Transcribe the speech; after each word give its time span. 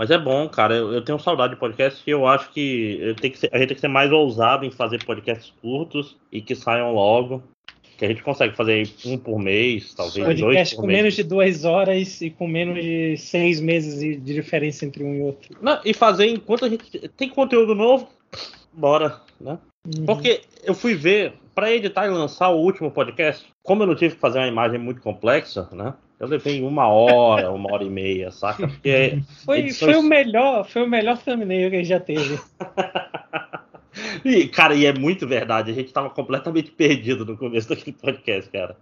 Mas 0.00 0.10
é 0.10 0.16
bom, 0.16 0.48
cara. 0.48 0.74
Eu, 0.74 0.94
eu 0.94 1.02
tenho 1.02 1.18
saudade 1.18 1.52
de 1.52 1.60
podcast 1.60 2.02
e 2.06 2.10
eu 2.10 2.26
acho 2.26 2.50
que, 2.52 3.14
que 3.20 3.36
ser, 3.36 3.50
a 3.52 3.58
gente 3.58 3.68
tem 3.68 3.74
que 3.74 3.82
ser 3.82 3.88
mais 3.88 4.10
ousado 4.10 4.64
em 4.64 4.70
fazer 4.70 5.04
podcasts 5.04 5.52
curtos 5.60 6.16
e 6.32 6.40
que 6.40 6.54
saiam 6.54 6.94
logo. 6.94 7.42
Que 7.98 8.06
a 8.06 8.08
gente 8.08 8.22
consegue 8.22 8.56
fazer 8.56 8.88
um 9.04 9.18
por 9.18 9.38
mês, 9.38 9.92
talvez 9.92 10.24
podcast 10.24 10.42
dois 10.42 10.70
por 10.70 10.80
com 10.80 10.86
mês. 10.86 10.98
menos 10.98 11.14
de 11.14 11.22
duas 11.22 11.64
horas 11.66 12.18
e 12.22 12.30
com 12.30 12.48
menos 12.48 12.82
de 12.82 13.14
seis 13.18 13.60
meses 13.60 14.00
de 14.00 14.16
diferença 14.16 14.86
entre 14.86 15.04
um 15.04 15.16
e 15.16 15.20
outro. 15.20 15.54
Não, 15.60 15.78
e 15.84 15.92
fazer 15.92 16.28
enquanto 16.28 16.64
a 16.64 16.70
gente 16.70 17.06
tem 17.10 17.28
conteúdo 17.28 17.74
novo, 17.74 18.08
bora, 18.72 19.20
né? 19.38 19.58
Uhum. 19.86 20.06
Porque 20.06 20.40
eu 20.64 20.72
fui 20.72 20.94
ver, 20.94 21.34
pra 21.54 21.70
editar 21.70 22.06
e 22.06 22.10
lançar 22.10 22.48
o 22.48 22.58
último 22.58 22.90
podcast, 22.90 23.46
como 23.62 23.82
eu 23.82 23.88
não 23.88 23.94
tive 23.94 24.14
que 24.14 24.20
fazer 24.20 24.38
uma 24.38 24.48
imagem 24.48 24.80
muito 24.80 25.02
complexa, 25.02 25.68
né? 25.70 25.92
Eu 26.20 26.28
levei 26.28 26.62
uma 26.62 26.86
hora, 26.86 27.50
uma 27.50 27.72
hora 27.72 27.82
e 27.82 27.88
meia, 27.88 28.30
saca? 28.30 28.68
Porque 28.68 29.22
Foi, 29.44 29.60
edições- 29.60 29.92
foi 29.92 30.00
o 30.00 30.02
melhor, 30.02 30.68
foi 30.68 30.82
o 30.82 30.88
melhor 30.88 31.16
thumbnail 31.18 31.70
que 31.70 31.82
já 31.82 31.98
teve. 31.98 32.38
E, 34.24 34.46
cara, 34.46 34.72
e 34.74 34.86
é 34.86 34.92
muito 34.92 35.26
verdade, 35.26 35.70
a 35.72 35.74
gente 35.74 35.92
tava 35.92 36.08
completamente 36.10 36.70
perdido 36.70 37.24
no 37.26 37.36
começo 37.36 37.68
daquele 37.68 37.96
podcast, 37.96 38.48
cara. 38.50 38.76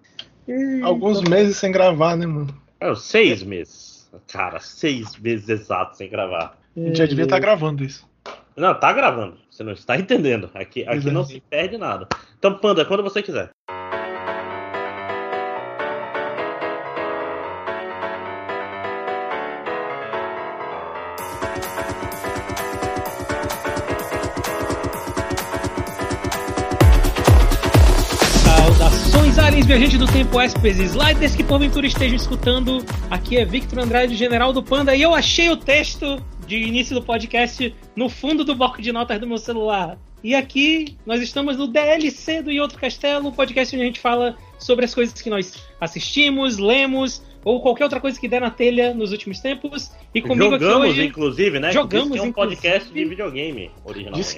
Alguns 0.83 1.23
meses 1.23 1.57
sem 1.57 1.73
gravar, 1.73 2.15
né, 2.15 2.27
mano? 2.27 2.55
É, 2.79 2.95
seis 2.95 3.43
meses. 3.43 4.11
Cara, 4.31 4.61
seis 4.61 5.17
meses 5.17 5.49
exatos 5.49 5.97
sem 5.97 6.11
gravar. 6.11 6.59
A 6.77 6.81
gente 6.81 6.99
já 6.99 7.07
devia 7.07 7.25
estar 7.25 7.39
gravando 7.39 7.83
isso. 7.83 8.07
Não, 8.57 8.75
tá 8.75 8.93
gravando. 8.93 9.39
Você 9.51 9.63
não 9.63 9.73
está 9.73 9.97
entendendo. 9.97 10.51
Aqui, 10.55 10.83
aqui 10.83 10.99
Exato. 10.99 11.15
não 11.15 11.25
se 11.25 11.41
perde 11.41 11.79
nada. 11.79 12.07
Então, 12.39 12.59
Panda, 12.59 12.85
quando 12.85 13.03
você 13.03 13.23
quiser. 13.23 13.51
Viajantes 29.69 29.99
do 29.99 30.07
tempo, 30.07 30.41
espes 30.41 30.79
e 30.79 30.85
sliders 30.85 31.37
que 31.37 31.45
porventura 31.45 31.87
estejam 31.87 32.17
escutando. 32.17 32.83
Aqui 33.11 33.37
é 33.37 33.45
Victor 33.45 33.81
Andrade, 33.81 34.17
general 34.17 34.51
do 34.51 34.63
Panda, 34.63 34.97
e 34.97 35.03
eu 35.03 35.15
achei 35.15 35.51
o 35.51 35.59
texto 35.59 36.25
de 36.47 36.57
início 36.57 36.95
do 36.95 37.03
podcast 37.03 37.75
no 37.95 38.09
fundo 38.09 38.47
do 38.47 38.55
bloco 38.55 38.81
de 38.81 38.91
notas 38.91 39.21
do 39.21 39.27
meu 39.27 39.37
celular. 39.37 39.99
E 40.25 40.35
aqui 40.35 40.97
nós 41.05 41.21
estamos 41.21 41.59
no 41.59 41.67
DLC 41.67 42.41
do 42.41 42.51
Em 42.51 42.61
Outro 42.61 42.79
Castelo, 42.79 43.31
podcast 43.31 43.77
onde 43.77 43.83
a 43.83 43.87
gente 43.87 44.01
fala 44.01 44.39
sobre 44.59 44.87
as 44.87 44.95
coisas 44.95 45.21
que 45.21 45.29
nós 45.29 45.63
assistimos, 45.79 46.57
lemos, 46.57 47.23
ou 47.49 47.63
qualquer 47.63 47.85
outra 47.85 47.99
coisa 47.99 48.21
que 48.21 48.29
der 48.29 48.43
na 48.43 48.51
telha 48.51 48.93
nos 48.93 49.11
últimos 49.11 49.41
tempos. 49.41 49.91
E 50.15 50.21
comigo 50.21 50.51
Jogamos, 50.51 50.83
aqui 50.83 50.91
hoje. 50.91 51.05
inclusive, 51.07 51.59
né? 51.59 51.73
Jogamos, 51.73 52.11
Diz 52.11 52.21
que 52.21 52.27
é 52.27 52.29
um 52.29 52.33
podcast 52.33 52.93
de 52.93 53.05
videogame 53.07 53.71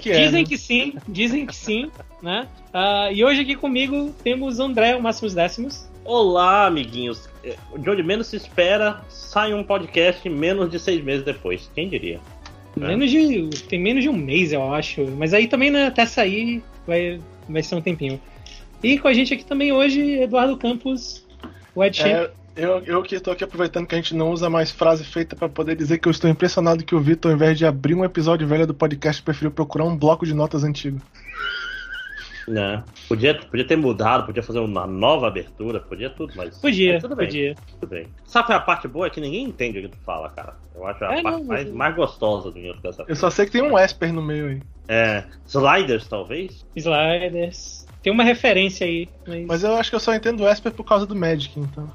que 0.00 0.12
é. 0.12 0.24
Dizem 0.24 0.42
né? 0.44 0.48
que 0.48 0.56
sim, 0.56 0.94
dizem 1.08 1.44
que 1.44 1.56
sim, 1.56 1.90
né? 2.22 2.46
Ah, 2.72 3.10
e 3.12 3.24
hoje 3.24 3.40
aqui 3.40 3.56
comigo 3.56 4.14
temos 4.22 4.60
o 4.60 4.62
André, 4.62 4.94
o 4.94 5.02
Máximos 5.02 5.34
Décimos. 5.34 5.90
Olá, 6.04 6.66
amiguinhos. 6.66 7.28
De 7.76 7.90
onde 7.90 8.00
menos 8.00 8.28
se 8.28 8.36
espera, 8.36 9.00
sai 9.08 9.52
um 9.54 9.64
podcast 9.64 10.28
menos 10.28 10.70
de 10.70 10.78
seis 10.78 11.02
meses 11.02 11.24
depois. 11.24 11.68
Quem 11.74 11.88
diria? 11.88 12.20
É. 12.80 12.86
Menos 12.86 13.10
de, 13.10 13.48
tem 13.64 13.80
menos 13.80 14.04
de 14.04 14.08
um 14.08 14.16
mês, 14.16 14.52
eu 14.52 14.72
acho. 14.72 15.04
Mas 15.18 15.34
aí 15.34 15.48
também, 15.48 15.68
né, 15.68 15.86
até 15.86 16.06
sair, 16.06 16.62
vai, 16.86 17.20
vai 17.48 17.62
ser 17.64 17.74
um 17.74 17.82
tempinho. 17.82 18.20
E 18.84 19.00
com 19.00 19.08
a 19.08 19.12
gente 19.12 19.34
aqui 19.34 19.44
também 19.44 19.72
hoje, 19.72 20.00
Eduardo 20.20 20.56
Campos, 20.56 21.26
o 21.74 21.82
Ed. 21.82 22.02
É, 22.02 22.30
eu, 22.56 22.82
eu 22.84 23.02
que 23.02 23.14
estou 23.14 23.32
aqui 23.32 23.44
aproveitando 23.44 23.86
que 23.86 23.94
a 23.94 23.98
gente 23.98 24.14
não 24.14 24.30
usa 24.30 24.50
mais 24.50 24.70
frase 24.70 25.04
feita 25.04 25.34
para 25.36 25.48
poder 25.48 25.74
dizer 25.76 25.98
que 25.98 26.08
eu 26.08 26.10
estou 26.10 26.28
impressionado 26.28 26.84
que 26.84 26.94
o 26.94 27.00
Vitor, 27.00 27.30
ao 27.30 27.36
invés 27.36 27.56
de 27.56 27.64
abrir 27.66 27.94
um 27.94 28.04
episódio 28.04 28.46
velho 28.46 28.66
do 28.66 28.74
podcast, 28.74 29.22
preferiu 29.22 29.50
procurar 29.50 29.84
um 29.84 29.96
bloco 29.96 30.26
de 30.26 30.34
notas 30.34 30.64
antigo. 30.64 31.00
Né? 32.48 32.82
Podia, 33.08 33.34
podia 33.34 33.64
ter 33.64 33.76
mudado, 33.76 34.26
podia 34.26 34.42
fazer 34.42 34.58
uma 34.58 34.84
nova 34.86 35.28
abertura, 35.28 35.78
podia 35.78 36.10
tudo, 36.10 36.32
mas. 36.34 36.58
Podia, 36.58 36.94
mas 36.94 37.02
tudo 37.02 37.14
bem, 37.14 37.26
podia. 37.26 37.54
tudo 37.78 37.88
bem. 37.88 38.08
Sabe 38.24 38.46
qual 38.46 38.58
é 38.58 38.60
a 38.60 38.64
parte 38.64 38.88
boa? 38.88 39.06
É 39.06 39.10
que 39.10 39.20
ninguém 39.20 39.44
entende 39.44 39.78
o 39.78 39.82
que 39.82 39.88
tu 39.88 39.98
fala, 40.04 40.30
cara. 40.30 40.56
Eu 40.74 40.84
acho 40.86 41.04
a 41.04 41.06
É, 41.18 41.22
parte 41.22 41.38
não, 41.38 41.44
mais, 41.44 41.64
mas- 41.66 41.72
mais 41.74 41.94
gostosa 41.94 42.50
do 42.50 42.80
dessa 42.80 43.04
Eu 43.06 43.14
só 43.14 43.30
sei 43.30 43.46
que 43.46 43.52
tem 43.52 43.62
um 43.62 43.78
Esper 43.78 44.12
no 44.12 44.22
meio 44.22 44.48
aí. 44.48 44.62
É. 44.88 45.24
Sliders, 45.46 46.08
talvez? 46.08 46.66
Sliders. 46.74 47.86
Tem 48.02 48.12
uma 48.12 48.24
referência 48.24 48.84
aí, 48.86 49.08
mas, 49.26 49.46
Mas 49.46 49.62
eu 49.62 49.74
acho 49.76 49.90
que 49.90 49.96
eu 49.96 50.00
só 50.00 50.12
entendo 50.14 50.42
o 50.42 50.48
Esper 50.48 50.72
por 50.72 50.84
causa 50.84 51.06
do 51.06 51.14
Magic, 51.14 51.60
então. 51.60 51.88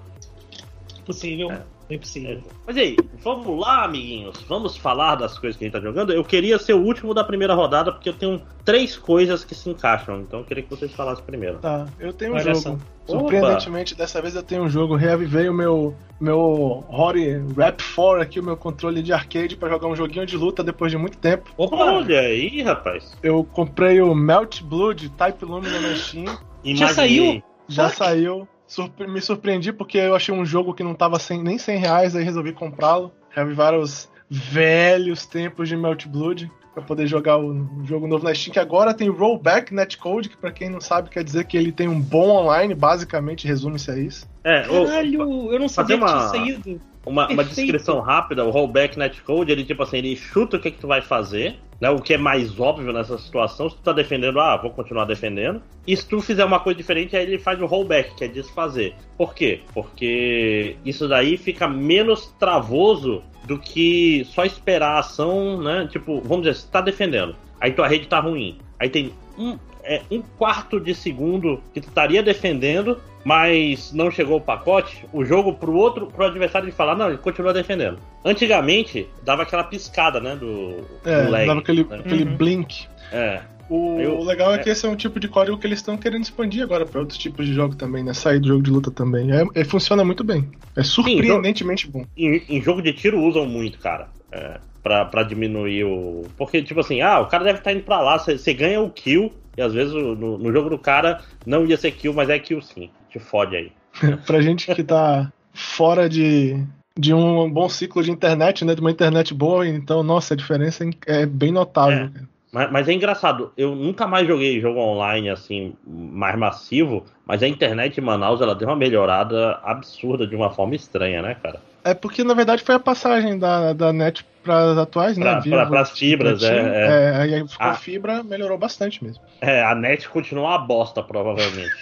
Possível. 1.05 1.51
É. 1.51 1.61
Bem 1.88 1.99
possível. 1.99 2.41
Mas 2.66 2.75
e 2.77 2.79
aí, 2.79 2.97
vamos 3.23 3.59
lá, 3.59 3.85
amiguinhos. 3.85 4.43
Vamos 4.49 4.75
falar 4.75 5.16
das 5.16 5.38
coisas 5.38 5.55
que 5.55 5.63
a 5.63 5.67
gente 5.67 5.73
tá 5.73 5.79
jogando. 5.79 6.11
Eu 6.11 6.23
queria 6.23 6.57
ser 6.57 6.73
o 6.73 6.81
último 6.81 7.13
da 7.13 7.23
primeira 7.23 7.53
rodada, 7.53 7.91
porque 7.91 8.09
eu 8.09 8.13
tenho 8.13 8.41
três 8.63 8.97
coisas 8.97 9.45
que 9.45 9.53
se 9.53 9.69
encaixam. 9.69 10.21
Então 10.21 10.39
eu 10.39 10.45
queria 10.45 10.63
que 10.63 10.69
vocês 10.69 10.91
falassem 10.93 11.23
primeiro. 11.23 11.59
Tá, 11.59 11.85
eu 11.99 12.11
tenho 12.11 12.31
um 12.31 12.35
Olha 12.35 12.55
jogo. 12.55 12.59
só. 12.59 12.77
Surpreendentemente, 13.05 13.93
dessa 13.93 14.19
vez 14.19 14.33
eu 14.33 14.41
tenho 14.41 14.63
um 14.63 14.69
jogo. 14.69 14.95
Reavivei 14.95 15.47
o 15.47 15.53
meu, 15.53 15.95
meu 16.19 16.83
Rory 16.88 17.39
Rap 17.55 17.83
4 17.93 18.22
aqui, 18.22 18.39
o 18.39 18.43
meu 18.43 18.57
controle 18.57 19.03
de 19.03 19.13
arcade, 19.13 19.55
pra 19.55 19.69
jogar 19.69 19.87
um 19.87 19.95
joguinho 19.95 20.25
de 20.25 20.35
luta 20.35 20.63
depois 20.63 20.91
de 20.91 20.97
muito 20.97 21.19
tempo. 21.19 21.51
Opa! 21.55 21.75
Olha 21.75 22.19
aí, 22.19 22.63
rapaz. 22.63 23.16
Eu 23.22 23.43
comprei 23.43 24.01
o 24.01 24.16
Melt 24.16 24.63
Blood 24.63 25.09
Type 25.09 25.45
Lumina 25.45 25.79
na 25.79 25.95
Steam. 25.95 26.35
Já 26.63 26.87
saiu? 26.87 27.43
Já 27.67 27.89
Fuck. 27.89 27.97
saiu. 27.97 28.47
Surpre- 28.67 29.07
me 29.07 29.21
surpreendi 29.21 29.71
porque 29.71 29.97
eu 29.97 30.15
achei 30.15 30.33
um 30.33 30.45
jogo 30.45 30.73
que 30.73 30.83
não 30.83 30.93
tava 30.93 31.19
sem, 31.19 31.41
nem 31.41 31.57
100 31.57 31.77
reais, 31.77 32.15
aí 32.15 32.23
resolvi 32.23 32.51
comprá-lo. 32.53 33.11
Reavivar 33.29 33.73
os 33.75 34.09
velhos 34.29 35.25
tempos 35.25 35.69
de 35.69 35.75
Melt 35.77 36.07
Blood 36.07 36.49
pra 36.73 36.83
poder 36.83 37.07
jogar 37.07 37.37
o, 37.37 37.51
o 37.51 37.85
jogo 37.85 38.05
novo 38.05 38.25
na 38.25 38.33
Steam, 38.35 38.51
que 38.51 38.59
agora 38.59 38.93
tem 38.93 39.07
Rollback 39.09 39.73
Netcode, 39.73 40.27
que 40.29 40.35
pra 40.37 40.51
quem 40.51 40.69
não 40.69 40.81
sabe 40.81 41.09
quer 41.09 41.23
dizer 41.23 41.45
que 41.45 41.55
ele 41.55 41.71
tem 41.71 41.87
um 41.87 41.99
bom 42.01 42.29
online, 42.29 42.75
basicamente, 42.75 43.47
resume-se 43.47 43.91
a 43.91 43.97
isso. 43.97 44.27
É, 44.43 44.67
ô, 44.69 44.85
Caralho, 44.85 45.53
eu 45.53 45.59
não 45.59 45.69
sabia 45.69 45.97
que 45.97 46.05
tinha 46.05 46.19
saído. 46.27 46.81
Uma, 47.05 47.27
uma 47.27 47.43
descrição 47.43 47.99
rápida, 47.99 48.43
o 48.43 48.49
rollback 48.49 48.97
netcode, 48.97 49.51
ele 49.51 49.63
tipo 49.63 49.83
assim, 49.83 49.97
ele 49.97 50.16
chuta 50.16 50.57
o 50.57 50.59
que, 50.59 50.71
que 50.71 50.79
tu 50.79 50.88
vai 50.88 51.01
fazer, 51.01 51.55
né? 51.79 51.89
O 51.89 51.99
que 51.99 52.13
é 52.13 52.17
mais 52.17 52.59
óbvio 52.59 52.91
nessa 52.91 53.17
situação, 53.17 53.69
se 53.69 53.75
tu 53.75 53.81
tá 53.81 53.93
defendendo, 53.93 54.39
ah, 54.39 54.57
vou 54.57 54.71
continuar 54.71 55.05
defendendo. 55.05 55.61
E 55.85 55.95
se 55.95 56.07
tu 56.07 56.21
fizer 56.21 56.43
uma 56.43 56.59
coisa 56.59 56.77
diferente, 56.77 57.16
aí 57.16 57.23
ele 57.23 57.38
faz 57.38 57.61
o 57.61 57.66
rollback, 57.66 58.16
que 58.16 58.23
é 58.23 58.27
desfazer. 58.27 58.95
Por 59.17 59.33
quê? 59.33 59.61
Porque 59.73 60.75
isso 60.85 61.07
daí 61.07 61.38
fica 61.38 61.67
menos 61.67 62.33
travoso 62.39 63.22
do 63.45 63.59
que 63.59 64.25
só 64.25 64.43
esperar 64.43 64.95
a 64.95 64.99
ação, 64.99 65.61
né? 65.61 65.87
Tipo, 65.91 66.22
vamos 66.22 66.45
dizer, 66.45 66.55
você 66.55 66.67
tá 66.72 66.81
defendendo, 66.81 67.35
aí 67.61 67.72
tua 67.72 67.87
rede 67.87 68.07
tá 68.07 68.19
ruim. 68.19 68.57
Aí 68.79 68.89
tem 68.89 69.13
um, 69.37 69.57
é, 69.83 70.01
um 70.11 70.22
quarto 70.22 70.79
de 70.79 70.93
segundo 70.95 71.61
que 71.73 71.79
tu 71.79 71.87
estaria 71.87 72.23
defendendo, 72.23 72.99
mas 73.25 73.91
não 73.91 74.11
chegou 74.11 74.37
o 74.37 74.41
pacote, 74.41 75.03
o 75.11 75.25
jogo 75.25 75.53
pro 75.55 75.73
outro, 75.73 76.05
pro 76.05 76.25
adversário 76.27 76.67
ele 76.67 76.71
falar, 76.71 76.95
não, 76.95 77.09
ele 77.09 77.17
continua 77.17 77.51
defendendo. 77.51 77.97
Antigamente, 78.23 79.07
dava 79.23 79.41
aquela 79.41 79.63
piscada, 79.63 80.19
né, 80.19 80.35
do, 80.35 80.85
É, 81.03 81.23
do 81.23 81.31
lag. 81.31 81.47
dava 81.47 81.59
aquele, 81.59 81.83
né? 81.83 81.97
aquele 82.05 82.23
Uhum. 82.23 82.37
blink. 82.37 82.85
É, 83.11 83.41
O, 83.67 83.99
Eu- 83.99 84.19
o 84.19 84.23
legal 84.23 84.51
é, 84.51 84.57
é. 84.57 84.57
que 84.59 84.69
esse 84.69 84.85
é 84.85 84.89
um 84.89 84.95
tipo 84.95 85.19
de 85.19 85.27
código 85.27 85.57
que 85.57 85.65
eles 85.65 85.79
estão 85.79 85.97
querendo 85.97 86.21
expandir 86.21 86.61
agora 86.61 86.85
pra 86.85 86.99
outros 86.99 87.17
tipos 87.17 87.47
de 87.47 87.51
jogo 87.55 87.75
também, 87.75 88.03
né? 88.03 88.13
Sair 88.13 88.39
do 88.39 88.47
jogo 88.47 88.61
de 88.61 88.69
luta 88.69 88.91
também. 88.91 89.31
É, 89.31 89.43
é- 89.55 89.63
funciona 89.65 90.03
muito 90.05 90.23
bem. 90.23 90.47
É 90.77 90.83
surpreendentemente 90.83 91.87
bom. 91.89 92.05
em, 92.15 92.43
em 92.47 92.61
jogo 92.61 92.79
de 92.79 92.93
tiro 92.93 93.19
usam 93.19 93.43
muito, 93.47 93.79
cara. 93.79 94.07
É, 94.31 94.59
pra, 94.83 95.05
pra 95.05 95.23
diminuir 95.23 95.83
o. 95.83 96.25
Porque, 96.37 96.61
tipo 96.61 96.79
assim, 96.79 97.01
ah, 97.01 97.19
o 97.21 97.25
cara 97.25 97.43
deve 97.43 97.57
estar 97.57 97.73
indo 97.73 97.81
pra 97.81 97.99
lá, 98.01 98.19
você 98.19 98.53
ganha 98.53 98.79
o 98.79 98.89
kill, 98.91 99.33
e 99.57 99.61
às 99.63 99.73
vezes 99.73 99.91
no, 99.95 100.37
no 100.37 100.51
jogo 100.53 100.69
do 100.69 100.77
cara 100.77 101.21
não 101.43 101.65
ia 101.65 101.75
ser 101.75 101.89
kill, 101.89 102.13
mas 102.13 102.29
é 102.29 102.37
kill 102.37 102.61
sim. 102.61 102.91
Te 103.15 103.19
fode 103.19 103.55
aí. 103.55 103.71
pra 104.27 104.41
gente 104.41 104.73
que 104.75 104.83
tá 104.83 105.31
fora 105.53 106.09
de, 106.09 106.61
de 106.99 107.13
um 107.13 107.49
bom 107.49 107.69
ciclo 107.69 108.03
de 108.03 108.11
internet, 108.11 108.65
né? 108.65 108.75
De 108.75 108.81
uma 108.81 108.91
internet 108.91 109.33
boa, 109.33 109.65
então, 109.65 110.03
nossa, 110.03 110.33
a 110.33 110.37
diferença 110.37 110.84
é 110.84 111.22
é 111.22 111.25
bem 111.25 111.49
notável. 111.49 112.07
É. 112.07 112.09
cara. 112.09 112.35
Mas, 112.51 112.72
mas 112.72 112.90
é 112.90 112.93
engraçado, 112.93 113.51
eu 113.57 113.73
nunca 113.73 114.05
mais 114.07 114.28
joguei 114.28 114.61
jogo 114.61 114.79
online 114.79 115.29
assim, 115.29 115.73
mais 115.85 116.37
massivo, 116.37 117.05
mas 117.25 117.43
a 117.43 117.47
internet 117.47 117.97
em 117.97 118.03
Manaus 118.03 118.40
ela 118.40 118.55
deu 118.55 118.67
uma 118.67 118.78
melhorada 118.78 119.59
absurda 119.63 120.25
de 120.28 120.35
uma 120.35 120.49
forma 120.49 120.75
estranha, 120.75 121.22
né, 121.22 121.35
cara? 121.35 121.61
É 121.84 121.93
porque, 121.93 122.23
na 122.23 122.34
verdade, 122.34 122.63
foi 122.63 122.75
a 122.75 122.79
passagem 122.79 123.37
da, 123.37 123.73
da 123.73 123.91
net 123.93 124.25
para 124.45 124.71
as 124.71 124.77
atuais, 124.77 125.17
né? 125.17 125.23
Pra- 125.25 125.39
Vivo, 125.41 125.55
pra- 125.55 125.65
pras 125.65 125.89
fibras, 125.91 126.39
Pretinho. 126.39 126.67
é, 126.69 126.85
é. 127.05 127.15
Aí 127.17 127.47
ficou 127.47 127.67
Ah. 127.67 127.73
fibra, 127.73 128.23
melhorou 128.23 128.57
bastante 128.57 129.03
mesmo. 129.03 129.21
É, 129.41 129.63
a 129.63 129.75
net 129.75 130.07
continua 130.07 130.49
uma 130.51 130.57
bosta, 130.59 131.03
provavelmente. 131.03 131.73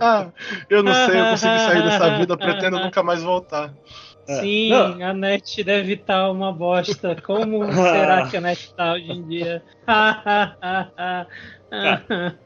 Ah, 0.00 0.26
eu 0.68 0.82
não 0.82 0.92
sei, 0.92 1.20
eu 1.20 1.24
consegui 1.30 1.58
sair 1.58 1.82
dessa 1.82 2.18
vida, 2.18 2.36
pretendo 2.36 2.78
nunca 2.78 3.02
mais 3.02 3.22
voltar. 3.22 3.72
É. 4.28 4.34
Sim, 4.40 4.68
Não. 4.70 5.02
a 5.08 5.14
net 5.14 5.64
deve 5.64 5.94
estar 5.94 6.30
uma 6.30 6.52
bosta. 6.52 7.16
Como 7.24 7.72
será 7.72 8.26
que 8.28 8.36
a 8.36 8.40
net 8.40 8.72
tá 8.74 8.92
hoje 8.92 9.10
em 9.10 9.26
dia? 9.26 9.62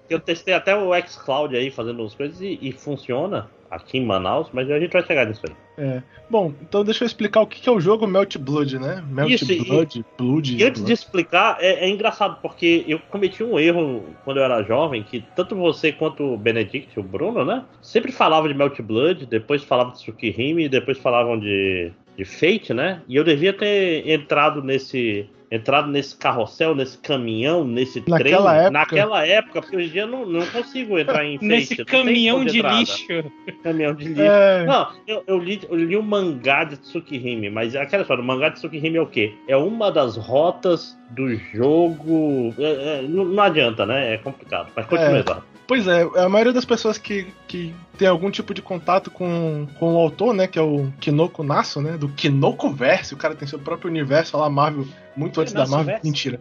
Eu 0.08 0.20
testei 0.20 0.52
até 0.55 0.76
o 0.76 0.90
xCloud 1.06 1.56
aí 1.56 1.70
fazendo 1.70 2.02
as 2.05 2.14
coisas 2.14 2.40
e, 2.40 2.58
e 2.61 2.72
funciona. 2.72 3.49
Aqui 3.75 3.99
em 3.99 4.05
Manaus, 4.06 4.49
mas 4.53 4.71
a 4.71 4.79
gente 4.79 4.93
vai 4.93 5.05
chegar 5.05 5.26
nisso 5.26 5.43
aí. 5.49 5.55
É. 5.76 6.03
Bom, 6.31 6.53
então 6.62 6.85
deixa 6.85 7.05
eu 7.05 7.06
explicar 7.06 7.41
o 7.41 7.47
que 7.47 7.69
é 7.69 7.73
o 7.73 7.81
jogo 7.81 8.06
Melt 8.06 8.38
Blood, 8.38 8.79
né? 8.79 9.05
Melt 9.09 9.31
Isso, 9.31 9.53
e- 9.53 9.65
Blood, 9.65 10.05
Blood. 10.17 10.56
E 10.56 10.65
antes 10.65 10.81
Blood. 10.81 10.87
de 10.87 10.93
explicar, 10.93 11.59
é, 11.61 11.85
é 11.85 11.88
engraçado, 11.88 12.38
porque 12.41 12.85
eu 12.87 12.99
cometi 13.11 13.43
um 13.43 13.59
erro 13.59 14.05
quando 14.25 14.38
eu 14.38 14.44
era 14.44 14.62
jovem, 14.62 15.03
que 15.03 15.25
tanto 15.35 15.55
você 15.56 15.93
quanto 15.93 16.23
o 16.23 16.37
Benedict, 16.37 16.99
o 16.99 17.03
Bruno, 17.03 17.44
né? 17.44 17.65
Sempre 17.82 18.12
falavam 18.12 18.49
de 18.49 18.55
Melt 18.55 18.81
Blood, 18.81 19.26
depois 19.26 19.62
falavam 19.65 19.93
de 19.93 19.99
Tsukihime, 19.99 20.69
depois 20.69 20.99
falavam 20.99 21.38
de, 21.38 21.91
de 22.17 22.25
Fate, 22.25 22.73
né? 22.73 23.03
E 23.09 23.17
eu 23.17 23.25
devia 23.25 23.53
ter 23.53 24.09
entrado 24.09 24.62
nesse. 24.62 25.29
Entrado 25.50 25.88
nesse 25.88 26.17
carrossel, 26.17 26.75
nesse 26.75 26.99
caminhão, 26.99 27.64
nesse 27.64 28.02
Naquela 28.08 28.19
trem, 28.50 28.61
época. 28.62 28.70
naquela 28.70 29.26
época, 29.26 29.61
porque 29.62 29.76
hoje 29.76 29.88
em 29.88 29.93
dia 29.93 30.02
eu 30.02 30.06
não, 30.08 30.26
não 30.26 30.44
consigo 30.46 30.99
entrar 30.99 31.25
em 31.25 31.35
Fate. 31.38 31.46
Nesse 31.46 31.85
caminhão 31.85 32.44
de 32.44 32.58
entrada. 32.58 32.79
lixo. 32.79 33.06
Caminhão 33.62 33.94
de 33.94 34.05
lixo. 34.08 34.23
É, 34.23 34.64
Não, 34.64 34.88
eu, 35.06 35.23
eu 35.26 35.38
li, 35.38 35.61
eu 35.69 35.76
li 35.76 35.96
o 35.96 36.02
mangá 36.02 36.64
de 36.64 36.76
Tsukihime, 36.79 37.50
mas 37.50 37.75
é 37.75 37.82
aquela 37.82 38.02
história, 38.02 38.23
o 38.23 38.26
mangá 38.26 38.49
de 38.49 38.56
Tsukihime 38.56 38.96
é 38.96 39.02
o 39.02 39.06
quê? 39.06 39.35
É 39.46 39.56
uma 39.56 39.93
das 39.93 40.17
rotas 40.17 40.96
do 41.11 41.35
jogo. 41.37 42.55
é- 42.58 42.99
é, 42.99 43.02
não, 43.02 43.25
não 43.25 43.43
adianta, 43.43 43.85
né? 43.87 44.14
É 44.14 44.19
complicado. 44.19 44.69
Mas 44.75 44.87
continua, 44.87 45.17
É. 45.17 45.20
Eduardo. 45.20 45.44
Pois 45.67 45.88
é, 45.88 46.02
a 46.17 46.29
maioria 46.29 46.52
das 46.52 46.67
pessoas 46.67 46.99
que, 46.99 47.26
que 47.49 47.75
tem 47.97 48.06
algum 48.06 48.31
tipo 48.31 48.52
de 48.52 48.61
contato 48.61 49.11
com, 49.11 49.67
com 49.79 49.94
o 49.94 49.99
autor, 49.99 50.35
né, 50.35 50.47
que 50.47 50.58
é 50.58 50.62
o 50.62 50.93
Kinoko 51.00 51.43
Nasso, 51.43 51.81
né, 51.81 51.97
do 51.97 52.06
Kinoko 52.11 52.69
Verse, 52.69 53.14
o 53.14 53.17
cara 53.17 53.35
tem 53.35 53.49
seu 53.49 53.58
próprio 53.58 53.90
universo 53.90 54.37
lá, 54.37 54.50
Marvel, 54.50 54.85
muito 55.16 55.40
antes 55.40 55.52
da 55.52 55.66
Marvel, 55.66 55.99
mentira. 56.02 56.40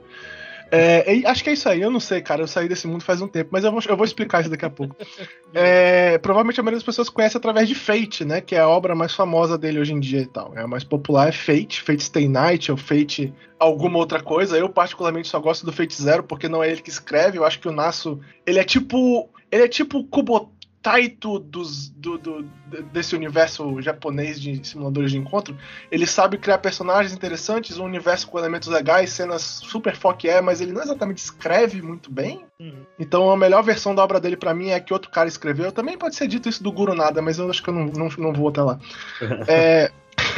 É, 0.75 1.21
acho 1.27 1.43
que 1.43 1.51
é 1.51 1.53
isso 1.53 1.69
aí, 1.69 1.81
eu 1.81 1.91
não 1.91 1.99
sei, 1.99 2.19
cara, 2.19 2.41
eu 2.41 2.47
saí 2.47 2.67
desse 2.67 2.87
mundo 2.87 3.03
faz 3.03 3.21
um 3.21 3.27
tempo, 3.27 3.51
mas 3.51 3.63
eu 3.63 3.71
vou, 3.71 3.79
eu 3.87 3.95
vou 3.95 4.03
explicar 4.03 4.41
isso 4.41 4.49
daqui 4.49 4.65
a 4.65 4.69
pouco. 4.69 4.95
É, 5.55 6.17
provavelmente 6.17 6.59
a 6.59 6.63
maioria 6.63 6.79
das 6.79 6.83
pessoas 6.83 7.09
conhece 7.09 7.37
através 7.37 7.69
de 7.69 7.75
Fate, 7.75 8.25
né, 8.25 8.41
que 8.41 8.55
é 8.55 8.59
a 8.59 8.67
obra 8.67 8.95
mais 8.95 9.13
famosa 9.13 9.55
dele 9.55 9.79
hoje 9.79 9.93
em 9.93 9.99
dia 9.99 10.21
e 10.21 10.25
tal. 10.25 10.51
É 10.57 10.61
a 10.61 10.67
mais 10.67 10.83
popular 10.83 11.29
é 11.29 11.31
Fate, 11.31 11.79
Fate 11.79 12.03
Stay 12.03 12.27
Night 12.27 12.71
ou 12.71 12.77
Fate 12.77 13.31
alguma 13.59 13.99
outra 13.99 14.19
coisa. 14.19 14.57
Eu 14.57 14.67
particularmente 14.67 15.27
só 15.27 15.39
gosto 15.39 15.63
do 15.63 15.71
Fate 15.71 15.93
Zero 15.93 16.23
porque 16.23 16.49
não 16.49 16.63
é 16.63 16.71
ele 16.71 16.81
que 16.81 16.89
escreve, 16.89 17.37
eu 17.37 17.45
acho 17.45 17.59
que 17.59 17.67
o 17.67 17.71
Nasso, 17.71 18.19
ele 18.47 18.57
é 18.57 18.63
tipo, 18.63 19.29
ele 19.51 19.61
é 19.61 19.67
tipo 19.67 19.99
o 19.99 20.05
Kubotaito 20.83 21.39
dos, 21.39 21.89
do, 21.89 22.17
do- 22.17 22.43
desse 22.91 23.15
universo 23.15 23.81
japonês 23.81 24.39
de 24.39 24.67
simuladores 24.67 25.11
de 25.11 25.17
encontro. 25.17 25.57
Ele 25.89 26.05
sabe 26.05 26.37
criar 26.37 26.57
personagens 26.57 27.13
interessantes, 27.13 27.77
um 27.77 27.85
universo 27.85 28.27
com 28.27 28.37
elementos 28.37 28.67
legais, 28.67 29.11
cenas 29.11 29.41
super 29.41 29.95
foque 29.95 30.27
é, 30.27 30.41
mas 30.41 30.59
ele 30.59 30.73
não 30.73 30.81
exatamente 30.81 31.19
escreve 31.19 31.81
muito 31.81 32.11
bem. 32.11 32.45
Uhum. 32.59 32.85
Então 32.99 33.31
a 33.31 33.37
melhor 33.37 33.63
versão 33.63 33.95
da 33.95 34.03
obra 34.03 34.19
dele 34.19 34.35
pra 34.35 34.53
mim 34.53 34.69
é 34.69 34.75
a 34.75 34.79
que 34.81 34.93
outro 34.93 35.09
cara 35.09 35.29
escreveu. 35.29 35.71
Também 35.71 35.97
pode 35.97 36.15
ser 36.15 36.27
dito 36.27 36.49
isso 36.49 36.61
do 36.61 36.71
Guru 36.71 36.93
Nada, 36.93 37.21
mas 37.21 37.39
eu 37.39 37.49
acho 37.49 37.63
que 37.63 37.69
eu 37.69 37.73
não, 37.73 37.85
não, 37.85 38.09
não 38.17 38.33
vou 38.33 38.49
até 38.49 38.61
lá. 38.61 38.77
É, 39.47 39.89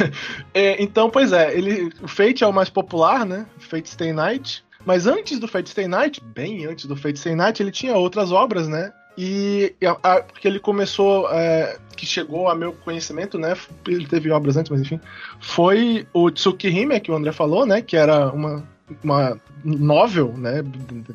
é, 0.54 0.82
então, 0.82 1.10
pois 1.10 1.32
é, 1.32 1.56
ele, 1.56 1.92
o 2.02 2.08
Fate 2.08 2.44
é 2.44 2.46
o 2.46 2.52
mais 2.52 2.70
popular, 2.70 3.26
né? 3.26 3.46
Fate 3.58 3.88
Stay 3.88 4.12
Night. 4.12 4.64
Mas 4.84 5.06
antes 5.06 5.40
do 5.40 5.48
Fate 5.48 5.70
Stay 5.70 5.88
Night, 5.88 6.22
bem 6.22 6.64
antes 6.66 6.86
do 6.86 6.94
Fate 6.96 7.18
Stay 7.18 7.34
Night, 7.34 7.60
ele 7.60 7.72
tinha 7.72 7.96
outras 7.96 8.30
obras, 8.30 8.68
né? 8.68 8.92
E 9.18 9.74
a, 9.84 10.16
a- 10.16 10.22
porque 10.22 10.46
ele 10.46 10.58
começou, 10.60 11.30
é, 11.32 11.78
que 11.96 12.04
chegou 12.04 12.48
a 12.48 12.54
meu 12.54 12.72
conhecimento, 12.72 13.38
né? 13.38 13.56
Ele 13.86 14.06
teve 14.06 14.30
obras 14.30 14.56
antes, 14.56 14.70
mas 14.70 14.80
enfim. 14.82 15.00
Foi 15.40 16.06
o 16.12 16.30
Tsukihime, 16.30 17.00
que 17.00 17.10
o 17.10 17.16
André 17.16 17.32
falou, 17.32 17.64
né? 17.64 17.80
Que 17.80 17.96
era 17.96 18.28
uma, 18.30 18.62
uma 19.02 19.40
novel, 19.64 20.34
né? 20.36 20.62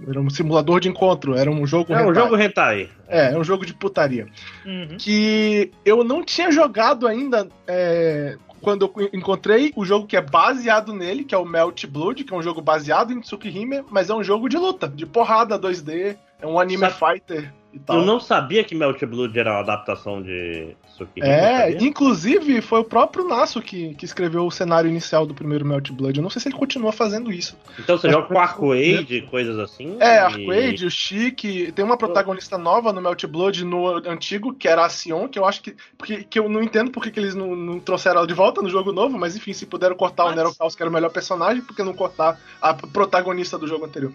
Era 0.07 0.19
um 0.19 0.29
simulador 0.29 0.79
de 0.79 0.89
encontro, 0.89 1.35
era 1.35 1.49
um 1.51 1.65
jogo. 1.67 1.93
É 1.93 1.97
um 2.03 2.09
hentai. 2.09 2.23
jogo 2.23 2.37
hentai. 2.37 2.89
É, 3.07 3.33
é 3.33 3.37
um 3.37 3.43
jogo 3.43 3.65
de 3.65 3.73
putaria 3.73 4.27
Uhum. 4.65 4.97
que 4.97 5.71
eu 5.85 6.03
não 6.03 6.23
tinha 6.23 6.49
jogado 6.51 7.05
ainda 7.07 7.47
é, 7.67 8.37
quando 8.61 8.91
eu 8.97 9.09
encontrei 9.13 9.71
o 9.75 9.83
jogo 9.85 10.07
que 10.07 10.15
é 10.17 10.21
baseado 10.21 10.93
nele, 10.93 11.23
que 11.23 11.35
é 11.35 11.37
o 11.37 11.45
Melt 11.45 11.85
Blood, 11.85 12.23
que 12.23 12.33
é 12.33 12.37
um 12.37 12.41
jogo 12.41 12.61
baseado 12.61 13.11
em 13.13 13.19
Tsukihime, 13.21 13.83
mas 13.91 14.09
é 14.09 14.13
um 14.15 14.23
jogo 14.23 14.47
de 14.49 14.57
luta, 14.57 14.87
de 14.87 15.05
porrada 15.05 15.59
2D, 15.59 16.15
é 16.41 16.47
um 16.47 16.59
anime 16.59 16.89
Sabe- 16.89 16.95
fighter 17.19 17.53
e 17.73 17.79
tal. 17.79 17.99
Eu 17.99 18.05
não 18.05 18.19
sabia 18.19 18.63
que 18.63 18.75
Melt 18.75 19.03
Blood 19.05 19.37
era 19.39 19.51
uma 19.51 19.59
adaptação 19.61 20.21
de. 20.21 20.75
É, 21.19 21.71
inclusive 21.83 22.61
foi 22.61 22.79
o 22.81 22.83
próprio 22.83 23.27
Nasso 23.27 23.59
que, 23.61 23.95
que 23.95 24.05
escreveu 24.05 24.45
o 24.45 24.51
cenário 24.51 24.87
inicial 24.89 25.25
do 25.25 25.33
primeiro 25.33 25.65
Melt 25.65 25.89
Blood. 25.91 26.17
Eu 26.19 26.23
não 26.23 26.29
sei 26.29 26.41
se 26.41 26.47
ele 26.49 26.55
continua 26.57 26.91
fazendo 26.91 27.31
isso. 27.31 27.57
Então 27.79 27.97
você 27.97 28.09
joga 28.09 28.27
com 28.27 28.37
Arcoade, 28.39 29.21
coisas 29.31 29.57
assim? 29.57 29.97
É, 29.99 30.15
e- 30.15 30.19
Arcade, 30.19 30.85
o 30.85 30.91
Chique, 30.91 31.71
tem 31.71 31.83
uma 31.83 31.97
protagonista 31.97 32.57
nova 32.57 32.93
no 32.93 33.01
Melt 33.01 33.25
Blood 33.25 33.65
no 33.65 33.87
antigo, 34.07 34.53
que 34.53 34.67
era 34.67 34.85
a 34.85 34.89
Sion, 34.89 35.27
que 35.27 35.39
eu 35.39 35.45
acho 35.45 35.61
que. 35.63 35.75
Porque, 35.97 36.23
que 36.23 36.37
eu 36.37 36.47
não 36.47 36.61
entendo 36.61 36.91
porque 36.91 37.09
que 37.09 37.19
eles 37.19 37.33
não, 37.33 37.55
não 37.55 37.79
trouxeram 37.79 38.17
ela 38.17 38.27
de 38.27 38.33
volta 38.33 38.61
no 38.61 38.69
jogo 38.69 38.91
novo, 38.91 39.17
mas 39.17 39.35
enfim, 39.35 39.53
se 39.53 39.65
puderam 39.65 39.95
cortar 39.95 40.25
o 40.25 40.27
Mas- 40.27 40.35
Nero 40.35 40.55
Caos, 40.55 40.75
que 40.75 40.83
era 40.83 40.89
o 40.89 40.93
melhor 40.93 41.09
personagem, 41.09 41.63
por 41.63 41.75
que 41.75 41.83
não 41.83 41.93
cortar 41.93 42.39
a 42.61 42.73
protagonista 42.73 43.57
do 43.57 43.67
jogo 43.67 43.85
anterior? 43.85 44.11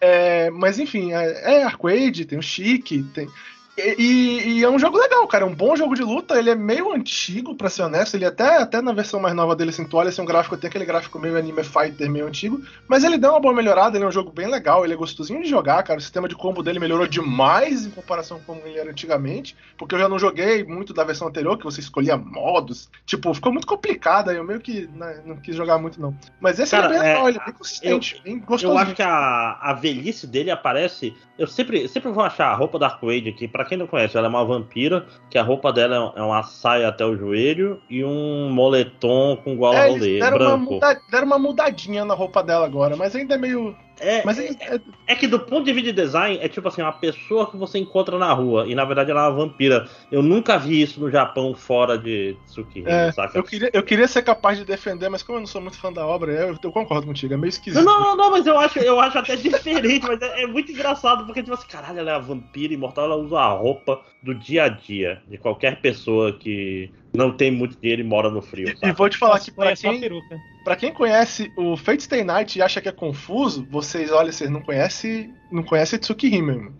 É, 0.00 0.50
mas 0.50 0.78
enfim, 0.78 1.12
é, 1.12 1.58
é 1.58 1.62
Arcade, 1.62 2.24
tem 2.24 2.38
o 2.38 2.42
Chique, 2.42 3.02
tem. 3.14 3.28
E, 3.76 4.58
e- 4.58 4.64
é 4.64 4.70
um 4.70 4.78
jogo 4.78 4.98
legal, 4.98 5.26
cara. 5.26 5.44
É 5.44 5.46
um 5.46 5.54
bom 5.54 5.76
jogo 5.76 5.94
de 5.94 6.02
luta. 6.02 6.38
Ele 6.38 6.50
é 6.50 6.54
meio 6.54 6.92
antigo, 6.92 7.54
pra 7.54 7.68
ser 7.68 7.82
honesto. 7.82 8.14
Ele 8.14 8.24
até, 8.24 8.58
até 8.58 8.80
na 8.80 8.92
versão 8.92 9.20
mais 9.20 9.34
nova 9.34 9.54
dele, 9.54 9.70
assim, 9.70 9.84
tu 9.84 9.96
olha 9.96 10.08
assim, 10.08 10.22
um 10.22 10.26
gráfico, 10.26 10.56
tem 10.56 10.68
aquele 10.68 10.84
gráfico 10.84 11.18
meio 11.18 11.36
anime 11.36 11.62
fighter, 11.64 12.10
meio 12.10 12.26
antigo. 12.26 12.62
Mas 12.88 13.04
ele 13.04 13.18
deu 13.18 13.30
uma 13.30 13.40
boa 13.40 13.54
melhorada, 13.54 13.96
ele 13.96 14.04
é 14.04 14.08
um 14.08 14.12
jogo 14.12 14.30
bem 14.30 14.48
legal, 14.48 14.84
ele 14.84 14.94
é 14.94 14.96
gostosinho 14.96 15.42
de 15.42 15.48
jogar, 15.48 15.82
cara. 15.82 15.98
O 15.98 16.02
sistema 16.02 16.28
de 16.28 16.34
combo 16.34 16.62
dele 16.62 16.78
melhorou 16.78 17.06
demais 17.06 17.84
em 17.84 17.90
comparação 17.90 18.40
com 18.40 18.54
como 18.54 18.66
ele 18.66 18.78
era 18.78 18.90
antigamente. 18.90 19.56
Porque 19.76 19.94
eu 19.94 19.98
já 19.98 20.08
não 20.08 20.18
joguei 20.18 20.62
muito 20.64 20.94
da 20.94 21.02
versão 21.04 21.26
anterior, 21.26 21.58
que 21.58 21.64
você 21.64 21.80
escolhia 21.80 22.16
modos. 22.16 22.88
Tipo, 23.04 23.34
ficou 23.34 23.52
muito 23.52 23.66
complicado, 23.66 24.30
aí 24.30 24.36
eu 24.36 24.44
meio 24.44 24.60
que 24.60 24.88
né, 24.94 25.20
não 25.24 25.36
quis 25.36 25.56
jogar 25.56 25.78
muito, 25.78 26.00
não. 26.00 26.16
Mas 26.40 26.58
esse 26.60 26.70
Cara, 26.70 26.86
é 26.86 26.88
bem 26.90 26.98
é, 26.98 27.02
legal, 27.02 27.28
ele 27.28 27.38
é 27.38 27.44
bem 27.44 27.54
consistente, 27.54 28.20
bem 28.22 28.38
gostosinho. 28.38 28.72
Eu 28.72 28.78
acho 28.78 28.94
que 28.94 29.02
a, 29.02 29.58
a 29.60 29.72
velhice 29.72 30.26
dele 30.26 30.50
aparece. 30.50 31.14
Eu 31.36 31.48
sempre, 31.48 31.88
sempre 31.88 32.12
vou 32.12 32.22
achar 32.22 32.46
a 32.46 32.54
roupa 32.54 32.78
da 32.78 32.86
Arcade 32.86 33.28
aqui. 33.28 33.48
Pra 33.48 33.63
quem 33.64 33.76
não 33.78 33.86
conhece, 33.86 34.16
ela 34.16 34.26
é 34.26 34.30
uma 34.30 34.44
vampira, 34.44 35.06
que 35.30 35.38
a 35.38 35.42
roupa 35.42 35.72
dela 35.72 36.12
é 36.16 36.22
uma 36.22 36.42
saia 36.42 36.88
até 36.88 37.04
o 37.04 37.16
joelho 37.16 37.80
e 37.88 38.04
um 38.04 38.50
moletom 38.50 39.36
com 39.42 39.56
gola 39.56 39.76
É, 39.78 39.88
rolê, 39.88 40.18
deram 40.20 40.36
uma, 40.36 40.56
branco. 40.56 40.72
muda- 40.74 41.00
deram 41.10 41.26
uma 41.26 41.38
mudadinha 41.38 42.04
na 42.04 42.14
roupa 42.14 42.42
dela 42.42 42.64
agora, 42.66 42.96
mas 42.96 43.14
ainda 43.16 43.34
é 43.34 43.38
meio. 43.38 43.76
É, 44.00 44.24
Mas 44.24 44.38
é, 44.38 44.46
é- 44.48 44.74
é- 44.76 44.80
é 45.08 45.14
que 45.14 45.26
do 45.28 45.38
ponto 45.40 45.64
de 45.64 45.72
vista 45.72 45.92
de 45.92 46.02
design, 46.02 46.38
é 46.40 46.48
tipo 46.48 46.66
assim, 46.66 46.82
uma 46.82 46.92
pessoa 46.92 47.50
que 47.50 47.56
você 47.56 47.78
encontra 47.78 48.18
na 48.18 48.32
rua. 48.32 48.66
E 48.66 48.74
na 48.74 48.84
verdade 48.84 49.10
ela 49.10 49.26
é 49.26 49.28
uma 49.28 49.36
vampira. 49.46 49.88
Eu 50.10 50.22
nunca 50.22 50.58
vi 50.58 50.82
isso 50.82 50.98
no 51.00 51.10
Japão 51.10 51.54
fora 51.54 51.96
de 51.96 52.36
Tsukihime, 52.44 52.90
É, 52.90 53.12
saca? 53.12 53.38
eu, 53.38 53.44
queria, 53.44 53.70
eu 53.72 53.82
queria 53.82 54.08
ser 54.08 54.22
capaz 54.22 54.58
de 54.58 54.64
defender, 54.64 55.08
mas 55.08 55.22
como 55.22 55.38
eu 55.38 55.40
não 55.40 55.46
sou 55.46 55.60
muito 55.60 55.78
fã 55.78 55.92
da 55.92 56.04
obra, 56.06 56.32
eu, 56.32 56.58
eu 56.60 56.72
concordo 56.72 57.06
contigo, 57.06 57.34
é 57.34 57.36
meio 57.36 57.48
esquisito. 57.48 57.84
Não, 57.84 58.00
não, 58.00 58.16
não, 58.16 58.30
mas 58.30 58.46
eu 58.46 58.58
acho, 58.58 58.78
eu 58.80 58.98
acho 59.00 59.18
até 59.18 59.36
diferente, 59.36 60.06
mas 60.06 60.20
é, 60.20 60.42
é 60.42 60.46
muito 60.46 60.72
engraçado, 60.72 61.24
porque, 61.24 61.42
tipo 61.42 61.54
assim, 61.54 61.66
caralho, 61.68 61.98
ela 62.00 62.10
é 62.10 62.14
a 62.14 62.18
vampira 62.18 62.74
imortal, 62.74 63.04
ela 63.04 63.16
usa 63.16 63.38
a 63.38 63.48
roupa 63.52 64.02
do 64.22 64.34
dia 64.34 64.64
a 64.64 64.68
dia 64.68 65.22
de 65.28 65.38
qualquer 65.38 65.80
pessoa 65.80 66.36
que 66.36 66.92
não 67.14 67.36
tem 67.36 67.50
muito 67.50 67.78
dinheiro 67.80 68.02
e 68.02 68.04
mora 68.04 68.28
no 68.30 68.42
frio. 68.42 68.68
E 68.68 68.76
saca? 68.76 68.92
vou 68.92 69.08
te 69.08 69.16
falar 69.16 69.38
que 69.40 69.52
pra 69.52 69.66
Conhece 69.66 69.82
só 69.82 69.88
a 69.88 69.92
quem, 69.92 70.00
peruca. 70.00 70.40
pra 70.64 70.76
quem 70.76 70.92
conhece 70.92 71.52
o 71.56 71.76
Fate 71.76 72.02
Stay 72.02 72.24
Night 72.24 72.58
e 72.58 72.62
acha 72.62 72.80
que 72.80 72.88
é 72.88 72.92
confuso, 72.92 73.64
vocês, 73.70 74.10
olha, 74.10 74.32
vocês 74.32 74.50
não 74.50 74.60
conhecem 74.60 75.32
não 75.50 75.62
conhece 75.62 75.96
Tsukihime, 75.98 76.56
mano. 76.56 76.76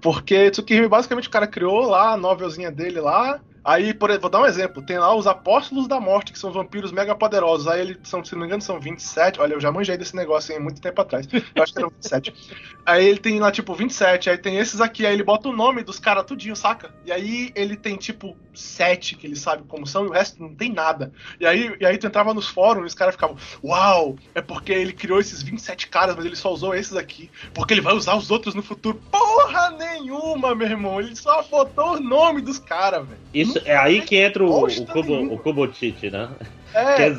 Porque 0.00 0.50
Tsukihime, 0.50 0.86
basicamente, 0.88 1.28
o 1.28 1.30
cara 1.30 1.46
criou 1.46 1.80
lá 1.88 2.12
a 2.12 2.16
novelzinha 2.16 2.70
dele 2.70 3.00
lá. 3.00 3.40
Aí, 3.68 3.92
por, 3.92 4.18
vou 4.18 4.30
dar 4.30 4.40
um 4.40 4.46
exemplo, 4.46 4.80
tem 4.82 4.98
lá 4.98 5.14
os 5.14 5.26
Apóstolos 5.26 5.86
da 5.86 6.00
Morte, 6.00 6.32
que 6.32 6.38
são 6.38 6.50
vampiros 6.50 6.90
mega 6.90 7.14
poderosos. 7.14 7.68
Aí 7.68 7.82
eles 7.82 7.98
são, 8.02 8.24
se 8.24 8.32
não 8.32 8.40
me 8.40 8.46
engano, 8.46 8.62
são 8.62 8.80
27. 8.80 9.42
Olha, 9.42 9.52
eu 9.52 9.60
já 9.60 9.70
manjei 9.70 9.94
desse 9.98 10.16
negócio 10.16 10.56
há 10.56 10.58
muito 10.58 10.80
tempo 10.80 10.98
atrás. 11.02 11.28
Eu 11.54 11.62
acho 11.62 11.74
que 11.74 11.78
eram 11.78 11.90
27. 11.90 12.34
aí 12.86 13.04
ele 13.04 13.18
tem 13.18 13.38
lá, 13.38 13.52
tipo, 13.52 13.74
27. 13.74 14.30
Aí 14.30 14.38
tem 14.38 14.56
esses 14.56 14.80
aqui, 14.80 15.04
aí 15.04 15.12
ele 15.12 15.22
bota 15.22 15.50
o 15.50 15.52
nome 15.52 15.82
dos 15.82 15.98
caras 15.98 16.24
tudinho, 16.24 16.56
saca? 16.56 16.94
E 17.04 17.12
aí 17.12 17.52
ele 17.54 17.76
tem, 17.76 17.96
tipo, 17.96 18.34
7 18.54 19.16
que 19.16 19.26
ele 19.26 19.36
sabe 19.36 19.64
como 19.68 19.86
são, 19.86 20.06
e 20.06 20.08
o 20.08 20.12
resto 20.12 20.42
não 20.42 20.54
tem 20.54 20.72
nada. 20.72 21.12
E 21.38 21.44
aí, 21.44 21.76
e 21.78 21.84
aí 21.84 21.98
tu 21.98 22.06
entrava 22.06 22.32
nos 22.32 22.48
fóruns 22.48 22.84
e 22.84 22.86
os 22.86 22.94
caras 22.94 23.16
ficavam, 23.16 23.36
uau, 23.62 24.16
é 24.34 24.40
porque 24.40 24.72
ele 24.72 24.94
criou 24.94 25.20
esses 25.20 25.42
27 25.42 25.88
caras, 25.88 26.16
mas 26.16 26.24
ele 26.24 26.36
só 26.36 26.50
usou 26.50 26.74
esses 26.74 26.96
aqui. 26.96 27.30
Porque 27.52 27.74
ele 27.74 27.82
vai 27.82 27.92
usar 27.92 28.16
os 28.16 28.30
outros 28.30 28.54
no 28.54 28.62
futuro. 28.62 28.98
Porra 29.10 29.72
nenhuma, 29.72 30.54
meu 30.54 30.66
irmão. 30.66 31.00
Ele 31.00 31.14
só 31.14 31.42
botou 31.42 31.96
o 31.96 32.00
nome 32.00 32.40
dos 32.40 32.58
caras, 32.58 33.06
velho. 33.06 33.20
Isso 33.34 33.57
é 33.64 33.76
aí 33.76 34.00
que 34.00 34.16
entra 34.16 34.44
o, 34.44 34.64
o 34.64 34.86
Kubo, 34.86 35.08
nenhuma. 35.08 35.34
o 35.34 35.38
Kubo 35.38 35.72
Cheat, 35.72 36.10
né? 36.10 36.28
É, 36.74 37.08
é, 37.08 37.16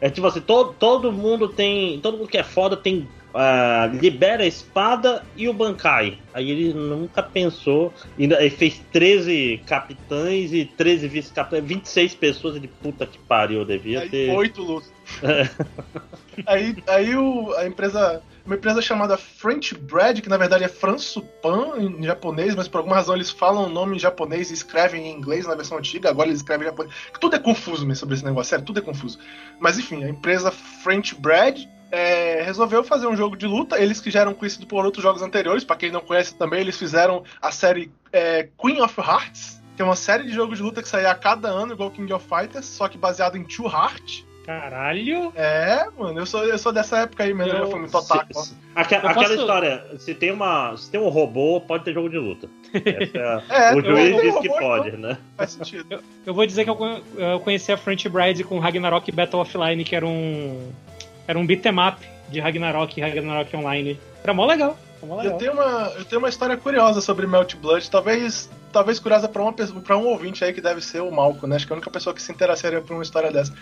é 0.00 0.10
tipo 0.10 0.26
assim, 0.26 0.40
todo, 0.40 0.74
todo 0.74 1.12
mundo 1.12 1.48
tem. 1.48 2.00
Todo 2.00 2.18
mundo 2.18 2.28
que 2.28 2.38
é 2.38 2.42
foda 2.42 2.76
tem. 2.76 3.08
ah, 3.32 3.90
libera 3.92 4.44
a 4.44 4.46
espada 4.46 5.24
e 5.36 5.48
o 5.48 5.52
Bankai. 5.52 6.18
Aí 6.32 6.50
ele 6.50 6.72
nunca 6.72 7.22
pensou. 7.22 7.92
Ainda, 8.18 8.40
ele 8.40 8.50
fez 8.50 8.80
13 8.92 9.62
capitães 9.66 10.52
e 10.52 10.64
13 10.64 11.08
vice-capitães. 11.08 11.64
26 11.64 12.14
pessoas 12.14 12.60
de 12.60 12.68
puta 12.68 13.06
que 13.06 13.18
pariu. 13.18 13.64
Devia 13.64 14.00
aí 14.00 14.08
ter. 14.08 14.30
oito 14.30 14.62
lutas. 14.62 14.92
aí 16.46 16.76
aí 16.86 17.16
o, 17.16 17.52
a 17.54 17.66
empresa 17.66 18.22
uma 18.46 18.56
empresa 18.56 18.82
chamada 18.82 19.16
French 19.16 19.74
Bread, 19.74 20.20
que 20.20 20.28
na 20.28 20.36
verdade 20.36 20.64
é 20.64 20.68
Fransupan 20.68 21.78
em 21.78 22.02
japonês, 22.02 22.54
mas 22.54 22.68
por 22.68 22.78
alguma 22.78 22.96
razão 22.96 23.14
eles 23.14 23.30
falam 23.30 23.64
o 23.64 23.68
nome 23.68 23.96
em 23.96 23.98
japonês 23.98 24.50
e 24.50 24.54
escrevem 24.54 25.06
em 25.06 25.16
inglês 25.16 25.46
na 25.46 25.54
versão 25.54 25.78
antiga, 25.78 26.10
agora 26.10 26.28
eles 26.28 26.40
escrevem 26.40 26.66
em 26.66 26.70
japonês. 26.70 26.94
Tudo 27.18 27.36
é 27.36 27.38
confuso 27.38 27.86
mesmo 27.86 28.00
sobre 28.00 28.16
esse 28.16 28.24
negócio, 28.24 28.50
sério, 28.50 28.64
tudo 28.64 28.80
é 28.80 28.82
confuso. 28.82 29.18
Mas 29.58 29.78
enfim, 29.78 30.04
a 30.04 30.08
empresa 30.08 30.50
French 30.50 31.14
Bread 31.14 31.68
é, 31.90 32.42
resolveu 32.42 32.82
fazer 32.84 33.06
um 33.06 33.16
jogo 33.16 33.36
de 33.36 33.46
luta. 33.46 33.80
Eles 33.80 34.00
que 34.00 34.10
já 34.10 34.20
eram 34.20 34.34
conhecidos 34.34 34.66
por 34.66 34.84
outros 34.84 35.02
jogos 35.02 35.22
anteriores, 35.22 35.64
para 35.64 35.76
quem 35.76 35.90
não 35.90 36.00
conhece 36.00 36.34
também, 36.34 36.60
eles 36.60 36.76
fizeram 36.76 37.24
a 37.40 37.50
série 37.50 37.90
é, 38.12 38.48
Queen 38.60 38.80
of 38.82 39.00
Hearts, 39.00 39.62
que 39.76 39.80
é 39.82 39.84
uma 39.84 39.96
série 39.96 40.24
de 40.24 40.32
jogos 40.32 40.58
de 40.58 40.64
luta 40.64 40.82
que 40.82 40.88
saía 40.88 41.10
a 41.10 41.14
cada 41.14 41.48
ano, 41.48 41.72
igual 41.72 41.90
King 41.90 42.12
of 42.12 42.26
Fighters, 42.28 42.66
só 42.66 42.88
que 42.88 42.98
baseado 42.98 43.36
em 43.36 43.44
Two 43.44 43.66
Heart. 43.66 44.24
Caralho! 44.44 45.32
É, 45.34 45.86
mano, 45.96 46.20
eu 46.20 46.26
sou, 46.26 46.44
eu 46.44 46.58
sou 46.58 46.70
dessa 46.72 46.98
época 46.98 47.24
aí 47.24 47.32
mesmo, 47.32 47.52
eu, 47.52 47.58
já 47.58 47.66
fui 47.66 47.80
muito 47.80 47.96
otaku. 47.96 48.40
Se, 48.40 48.54
aquela, 48.74 49.14
posso... 49.14 49.32
história, 49.32 49.84
se 49.98 50.14
tem, 50.14 50.30
uma, 50.30 50.76
se 50.76 50.90
tem 50.90 51.00
um 51.00 51.08
robô, 51.08 51.60
pode 51.60 51.84
ter 51.84 51.94
jogo 51.94 52.10
de 52.10 52.18
luta. 52.18 52.48
É, 52.74 53.72
é, 53.72 53.74
o 53.74 53.82
juiz 53.82 54.20
diz 54.20 54.38
que 54.40 54.48
pode, 54.48 54.88
então 54.88 55.00
né? 55.00 55.18
Faz 55.36 55.52
sentido. 55.52 55.86
Eu, 55.88 56.00
eu, 56.26 56.34
vou 56.34 56.44
dizer 56.44 56.64
que 56.64 56.70
eu, 56.70 57.02
eu 57.16 57.40
conheci 57.40 57.72
a 57.72 57.76
French 57.78 58.06
Bride 58.08 58.44
com 58.44 58.58
Ragnarok 58.58 59.10
Battle 59.10 59.40
Offline, 59.40 59.82
que 59.82 59.96
era 59.96 60.06
um. 60.06 60.70
Era 61.26 61.38
um 61.38 61.46
beat'em 61.46 61.72
up 61.80 62.06
de 62.28 62.38
Ragnarok 62.38 62.98
e 62.98 63.02
Ragnarok 63.02 63.56
Online. 63.56 63.98
Era 64.22 64.34
mó 64.34 64.44
legal. 64.44 64.76
Eu 65.22 65.32
tenho, 65.36 65.52
uma, 65.52 65.92
eu 65.98 66.04
tenho 66.04 66.18
uma 66.18 66.28
história 66.28 66.56
curiosa 66.56 67.00
sobre 67.00 67.26
Melt 67.26 67.56
Blood, 67.56 67.90
talvez 67.90 68.48
talvez 68.74 68.98
curiosa 68.98 69.28
para 69.28 69.40
uma 69.40 69.52
para 69.52 69.96
um 69.96 70.06
ouvinte 70.06 70.44
aí 70.44 70.52
que 70.52 70.60
deve 70.60 70.80
ser 70.80 71.00
o 71.00 71.10
Malco, 71.10 71.46
né? 71.46 71.56
Acho 71.56 71.66
que 71.66 71.72
é 71.72 71.74
a 71.74 71.76
única 71.76 71.90
pessoa 71.90 72.12
que 72.12 72.20
se 72.20 72.32
interessaria 72.32 72.80
por 72.80 72.92
uma 72.92 73.02
história 73.02 73.30
dessa. 73.30 73.54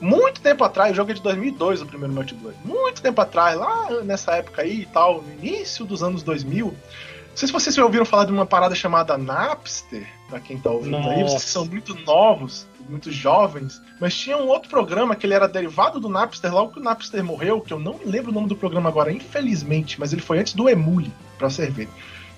Muito 0.00 0.40
tempo 0.40 0.62
atrás, 0.62 0.92
o 0.92 0.94
jogo 0.94 1.10
é 1.10 1.14
de 1.14 1.20
2002, 1.20 1.82
o 1.82 1.86
primeiro 1.86 2.14
Melt 2.14 2.32
Blood. 2.34 2.56
Muito 2.64 3.02
tempo 3.02 3.20
atrás, 3.20 3.58
lá 3.58 4.02
nessa 4.04 4.36
época 4.36 4.62
aí 4.62 4.82
e 4.82 4.86
tal, 4.86 5.22
no 5.22 5.32
início 5.32 5.84
dos 5.84 6.02
anos 6.02 6.22
2000. 6.22 6.66
Não 6.66 7.36
sei 7.36 7.48
se 7.48 7.52
vocês 7.52 7.74
já 7.74 7.84
ouviram 7.84 8.04
falar 8.04 8.24
de 8.24 8.32
uma 8.32 8.46
parada 8.46 8.74
chamada 8.74 9.18
Napster, 9.18 10.06
para 10.28 10.40
quem 10.40 10.58
tá 10.58 10.70
ouvindo 10.70 10.98
Nossa. 10.98 11.10
aí, 11.10 11.22
vocês 11.22 11.42
são 11.42 11.64
muito 11.64 11.94
novos 12.04 12.66
muito 12.90 13.10
jovens, 13.12 13.80
mas 14.00 14.16
tinha 14.16 14.36
um 14.36 14.48
outro 14.48 14.68
programa 14.68 15.14
que 15.14 15.24
ele 15.24 15.34
era 15.34 15.46
derivado 15.46 16.00
do 16.00 16.08
Napster, 16.08 16.52
logo 16.52 16.72
que 16.72 16.80
o 16.80 16.82
Napster 16.82 17.22
morreu, 17.22 17.60
que 17.60 17.72
eu 17.72 17.78
não 17.78 17.98
me 17.98 18.04
lembro 18.04 18.30
o 18.30 18.34
nome 18.34 18.48
do 18.48 18.56
programa 18.56 18.88
agora, 18.88 19.12
infelizmente, 19.12 19.98
mas 19.98 20.12
ele 20.12 20.20
foi 20.20 20.40
antes 20.40 20.54
do 20.54 20.68
Emule, 20.68 21.12
pra 21.38 21.48
você 21.48 21.70
ver. 21.70 21.88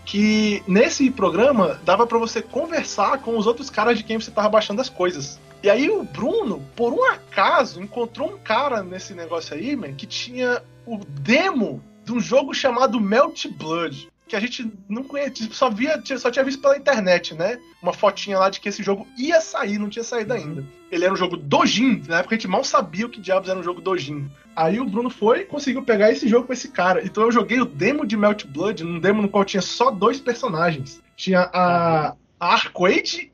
Que 0.04 0.62
nesse 0.66 1.10
programa 1.10 1.80
dava 1.84 2.06
para 2.06 2.18
você 2.18 2.42
conversar 2.42 3.18
com 3.18 3.36
os 3.36 3.46
outros 3.46 3.70
caras 3.70 3.96
de 3.96 4.04
quem 4.04 4.18
você 4.20 4.30
tava 4.30 4.48
baixando 4.48 4.80
as 4.80 4.88
coisas. 4.88 5.40
E 5.62 5.70
aí 5.70 5.88
o 5.88 6.02
Bruno, 6.02 6.60
por 6.74 6.92
um 6.92 7.04
acaso, 7.04 7.80
encontrou 7.80 8.34
um 8.34 8.38
cara 8.38 8.82
nesse 8.82 9.14
negócio 9.14 9.54
aí, 9.54 9.76
man, 9.76 9.92
que 9.92 10.06
tinha 10.06 10.62
o 10.84 10.98
demo 10.98 11.82
de 12.04 12.12
um 12.12 12.20
jogo 12.20 12.52
chamado 12.52 13.00
Melt 13.00 13.46
Blood 13.46 14.11
que 14.32 14.36
a 14.36 14.40
gente 14.40 14.72
não 14.88 15.04
conhecia, 15.04 15.46
só 15.52 15.68
via, 15.68 16.02
só 16.16 16.30
tinha 16.30 16.42
visto 16.42 16.62
pela 16.62 16.74
internet, 16.74 17.34
né? 17.34 17.58
Uma 17.82 17.92
fotinha 17.92 18.38
lá 18.38 18.48
de 18.48 18.60
que 18.60 18.68
esse 18.70 18.82
jogo 18.82 19.06
ia 19.18 19.42
sair, 19.42 19.78
não 19.78 19.90
tinha 19.90 20.02
saído 20.02 20.32
ainda. 20.32 20.64
Ele 20.90 21.04
era 21.04 21.12
um 21.12 21.16
jogo 21.16 21.36
Dojin, 21.36 22.02
na 22.08 22.20
época 22.20 22.34
a 22.34 22.38
gente 22.38 22.48
mal 22.48 22.64
sabia 22.64 23.04
o 23.04 23.10
que 23.10 23.20
diabos 23.20 23.50
era 23.50 23.60
um 23.60 23.62
jogo 23.62 23.82
Dojin. 23.82 24.30
Aí 24.56 24.80
o 24.80 24.86
Bruno 24.86 25.10
foi 25.10 25.40
e 25.40 25.44
conseguiu 25.44 25.82
pegar 25.82 26.10
esse 26.10 26.26
jogo 26.26 26.46
com 26.46 26.52
esse 26.54 26.68
cara. 26.68 27.04
Então 27.04 27.24
eu 27.24 27.30
joguei 27.30 27.60
o 27.60 27.66
demo 27.66 28.06
de 28.06 28.16
Melt 28.16 28.46
Blood, 28.46 28.82
num 28.84 28.98
demo 28.98 29.20
no 29.20 29.28
qual 29.28 29.44
tinha 29.44 29.60
só 29.60 29.90
dois 29.90 30.18
personagens. 30.18 31.02
Tinha 31.14 31.50
a, 31.52 32.14
a 32.40 32.62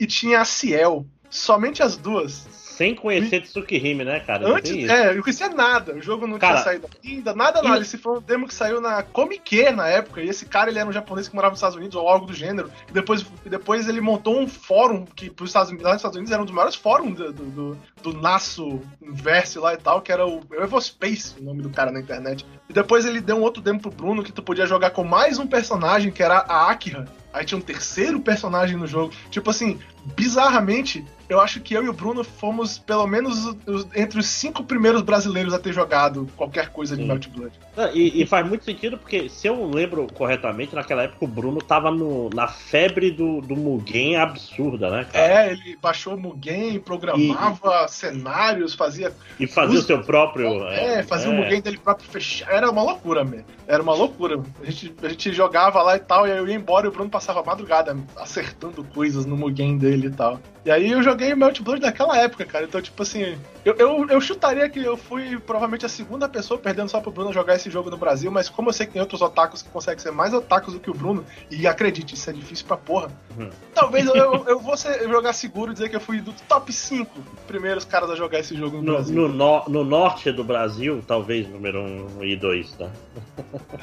e 0.01 0.05
tinha 0.05 0.41
a 0.41 0.45
Ciel. 0.45 1.07
Somente 1.31 1.81
as 1.81 1.97
duas. 1.97 2.49
Sem 2.79 2.95
conhecer 2.95 3.41
Tsukihime, 3.41 4.05
né, 4.05 4.21
cara? 4.21 4.49
Antes, 4.49 4.89
é, 4.89 5.11
eu 5.11 5.17
não 5.17 5.23
conhecia 5.23 5.49
nada. 5.49 5.97
O 5.97 6.01
jogo 6.01 6.29
não 6.29 6.39
cara, 6.39 6.53
tinha 6.53 6.65
saído 6.65 6.89
ainda, 7.05 7.35
nada, 7.35 7.61
nada. 7.61 7.81
Esse 7.81 7.99
foi 7.99 8.19
um 8.19 8.21
demo 8.21 8.47
que 8.47 8.55
saiu 8.55 8.81
na 8.81 9.03
Comic 9.03 9.73
na 9.73 9.89
época. 9.89 10.23
E 10.23 10.29
esse 10.29 10.47
cara, 10.47 10.71
ele 10.71 10.79
era 10.79 10.89
um 10.89 10.93
japonês 10.93 11.27
que 11.27 11.35
morava 11.35 11.51
nos 11.51 11.59
Estados 11.59 11.77
Unidos, 11.77 11.97
ou 11.97 12.09
algo 12.09 12.25
do 12.25 12.33
gênero. 12.33 12.71
E 12.89 12.93
depois, 12.93 13.27
depois 13.45 13.89
ele 13.89 14.01
montou 14.01 14.39
um 14.39 14.47
fórum 14.47 15.05
que, 15.05 15.27
lá 15.27 15.35
nos 15.41 15.51
Estados 15.97 16.17
Unidos, 16.17 16.31
era 16.31 16.41
um 16.41 16.45
dos 16.45 16.55
maiores 16.55 16.77
fóruns 16.77 17.17
do, 17.17 17.33
do, 17.33 17.79
do, 18.01 18.13
Nasso 18.13 18.81
Inverse 19.03 19.59
lá 19.59 19.75
e 19.75 19.79
tal, 19.79 20.01
que 20.01 20.13
era 20.13 20.25
o 20.25 20.41
Evospace, 20.53 21.35
o 21.41 21.43
nome 21.43 21.63
do 21.63 21.71
cara 21.71 21.91
na 21.91 21.99
internet. 21.99 22.47
E 22.69 22.73
depois 22.73 23.05
ele 23.05 23.21
deu 23.21 23.39
um 23.39 23.43
outro 23.43 23.61
demo 23.61 23.81
pro 23.81 23.91
Bruno 23.91 24.23
que 24.23 24.31
tu 24.31 24.41
podia 24.41 24.67
jogar 24.67 24.91
com 24.91 25.03
mais 25.03 25.37
um 25.37 25.49
personagem, 25.49 26.13
que 26.13 26.23
era 26.23 26.45
a 26.49 26.71
Akira. 26.71 27.07
Aí 27.33 27.45
tinha 27.45 27.59
um 27.59 27.63
terceiro 27.63 28.21
personagem 28.21 28.77
no 28.77 28.87
jogo. 28.87 29.13
Tipo 29.31 29.51
assim, 29.51 29.79
bizarramente, 30.17 31.05
eu 31.29 31.41
acho 31.41 31.61
que 31.61 31.75
eu 31.75 31.85
e 31.85 31.89
o 31.89 31.93
Bruno 31.93 32.25
fomos, 32.25 32.79
pelo 32.79 33.07
menos, 33.07 33.55
os, 33.67 33.87
entre 33.95 34.19
os 34.19 34.27
cinco 34.27 34.65
primeiros 34.65 35.03
brasileiros 35.03 35.53
a 35.53 35.59
ter 35.59 35.73
jogado 35.73 36.27
qualquer 36.37 36.71
coisa 36.71 36.97
de 36.97 37.05
Melt 37.05 37.29
Blood. 37.29 37.53
E, 37.93 38.23
e, 38.23 38.27
faz 38.27 38.47
muito 38.49 38.65
sentido, 38.65 38.97
porque 38.97 39.29
se 39.29 39.47
eu 39.47 39.69
lembro 39.69 40.07
corretamente, 40.15 40.75
naquela 40.75 41.03
época 41.03 41.25
o 41.25 41.29
Bruno 41.29 41.61
tava 41.61 41.91
no, 41.91 42.31
na 42.31 42.49
febre 42.49 43.11
do, 43.11 43.41
do 43.43 43.55
Mugen 43.55 44.17
absurda, 44.17 44.91
né? 44.91 45.07
Cara? 45.13 45.47
É, 45.47 45.53
ele 45.53 45.77
baixou 45.81 46.15
o 46.15 46.21
Mugen, 46.21 46.81
programava 46.81 47.85
e, 47.85 47.89
cenários, 47.89 48.75
fazia. 48.75 49.13
E 49.39 49.47
fazia 49.47 49.79
o 49.79 49.83
seu 49.83 50.03
próprio. 50.03 50.65
É, 50.69 51.01
é 51.01 51.03
fazia 51.03 51.29
é. 51.29 51.31
o 51.31 51.37
Mugen 51.37 51.61
dele 51.61 51.79
próprio 51.79 52.09
fechar. 52.09 52.51
Era 52.51 52.71
uma 52.71 52.83
loucura, 52.83 53.23
mesmo. 53.23 53.45
Era 53.67 53.83
uma 53.83 53.95
loucura. 53.95 54.43
A 54.63 54.65
gente, 54.65 54.95
a 55.03 55.09
gente 55.09 55.33
jogava 55.33 55.83
lá 55.83 55.97
e 55.97 56.01
tal, 56.01 56.27
e 56.27 56.31
eu 56.31 56.49
ia 56.49 56.55
embora 56.55 56.87
e 56.87 56.89
o 56.89 56.93
Bruno 56.93 57.11
passava 57.19 57.41
a 57.41 57.45
madrugada 57.45 57.97
acertando 58.17 58.85
coisas 58.85 59.27
no 59.27 59.37
Mugen 59.37 59.77
dele 59.77 60.07
e 60.07 60.11
tal. 60.11 60.39
E 60.65 60.71
aí 60.71 60.93
eu 60.93 61.03
joguei 61.03 61.35
Melt 61.35 61.61
Blood 61.61 61.81
naquela 61.81 62.17
época, 62.17 62.45
cara. 62.45 62.65
Então, 62.65 62.81
tipo 62.81 63.03
assim, 63.03 63.39
eu, 63.65 63.75
eu, 63.77 64.07
eu, 64.09 64.21
chutaria 64.21 64.69
que 64.69 64.79
eu 64.79 64.97
fui 64.97 65.39
provavelmente 65.39 65.85
a 65.85 65.89
segunda 65.89 66.29
pessoa 66.29 66.61
perdendo 66.61 66.89
só 66.91 67.01
pro 67.01 67.11
Bruno 67.11 67.33
jogar 67.33 67.57
esse 67.57 67.71
jogo 67.71 67.91
no 67.91 67.97
Brasil, 67.97 68.31
mas 68.31 68.49
como 68.49 68.69
eu 68.69 68.73
sei 68.73 68.87
que 68.87 68.93
tem 68.93 69.03
outros 69.03 69.21
otakus 69.21 69.63
que 69.63 69.71
conseguem 69.71 69.99
ser 69.99 70.13
mais 70.13 70.33
otakus 70.33 70.75
do 70.75 70.81
que 70.81 70.91
o 70.91 70.95
Bruno, 70.95 71.25
e 71.51 71.67
acredite, 71.67 72.15
isso 72.15 72.29
é 72.29 72.33
difícil 72.33 72.67
pra 72.67 72.77
porra, 72.77 73.09
uhum. 73.37 73.51
talvez 73.75 74.07
eu, 74.07 74.15
eu, 74.47 74.61
vou 74.61 74.77
ser, 74.77 75.09
jogar 75.09 75.33
seguro 75.33 75.71
e 75.71 75.75
dizer 75.75 75.89
que 75.89 75.97
eu 75.97 76.01
fui 76.01 76.21
do 76.21 76.33
top 76.47 76.73
5 76.73 77.19
primeiros 77.47 77.85
caras 77.85 78.11
a 78.11 78.15
jogar 78.15 78.41
esse 78.41 78.55
jogo 78.55 78.77
no, 78.77 78.83
no 78.83 78.93
Brasil. 78.93 79.15
No, 79.15 79.29
no, 79.29 79.65
no, 79.69 79.85
norte 79.85 80.31
do 80.31 80.45
Brasil, 80.45 81.03
talvez 81.07 81.49
número 81.49 81.81
1 82.21 82.25
e 82.25 82.37
2, 82.37 82.73
tá? 82.73 82.91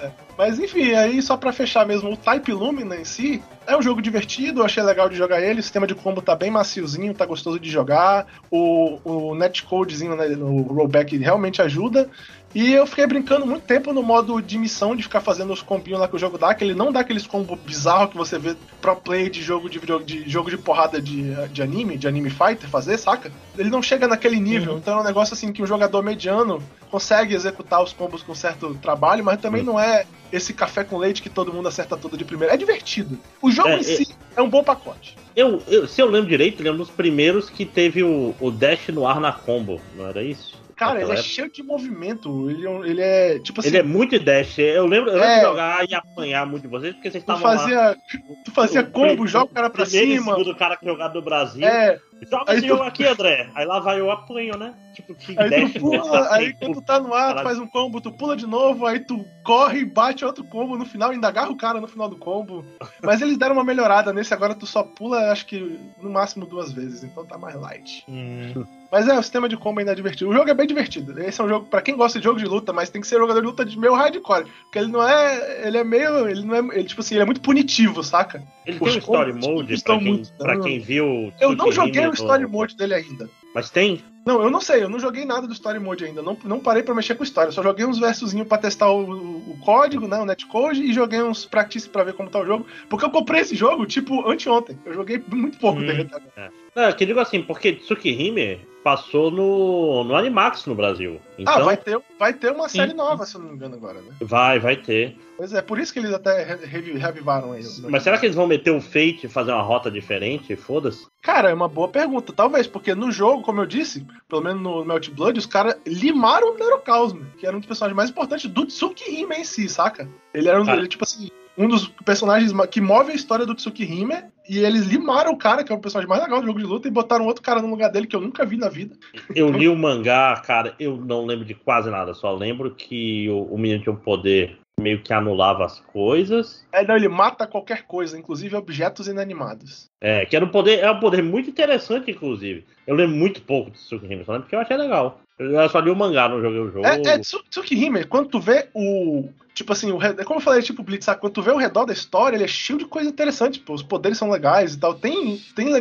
É. 0.01 0.11
Mas 0.37 0.59
enfim, 0.59 0.93
aí 0.93 1.19
só 1.21 1.35
pra 1.35 1.51
fechar 1.51 1.85
mesmo, 1.87 2.11
o 2.11 2.17
Type 2.17 2.51
Lumina 2.51 2.95
em 2.95 3.05
si 3.05 3.24
é 3.67 3.75
um 3.75 3.81
jogo 3.81 4.01
divertido, 4.01 4.61
eu 4.61 4.65
achei 4.65 4.83
legal 4.83 5.09
de 5.09 5.15
jogar 5.15 5.41
ele, 5.41 5.59
o 5.59 5.63
sistema 5.63 5.87
de 5.87 5.95
combo 5.95 6.21
tá 6.21 6.35
bem 6.35 6.51
maciozinho, 6.51 7.13
tá 7.13 7.25
gostoso 7.25 7.59
de 7.59 7.69
jogar, 7.69 8.27
o, 8.51 8.99
o 9.03 9.35
netcodezinho 9.35 10.15
né, 10.15 10.27
no 10.27 10.61
rollback 10.61 11.17
realmente 11.17 11.61
ajuda, 11.61 12.09
e 12.55 12.71
eu 12.71 12.87
fiquei 12.87 13.05
brincando 13.05 13.45
muito 13.45 13.63
tempo 13.63 13.91
no 13.91 14.01
modo 14.01 14.41
de 14.41 14.57
missão, 14.57 14.95
de 14.95 15.03
ficar 15.03 15.19
fazendo 15.19 15.51
os 15.51 15.61
combinhos 15.61 15.99
lá 15.99 16.07
que 16.07 16.15
o 16.15 16.19
jogo 16.19 16.37
dá, 16.37 16.55
que 16.55 16.63
ele 16.63 16.73
não 16.73 16.89
dá 16.89 17.01
aqueles 17.01 17.27
combos 17.27 17.59
bizarros 17.59 18.11
que 18.11 18.17
você 18.17 18.39
vê 18.39 18.55
pro 18.79 18.95
play 18.95 19.29
de 19.29 19.43
jogo 19.43 19.69
de, 19.69 19.77
de, 20.05 20.29
jogo 20.29 20.49
de 20.49 20.57
porrada 20.57 21.01
de, 21.01 21.35
de 21.47 21.61
anime, 21.61 21.97
de 21.97 22.07
anime 22.07 22.29
fighter 22.29 22.69
fazer, 22.69 22.97
saca? 22.97 23.29
Ele 23.57 23.69
não 23.69 23.81
chega 23.81 24.07
naquele 24.07 24.39
nível, 24.39 24.71
uhum. 24.71 24.77
então 24.77 24.97
é 24.97 25.01
um 25.01 25.03
negócio 25.03 25.33
assim 25.33 25.51
que 25.51 25.61
um 25.61 25.67
jogador 25.67 26.01
mediano 26.01 26.63
consegue 26.89 27.35
executar 27.35 27.83
os 27.83 27.91
combos 27.91 28.23
com 28.23 28.33
certo 28.33 28.73
trabalho, 28.75 29.21
mas 29.21 29.41
também 29.41 29.59
uhum. 29.59 29.73
não 29.73 29.79
é 29.79 30.05
esse 30.31 30.53
café 30.53 30.85
com 30.85 30.97
leite 30.97 31.21
que 31.21 31.29
todo 31.29 31.51
mundo 31.51 31.67
acerta 31.67 31.97
tudo 31.97 32.15
de 32.15 32.23
primeira. 32.23 32.53
É 32.53 32.57
divertido. 32.57 33.19
O 33.41 33.51
jogo 33.51 33.67
é, 33.67 33.79
em 33.79 33.83
si 33.83 34.15
é 34.33 34.41
um 34.41 34.49
bom 34.49 34.63
pacote. 34.63 35.17
Eu, 35.35 35.61
eu, 35.67 35.89
se 35.89 36.01
eu 36.01 36.09
lembro 36.09 36.29
direito, 36.29 36.61
ele 36.61 36.69
é 36.69 36.71
um 36.71 36.77
dos 36.77 36.89
primeiros 36.89 37.49
que 37.49 37.65
teve 37.65 38.01
o, 38.01 38.33
o 38.39 38.49
dash 38.49 38.87
no 38.87 39.05
ar 39.05 39.19
na 39.19 39.33
combo, 39.33 39.81
não 39.93 40.07
era 40.07 40.23
isso? 40.23 40.63
Cara, 40.75 41.01
ele 41.01 41.11
é 41.13 41.17
cheio 41.17 41.49
de 41.49 41.63
movimento. 41.63 42.49
Ele, 42.49 42.67
é 42.67 42.89
ele 42.89 43.01
é 43.01 43.39
tipo 43.39 43.59
assim. 43.59 43.69
Ele 43.69 43.77
é 43.77 43.83
muito 43.83 44.19
dash. 44.19 44.59
Eu 44.59 44.85
lembro, 44.85 45.09
eu 45.09 45.15
lembro 45.15 45.29
é... 45.29 45.35
de 45.37 45.45
jogar 45.45 45.89
e 45.89 45.95
apanhar 45.95 46.45
muito 46.45 46.63
de 46.63 46.67
vocês, 46.67 46.93
porque 46.93 47.09
vocês 47.09 47.23
estavam. 47.23 47.41
Tu 47.41 47.57
fazia, 47.57 47.81
lá, 47.81 47.95
tu 48.43 48.51
fazia 48.51 48.83
combo, 48.83 49.25
joga 49.25 49.45
o 49.45 49.49
cara 49.49 49.69
pra 49.69 49.85
cima. 49.85 50.33
O 50.33 50.37
segundo 50.37 50.55
cara 50.55 50.75
que 50.75 50.85
jogava 50.85 51.13
do 51.13 51.21
Brasil. 51.21 51.65
É. 51.65 51.99
Joga 52.29 52.51
aí 52.51 52.57
esse 52.57 52.67
tu... 52.67 52.81
aqui, 52.81 53.05
André. 53.05 53.49
Aí 53.53 53.65
lá 53.65 53.79
vai 53.79 53.99
eu 53.99 54.09
apanho, 54.09 54.57
né? 54.57 54.73
Tipo, 54.93 55.13
que 55.13 55.37
aí 55.37 55.49
dash. 55.49 55.73
Tu 55.73 55.79
pula, 55.79 56.33
aí 56.33 56.53
quando 56.53 56.75
tu 56.75 56.81
tá 56.81 56.99
no 56.99 57.13
ar, 57.13 57.35
tu 57.35 57.43
faz 57.43 57.59
um 57.59 57.67
combo, 57.67 57.99
tu 57.99 58.11
pula 58.11 58.35
de 58.35 58.47
novo, 58.47 58.85
aí 58.85 58.99
tu 58.99 59.25
corre 59.43 59.79
e 59.79 59.85
bate 59.85 60.23
outro 60.23 60.43
combo 60.43 60.77
no 60.77 60.85
final, 60.85 61.11
ainda 61.11 61.27
agarra 61.27 61.51
o 61.51 61.57
cara 61.57 61.81
no 61.81 61.87
final 61.87 62.09
do 62.09 62.17
combo. 62.17 62.65
Mas 63.03 63.21
eles 63.21 63.37
deram 63.37 63.53
uma 63.53 63.63
melhorada 63.63 64.13
nesse, 64.13 64.33
agora 64.33 64.55
tu 64.55 64.65
só 64.65 64.83
pula, 64.83 65.31
acho 65.31 65.45
que 65.45 65.79
no 66.01 66.09
máximo 66.09 66.45
duas 66.45 66.71
vezes, 66.71 67.03
então 67.03 67.25
tá 67.25 67.37
mais 67.37 67.55
light. 67.55 68.05
Hum. 68.07 68.65
Mas 68.91 69.07
é, 69.07 69.19
o 69.19 69.21
sistema 69.21 69.49
de 69.49 69.57
combo 69.57 69.79
ainda 69.79 69.91
é 69.91 69.95
divertido. 69.95 70.29
O 70.29 70.33
jogo 70.33 70.49
é 70.49 70.53
bem 70.53 70.65
divertido. 70.65 71.19
Esse 71.21 71.41
é 71.41 71.43
um 71.43 71.49
jogo 71.49 71.65
para 71.65 71.81
quem 71.81 71.97
gosta 71.97 72.17
de 72.17 72.23
jogo 72.23 72.39
de 72.39 72.45
luta, 72.45 72.71
mas 72.71 72.89
tem 72.89 73.01
que 73.01 73.07
ser 73.07 73.17
jogador 73.17 73.41
de 73.41 73.47
luta 73.47 73.65
de 73.65 73.77
meio 73.77 73.93
hardcore. 73.93 74.45
Porque 74.63 74.79
ele 74.79 74.87
não 74.87 75.05
é. 75.05 75.67
Ele 75.67 75.77
é 75.77 75.83
meio. 75.83 76.29
Ele 76.29 76.45
não 76.45 76.55
é. 76.55 76.59
Ele, 76.77 76.85
tipo 76.85 77.01
assim, 77.01 77.15
ele 77.15 77.23
é 77.23 77.25
muito 77.25 77.41
punitivo, 77.41 78.01
saca? 78.01 78.41
Ele 78.65 78.77
Os 78.79 78.93
tem 78.93 78.95
um 78.95 78.99
story 78.99 79.33
mode 79.33 79.83
pra 79.83 79.97
quem, 79.97 80.07
muito, 80.07 80.33
pra 80.37 80.59
quem 80.59 80.79
viu. 80.79 81.33
Eu 81.39 81.55
não 81.55 81.71
joguei 81.71 82.04
o 82.09 82.13
story 82.13 82.45
mode 82.47 82.75
dele 82.75 82.93
ainda. 82.93 83.29
Mas 83.53 83.69
tem? 83.69 84.03
Não, 84.25 84.41
eu 84.41 84.49
não 84.49 84.59
sei, 84.59 84.83
eu 84.83 84.89
não 84.89 84.99
joguei 84.99 85.23
nada 85.23 85.45
do 85.45 85.53
Story 85.53 85.79
Mode 85.79 86.03
ainda. 86.03 86.21
Não, 86.21 86.35
não 86.43 86.59
parei 86.59 86.81
para 86.81 86.95
mexer 86.95 87.13
com 87.13 87.23
história. 87.23 87.51
Só 87.51 87.61
joguei 87.61 87.85
uns 87.85 87.99
versozinhos 87.99 88.47
pra 88.47 88.57
testar 88.57 88.89
o, 88.89 89.03
o, 89.51 89.57
código, 89.63 90.07
né? 90.07 90.17
O 90.17 90.25
netcode, 90.25 90.81
e 90.81 90.91
joguei 90.91 91.21
uns 91.21 91.45
practice 91.45 91.87
para 91.87 92.03
ver 92.03 92.13
como 92.13 92.29
tá 92.29 92.39
o 92.39 92.45
jogo. 92.45 92.65
Porque 92.89 93.05
eu 93.05 93.11
comprei 93.11 93.41
esse 93.41 93.55
jogo, 93.55 93.85
tipo, 93.85 94.27
anteontem. 94.27 94.79
Eu 94.83 94.93
joguei 94.93 95.23
muito 95.27 95.59
pouco 95.59 95.79
hum, 95.79 95.85
dele. 95.85 96.09
É. 96.35 96.49
Não, 96.75 96.91
que 96.91 97.03
eu 97.03 97.07
digo 97.07 97.19
assim, 97.19 97.43
porque 97.43 97.73
Tsukihime 97.73 98.59
passou 98.85 99.31
no, 99.31 100.03
no 100.03 100.15
Animax 100.15 100.67
no 100.67 100.75
Brasil. 100.75 101.19
Então, 101.39 101.55
Ah, 101.55 101.63
vai 101.63 101.75
ter, 101.75 101.99
vai 102.19 102.33
ter 102.33 102.51
uma 102.51 102.69
Sim. 102.69 102.77
série 102.77 102.93
nova, 102.93 103.25
se 103.25 103.35
eu 103.35 103.41
não 103.41 103.49
me 103.49 103.55
engano, 103.55 103.75
agora, 103.75 103.99
né? 103.99 104.13
vai, 104.21 104.59
vai 104.59 104.75
ter. 104.75 105.17
Pois 105.37 105.51
é, 105.53 105.61
por 105.61 105.79
isso 105.79 105.91
que 105.91 105.97
eles 105.97 106.13
até 106.13 106.43
reavivaram 106.43 107.53
aí. 107.53 107.63
Mas 107.89 108.03
será 108.03 108.17
que 108.17 108.27
eles 108.27 108.35
vão 108.35 108.45
meter 108.45 108.69
o 108.69 108.79
Fate 108.79 109.21
e 109.23 109.27
fazer 109.27 109.51
uma 109.51 109.63
rota 109.63 109.89
diferente? 109.89 110.55
Foda-se. 110.55 111.07
Cara, 111.21 111.49
é 111.49 111.53
uma 111.53 111.67
boa 111.67 111.87
pergunta. 111.87 112.31
Talvez, 112.31 112.67
porque 112.67 112.93
no 112.93 113.11
jogo, 113.11 113.41
como 113.41 113.59
eu 113.59 113.65
disse, 113.65 114.05
pelo 114.27 114.41
menos 114.41 114.61
no 114.61 114.85
Melt 114.85 115.09
Blood, 115.09 115.39
os 115.39 115.45
caras 115.45 115.75
limaram 115.85 116.53
o 116.53 116.57
Neurocosmo, 116.57 117.25
que 117.37 117.45
era 117.45 117.55
um 117.55 117.59
dos 117.59 117.67
personagens 117.67 117.95
mais 117.95 118.09
importantes 118.09 118.49
do 118.49 118.65
Tsukihime 118.65 119.35
em 119.35 119.43
si, 119.43 119.69
saca? 119.69 120.09
Ele 120.33 120.49
era 120.49 120.61
um, 120.61 120.65
Cara. 120.65 120.77
ele, 120.77 120.87
tipo 120.87 121.03
assim, 121.03 121.29
um 121.57 121.67
dos 121.67 121.87
personagens 122.03 122.51
que 122.69 122.81
move 122.81 123.11
a 123.11 123.15
história 123.15 123.45
do 123.45 123.55
Tsukihime, 123.55 124.23
e 124.47 124.59
eles 124.59 124.85
limaram 124.85 125.31
o 125.31 125.37
cara, 125.37 125.63
que 125.63 125.71
é 125.71 125.75
o 125.75 125.79
personagem 125.79 126.09
mais 126.09 126.21
legal 126.21 126.39
do 126.39 126.45
jogo 126.45 126.59
de 126.59 126.65
luta, 126.65 126.87
e 126.87 126.91
botaram 126.91 127.25
outro 127.25 127.41
cara 127.41 127.61
no 127.61 127.69
lugar 127.69 127.89
dele 127.89 128.07
que 128.07 128.15
eu 128.15 128.21
nunca 128.21 128.45
vi 128.45 128.57
na 128.57 128.69
vida. 128.69 128.95
Eu 129.35 129.49
li 129.51 129.67
o 129.67 129.75
mangá, 129.75 130.35
cara, 130.45 130.75
eu 130.79 130.97
não 130.97 131.25
lembro 131.25 131.45
de 131.45 131.55
quase 131.55 131.89
nada, 131.89 132.13
só 132.13 132.33
lembro 132.33 132.73
que 132.75 133.29
o, 133.29 133.43
o 133.43 133.57
menino 133.57 133.81
tinha 133.81 133.93
um 133.93 133.97
poder 133.97 134.57
meio 134.79 135.01
que 135.01 135.13
anulava 135.13 135.65
as 135.65 135.79
coisas. 135.79 136.65
Aí 136.71 136.85
não, 136.85 136.95
ele 136.95 137.07
mata 137.07 137.47
qualquer 137.47 137.83
coisa, 137.83 138.17
inclusive 138.17 138.55
objetos 138.55 139.07
inanimados. 139.07 139.89
É, 140.01 140.25
que 140.25 140.35
era 140.35 140.45
um 140.45 140.49
poder, 140.49 140.79
é 140.79 140.91
um 140.91 140.99
poder 140.99 141.23
muito 141.23 141.49
interessante, 141.49 142.11
inclusive. 142.11 142.65
Eu 142.85 142.95
lembro 142.95 143.15
muito 143.15 143.41
pouco 143.41 143.71
de 143.71 143.77
Tsukihime, 143.77 144.25
só 144.25 144.37
porque 144.39 144.55
eu 144.55 144.59
achei 144.59 144.77
legal. 144.77 145.21
Eu 145.39 145.67
só 145.69 145.79
li 145.79 145.89
o 145.89 145.95
mangá, 145.95 146.29
não 146.29 146.41
joguei 146.41 146.59
o 146.59 146.71
jogo. 146.71 146.85
É, 146.85 147.01
é 147.07 147.17
Tsu- 147.19 147.43
Tsukihime, 147.49 148.03
quando 148.05 148.29
tu 148.29 148.39
vê 148.39 148.67
o. 148.73 149.27
Tipo 149.53 149.71
assim, 149.71 149.89
o, 149.91 149.97
re- 149.97 150.13
como 150.25 150.39
eu 150.39 150.43
falei, 150.43 150.61
tipo 150.61 150.83
Blitz, 150.83 151.05
sabe? 151.05 151.21
quando 151.21 151.33
tu 151.33 151.41
vê 151.41 151.51
o 151.51 151.57
redor 151.57 151.85
da 151.85 151.93
história, 151.93 152.35
ele 152.35 152.43
é 152.43 152.47
cheio 152.47 152.77
de 152.77 152.85
coisa 152.85 153.09
interessante, 153.09 153.59
pô. 153.59 153.73
Os 153.73 153.81
poderes 153.83 154.17
são 154.17 154.29
legais 154.29 154.73
e 154.73 154.79
tal. 154.79 154.93
Tem. 154.93 155.37
tem 155.55 155.71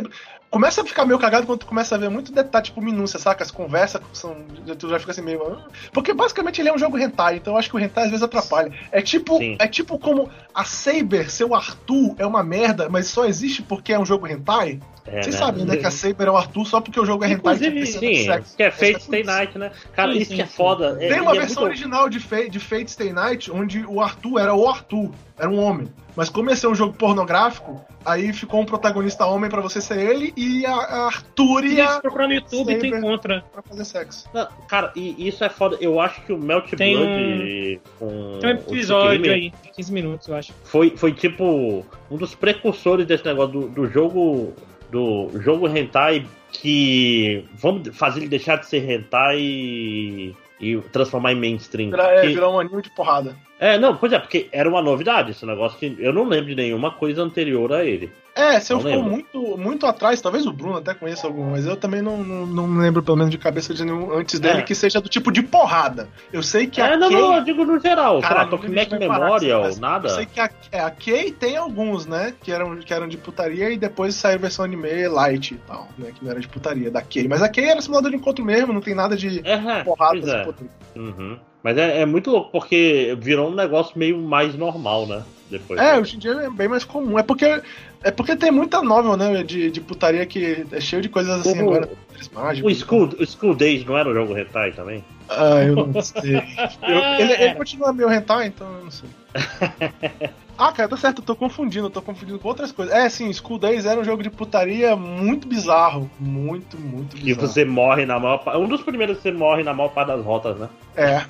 Começa 0.55 0.83
a 0.83 0.85
ficar 0.85 1.03
meio 1.03 1.19
cagado 1.19 1.45
quando 1.45 1.59
tu 1.59 1.65
começa 1.65 1.95
a 1.95 1.97
ver 1.97 2.09
muito 2.09 2.31
detalhe, 2.31 2.63
tipo 2.63 2.81
minúcia, 2.81 3.19
saca? 3.19 3.43
As 3.43 3.51
conversas 3.51 4.01
são. 4.13 4.37
Tu 4.79 4.87
já 4.87 4.97
fica 4.97 5.11
assim 5.11 5.21
meio. 5.21 5.61
Porque 5.91 6.13
basicamente 6.13 6.61
ele 6.61 6.69
é 6.69 6.73
um 6.73 6.77
jogo 6.77 6.97
hentai, 6.97 7.35
então 7.35 7.51
eu 7.51 7.59
acho 7.59 7.69
que 7.69 7.75
o 7.75 7.79
hentai 7.79 8.05
às 8.05 8.09
vezes 8.09 8.23
atrapalha. 8.23 8.71
É 8.89 9.01
tipo. 9.01 9.37
Sim. 9.37 9.57
É 9.59 9.67
tipo 9.67 9.99
como 9.99 10.29
a 10.53 10.63
Saber, 10.63 11.29
seu 11.29 11.53
Arthur, 11.53 12.15
é 12.17 12.25
uma 12.25 12.41
merda, 12.41 12.87
mas 12.87 13.07
só 13.07 13.25
existe 13.25 13.63
porque 13.63 13.91
é 13.91 13.99
um 13.99 14.05
jogo 14.05 14.27
hentai. 14.27 14.79
É, 15.07 15.21
Vocês 15.21 15.35
né? 15.35 15.41
sabem, 15.45 15.65
né? 15.65 15.77
Que 15.77 15.85
a 15.85 15.91
Saber 15.91 16.27
é 16.27 16.31
o 16.31 16.37
Arthur 16.37 16.65
só 16.65 16.81
porque 16.81 16.99
o 16.99 17.05
jogo 17.05 17.23
é 17.23 17.27
hentai. 17.31 17.57
que 17.59 17.67
Inclusive, 17.67 17.85
sim, 17.85 18.41
que 18.57 18.63
é 18.63 18.71
Fate 18.71 19.03
Stay. 19.03 19.23
Night, 19.23 19.57
né? 19.57 19.71
Cara, 19.93 20.11
Sim, 20.13 20.17
isso 20.19 20.29
sim, 20.31 20.35
que 20.37 20.41
é 20.41 20.45
sim. 20.47 20.53
foda. 20.55 20.97
É, 20.99 21.09
Tem 21.09 21.21
uma 21.21 21.33
e 21.33 21.37
é 21.37 21.41
versão 21.41 21.61
muito- 21.63 21.73
original 21.77 22.09
de 22.09 22.19
Fate, 22.19 22.49
de 22.49 22.59
Fate 22.59 22.89
Stay 22.91 23.13
Night, 23.13 23.51
onde 23.51 23.85
o 23.85 24.01
Arthur 24.01 24.39
era 24.39 24.55
o 24.55 24.67
Arthur, 24.67 25.11
era 25.37 25.47
um 25.49 25.59
homem. 25.59 25.87
Mas 26.15 26.29
como 26.29 26.49
esse 26.49 26.65
é 26.65 26.69
um 26.69 26.73
jogo 26.73 26.93
pornográfico, 26.93 27.85
aí 28.05 28.31
ficou 28.33 28.61
um 28.61 28.65
protagonista 28.65 29.25
homem 29.25 29.49
pra 29.49 29.61
você 29.61 29.79
ser 29.81 29.99
ele 29.99 30.33
e 30.35 30.65
a, 30.65 30.71
a 30.73 31.05
Artúria 31.07 31.87
Se 31.89 32.01
procurar 32.01 32.27
no 32.27 32.33
YouTube, 32.33 32.73
tu 32.75 32.81
Saber. 32.85 32.97
encontra. 32.97 33.43
pra 33.51 33.61
fazer 33.61 33.85
sexo. 33.85 34.27
Não, 34.33 34.47
cara, 34.67 34.91
e 34.95 35.27
isso 35.27 35.43
é 35.43 35.49
foda. 35.49 35.77
Eu 35.81 35.99
acho 35.99 36.21
que 36.21 36.31
o 36.33 36.37
Melt 36.37 36.71
Tem 36.73 36.95
Blood 36.95 37.81
com 37.99 38.39
Tem 38.39 38.49
um 38.49 38.53
episódio 38.53 39.21
Tsukihime 39.21 39.29
aí, 39.29 39.53
de 39.61 39.71
15 39.71 39.93
minutos, 39.93 40.27
eu 40.29 40.35
acho. 40.35 40.53
foi, 40.63 40.91
foi 40.95 41.11
tipo 41.13 41.85
um 42.09 42.15
dos 42.17 42.33
precursores 42.33 43.05
desse 43.05 43.25
negócio 43.25 43.51
do, 43.51 43.67
do 43.67 43.87
jogo 43.87 44.53
do 44.91 45.29
jogo 45.41 45.67
hentai 45.67 46.25
que 46.51 47.45
vamos 47.53 47.89
fazer 47.95 48.21
ele 48.21 48.29
deixar 48.29 48.57
de 48.57 48.65
ser 48.67 48.89
hentai 48.89 49.37
e, 49.39 50.35
e 50.59 50.77
transformar 50.91 51.33
em 51.33 51.35
mainstream. 51.39 51.93
É, 51.93 52.21
Que- 52.21 52.27
virar 52.27 52.49
um 52.49 52.59
anime 52.59 52.81
de 52.81 52.89
porrada. 52.91 53.35
É, 53.65 53.77
não, 53.79 53.95
pois 53.95 54.11
é, 54.13 54.19
porque 54.19 54.47
era 54.51 54.67
uma 54.69 54.81
novidade 54.81 55.31
esse 55.31 55.45
negócio 55.45 55.77
que 55.79 55.95
eu 55.99 56.13
não 56.13 56.23
lembro 56.25 56.47
de 56.47 56.55
nenhuma 56.55 56.91
coisa 56.91 57.21
anterior 57.23 57.71
a 57.73 57.83
ele. 57.83 58.11
É, 58.37 58.59
se 58.59 58.73
eu 58.73 58.81
ficou 58.81 59.01
muito, 59.01 59.57
muito 59.57 59.85
atrás, 59.87 60.19
talvez 60.19 60.45
o 60.45 60.51
Bruno 60.51 60.75
até 60.79 60.93
conheça 60.93 61.25
algum, 61.25 61.51
mas 61.51 61.65
eu 61.65 61.77
também 61.77 62.01
não, 62.01 62.17
não, 62.21 62.45
não 62.67 62.77
lembro, 62.81 63.01
pelo 63.01 63.15
menos 63.15 63.31
de 63.31 63.37
cabeça 63.37 63.73
de 63.73 63.85
nenhum 63.85 64.11
antes 64.11 64.41
dele, 64.41 64.59
É. 64.59 64.61
que 64.61 64.75
seja 64.75 64.99
do 64.99 65.07
tipo 65.07 65.31
de 65.31 65.41
porrada. 65.41 66.09
Eu 66.33 66.43
sei 66.43 66.67
que 66.67 66.81
a 66.81 66.87
É, 66.89 66.97
não, 66.97 67.07
Kay- 67.09 67.17
não, 67.21 67.35
eu 67.35 67.43
digo 67.45 67.63
no 67.63 67.79
geral, 67.79 68.15
sei 68.15 68.21
lá, 68.23 68.27
Caralho, 68.27 68.49
Tokyo 68.49 68.69
a 68.69 68.75
gente 68.75 68.91
Mac 68.91 68.99
Memorial, 68.99 69.61
com 69.61 69.67
essa- 69.69 69.79
nada. 69.79 70.07
Eu 70.09 70.15
sei 70.15 70.25
que 70.25 70.39
a, 70.41 70.49
é, 70.69 70.79
a 70.81 70.91
Kay 70.91 71.31
tem 71.31 71.55
alguns, 71.55 72.05
né? 72.05 72.33
Que 72.43 72.51
eram, 72.51 72.75
que 72.75 72.93
eram 72.93 73.07
de 73.07 73.15
putaria 73.17 73.69
e 73.71 73.77
depois 73.77 74.13
saiu 74.15 74.35
a 74.35 74.41
versão 74.41 74.65
anime 74.65 75.07
light 75.07 75.53
e 75.53 75.57
tal, 75.65 75.87
né? 75.97 76.11
Que 76.13 76.21
não 76.21 76.31
era 76.31 76.39
de 76.41 76.47
putaria 76.49 76.91
da 76.91 77.01
Kay. 77.01 77.29
Mas 77.29 77.41
a 77.41 77.47
Kay 77.47 77.69
era 77.69 77.81
simulador 77.81 78.11
de 78.11 78.17
encontro 78.17 78.43
mesmo, 78.43 78.73
não 78.73 78.81
tem 78.81 78.93
nada 78.93 79.15
de 79.15 79.39
É, 79.47 79.81
porrada 79.85 80.11
pois 80.19 80.27
é. 80.27 80.41
assim. 80.41 80.69
Uhum. 80.97 81.39
Mas 81.65 81.79
é, 81.79 82.01
é 82.01 82.05
muito 82.05 82.29
louco, 82.29 82.51
porque 82.51 83.17
virou 83.19 83.49
um 83.49 83.55
negócio 83.55 83.97
meio 83.97 84.19
mais 84.21 84.53
normal, 84.53 85.07
né? 85.07 85.23
Depois. 85.49 85.81
É, 85.81 85.97
hoje 85.99 86.15
em 86.15 86.19
dia 86.19 86.31
é 86.33 86.47
bem 86.51 86.67
mais 86.67 86.83
comum. 86.83 87.17
É 87.17 87.23
porque, 87.23 87.59
é 88.03 88.11
porque 88.11 88.35
tem 88.35 88.51
muita 88.51 88.83
novel, 88.83 89.17
né? 89.17 89.41
De, 89.41 89.71
de 89.71 89.81
putaria 89.81 90.23
que 90.27 90.63
é 90.71 90.79
cheio 90.79 91.01
de 91.01 91.09
coisas 91.09 91.39
assim 91.39 91.59
O- 91.59 91.71
agora. 91.71 91.89
mágicos 92.31 92.67
O 92.67 92.69
e 92.71 92.75
School, 92.75 93.09
o 93.19 93.25
School 93.25 93.55
Days 93.55 93.83
não 93.83 93.97
era 93.97 94.07
um 94.07 94.13
jogo 94.13 94.37
hentai 94.37 94.73
também? 94.73 95.03
Ah, 95.27 95.63
eu 95.63 95.75
não 95.87 96.01
sei. 96.03 96.35
Eu- 96.87 97.03
ele, 97.19 97.33
ele 97.33 97.55
continua 97.55 97.91
meio 97.91 98.13
hentai, 98.13 98.45
então 98.45 98.71
eu 98.71 98.83
não 98.83 98.91
sei. 98.91 99.09
Ah, 100.57 100.71
cara, 100.71 100.87
tá 100.87 100.95
certo, 100.95 101.19
eu 101.19 101.25
tô 101.25 101.35
confundindo, 101.35 101.87
eu 101.87 101.89
tô 101.89 102.01
confundindo 102.01 102.39
com 102.39 102.47
outras 102.47 102.71
coisas. 102.71 102.93
É, 102.95 103.09
sim, 103.09 103.31
School 103.33 103.59
Days 103.59 103.85
era 103.85 103.99
um 103.99 104.05
jogo 104.05 104.23
de 104.23 104.29
putaria 104.29 104.95
muito 104.95 105.49
bizarro. 105.49 106.09
Muito, 106.17 106.79
muito 106.79 107.17
bizarro. 107.17 107.45
você 107.47 107.65
morre 107.65 108.05
na 108.05 108.17
maior 108.17 108.37
parte. 108.37 108.57
Um 108.61 108.67
dos 108.67 108.81
primeiros 108.81 109.17
que 109.17 109.23
você 109.23 109.31
morre 109.33 109.63
na 109.63 109.73
maior 109.73 109.89
parte 109.89 110.07
das 110.07 110.23
rotas, 110.23 110.57
né? 110.57 110.69
É. 110.95 111.25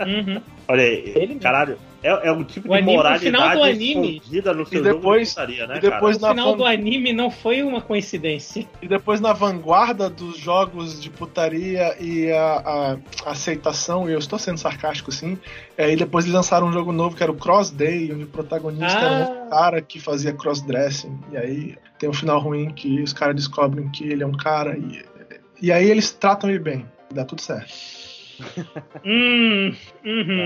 Uhum. 0.00 0.40
Olha 0.66 0.82
aí, 0.82 1.12
Ele 1.14 1.34
caralho, 1.36 1.78
é, 2.02 2.28
é 2.28 2.32
um 2.32 2.42
tipo 2.42 2.66
O 2.68 2.72
de 2.72 2.78
anime- 2.78 2.96
no 2.96 3.02
final 3.18 3.40
moralidade 3.42 3.54
do 3.56 3.62
anime- 3.62 4.16
escondida 4.16 4.52
no 4.54 4.66
seu 4.66 4.80
E 4.80 4.82
depois- 4.82 5.28
jogo 5.34 5.46
de 5.46 5.52
putaria, 5.56 5.66
né, 5.66 5.76
e 5.76 5.80
depois 5.80 6.16
O 6.16 6.20
na 6.20 6.28
final 6.30 6.50
van- 6.52 6.56
do 6.56 6.64
anime 6.64 7.12
não 7.12 7.30
foi 7.30 7.62
uma 7.62 7.80
coincidência. 7.80 8.66
E 8.82 8.88
depois 8.88 9.20
na 9.20 9.32
vanguarda 9.32 10.08
dos 10.10 10.36
jogos 10.38 11.00
de 11.00 11.10
putaria 11.10 11.96
e 12.00 12.30
a, 12.32 12.98
a 13.24 13.30
aceitação, 13.30 14.08
e 14.08 14.12
eu 14.12 14.18
estou 14.18 14.38
sendo 14.38 14.58
sarcástico 14.58 15.12
sim, 15.12 15.38
é, 15.78 15.92
e 15.92 15.96
depois 15.96 16.24
eles 16.24 16.34
lançaram 16.34 16.66
um 16.68 16.72
jogo 16.72 16.90
novo 16.92 17.14
que 17.14 17.22
era 17.22 17.30
o 17.30 17.36
Cross 17.36 17.70
Day, 17.70 18.10
onde 18.12 18.24
o 18.24 18.28
protagonista 18.28 18.98
era 18.98 19.30
um 19.30 19.44
Ah. 19.44 19.50
cara 19.50 19.80
que 19.82 20.00
fazia 20.00 20.32
crossdressing. 20.32 21.18
E 21.30 21.36
aí 21.36 21.74
tem 21.98 22.08
um 22.08 22.12
final 22.14 22.40
ruim 22.40 22.70
que 22.70 23.00
os 23.02 23.12
caras 23.12 23.36
descobrem 23.36 23.88
que 23.90 24.04
ele 24.04 24.22
é 24.22 24.26
um 24.26 24.32
cara 24.36 24.76
e, 24.76 25.04
e 25.62 25.70
aí 25.70 25.88
eles 25.90 26.10
tratam 26.10 26.50
ele 26.50 26.58
bem. 26.58 26.84
E 27.10 27.14
dá 27.14 27.24
tudo 27.24 27.40
certo. 27.42 27.72
Hum, 29.04 29.72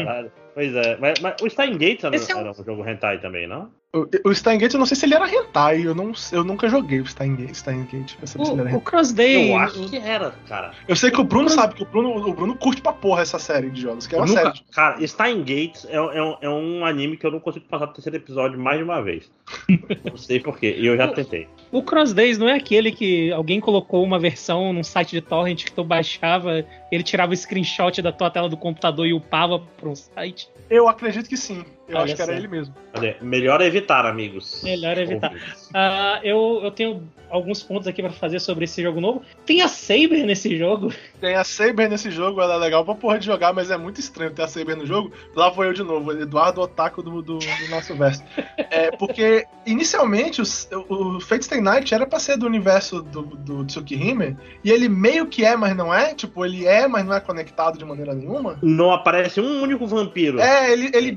cara? 0.04 0.22
uhum. 0.24 0.30
Pois 0.54 0.74
é, 0.74 0.96
mas, 0.98 1.20
mas 1.20 1.34
o 1.42 1.48
Stein 1.48 1.72
Gates 1.78 2.04
era, 2.04 2.16
é 2.16 2.18
um- 2.20 2.38
era 2.40 2.50
um 2.50 2.64
jogo 2.64 2.88
hentai 2.88 3.20
também, 3.20 3.46
não? 3.46 3.70
O, 3.96 4.06
o 4.28 4.34
Steingate, 4.34 4.74
eu 4.74 4.78
não 4.78 4.84
sei 4.84 4.94
se 4.98 5.06
ele 5.06 5.14
era 5.14 5.26
hentai, 5.34 5.86
eu, 5.86 5.94
não, 5.94 6.12
eu 6.30 6.44
nunca 6.44 6.68
joguei 6.68 7.00
o 7.00 7.06
Steingate, 7.06 7.54
Steingate 7.56 8.18
pra 8.18 8.26
saber 8.26 8.44
se 8.44 8.50
ele 8.52 8.60
era 8.60 8.68
O, 8.68 8.72
o 8.74 8.76
hentai. 8.76 8.80
Cross 8.84 9.12
Day. 9.12 9.50
Eu 9.50 9.56
acho 9.56 9.88
que 9.88 9.96
era, 9.96 10.30
cara. 10.46 10.72
Eu 10.86 10.94
sei 10.94 11.10
que 11.10 11.18
o 11.18 11.24
Bruno 11.24 11.48
sabe, 11.48 11.74
que 11.74 11.82
o 11.82 11.86
Bruno, 11.86 12.10
o 12.28 12.34
Bruno 12.34 12.54
curte 12.54 12.82
pra 12.82 12.92
porra 12.92 13.22
essa 13.22 13.38
série 13.38 13.70
de 13.70 13.80
jogos, 13.80 14.06
que 14.06 14.14
é 14.14 14.18
uma 14.18 14.26
nunca- 14.26 14.42
série. 14.42 14.52
de- 14.52 14.64
Cara, 14.72 15.06
Stein 15.06 15.38
Gates 15.38 15.86
é, 15.88 15.94
é 15.96 16.22
um, 16.22 16.36
é 16.42 16.48
um 16.50 16.84
anime 16.84 17.16
que 17.16 17.24
eu 17.24 17.30
não 17.30 17.40
consigo 17.40 17.64
passar 17.64 17.86
do 17.86 17.94
terceiro 17.94 18.16
episódio 18.18 18.58
mais 18.60 18.76
de 18.76 18.84
uma 18.84 19.02
vez. 19.02 19.30
não 20.04 20.18
sei 20.18 20.38
porquê, 20.38 20.76
e 20.78 20.86
eu 20.86 20.94
já 20.94 21.08
tentei. 21.08 21.48
O 21.72 21.82
Cross 21.82 22.12
Days 22.12 22.36
não 22.36 22.46
é 22.48 22.56
aquele 22.56 22.92
que 22.92 23.32
alguém 23.32 23.58
colocou 23.58 24.04
uma 24.04 24.18
versão 24.18 24.70
num 24.70 24.84
site 24.84 25.12
de 25.12 25.22
torrent 25.22 25.64
que 25.64 25.72
tu 25.72 25.82
baixava, 25.82 26.62
ele 26.92 27.02
tirava 27.02 27.32
o 27.32 27.36
screenshot 27.36 28.02
da 28.02 28.12
tua 28.12 28.30
tela 28.30 28.50
do 28.50 28.56
computador 28.56 29.06
e 29.06 29.14
upava 29.14 29.60
pra 29.78 29.88
um 29.88 29.94
site. 29.96 30.46
Eu 30.68 30.86
acredito 30.88 31.26
que 31.26 31.36
sim. 31.38 31.64
Eu 31.88 31.96
Olha 31.96 32.04
acho 32.04 32.16
que 32.16 32.22
era 32.22 32.34
ele 32.34 32.48
mesmo. 32.48 32.74
Melhor 33.22 33.60
evitar, 33.62 34.04
amigos. 34.04 34.60
Melhor 34.62 34.98
evitar. 34.98 35.32
Ah, 35.74 36.20
eu, 36.22 36.60
eu 36.62 36.70
tenho 36.70 37.02
alguns 37.30 37.62
pontos 37.62 37.86
aqui 37.86 38.02
pra 38.02 38.10
fazer 38.10 38.40
sobre 38.40 38.64
esse 38.64 38.82
jogo 38.82 39.00
novo. 39.00 39.22
Tem 39.46 39.60
a 39.62 39.68
Saber 39.68 40.24
nesse 40.24 40.56
jogo. 40.56 40.92
Tem 41.20 41.34
a 41.34 41.44
Saber 41.44 41.88
nesse 41.88 42.10
jogo, 42.10 42.40
ela 42.40 42.54
é 42.54 42.58
legal 42.58 42.84
pra 42.84 42.94
porra 42.94 43.18
de 43.18 43.26
jogar, 43.26 43.52
mas 43.52 43.70
é 43.70 43.76
muito 43.76 44.00
estranho 44.00 44.30
ter 44.32 44.42
a 44.42 44.48
Saber 44.48 44.76
no 44.76 44.84
jogo. 44.86 45.12
Lá 45.34 45.48
vou 45.50 45.64
eu 45.64 45.72
de 45.72 45.82
novo, 45.82 46.12
Eduardo 46.12 46.60
Otaku 46.60 47.02
do, 47.02 47.22
do, 47.22 47.38
do 47.38 47.68
nosso 47.70 47.94
verso. 47.94 48.22
É, 48.56 48.90
porque, 48.92 49.44
inicialmente, 49.66 50.40
os- 50.42 50.68
o, 50.88 51.16
o 51.16 51.20
Fate 51.20 51.44
Stay 51.44 51.60
Night 51.60 51.94
era 51.94 52.06
pra 52.06 52.18
ser 52.18 52.36
do 52.36 52.46
universo 52.46 53.02
do, 53.02 53.22
do 53.22 53.64
Tsukihime, 53.64 54.36
e 54.64 54.70
ele 54.70 54.88
meio 54.88 55.26
que 55.26 55.44
é, 55.44 55.56
mas 55.56 55.76
não 55.76 55.92
é. 55.92 56.14
Tipo, 56.14 56.44
ele 56.44 56.66
é, 56.66 56.86
mas 56.88 57.04
não 57.04 57.14
é 57.14 57.20
conectado 57.20 57.78
de 57.78 57.84
maneira 57.84 58.14
nenhuma. 58.14 58.58
Não 58.62 58.90
aparece 58.90 59.40
um 59.40 59.62
único 59.62 59.86
vampiro. 59.86 60.40
É, 60.40 60.70
ele, 60.72 60.90
ele 60.94 61.10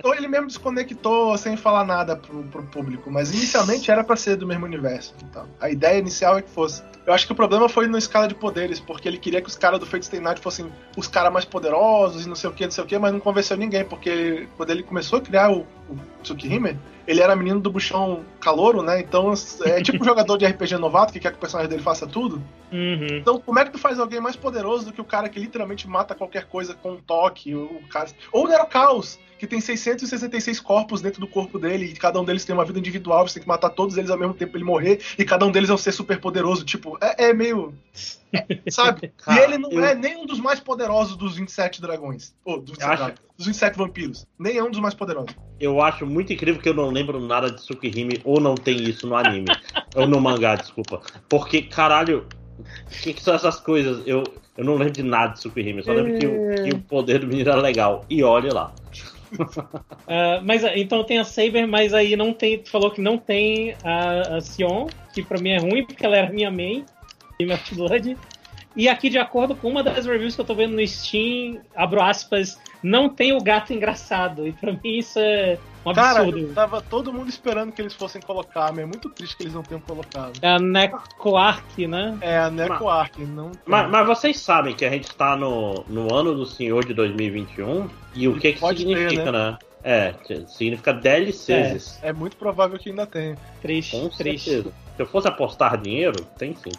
desconectou, 0.00 0.14
ele 0.14 0.28
mesmo 0.28 0.46
desconectou 0.46 1.38
sem 1.38 1.56
falar 1.56 1.84
nada 1.84 2.16
pro, 2.16 2.42
pro 2.44 2.62
público, 2.64 3.10
mas 3.10 3.32
inicialmente 3.32 3.90
era 3.90 4.02
pra 4.02 4.16
ser 4.16 4.36
do 4.36 4.46
mesmo 4.46 4.64
universo. 4.64 5.14
Então, 5.22 5.46
a 5.60 5.70
ideia 5.70 5.98
inicial 5.98 6.38
é 6.38 6.42
que 6.42 6.50
fosse. 6.50 6.82
Eu 7.06 7.14
acho 7.14 7.26
que 7.26 7.32
o 7.32 7.36
problema 7.36 7.68
foi 7.68 7.86
na 7.86 7.98
escala 7.98 8.28
de 8.28 8.34
poderes, 8.34 8.78
porque 8.78 9.08
ele 9.08 9.18
queria 9.18 9.40
que 9.40 9.48
os 9.48 9.56
caras 9.56 9.80
do 9.80 9.86
Fate 9.86 10.06
Stay 10.06 10.20
Night 10.20 10.40
fossem 10.40 10.70
os 10.96 11.08
caras 11.08 11.32
mais 11.32 11.44
poderosos 11.44 12.24
e 12.24 12.28
não 12.28 12.36
sei 12.36 12.50
o 12.50 12.52
que, 12.52 12.64
não 12.64 12.70
sei 12.70 12.84
o 12.84 12.86
que, 12.86 12.98
mas 12.98 13.12
não 13.12 13.20
convenceu 13.20 13.56
ninguém, 13.56 13.84
porque 13.84 14.48
quando 14.56 14.70
ele 14.70 14.82
começou 14.82 15.18
a 15.18 15.22
criar 15.22 15.50
o, 15.50 15.60
o 15.88 15.96
Tsukihime, 16.22 16.78
ele 17.06 17.20
era 17.20 17.34
menino 17.34 17.58
do 17.58 17.70
buchão 17.70 18.24
calouro, 18.40 18.82
né? 18.82 19.00
Então 19.00 19.32
é 19.64 19.82
tipo 19.82 20.02
um 20.02 20.06
jogador 20.06 20.36
de 20.36 20.46
RPG 20.46 20.76
novato 20.76 21.12
que 21.12 21.18
quer 21.18 21.30
que 21.32 21.38
o 21.38 21.40
personagem 21.40 21.70
dele 21.70 21.82
faça 21.82 22.06
tudo. 22.06 22.42
Uhum. 22.70 23.18
Então, 23.18 23.40
como 23.40 23.58
é 23.58 23.64
que 23.64 23.72
tu 23.72 23.78
faz 23.78 23.98
alguém 23.98 24.20
mais 24.20 24.36
poderoso 24.36 24.86
do 24.86 24.92
que 24.92 25.00
o 25.00 25.04
cara 25.04 25.28
que 25.28 25.40
literalmente 25.40 25.88
mata 25.88 26.14
qualquer 26.14 26.46
coisa 26.46 26.74
com 26.74 26.92
um 26.92 27.00
toque? 27.00 27.54
O 27.54 27.80
cara... 27.90 28.08
Ou 28.30 28.44
o 28.44 28.48
Nerocaus, 28.48 29.18
que 29.40 29.46
tem 29.46 29.58
666 29.58 30.60
corpos 30.60 31.00
dentro 31.00 31.18
do 31.18 31.26
corpo 31.26 31.58
dele, 31.58 31.86
e 31.86 31.94
cada 31.94 32.20
um 32.20 32.24
deles 32.24 32.44
tem 32.44 32.54
uma 32.54 32.64
vida 32.64 32.78
individual, 32.78 33.26
você 33.26 33.34
tem 33.34 33.42
que 33.42 33.48
matar 33.48 33.70
todos 33.70 33.96
eles 33.96 34.10
ao 34.10 34.18
mesmo 34.18 34.34
tempo 34.34 34.52
pra 34.52 34.58
ele 34.60 34.66
morrer, 34.68 35.00
e 35.18 35.24
cada 35.24 35.46
um 35.46 35.50
deles 35.50 35.70
é 35.70 35.72
um 35.72 35.78
ser 35.78 35.92
super 35.92 36.20
poderoso. 36.20 36.62
Tipo, 36.62 36.98
é, 37.00 37.30
é 37.30 37.32
meio. 37.32 37.72
é, 38.34 38.70
sabe? 38.70 39.10
e 39.32 39.38
ele 39.38 39.56
não 39.56 39.70
eu- 39.72 39.82
é 39.82 39.94
nem 39.94 40.18
um 40.18 40.26
dos 40.26 40.38
mais 40.38 40.60
poderosos 40.60 41.16
dos 41.16 41.36
27 41.36 41.80
dragões. 41.80 42.34
Ou 42.44 42.60
dos 42.60 42.72
27, 42.76 43.02
acho- 43.02 43.14
dos 43.38 43.46
27 43.46 43.78
vampiros. 43.78 44.26
Nem 44.38 44.58
é 44.58 44.62
um 44.62 44.70
dos 44.70 44.78
mais 44.78 44.92
poderosos. 44.92 45.34
Eu 45.58 45.80
acho 45.80 46.04
muito 46.06 46.32
incrível 46.32 46.60
que 46.60 46.68
eu 46.68 46.74
não 46.74 46.90
lembro 46.90 47.18
nada 47.18 47.50
de 47.50 47.56
Tsukihime 47.62 48.20
ou 48.24 48.38
não 48.40 48.54
tem 48.54 48.82
isso 48.82 49.06
no 49.06 49.16
anime. 49.16 49.46
ou 49.96 50.06
no 50.06 50.20
mangá, 50.20 50.54
desculpa. 50.54 51.00
Porque, 51.30 51.62
caralho, 51.62 52.26
o 52.58 52.90
que, 53.02 53.14
que 53.14 53.22
são 53.22 53.32
essas 53.34 53.58
coisas? 53.58 54.02
Eu, 54.06 54.22
eu 54.54 54.64
não 54.64 54.74
lembro 54.74 54.92
de 54.92 55.02
nada 55.02 55.32
de. 55.32 55.46
Eu 55.46 55.82
só 55.82 55.92
lembro 55.92 56.18
que, 56.18 56.62
que 56.64 56.76
o 56.76 56.80
poder 56.82 57.20
do 57.20 57.26
menino 57.26 57.50
era 57.50 57.60
legal. 57.60 58.04
E 58.10 58.22
olha 58.22 58.52
lá. 58.52 58.74
Ah, 60.12 60.40
mas 60.44 60.64
ah, 60.64 60.76
então 60.76 61.04
tem 61.04 61.18
a 61.18 61.24
Saber, 61.24 61.66
mas 61.66 61.94
aí 61.94 62.16
não 62.16 62.32
tem. 62.32 62.60
Tu 62.60 62.68
falou 62.68 62.90
que 62.90 63.00
não 63.00 63.16
tem 63.16 63.76
a, 63.84 64.38
a 64.38 64.40
Sion, 64.40 64.88
que 65.12 65.22
pra 65.22 65.38
mim 65.38 65.50
é 65.50 65.58
ruim, 65.58 65.84
porque 65.86 66.04
ela 66.04 66.16
era 66.16 66.32
minha 66.32 66.50
main 66.50 66.84
em 67.38 67.46
Melt 67.46 67.72
Blood. 67.72 68.16
E 68.76 68.88
aqui, 68.88 69.08
de 69.08 69.18
acordo 69.18 69.54
com 69.56 69.68
uma 69.68 69.82
das 69.82 70.06
reviews 70.06 70.34
que 70.34 70.40
eu 70.40 70.44
tô 70.44 70.54
vendo 70.54 70.76
no 70.76 70.86
Steam, 70.86 71.60
abro 71.74 72.00
aspas, 72.00 72.58
não 72.82 73.08
tem 73.08 73.32
o 73.32 73.40
gato 73.42 73.72
engraçado. 73.72 74.46
E 74.46 74.52
pra 74.52 74.72
mim 74.72 74.98
isso 74.98 75.18
é 75.18 75.58
um 75.84 75.92
Cara, 75.92 76.20
absurdo. 76.20 76.54
tava 76.54 76.80
todo 76.80 77.12
mundo 77.12 77.28
esperando 77.28 77.72
que 77.72 77.82
eles 77.82 77.94
fossem 77.94 78.20
colocar, 78.20 78.70
mas 78.70 78.80
é 78.80 78.86
muito 78.86 79.08
triste 79.10 79.36
que 79.36 79.42
eles 79.42 79.54
não 79.54 79.62
tenham 79.62 79.80
colocado. 79.80 80.38
É 80.40 80.48
a 80.48 80.58
Necoark, 80.58 81.86
né? 81.86 82.16
É 82.20 82.38
a 82.38 82.50
Neko 82.50 82.88
Ark, 82.88 83.24
não. 83.24 83.50
Mas, 83.66 83.90
mas 83.90 84.06
vocês 84.06 84.38
sabem 84.38 84.74
que 84.74 84.84
a 84.84 84.90
gente 84.90 85.14
tá 85.14 85.36
no, 85.36 85.84
no 85.88 86.14
ano 86.14 86.34
do 86.34 86.46
Senhor 86.46 86.84
de 86.84 86.94
2021 86.94 87.88
e 88.14 88.28
o 88.28 88.38
que, 88.38 88.52
que 88.52 88.60
Pode 88.60 88.84
ter, 88.84 88.96
significa, 88.96 89.32
né? 89.32 89.58
É, 89.82 90.14
que 90.24 90.46
significa 90.46 90.92
DLCs. 90.92 91.98
É 92.02 92.12
muito 92.12 92.36
provável 92.36 92.78
que 92.78 92.90
ainda 92.90 93.06
tenha. 93.06 93.36
Triste, 93.62 93.92
Com 93.92 94.08
triste. 94.10 94.50
certeza. 94.50 94.74
Se 94.96 95.02
eu 95.02 95.06
fosse 95.06 95.26
apostar 95.26 95.80
dinheiro, 95.80 96.22
tem 96.36 96.54
sim. 96.54 96.70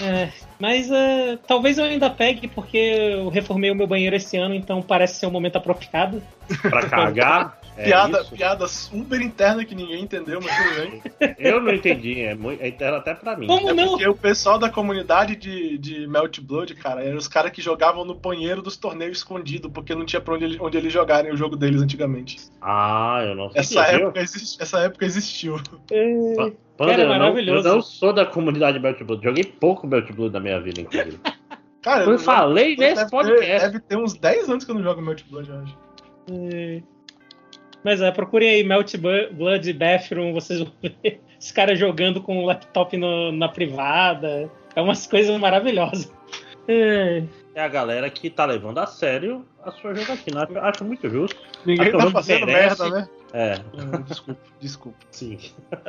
É, 0.00 0.28
mas 0.58 0.90
ah, 0.92 1.38
talvez 1.46 1.78
eu 1.78 1.84
ainda 1.84 2.10
pegue, 2.10 2.48
porque 2.48 2.76
eu 2.76 3.28
reformei 3.28 3.70
o 3.70 3.74
meu 3.74 3.86
banheiro 3.86 4.14
esse 4.16 4.36
ano, 4.36 4.54
então 4.54 4.82
parece 4.82 5.18
ser 5.20 5.26
um 5.26 5.30
momento 5.30 5.56
apropriado. 5.56 6.22
Pra 6.62 6.82
cagar. 6.88 7.58
é 7.78 7.84
piada, 7.84 8.20
isso. 8.20 8.34
piada 8.34 8.68
super 8.68 9.20
interna 9.22 9.64
que 9.64 9.74
ninguém 9.74 10.02
entendeu, 10.02 10.38
mas 10.42 10.54
tudo 10.54 10.74
bem. 10.90 11.02
Eu 11.38 11.60
não 11.62 11.72
entendi, 11.72 12.20
é, 12.20 12.34
muito, 12.34 12.62
é 12.62 12.68
interno 12.68 12.98
até 12.98 13.14
pra 13.14 13.36
mim. 13.36 13.46
Como 13.46 13.70
É 13.70 13.72
não? 13.74 13.88
porque 13.88 14.06
o 14.06 14.14
pessoal 14.14 14.58
da 14.58 14.68
comunidade 14.68 15.34
de, 15.36 15.78
de 15.78 16.06
Melt 16.06 16.40
Blood, 16.40 16.74
cara, 16.74 17.02
eram 17.02 17.16
os 17.16 17.26
caras 17.28 17.50
que 17.50 17.62
jogavam 17.62 18.04
no 18.04 18.14
banheiro 18.14 18.60
dos 18.60 18.76
torneios 18.76 19.18
escondido, 19.18 19.70
porque 19.70 19.94
não 19.94 20.04
tinha 20.04 20.20
pra 20.20 20.34
onde, 20.34 20.44
ele- 20.44 20.58
onde 20.60 20.76
eles 20.76 20.92
jogarem 20.92 21.32
o 21.32 21.36
jogo 21.36 21.56
deles 21.56 21.80
antigamente. 21.80 22.36
Ah, 22.60 23.20
eu 23.24 23.34
não 23.34 23.50
sei. 23.50 23.60
Essa 23.60 23.80
época, 23.86 24.20
exist- 24.20 24.60
essa 24.60 24.80
época 24.80 25.04
existiu. 25.06 25.58
É, 25.90 26.52
Panda, 26.76 26.90
Cara, 26.92 27.02
eu, 27.04 27.08
não, 27.08 27.18
maravilhoso. 27.18 27.68
eu 27.68 27.74
não 27.76 27.82
sou 27.82 28.12
da 28.12 28.26
comunidade 28.26 28.78
Belt 28.78 29.02
Blood. 29.02 29.24
Joguei 29.24 29.44
pouco 29.44 29.86
Belt 29.86 30.10
Blood 30.12 30.32
na 30.34 30.40
minha 30.40 30.60
vida, 30.60 30.80
inclusive. 30.82 31.18
Cara, 31.82 32.04
Eu 32.04 32.10
não- 32.12 32.18
falei 32.18 32.76
deve 32.76 32.90
nesse 32.94 33.04
ter- 33.04 33.10
podcast. 33.10 33.66
Deve 33.66 33.80
ter 33.80 33.96
uns 33.96 34.14
10 34.14 34.50
anos 34.50 34.64
que 34.64 34.70
eu 34.70 34.74
não 34.74 34.82
jogo 34.82 35.00
Melt 35.00 35.22
Blood, 35.30 35.48
eu 35.48 35.60
acho. 35.60 35.78
É. 36.32 36.82
Mas 37.84 38.00
é, 38.00 38.10
procurem 38.10 38.48
aí 38.50 38.64
Melt 38.64 38.92
Blood 38.96 39.72
Bathroom, 39.72 40.32
vocês 40.32 40.58
vão 40.60 40.72
ver 40.82 41.20
os 41.38 41.52
caras 41.52 41.78
jogando 41.78 42.20
com 42.20 42.38
o 42.42 42.46
laptop 42.46 42.96
no- 42.96 43.30
na 43.32 43.48
privada. 43.48 44.50
É 44.74 44.80
umas 44.82 45.06
coisas 45.06 45.38
maravilhosas. 45.40 46.12
É. 46.68 47.22
É 47.56 47.62
a 47.62 47.68
galera 47.68 48.10
que 48.10 48.28
tá 48.28 48.44
levando 48.44 48.76
a 48.76 48.86
sério 48.86 49.42
a 49.64 49.70
sua 49.72 49.94
jogatina. 49.94 50.46
Acho 50.60 50.84
muito 50.84 51.08
justo. 51.08 51.34
Ninguém 51.64 51.88
Acho 51.88 51.96
tá 51.96 52.04
não 52.04 52.10
fazendo 52.12 52.44
merece. 52.44 52.82
merda, 52.82 52.96
né? 53.00 53.08
É, 53.32 53.54
Hum, 53.74 54.02
desculpa, 54.06 54.40
desculpa. 54.60 54.98
sim. 55.10 55.38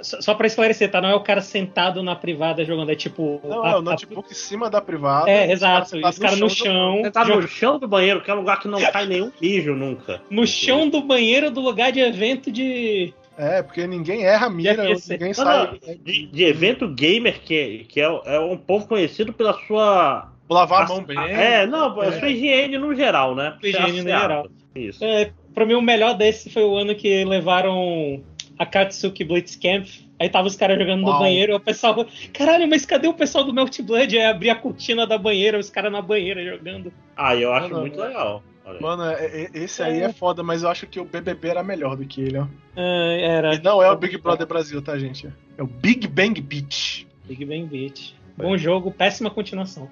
Só, 0.01 0.21
só 0.21 0.33
pra 0.33 0.47
esclarecer, 0.47 0.89
tá? 0.89 1.01
Não 1.01 1.09
é 1.09 1.15
o 1.15 1.19
cara 1.23 1.41
sentado 1.41 2.01
na 2.01 2.15
privada 2.15 2.63
jogando, 2.63 2.89
é 2.91 2.95
tipo. 2.95 3.41
Não, 3.43 3.63
a- 3.65 3.71
é 3.71 3.75
o 3.75 3.77
a- 3.79 3.81
notebook 3.81 4.31
em 4.31 4.33
cima 4.33 4.69
da 4.69 4.79
privada. 4.81 5.29
É, 5.29 5.51
exato. 5.51 5.97
os 5.97 6.17
caras 6.17 6.39
no 6.39 6.49
chão. 6.49 7.01
Tá 7.11 7.25
no 7.25 7.45
chão 7.45 7.77
do 7.77 7.87
banheiro, 7.87 8.21
que 8.21 8.31
é 8.31 8.33
um 8.33 8.37
lugar 8.37 8.61
que 8.61 8.67
não 8.69 8.79
cai 8.79 9.05
nenhum 9.05 9.29
mijo 9.41 9.75
nunca. 9.75 10.21
No 10.29 10.47
chão 10.47 10.89
do 10.89 11.01
banheiro 11.01 11.51
do 11.51 11.59
lugar 11.59 11.91
de 11.91 11.99
evento 11.99 12.49
de. 12.49 13.13
É, 13.37 13.61
porque 13.61 13.85
ninguém 13.85 14.23
erra 14.25 14.47
a 14.47 14.49
mira, 14.49 14.83
ninguém 14.83 15.27
Não, 15.27 15.33
sai. 15.33 15.79
não, 15.85 15.95
de, 16.03 16.25
de 16.25 16.43
evento 16.43 16.87
gamer, 16.87 17.39
que, 17.41 17.85
que 17.87 18.01
é, 18.01 18.21
é 18.25 18.39
um 18.39 18.57
povo 18.57 18.87
conhecido 18.87 19.31
pela 19.31 19.53
sua. 19.67 20.31
Lavar 20.49 20.85
a 20.85 20.87
mão 20.87 21.03
bem. 21.03 21.17
É, 21.19 21.65
não, 21.67 22.01
É. 22.01 22.07
a 22.07 22.19
sua 22.19 22.29
higiene 22.29 22.77
no 22.77 22.95
geral, 22.95 23.35
né? 23.35 23.55
Sua 23.59 23.69
higiene 23.69 24.01
no 24.01 24.09
geral. 24.09 24.47
Isso. 24.75 25.03
É, 25.03 25.31
pra 25.53 25.65
mim, 25.65 25.73
o 25.73 25.81
melhor 25.81 26.13
desse 26.15 26.49
foi 26.49 26.63
o 26.63 26.75
ano 26.77 26.95
que 26.95 27.23
levaram 27.25 28.23
a 28.57 28.65
Katsuki 28.65 29.23
Blitzcamp. 29.23 29.85
Aí 30.19 30.29
tava 30.29 30.47
os 30.47 30.55
caras 30.55 30.79
jogando 30.79 31.01
no 31.01 31.09
Uau. 31.09 31.19
banheiro, 31.19 31.51
e 31.51 31.55
o 31.55 31.59
pessoal, 31.59 32.03
caralho, 32.33 32.67
mas 32.67 32.85
cadê 32.87 33.07
o 33.07 33.13
pessoal 33.13 33.43
do 33.43 33.53
Melt 33.53 33.79
Blood? 33.81 34.17
Aí 34.17 34.25
abrir 34.25 34.49
a 34.49 34.55
cortina 34.55 35.05
da 35.05 35.15
banheira, 35.17 35.59
os 35.59 35.69
caras 35.69 35.91
na 35.91 36.01
banheira 36.01 36.43
jogando. 36.43 36.91
Ah, 37.15 37.35
eu 37.35 37.53
acho 37.53 37.67
Não, 37.67 37.75
não, 37.75 37.81
muito 37.81 37.97
não. 37.99 38.07
legal. 38.07 38.43
Mano, 38.81 39.03
é- 39.03 39.25
é- 39.43 39.49
esse 39.53 39.81
aí 39.81 40.01
é 40.01 40.11
foda, 40.11 40.43
mas 40.43 40.63
eu 40.63 40.69
acho 40.69 40.87
que 40.87 40.99
o 40.99 41.05
BBB 41.05 41.49
era 41.49 41.63
melhor 41.63 41.95
do 41.95 42.05
que 42.05 42.21
ele, 42.21 42.37
ó. 42.37 42.47
Ah, 42.75 43.13
era. 43.19 43.55
E 43.55 43.61
não 43.61 43.81
é 43.81 43.89
o 43.91 43.95
Big 43.97 44.17
Brother 44.17 44.45
Brasil, 44.47 44.81
tá, 44.81 44.97
gente? 44.97 45.27
É 45.57 45.63
o 45.63 45.67
Big 45.67 46.07
Bang 46.07 46.39
Beach. 46.41 47.07
Big 47.25 47.43
Bang 47.45 47.65
Beat. 47.65 48.13
Bom 48.37 48.57
jogo, 48.57 48.91
péssima 48.91 49.29
continuação. 49.29 49.89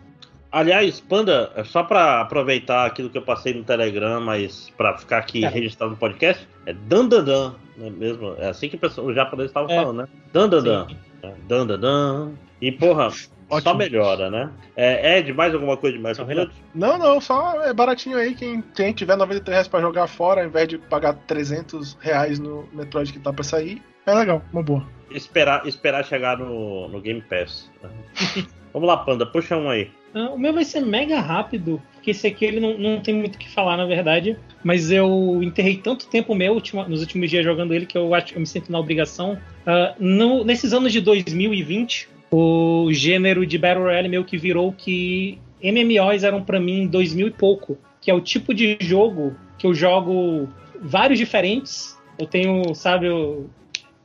Aliás, 0.52 1.02
Panda, 1.02 1.52
é 1.56 1.64
só 1.66 1.84
pra 1.84 2.22
aproveitar 2.22 2.86
aquilo 2.86 3.10
que 3.10 3.18
eu 3.18 3.22
passei 3.22 3.54
no 3.54 3.64
Telegram, 3.64 4.22
mas 4.22 4.70
pra 4.78 4.98
ficar 4.98 5.18
aqui 5.18 5.42
Cara. 5.42 5.54
registrado 5.54 5.92
no 5.92 5.98
podcast, 5.98 6.48
é 6.66 6.72
Dandadan, 6.74 7.56
não 7.76 7.88
é 7.88 7.90
mesmo? 7.90 8.36
É 8.38 8.48
assim 8.50 8.70
que 8.70 8.78
o 8.78 9.14
japoneses 9.14 9.50
estavam 9.50 9.70
É. 9.70 9.76
falando, 9.76 9.98
né? 9.98 10.08
Dandadan. 10.32 10.88
Sim. 10.88 10.98
É, 11.24 11.34
Dandadan. 11.48 12.32
E, 12.62 12.72
porra, 12.72 13.10
só 13.50 13.56
Ótimo. 13.58 13.76
melhora, 13.76 14.30
né? 14.32 14.50
É, 14.76 15.20
Ed, 15.20 15.32
mais 15.34 15.54
alguma 15.54 15.78
coisa 15.78 15.96
de 15.98 16.02
mais 16.04 16.18
Só 16.18 16.26
melhora. 16.26 16.50
Não, 16.74 16.98
não, 16.98 17.22
só 17.22 17.64
é 17.64 17.74
baratinho 17.74 18.18
aí. 18.18 18.34
Quem, 18.34 18.62
quem 18.76 18.92
tiver 18.94 19.16
93 19.16 19.54
reais 19.54 19.68
pra 19.68 19.80
jogar 19.82 20.08
fora, 20.08 20.42
ao 20.42 20.48
invés 20.48 20.68
de 20.68 20.78
pagar 20.78 21.14
300 21.14 21.98
reais 22.02 22.40
no 22.40 22.68
Metroid 22.74 23.12
que 23.14 23.20
tá 23.20 23.32
pra 23.32 23.44
sair, 23.44 23.82
é 24.06 24.14
legal, 24.14 24.42
uma 24.52 24.64
boa. 24.64 24.86
Esperar, 25.12 25.66
esperar 25.68 26.04
chegar 26.04 26.38
no, 26.38 26.88
no 26.90 27.00
Game 27.02 27.22
Pass. 27.22 27.70
Vamos 28.74 28.88
lá, 28.88 28.98
Panda, 28.98 29.26
puxa 29.26 29.56
um 29.56 29.70
aí. 29.70 29.90
Ah, 30.14 30.32
O 30.32 30.38
meu 30.38 30.54
vai 30.54 30.66
ser 30.66 30.82
mega 30.82 31.20
rápido, 31.20 31.82
porque 31.94 32.12
esse 32.12 32.28
aqui 32.28 32.44
ele 32.46 32.60
não, 32.60 32.78
não 32.78 33.00
tem 33.02 33.14
muito 33.14 33.36
o 33.36 33.38
que 33.38 33.50
falar, 33.50 33.78
na 33.78 33.86
verdade. 33.86 34.38
Mas 34.64 34.92
eu 34.92 35.40
enterrei 35.42 35.78
tanto 35.78 36.08
tempo 36.08 36.36
meu 36.36 36.54
ultima- 36.54 36.88
nos 36.88 37.00
últimos 37.02 37.30
dias 37.30 37.44
jogando 37.46 37.74
ele 37.74 37.86
que 37.86 37.98
eu 37.98 38.14
acho 38.14 38.28
que 38.28 38.36
eu 38.36 38.40
me 38.42 38.48
sinto 38.48 38.72
na 38.72 38.80
obrigação. 38.80 39.38
Ah, 39.66 39.94
no- 40.00 40.44
nesses 40.44 40.74
anos 40.74 40.92
de 40.92 41.00
2020, 41.00 42.10
o 42.38 42.92
gênero 42.92 43.46
de 43.46 43.58
Battle 43.58 43.86
Royale 43.86 44.10
meio 44.10 44.26
que 44.26 44.38
virou 44.38 44.74
que 44.74 45.40
MMOs 45.64 46.24
eram 46.24 46.44
pra 46.44 46.60
mim 46.60 46.82
em 46.82 46.88
2000 46.88 47.28
e 47.28 47.32
pouco, 47.32 47.78
que 48.02 48.12
é 48.12 48.14
o 48.14 48.20
tipo 48.20 48.54
de 48.54 48.78
jogo 48.82 49.36
que 49.58 49.66
eu 49.66 49.74
jogo 49.74 50.50
vários 50.82 51.18
diferentes. 51.18 51.98
Eu 52.20 52.28
tenho, 52.28 52.76
sabe, 52.76 53.08
eu, 53.08 53.50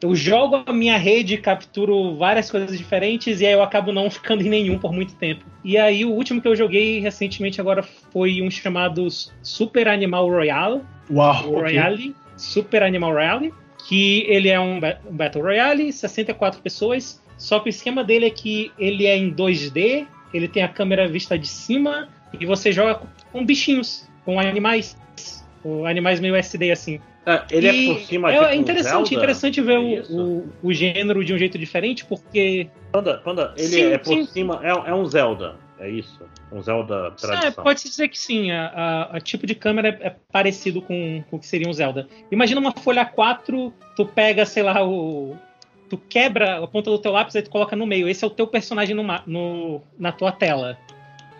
eu 0.00 0.14
jogo 0.14 0.62
a 0.64 0.72
minha 0.72 0.96
rede, 0.96 1.38
capturo 1.38 2.16
várias 2.16 2.48
coisas 2.48 2.78
diferentes 2.78 3.40
e 3.40 3.46
aí 3.46 3.52
eu 3.52 3.62
acabo 3.64 3.90
não 3.90 4.08
ficando 4.10 4.42
em 4.42 4.48
nenhum 4.48 4.78
por 4.78 4.92
muito 4.92 5.16
tempo. 5.16 5.44
E 5.64 5.76
aí 5.76 6.04
o 6.04 6.10
último 6.10 6.40
que 6.40 6.46
eu 6.46 6.54
joguei 6.54 7.00
recentemente 7.00 7.60
agora 7.60 7.82
foi 7.82 8.40
um 8.42 8.50
chamado 8.50 9.08
Super 9.42 9.88
Animal 9.88 10.28
Royale, 10.28 10.82
Uau! 11.10 11.50
Royale, 11.50 12.14
Super 12.36 12.84
Animal 12.84 13.12
Royale, 13.12 13.52
que 13.88 14.24
ele 14.28 14.48
é 14.48 14.60
um, 14.60 14.76
um 14.76 15.16
Battle 15.16 15.42
Royale, 15.42 15.92
64 15.92 16.62
pessoas, 16.62 17.20
só 17.40 17.58
que 17.58 17.68
o 17.68 17.70
esquema 17.70 18.04
dele 18.04 18.26
é 18.26 18.30
que 18.30 18.70
ele 18.78 19.06
é 19.06 19.16
em 19.16 19.32
2D, 19.34 20.06
ele 20.32 20.46
tem 20.46 20.62
a 20.62 20.68
câmera 20.68 21.08
vista 21.08 21.36
de 21.38 21.48
cima 21.48 22.08
e 22.38 22.46
você 22.46 22.70
joga 22.70 23.00
com 23.32 23.44
bichinhos, 23.44 24.08
com 24.24 24.38
animais, 24.38 24.96
com 25.62 25.84
animais 25.86 26.20
meio 26.20 26.36
SD 26.36 26.70
assim. 26.70 27.00
É, 27.26 27.42
ele 27.50 27.66
E 27.66 27.86
é 27.88 27.92
por 27.94 28.00
cima 28.00 28.30
é, 28.30 28.34
tipo 28.34 28.44
é 28.46 28.54
interessante, 28.56 29.08
Zelda? 29.10 29.14
interessante 29.14 29.60
ver 29.60 29.74
É 29.74 29.78
o, 29.78 30.20
o, 30.20 30.48
o 30.62 30.72
gênero 30.72 31.24
de 31.24 31.34
um 31.34 31.38
jeito 31.38 31.58
diferente, 31.58 32.04
porque 32.04 32.68
Panda, 32.92 33.18
Panda, 33.18 33.52
ele 33.56 33.66
Sim, 33.68 33.82
é 33.92 33.98
por 33.98 34.14
sim. 34.14 34.24
cima, 34.26 34.60
é, 34.62 34.70
é 34.70 34.94
um 34.94 35.04
Zelda, 35.06 35.56
é 35.78 35.88
isso? 35.90 36.18
Um 36.50 36.62
Zelda 36.62 37.08
é, 37.08 37.10
tradição. 37.20 37.62
pode-se 37.64 37.88
dizer 37.88 38.08
que 38.08 38.18
sim, 38.18 38.50
a, 38.50 38.66
a- 38.68 39.16
a 39.16 39.20
tipo 39.20 39.46
de 39.46 39.54
câmera 39.54 39.88
é, 40.00 40.06
é 40.08 40.16
parecido 40.32 40.80
com, 40.82 41.22
com 41.30 41.36
o 41.36 41.38
que 41.38 41.46
seria 41.46 41.68
um 41.68 41.72
Zelda. 41.72 42.08
Imagina 42.32 42.60
uma 42.60 42.72
folha 42.72 43.04
4, 43.04 43.72
tu 43.96 44.06
pega, 44.06 44.44
sei 44.46 44.62
lá, 44.62 44.82
o. 44.84 45.36
Tu 45.90 45.98
quebra 45.98 46.62
a 46.62 46.66
ponta 46.66 46.88
do 46.90 46.98
teu 46.98 47.12
lápis 47.12 47.34
e 47.34 47.42
tu 47.42 47.50
coloca 47.50 47.74
no 47.76 47.86
meio. 47.86 48.08
Esse 48.08 48.24
é 48.24 48.26
o 48.26 48.30
teu 48.30 48.46
personagem 48.46 48.94
no, 48.94 49.02
no- 49.26 49.82
na 49.98 50.12
tua 50.12 50.30
tela. 50.32 50.78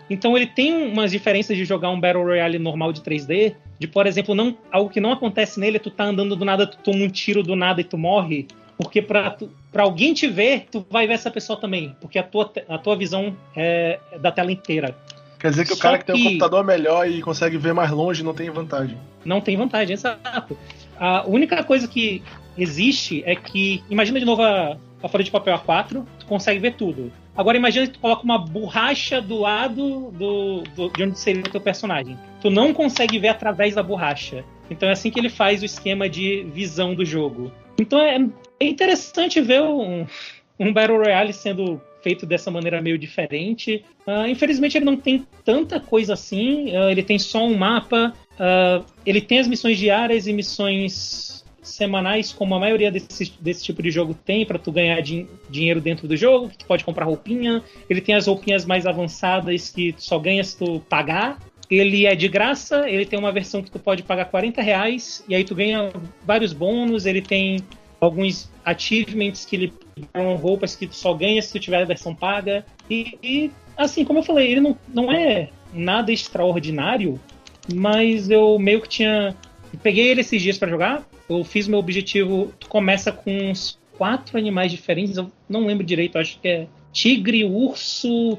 Então 0.09 0.35
ele 0.35 0.45
tem 0.45 0.73
umas 0.91 1.09
diferenças 1.11 1.55
de 1.55 1.63
jogar 1.63 1.89
um 1.89 1.99
Battle 1.99 2.23
Royale 2.23 2.59
normal 2.59 2.91
de 2.91 2.99
3D, 3.01 3.55
de, 3.79 3.87
por 3.87 4.05
exemplo, 4.05 4.35
não, 4.35 4.57
algo 4.69 4.89
que 4.89 4.99
não 4.99 5.13
acontece 5.13 5.57
nele 5.59 5.77
é 5.77 5.79
tu 5.79 5.89
tá 5.89 6.03
andando 6.03 6.35
do 6.35 6.43
nada, 6.43 6.67
tu 6.67 6.77
toma 6.83 7.03
um 7.03 7.09
tiro 7.09 7.41
do 7.41 7.55
nada 7.55 7.79
e 7.79 7.83
tu 7.85 7.97
morre. 7.97 8.45
Porque 8.77 9.01
pra, 9.01 9.29
tu, 9.31 9.49
pra 9.71 9.83
alguém 9.83 10.13
te 10.13 10.27
ver, 10.27 10.65
tu 10.69 10.85
vai 10.89 11.07
ver 11.07 11.13
essa 11.13 11.31
pessoa 11.31 11.57
também. 11.59 11.95
Porque 12.01 12.19
a 12.19 12.23
tua, 12.23 12.51
a 12.67 12.77
tua 12.77 12.95
visão 12.97 13.35
é 13.55 13.99
da 14.19 14.31
tela 14.31 14.51
inteira. 14.51 14.95
Quer 15.39 15.51
dizer 15.51 15.63
que 15.65 15.69
Só 15.73 15.75
o 15.75 15.79
cara 15.79 15.97
que, 15.99 16.05
tem 16.05 16.15
um 16.15 16.17
que- 16.17 16.23
computador 16.25 16.63
melhor 16.65 17.07
e 17.09 17.21
consegue 17.21 17.57
ver 17.57 17.73
mais 17.73 17.89
longe 17.91 18.21
não 18.21 18.33
tem 18.33 18.49
vantagem. 18.49 18.97
Não 19.23 19.39
tem 19.39 19.55
vantagem, 19.55 19.93
exato. 19.93 20.57
A 20.99 21.23
única 21.27 21.63
coisa 21.63 21.87
que 21.87 22.21
existe 22.57 23.23
é 23.25 23.35
que. 23.35 23.83
Imagina 23.89 24.19
de 24.19 24.25
novo 24.25 24.41
a, 24.41 24.77
a 25.01 25.07
folha 25.07 25.23
de 25.23 25.31
papel 25.31 25.57
A4, 25.57 26.05
tu 26.19 26.25
consegue 26.25 26.59
ver 26.59 26.73
tudo. 26.75 27.11
Agora 27.35 27.57
imagina 27.57 27.87
que 27.87 27.93
tu 27.93 27.99
coloca 27.99 28.23
uma 28.23 28.37
borracha 28.37 29.21
do 29.21 29.39
lado 29.39 30.11
do, 30.11 30.63
do- 30.75 30.89
de 30.89 31.03
onde 31.03 31.17
seria 31.17 31.41
o 31.41 31.49
teu 31.49 31.61
personagem. 31.61 32.17
Tu 32.41 32.49
não 32.49 32.73
consegue 32.73 33.17
ver 33.19 33.29
através 33.29 33.75
da 33.75 33.81
borracha. 33.83 34.43
Então 34.69 34.89
é 34.89 34.91
assim 34.91 35.09
que 35.09 35.19
ele 35.19 35.29
faz 35.29 35.61
o 35.61 35.65
esquema 35.65 36.09
de 36.09 36.43
visão 36.53 36.93
do 36.93 37.05
jogo. 37.05 37.51
Então 37.79 37.99
é, 37.99 38.17
é 38.59 38.65
interessante 38.65 39.39
ver 39.39 39.61
um, 39.61 40.05
um 40.59 40.73
Battle 40.73 40.97
Royale 40.97 41.31
sendo 41.33 41.81
feito 42.03 42.25
dessa 42.25 42.51
maneira 42.51 42.81
meio 42.81 42.97
diferente. 42.97 43.83
Ah, 44.05 44.27
infelizmente 44.27 44.77
ele 44.77 44.85
não 44.85 44.97
tem 44.97 45.25
tanta 45.45 45.79
coisa 45.79 46.13
assim. 46.13 46.75
Ah, 46.75 46.91
ele 46.91 47.01
tem 47.03 47.17
só 47.17 47.45
um 47.45 47.57
mapa. 47.57 48.13
Ah, 48.37 48.81
ele 49.05 49.21
tem 49.21 49.39
as 49.39 49.47
missões 49.47 49.77
diárias 49.77 50.27
e 50.27 50.33
missões 50.33 51.30
semanais, 51.61 52.31
como 52.31 52.55
a 52.55 52.59
maioria 52.59 52.91
desse, 52.91 53.33
desse 53.39 53.63
tipo 53.63 53.81
de 53.81 53.91
jogo 53.91 54.13
tem, 54.13 54.45
para 54.45 54.59
tu 54.59 54.71
ganhar 54.71 55.01
din- 55.01 55.27
dinheiro 55.49 55.79
dentro 55.79 56.07
do 56.07 56.17
jogo, 56.17 56.49
que 56.49 56.57
tu 56.57 56.65
pode 56.65 56.83
comprar 56.83 57.05
roupinha. 57.05 57.63
Ele 57.89 58.01
tem 58.01 58.15
as 58.15 58.27
roupinhas 58.27 58.65
mais 58.65 58.85
avançadas 58.85 59.69
que 59.69 59.93
tu 59.93 60.03
só 60.03 60.19
ganha 60.19 60.43
se 60.43 60.57
tu 60.57 60.79
pagar. 60.89 61.39
Ele 61.69 62.05
é 62.05 62.15
de 62.15 62.27
graça, 62.27 62.89
ele 62.89 63.05
tem 63.05 63.17
uma 63.17 63.31
versão 63.31 63.61
que 63.63 63.71
tu 63.71 63.79
pode 63.79 64.03
pagar 64.03 64.25
40 64.25 64.61
reais, 64.61 65.23
e 65.27 65.33
aí 65.33 65.43
tu 65.43 65.55
ganha 65.55 65.89
vários 66.25 66.51
bônus, 66.51 67.05
ele 67.05 67.21
tem 67.21 67.59
alguns 68.01 68.49
achievements 68.65 69.45
que 69.45 69.55
lhe 69.55 69.73
dão 70.13 70.35
roupas 70.35 70.75
que 70.75 70.87
tu 70.87 70.95
só 70.95 71.13
ganha 71.13 71.41
se 71.41 71.51
tu 71.51 71.59
tiver 71.59 71.81
a 71.81 71.85
versão 71.85 72.13
paga. 72.13 72.65
E, 72.89 73.17
e, 73.23 73.51
assim, 73.77 74.03
como 74.03 74.19
eu 74.19 74.23
falei, 74.23 74.51
ele 74.51 74.59
não, 74.59 74.77
não 74.93 75.11
é 75.11 75.49
nada 75.73 76.11
extraordinário, 76.11 77.19
mas 77.73 78.29
eu 78.29 78.57
meio 78.59 78.81
que 78.81 78.89
tinha. 78.89 79.35
Peguei 79.81 80.09
ele 80.09 80.21
esses 80.21 80.41
dias 80.41 80.57
pra 80.57 80.67
jogar, 80.67 81.07
eu 81.39 81.43
fiz 81.43 81.67
meu 81.67 81.79
objetivo. 81.79 82.53
Tu 82.59 82.67
começa 82.67 83.11
com 83.11 83.31
uns 83.51 83.79
quatro 83.97 84.37
animais 84.37 84.71
diferentes, 84.71 85.17
eu 85.17 85.31
não 85.47 85.65
lembro 85.65 85.85
direito, 85.85 86.17
acho 86.17 86.39
que 86.39 86.47
é 86.47 86.67
tigre, 86.91 87.43
urso. 87.43 88.37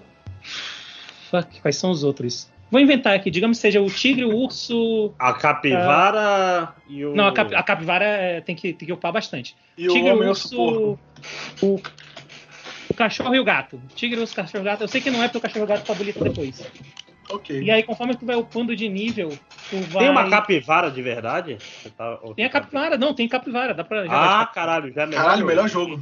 Fuck, 1.31 1.61
quais 1.61 1.76
são 1.76 1.90
os 1.90 2.05
outros? 2.05 2.50
Vou 2.70 2.81
inventar 2.81 3.14
aqui, 3.14 3.31
digamos 3.31 3.59
que 3.59 3.62
seja 3.62 3.81
o 3.83 3.90
tigre, 3.90 4.24
o 4.24 4.35
urso. 4.35 5.12
A 5.18 5.35
capivara 5.35 6.74
e 6.88 7.05
o. 7.05 7.14
Não, 7.14 7.26
a, 7.26 7.33
cap- 7.33 7.55
a 7.55 7.62
capivara 7.62 8.05
é, 8.05 8.40
tem, 8.40 8.57
que, 8.57 8.72
tem 8.72 8.87
que 8.87 8.92
upar 8.92 9.12
bastante. 9.12 9.55
E 9.76 9.88
o 9.88 9.92
tigre, 9.92 10.11
homem 10.11 10.28
urso, 10.28 10.59
urso 10.59 10.98
porco. 11.61 11.90
o, 12.88 12.90
o 12.90 12.94
cachorro 12.94 13.35
e 13.35 13.40
o 13.40 13.44
gato. 13.44 13.81
Tigre, 13.94 14.18
urso, 14.20 14.35
cachorro 14.35 14.62
e 14.62 14.64
gato. 14.64 14.81
Eu 14.85 14.88
sei 14.88 15.00
que 15.02 15.11
não 15.11 15.22
é 15.22 15.28
porque 15.28 15.38
o 15.38 15.40
cachorro 15.42 15.62
e 15.62 15.64
o 15.64 15.68
gato 15.68 15.92
habilita 15.92 16.24
depois. 16.24 16.66
Ok. 17.28 17.61
E 17.62 17.70
aí, 17.70 17.82
conforme 17.82 18.16
tu 18.16 18.26
vai 18.26 18.37
upando 18.37 18.74
de 18.76 18.88
nível, 18.88 19.38
tu 19.70 19.76
vai. 19.92 20.02
Tem 20.04 20.11
uma 20.11 20.28
capivara 20.28 20.90
de 20.90 21.02
verdade? 21.02 21.58
Você 21.82 21.90
tá- 21.90 22.18
Tem 22.37 22.44
a 22.44 22.50
capivara, 22.50 22.96
não, 22.98 23.14
tem 23.14 23.28
capivara, 23.28 23.74
dá 23.74 23.85
pra 23.85 24.00
Ah, 24.00 24.06
capivara. 24.06 24.46
caralho, 24.46 24.92
já 24.92 25.02
é 25.02 25.06
melhor. 25.06 25.22
Caralho, 25.22 25.46
melhor 25.46 25.68
jogo. 25.68 26.00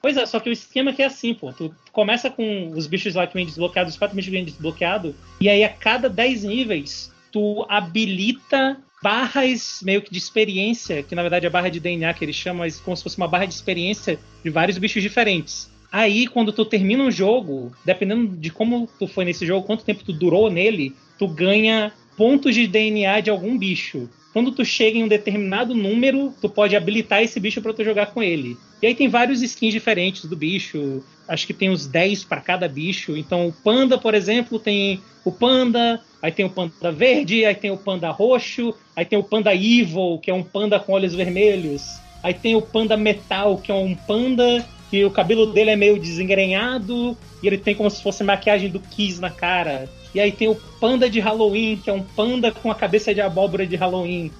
Pois 0.00 0.16
é, 0.16 0.24
só 0.26 0.38
que 0.38 0.48
o 0.48 0.52
esquema 0.52 0.92
aqui 0.92 1.02
é 1.02 1.06
assim, 1.06 1.34
pô. 1.34 1.52
Tu 1.52 1.74
começa 1.90 2.30
com 2.30 2.70
os 2.72 2.86
bichos 2.86 3.14
lá 3.16 3.26
que 3.26 3.34
vem 3.34 3.44
desbloqueados, 3.44 3.94
os 3.94 3.98
quatro 3.98 4.14
bichos 4.14 4.30
que 4.30 4.36
vem 4.36 4.44
desbloqueado, 4.44 5.14
e 5.40 5.48
aí 5.48 5.64
a 5.64 5.68
cada 5.68 6.08
10 6.08 6.44
níveis, 6.44 7.12
tu 7.32 7.66
habilita 7.68 8.76
barras 9.02 9.80
meio 9.82 10.02
que 10.02 10.10
de 10.10 10.18
experiência, 10.18 11.02
que 11.02 11.14
na 11.14 11.22
verdade 11.22 11.46
é 11.46 11.50
barra 11.50 11.68
de 11.68 11.80
DNA 11.80 12.12
que 12.14 12.24
eles 12.24 12.36
chamam, 12.36 12.60
mas 12.60 12.78
como 12.80 12.96
se 12.96 13.02
fosse 13.02 13.16
uma 13.16 13.28
barra 13.28 13.46
de 13.46 13.54
experiência 13.54 14.18
de 14.44 14.50
vários 14.50 14.78
bichos 14.78 15.02
diferentes. 15.02 15.70
Aí, 15.90 16.26
quando 16.26 16.52
tu 16.52 16.64
termina 16.64 17.02
um 17.02 17.10
jogo, 17.10 17.72
dependendo 17.84 18.36
de 18.36 18.50
como 18.50 18.88
tu 18.98 19.06
foi 19.06 19.24
nesse 19.24 19.46
jogo, 19.46 19.66
quanto 19.66 19.84
tempo 19.84 20.04
tu 20.04 20.12
durou 20.12 20.50
nele, 20.50 20.94
tu 21.18 21.26
ganha 21.26 21.92
pontos 22.16 22.54
de 22.54 22.66
DNA 22.66 23.20
de 23.20 23.30
algum 23.30 23.56
bicho. 23.56 24.08
Quando 24.32 24.52
tu 24.52 24.64
chega 24.64 24.98
em 24.98 25.04
um 25.04 25.08
determinado 25.08 25.74
número, 25.74 26.34
tu 26.40 26.48
pode 26.48 26.76
habilitar 26.76 27.22
esse 27.22 27.40
bicho 27.40 27.62
pra 27.62 27.72
tu 27.72 27.82
jogar 27.82 28.06
com 28.06 28.22
ele. 28.22 28.56
E 28.82 28.86
aí 28.86 28.94
tem 28.94 29.08
vários 29.08 29.42
skins 29.42 29.72
diferentes 29.72 30.24
do 30.26 30.36
bicho. 30.36 31.02
Acho 31.26 31.46
que 31.46 31.54
tem 31.54 31.70
uns 31.70 31.86
10 31.86 32.24
para 32.24 32.40
cada 32.40 32.68
bicho. 32.68 33.16
Então 33.16 33.48
o 33.48 33.52
panda, 33.52 33.96
por 33.96 34.14
exemplo, 34.14 34.58
tem 34.58 35.00
o 35.24 35.32
panda, 35.32 36.00
aí 36.22 36.30
tem 36.30 36.44
o 36.44 36.50
panda 36.50 36.92
verde, 36.92 37.44
aí 37.44 37.54
tem 37.54 37.70
o 37.70 37.76
panda 37.76 38.10
roxo, 38.10 38.74
aí 38.94 39.04
tem 39.04 39.18
o 39.18 39.24
panda 39.24 39.54
evil, 39.54 40.20
que 40.22 40.30
é 40.30 40.34
um 40.34 40.42
panda 40.42 40.78
com 40.78 40.92
olhos 40.92 41.14
vermelhos. 41.14 41.82
Aí 42.22 42.34
tem 42.34 42.54
o 42.54 42.62
panda 42.62 42.96
metal, 42.96 43.58
que 43.58 43.70
é 43.70 43.74
um 43.74 43.94
panda 43.94 44.64
que 44.90 45.04
o 45.04 45.10
cabelo 45.10 45.46
dele 45.52 45.70
é 45.70 45.76
meio 45.76 45.98
desengrenhado 45.98 47.16
e 47.42 47.46
ele 47.46 47.58
tem 47.58 47.74
como 47.74 47.90
se 47.90 48.02
fosse 48.02 48.24
maquiagem 48.24 48.70
do 48.70 48.80
Kiss 48.80 49.20
na 49.20 49.30
cara. 49.30 49.88
E 50.14 50.20
aí 50.20 50.32
tem 50.32 50.48
o 50.48 50.54
panda 50.80 51.08
de 51.10 51.20
Halloween, 51.20 51.76
que 51.82 51.90
é 51.90 51.92
um 51.92 52.02
panda 52.02 52.50
com 52.50 52.70
a 52.70 52.74
cabeça 52.74 53.14
de 53.14 53.20
abóbora 53.20 53.66
de 53.66 53.76
Halloween. 53.76 54.30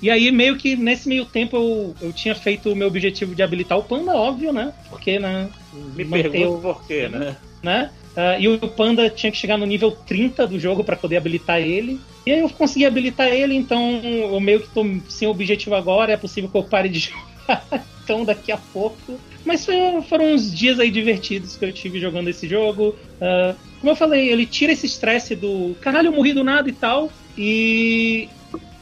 E 0.00 0.10
aí, 0.10 0.30
meio 0.30 0.56
que 0.56 0.76
nesse 0.76 1.08
meio 1.08 1.24
tempo, 1.24 1.56
eu, 1.56 1.94
eu 2.00 2.12
tinha 2.12 2.34
feito 2.34 2.70
o 2.70 2.76
meu 2.76 2.86
objetivo 2.86 3.34
de 3.34 3.42
habilitar 3.42 3.76
o 3.76 3.82
panda, 3.82 4.14
óbvio, 4.14 4.52
né? 4.52 4.72
Porque, 4.88 5.18
né? 5.18 5.48
Me 5.72 6.04
pergunto 6.04 6.54
o- 6.54 6.60
por 6.60 6.86
quê, 6.86 7.08
né? 7.08 7.36
né? 7.62 7.90
Ah, 8.16 8.38
e 8.38 8.46
o 8.48 8.58
panda 8.68 9.10
tinha 9.10 9.32
que 9.32 9.38
chegar 9.38 9.56
no 9.56 9.66
nível 9.66 9.90
30 9.90 10.46
do 10.46 10.58
jogo 10.58 10.84
para 10.84 10.94
poder 10.96 11.16
habilitar 11.16 11.60
ele. 11.60 12.00
E 12.26 12.30
aí 12.32 12.40
eu 12.40 12.48
consegui 12.48 12.84
habilitar 12.86 13.28
ele, 13.28 13.54
então 13.54 14.00
eu 14.04 14.38
meio 14.38 14.60
que 14.60 14.68
tô 14.68 14.84
sem 15.08 15.26
objetivo 15.26 15.74
agora, 15.74 16.12
é 16.12 16.16
possível 16.16 16.48
que 16.50 16.56
eu 16.56 16.62
pare 16.64 16.88
de 16.88 16.98
jogar. 17.10 17.86
Daqui 18.24 18.52
a 18.52 18.56
pouco. 18.56 19.20
Mas 19.44 19.64
foi- 19.64 20.02
foram 20.08 20.32
uns 20.32 20.54
dias 20.54 20.78
aí 20.78 20.90
divertidos 20.90 21.56
que 21.56 21.64
eu 21.64 21.72
tive 21.72 21.98
jogando 22.00 22.28
esse 22.28 22.48
jogo. 22.48 22.94
Ah, 23.20 23.54
como 23.80 23.92
eu 23.92 23.96
falei, 23.96 24.28
ele 24.28 24.46
tira 24.46 24.72
esse 24.72 24.86
estresse 24.86 25.34
do 25.36 25.74
caralho, 25.80 26.08
eu 26.08 26.12
morri 26.12 26.32
do 26.32 26.42
nada 26.44 26.68
e 26.68 26.72
tal. 26.72 27.10
E 27.36 28.28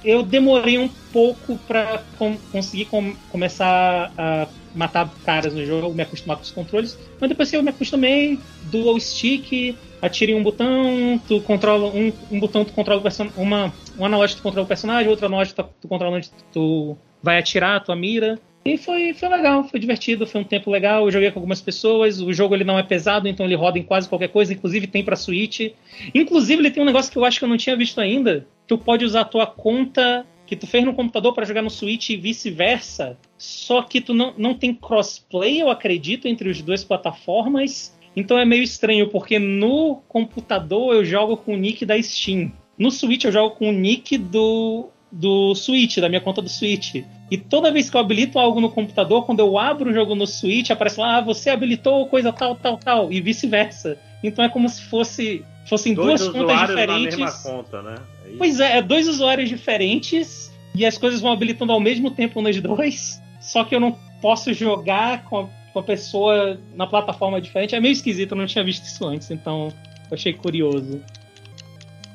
eu 0.04 0.22
demorei 0.22 0.78
um 0.78 0.88
pouco 1.12 1.58
pra 1.66 2.04
com- 2.16 2.38
conseguir 2.52 2.86
com- 2.86 3.14
começar 3.28 4.12
a 4.16 4.48
matar 4.74 5.10
caras 5.24 5.54
no 5.54 5.64
jogo, 5.64 5.94
me 5.94 6.02
acostumar 6.02 6.36
com 6.36 6.42
os 6.42 6.50
controles. 6.50 6.98
Mas 7.20 7.28
depois 7.28 7.52
eu 7.52 7.62
me 7.62 7.70
acostumei, 7.70 8.38
dual 8.62 8.98
stick, 9.00 9.76
atira 10.00 10.32
em 10.32 10.34
um 10.34 10.42
botão, 10.42 11.20
tu 11.26 11.40
controla 11.40 11.88
um, 11.88 12.12
um 12.30 12.38
botão, 12.38 12.64
tu 12.64 12.72
controla 12.72 13.02
o 13.02 13.40
uma 13.40 13.74
um 13.98 14.04
analógico 14.04 14.40
tu 14.40 14.42
controla 14.42 14.64
o 14.64 14.68
personagem, 14.68 15.08
outro 15.08 15.26
analógico 15.26 15.62
tu, 15.62 15.68
tu 15.82 15.88
controla 15.88 16.16
onde 16.16 16.30
tu 16.52 16.96
vai 17.22 17.38
atirar, 17.38 17.82
tua 17.82 17.96
mira. 17.96 18.38
E 18.66 18.76
foi, 18.76 19.14
foi 19.14 19.28
legal, 19.28 19.62
foi 19.62 19.78
divertido, 19.78 20.26
foi 20.26 20.40
um 20.40 20.44
tempo 20.44 20.70
legal. 20.70 21.04
Eu 21.04 21.10
joguei 21.12 21.30
com 21.30 21.38
algumas 21.38 21.60
pessoas. 21.60 22.20
O 22.20 22.32
jogo 22.32 22.54
ele 22.54 22.64
não 22.64 22.76
é 22.76 22.82
pesado, 22.82 23.28
então 23.28 23.46
ele 23.46 23.54
roda 23.54 23.78
em 23.78 23.82
quase 23.82 24.08
qualquer 24.08 24.28
coisa, 24.28 24.52
inclusive 24.52 24.88
tem 24.88 25.04
pra 25.04 25.14
Switch. 25.14 25.72
Inclusive, 26.12 26.60
ele 26.60 26.70
tem 26.70 26.82
um 26.82 26.86
negócio 26.86 27.12
que 27.12 27.16
eu 27.16 27.24
acho 27.24 27.38
que 27.38 27.44
eu 27.44 27.48
não 27.48 27.56
tinha 27.56 27.76
visto 27.76 28.00
ainda. 28.00 28.46
Tu 28.66 28.76
pode 28.76 29.04
usar 29.04 29.20
a 29.20 29.24
tua 29.24 29.46
conta 29.46 30.26
que 30.46 30.56
tu 30.56 30.66
fez 30.66 30.84
no 30.84 30.94
computador 30.94 31.32
para 31.32 31.44
jogar 31.44 31.62
no 31.62 31.70
Switch 31.70 32.10
e 32.10 32.16
vice-versa. 32.16 33.16
Só 33.38 33.82
que 33.82 34.00
tu 34.00 34.12
não, 34.12 34.34
não 34.36 34.54
tem 34.54 34.74
crossplay, 34.74 35.60
eu 35.60 35.70
acredito, 35.70 36.26
entre 36.26 36.50
as 36.50 36.60
duas 36.60 36.82
plataformas. 36.82 37.96
Então 38.16 38.38
é 38.38 38.44
meio 38.44 38.62
estranho, 38.62 39.08
porque 39.08 39.38
no 39.38 40.02
computador 40.08 40.94
eu 40.94 41.04
jogo 41.04 41.36
com 41.36 41.54
o 41.54 41.56
nick 41.56 41.84
da 41.84 42.00
Steam. 42.02 42.52
No 42.78 42.90
Switch 42.90 43.24
eu 43.24 43.32
jogo 43.32 43.54
com 43.54 43.68
o 43.68 43.72
nick 43.72 44.18
do, 44.18 44.88
do 45.10 45.54
Switch, 45.54 45.98
da 45.98 46.08
minha 46.08 46.20
conta 46.20 46.42
do 46.42 46.48
Switch. 46.48 47.04
E 47.30 47.36
toda 47.36 47.72
vez 47.72 47.90
que 47.90 47.96
eu 47.96 48.00
habilito 48.00 48.38
algo 48.38 48.60
no 48.60 48.70
computador, 48.70 49.26
quando 49.26 49.40
eu 49.40 49.58
abro 49.58 49.90
o 49.90 49.92
jogo 49.92 50.14
no 50.14 50.26
Switch, 50.26 50.70
aparece 50.70 51.00
lá, 51.00 51.16
ah, 51.16 51.20
você 51.20 51.50
habilitou 51.50 52.06
coisa 52.06 52.32
tal, 52.32 52.54
tal, 52.54 52.78
tal, 52.78 53.12
e 53.12 53.20
vice-versa. 53.20 53.98
Então 54.22 54.44
é 54.44 54.48
como 54.48 54.68
se 54.68 54.82
fosse 54.82 55.44
fossem 55.66 55.94
Dois 55.94 56.20
duas 56.20 56.32
contas 56.32 56.42
usuários 56.42 56.76
na 56.76 56.82
diferentes. 56.82 57.18
mesma 57.18 57.42
conta, 57.42 57.82
né? 57.82 57.94
É. 58.24 58.36
Pois 58.38 58.60
é, 58.60 58.78
é 58.78 58.82
dois 58.82 59.08
usuários 59.08 59.48
diferentes 59.48 60.52
e 60.74 60.86
as 60.86 60.96
coisas 60.96 61.20
vão 61.20 61.32
habilitando 61.32 61.72
ao 61.72 61.80
mesmo 61.80 62.10
tempo 62.10 62.40
nos 62.40 62.60
dois. 62.60 63.20
Só 63.40 63.64
que 63.64 63.74
eu 63.74 63.80
não 63.80 63.98
posso 64.20 64.52
jogar 64.54 65.24
com 65.24 65.40
a, 65.40 65.48
com 65.72 65.78
a 65.80 65.82
pessoa 65.82 66.58
na 66.74 66.86
plataforma 66.86 67.40
diferente. 67.40 67.74
É 67.74 67.80
meio 67.80 67.92
esquisito, 67.92 68.32
eu 68.32 68.38
não 68.38 68.46
tinha 68.46 68.64
visto 68.64 68.84
isso 68.84 69.04
antes, 69.06 69.30
então 69.30 69.72
achei 70.10 70.32
curioso. 70.32 71.02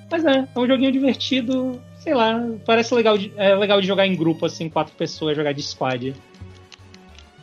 Mas 0.10 0.26
é, 0.26 0.48
é 0.54 0.60
um 0.60 0.68
joguinho 0.68 0.92
divertido, 0.92 1.82
sei 2.02 2.14
lá, 2.14 2.44
parece 2.66 2.94
legal 2.94 3.18
de, 3.18 3.32
é 3.38 3.56
legal 3.56 3.80
de 3.80 3.88
jogar 3.88 4.08
em 4.08 4.16
grupo, 4.16 4.46
assim, 4.46 4.70
quatro 4.70 4.94
pessoas, 4.96 5.38
jogar 5.38 5.54
de 5.54 5.62
squad. 5.62 6.16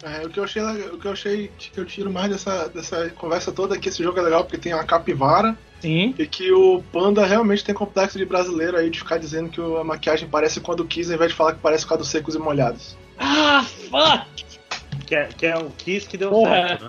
É, 0.02 0.24
o 0.24 0.30
que 0.30 0.38
eu 0.38 0.44
achei, 0.44 0.62
o 0.62 0.98
que 0.98 1.06
eu 1.06 1.12
achei 1.12 1.50
que 1.58 1.78
eu 1.78 1.84
tiro 1.84 2.10
mais 2.10 2.30
dessa, 2.30 2.68
dessa 2.68 3.10
conversa 3.10 3.50
toda 3.50 3.74
é 3.74 3.78
que 3.78 3.88
esse 3.88 4.02
jogo 4.02 4.18
é 4.18 4.22
legal 4.22 4.44
porque 4.44 4.58
tem 4.58 4.72
uma 4.72 4.84
capivara 4.84 5.58
Sim. 5.80 6.14
e 6.16 6.26
que 6.26 6.52
o 6.52 6.82
panda 6.92 7.24
realmente 7.26 7.64
tem 7.64 7.74
complexo 7.74 8.16
de 8.16 8.24
brasileiro 8.24 8.76
aí 8.76 8.90
de 8.90 8.98
ficar 8.98 9.18
dizendo 9.18 9.48
que 9.48 9.60
a 9.60 9.82
maquiagem 9.82 10.28
parece 10.28 10.60
com 10.60 10.70
a 10.70 10.74
do 10.76 10.84
Kiss 10.84 11.10
ao 11.10 11.16
invés 11.16 11.32
de 11.32 11.36
falar 11.36 11.54
que 11.54 11.60
parece 11.60 11.84
com 11.84 11.94
a 11.94 11.96
dos 11.96 12.08
secos 12.08 12.36
e 12.36 12.38
molhados. 12.38 12.96
Ah, 13.18 13.64
fuck! 13.64 14.44
Que, 15.04 15.16
é, 15.16 15.24
que 15.26 15.46
é 15.46 15.56
o 15.56 15.70
Kiss 15.70 16.06
que 16.08 16.16
deu 16.16 16.30
Porra. 16.30 16.50
certo, 16.50 16.84
né? 16.84 16.88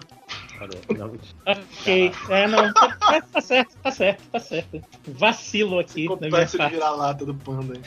Não, 0.98 1.14
Ok, 1.46 2.12
é, 2.30 2.48
não, 2.48 2.74
tá, 2.74 2.96
tá- 3.00 3.22
tá 3.22 3.42
certo, 3.42 3.76
tá 3.82 3.92
certo, 3.92 4.22
tá 4.32 4.40
certo. 4.40 4.82
Vacilo 5.08 5.80
aqui 5.80 6.06
Complexo 6.08 6.58
de 6.58 6.70
virar 6.70 6.92
lata 6.92 7.26
do 7.26 7.34
panda. 7.34 7.74
hein? 7.76 7.82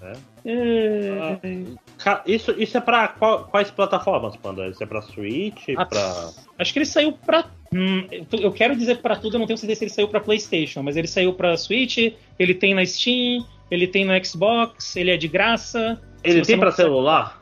né? 0.00 0.12
É, 0.44 1.64
Ca- 1.98 2.22
Isso, 2.26 2.52
isso 2.58 2.76
é 2.76 2.80
pra 2.80 3.08
qual- 3.08 3.44
quais 3.44 3.70
plataformas, 3.70 4.36
Panda? 4.36 4.66
Isso 4.68 4.82
é 4.82 4.86
pra 4.86 5.02
Switch? 5.02 5.68
Ah, 5.76 5.86
pra... 5.86 6.30
Acho 6.58 6.72
que 6.72 6.78
ele 6.80 6.86
saiu 6.86 7.12
pra. 7.12 7.44
Hum, 7.72 8.06
eu- 8.40 8.52
quero 8.52 8.74
dizer 8.76 8.98
pra 8.98 9.16
tudo, 9.16 9.36
eu 9.36 9.38
não 9.40 9.46
tenho 9.46 9.56
certeza 9.58 9.78
se 9.78 9.84
ele 9.84 9.92
saiu 9.92 10.08
pra 10.08 10.20
PlayStation, 10.20 10.82
mas 10.82 10.96
ele 10.96 11.06
saiu 11.08 11.32
pra 11.32 11.56
Switch, 11.56 12.12
ele 12.38 12.54
tem 12.54 12.74
na 12.74 12.84
Steam, 12.84 13.46
ele 13.70 13.86
tem 13.86 14.04
no 14.04 14.24
Xbox, 14.24 14.96
ele 14.96 15.10
é 15.10 15.16
de 15.16 15.28
graça. 15.28 16.00
Ele 16.24 16.42
tem 16.42 16.58
pra 16.58 16.70
celular? 16.72 17.40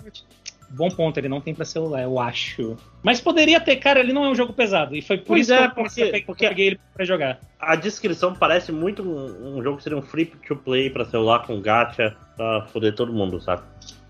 Bom 0.73 0.89
ponto, 0.89 1.19
ele 1.19 1.29
não 1.29 1.41
tem 1.41 1.53
pra 1.55 1.65
celular, 1.65 2.03
eu 2.03 2.19
acho. 2.21 2.77
Mas 3.03 3.21
poderia 3.21 3.61
ter, 3.61 3.77
cara, 3.77 3.99
ele 4.01 4.13
não 4.13 4.25
é 4.25 4.29
um 4.29 4.35
jogo 4.35 4.53
pesado. 4.53 4.95
E 4.95 5.03
foi 5.03 5.19
por 5.19 5.27
Pois 5.29 5.43
isso 5.43 5.53
é, 5.53 5.59
que 5.59 5.65
eu 5.65 5.71
porque- 5.85 6.03
a 6.03 6.13
pe- 6.13 6.21
porque- 6.23 6.49
peguei 6.49 6.67
ele 6.69 6.81
pra 6.95 7.05
jogar. 7.05 7.41
A 7.59 7.75
descrição 7.75 8.35
parece 8.35 8.71
muito 8.71 9.03
um, 9.03 9.59
um 9.59 9.63
jogo 9.63 9.79
que 9.79 9.83
seria 9.83 9.99
um 9.99 10.03
free 10.03 10.27
to 10.27 10.55
play 10.57 10.89
pra 10.89 11.05
celular 11.05 11.45
com 11.47 11.61
gacha 11.61 12.17
pra 12.37 12.67
foder 12.67 12.95
todo 12.95 13.13
mundo, 13.13 13.41
sabe? 13.41 13.63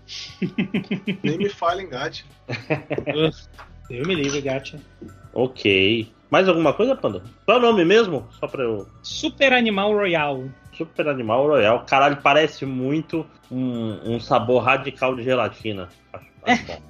Nem 1.23 1.37
me 1.37 1.49
fale, 1.49 1.83
engate. 1.83 2.25
eu 3.89 4.05
me 4.05 4.15
livre, 4.15 4.41
gacha. 4.41 4.79
Ok. 5.33 6.11
Mais 6.29 6.47
alguma 6.47 6.73
coisa, 6.73 6.95
Panda? 6.95 7.23
Qual 7.45 7.57
é 7.57 7.59
o 7.59 7.63
nome 7.63 7.83
mesmo? 7.83 8.27
Só 8.39 8.47
pra 8.47 8.63
eu. 8.63 8.87
Super 9.03 9.51
Animal 9.53 9.93
Royale. 9.93 10.49
Super 10.73 11.07
Animal 11.09 11.47
Royal. 11.47 11.83
Caralho, 11.85 12.17
parece 12.17 12.65
muito 12.65 13.25
um, 13.51 14.13
um 14.15 14.19
sabor 14.19 14.63
radical 14.63 15.15
de 15.15 15.23
gelatina. 15.23 15.89
Acho, 16.13 16.25
bom. 16.45 16.81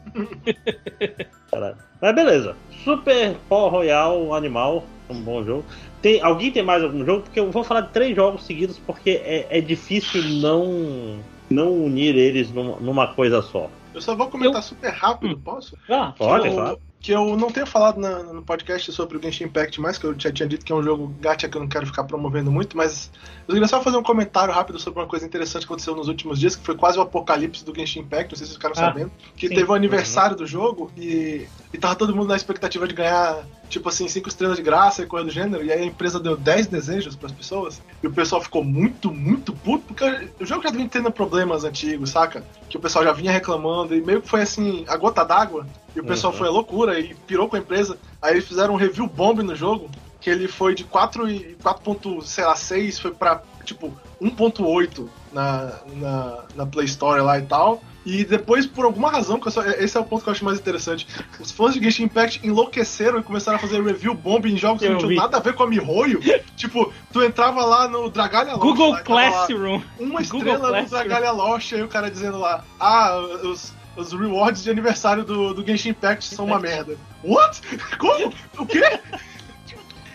Caralho. 1.51 1.77
Mas 2.01 2.15
beleza. 2.15 2.55
Super 2.83 3.35
Paw 3.47 3.69
Royal 3.69 4.33
Animal. 4.33 4.83
Um 5.09 5.21
bom 5.21 5.43
jogo. 5.43 5.65
Tem, 6.01 6.21
alguém 6.21 6.51
tem 6.51 6.63
mais 6.63 6.83
algum 6.83 7.05
jogo? 7.05 7.23
Porque 7.23 7.39
eu 7.39 7.51
vou 7.51 7.63
falar 7.63 7.81
de 7.81 7.89
três 7.89 8.15
jogos 8.15 8.43
seguidos 8.43 8.79
porque 8.79 9.21
é, 9.23 9.45
é 9.49 9.61
difícil 9.61 10.23
não, 10.41 11.19
não 11.49 11.73
unir 11.73 12.15
eles 12.15 12.49
numa, 12.51 12.77
numa 12.79 13.07
coisa 13.13 13.41
só. 13.41 13.69
Eu 13.93 14.01
só 14.01 14.15
vou 14.15 14.29
comentar 14.29 14.63
super 14.63 14.89
rápido, 14.89 15.37
posso? 15.37 15.77
Ah, 15.89 16.13
Pode, 16.17 16.47
eu, 16.47 16.53
claro. 16.53 16.79
Que 17.01 17.11
eu 17.11 17.35
não 17.35 17.49
tenho 17.49 17.65
falado 17.65 17.99
na- 17.99 18.21
no 18.21 18.43
podcast 18.43 18.91
sobre 18.91 19.17
o 19.17 19.21
Genshin 19.21 19.45
Impact 19.45 19.81
mais, 19.81 19.97
que 19.97 20.05
eu 20.05 20.13
já 20.17 20.31
tinha 20.31 20.47
dito 20.47 20.63
que 20.63 20.71
é 20.71 20.75
um 20.75 20.83
jogo 20.83 21.11
gacha 21.19 21.49
que 21.49 21.57
eu 21.57 21.61
não 21.61 21.67
quero 21.67 21.87
ficar 21.87 22.03
promovendo 22.03 22.51
muito, 22.51 22.77
mas 22.77 23.09
eu 23.47 23.53
queria 23.55 23.67
só 23.67 23.81
fazer 23.81 23.97
um 23.97 24.03
comentário 24.03 24.53
rápido 24.53 24.77
sobre 24.79 24.99
uma 24.99 25.07
coisa 25.07 25.25
interessante 25.25 25.61
que 25.63 25.65
aconteceu 25.65 25.95
nos 25.95 26.07
últimos 26.07 26.39
dias, 26.39 26.55
que 26.55 26.63
foi 26.63 26.75
quase 26.75 26.99
o 26.99 27.01
apocalipse 27.01 27.65
do 27.65 27.73
Genshin 27.73 28.01
Impact, 28.01 28.31
não 28.31 28.37
sei 28.37 28.45
se 28.45 28.51
vocês 28.53 28.55
ficaram 28.57 28.75
Ah, 28.77 28.87
sabendo, 28.91 29.11
que 29.35 29.47
sim. 29.47 29.55
teve 29.55 29.69
o 29.69 29.73
aniversário 29.73 30.35
do 30.35 30.45
jogo 30.45 30.91
e, 30.95 31.47
e 31.73 31.77
tava 31.79 31.95
todo 31.95 32.15
mundo 32.15 32.27
na 32.27 32.35
expectativa 32.35 32.87
de 32.87 32.93
ganhar, 32.93 33.43
tipo 33.67 33.89
assim, 33.89 34.07
cinco 34.07 34.29
estrelas 34.29 34.57
de 34.57 34.63
graça 34.63 35.01
e 35.01 35.07
coisa 35.07 35.25
do 35.25 35.31
gênero, 35.31 35.65
e 35.65 35.71
aí 35.71 35.81
a 35.81 35.85
empresa 35.85 36.19
deu 36.19 36.37
10 36.37 36.67
desejos 36.67 37.15
pras 37.15 37.31
pessoas, 37.31 37.81
e 38.03 38.05
o 38.05 38.11
pessoal 38.11 38.41
ficou 38.43 38.63
muito, 38.63 39.11
muito 39.11 39.53
puto, 39.53 39.85
porque 39.87 40.05
o 40.39 40.45
jogo 40.45 40.61
já 40.61 40.69
vinha 40.69 40.87
tendo 40.87 41.09
problemas 41.11 41.63
antigos, 41.63 42.11
saca? 42.11 42.43
Que 42.69 42.77
o 42.77 42.79
pessoal 42.79 43.03
já 43.03 43.11
vinha 43.11 43.31
reclamando, 43.31 43.95
e 43.95 44.01
meio 44.01 44.21
que 44.21 44.29
foi 44.29 44.41
assim, 44.41 44.85
a 44.87 44.95
gota 44.97 45.23
d'água, 45.25 45.65
e 45.95 45.99
o 45.99 46.03
pessoal 46.03 46.31
Uhum. 46.33 46.39
foi 46.39 46.47
à 46.47 46.51
loucura 46.51 46.99
e 46.99 47.13
pirou 47.13 47.47
com 47.49 47.55
a 47.55 47.59
empresa. 47.59 47.97
Aí 48.21 48.33
eles 48.33 48.47
fizeram 48.47 48.73
um 48.73 48.77
review 48.77 49.07
bomb 49.07 49.41
no 49.43 49.55
jogo, 49.55 49.89
que 50.19 50.29
ele 50.29 50.47
foi 50.47 50.73
de 50.75 50.83
4 50.83 51.29
e 51.29 51.55
4.6 51.63 52.99
foi 52.99 53.11
pra 53.11 53.41
tipo 53.65 53.93
1.8 54.21 55.07
na, 55.33 55.71
na, 55.95 56.37
na 56.55 56.65
Play 56.65 56.85
Store 56.85 57.21
lá 57.21 57.37
e 57.39 57.43
tal. 57.43 57.81
E 58.03 58.25
depois, 58.25 58.65
por 58.65 58.83
alguma 58.83 59.11
razão, 59.11 59.39
que 59.39 59.51
só- 59.51 59.61
esse 59.63 59.95
é 59.95 59.99
o 59.99 60.03
ponto 60.03 60.23
que 60.23 60.29
eu 60.29 60.33
acho 60.33 60.43
mais 60.43 60.57
interessante. 60.57 61.05
Os 61.39 61.51
fãs 61.51 61.75
de 61.75 61.79
Genshin 61.83 62.05
Impact 62.05 62.39
enlouqueceram 62.43 63.19
e 63.19 63.23
começaram 63.23 63.57
a 63.57 63.61
fazer 63.61 63.79
review 63.83 64.15
bomb 64.15 64.43
em 64.47 64.57
jogos 64.57 64.79
que 64.81 64.87
Eu 64.87 64.93
não 64.93 64.97
tinham 64.99 65.13
nada 65.21 65.37
a 65.37 65.39
ver 65.39 65.53
com 65.53 65.61
a 65.61 65.67
Mihoyo. 65.67 66.19
tipo, 66.57 66.91
tu 67.13 67.21
entrava 67.23 67.63
lá 67.63 67.87
no 67.87 68.09
Dragalha 68.09 68.53
Lost, 68.53 68.61
Google 68.63 68.89
lá, 68.91 68.97
tava 69.03 69.13
lá, 69.13 69.31
Classroom. 69.31 69.81
uma 69.99 70.21
Google 70.21 70.21
estrela 70.21 70.53
no 70.57 70.59
Classroom. 70.69 70.89
Dragalha 70.89 71.31
Lost, 71.31 71.73
aí 71.73 71.83
o 71.83 71.87
cara 71.87 72.09
dizendo 72.09 72.39
lá, 72.39 72.63
ah, 72.79 73.17
os, 73.43 73.71
os 73.95 74.13
rewards 74.13 74.63
de 74.63 74.69
aniversário 74.69 75.23
do, 75.23 75.53
do 75.53 75.65
Genshin 75.65 75.89
Impact 75.89 76.25
são 76.25 76.45
uma 76.45 76.59
merda. 76.59 76.97
What? 77.23 77.61
Como? 77.97 78.33
O 78.57 78.65
quê? 78.65 78.99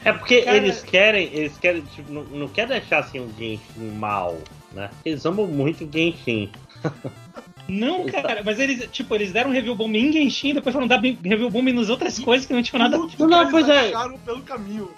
É 0.05 0.13
porque 0.13 0.43
Cara- 0.43 0.57
eles 0.57 0.83
querem, 0.83 1.29
eles 1.33 1.59
querem, 1.59 1.83
tipo, 1.83 2.13
não, 2.13 2.23
não 2.25 2.49
quer 2.49 2.69
deixar 2.69 3.01
assim 3.01 3.21
um 3.21 3.29
Genshin 3.37 3.91
mal, 3.99 4.39
né? 4.73 4.89
Eles 5.05 5.25
amam 5.27 5.47
muito 5.47 5.85
o 5.85 5.91
Genshin. 5.93 6.51
Não, 7.69 8.07
cara, 8.07 8.43
mas 8.45 8.61
eles, 8.61 8.89
tipo, 8.93 9.13
eles 9.15 9.33
deram 9.33 9.51
review 9.51 9.75
bomb 9.75 9.97
em 9.97 10.13
Genshin, 10.13 10.55
depois 10.55 10.73
foram 10.73 10.87
dar 10.87 11.01
review 11.01 11.51
bomb 11.51 11.73
nas 11.73 11.89
outras 11.89 12.17
coisas 12.17 12.47
que 12.47 12.53
não 12.53 12.63
tinham 12.63 12.81
nada 12.81 12.97
a 12.97 13.01
ver. 13.01 13.27
Não, 13.27 13.51
pois 13.51 13.69
eles 13.69 13.93
é. 13.93 14.19
pelo 14.25 14.41
caminho. 14.43 14.89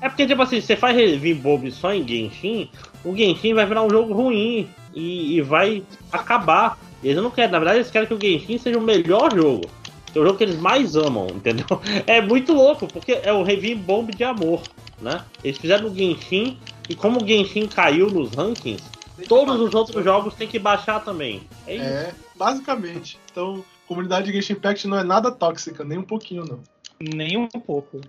É 0.00 0.08
porque, 0.08 0.26
tipo 0.26 0.40
assim, 0.40 0.60
você 0.60 0.76
faz 0.76 0.96
review 0.96 1.36
bob 1.36 1.70
só 1.70 1.92
em 1.92 2.06
Genshin, 2.06 2.70
o 3.04 3.14
Genshin 3.14 3.52
vai 3.54 3.66
virar 3.66 3.82
um 3.82 3.90
jogo 3.90 4.14
ruim 4.14 4.68
e, 4.94 5.36
e 5.36 5.42
vai 5.42 5.82
acabar. 6.10 6.78
Eles 7.02 7.22
não 7.22 7.30
querem, 7.30 7.50
na 7.50 7.58
verdade, 7.58 7.78
eles 7.78 7.90
querem 7.90 8.08
que 8.08 8.14
o 8.14 8.20
Genshin 8.20 8.58
seja 8.58 8.78
o 8.78 8.82
melhor 8.82 9.34
jogo. 9.34 9.68
É 10.14 10.18
o 10.18 10.24
jogo 10.24 10.38
que 10.38 10.44
eles 10.44 10.56
mais 10.56 10.96
amam, 10.96 11.28
entendeu? 11.28 11.66
É 12.06 12.20
muito 12.20 12.52
louco, 12.52 12.86
porque 12.88 13.20
é 13.22 13.32
o 13.32 13.42
review 13.42 13.76
bomb 13.76 14.10
de 14.12 14.24
amor, 14.24 14.62
né? 15.00 15.22
Eles 15.44 15.58
fizeram 15.58 15.88
o 15.88 15.94
Genshin 15.94 16.58
e 16.88 16.94
como 16.94 17.22
o 17.22 17.26
Genshin 17.26 17.66
caiu 17.68 18.10
nos 18.10 18.32
rankings, 18.32 18.82
todos 19.28 19.60
os 19.60 19.74
outros 19.74 20.02
jogos 20.02 20.34
têm 20.34 20.48
que 20.48 20.58
baixar 20.58 21.04
também. 21.04 21.42
É 21.66 21.74
isso. 21.76 21.84
É, 21.84 22.14
basicamente. 22.34 23.18
Então, 23.30 23.62
comunidade 23.86 24.26
de 24.26 24.32
Genshin 24.32 24.54
Impact 24.54 24.88
não 24.88 24.98
é 24.98 25.04
nada 25.04 25.30
tóxica, 25.30 25.84
nem 25.84 25.98
um 25.98 26.02
pouquinho, 26.02 26.44
não. 26.44 26.60
Nem 26.98 27.36
um 27.36 27.48
pouco. 27.48 28.00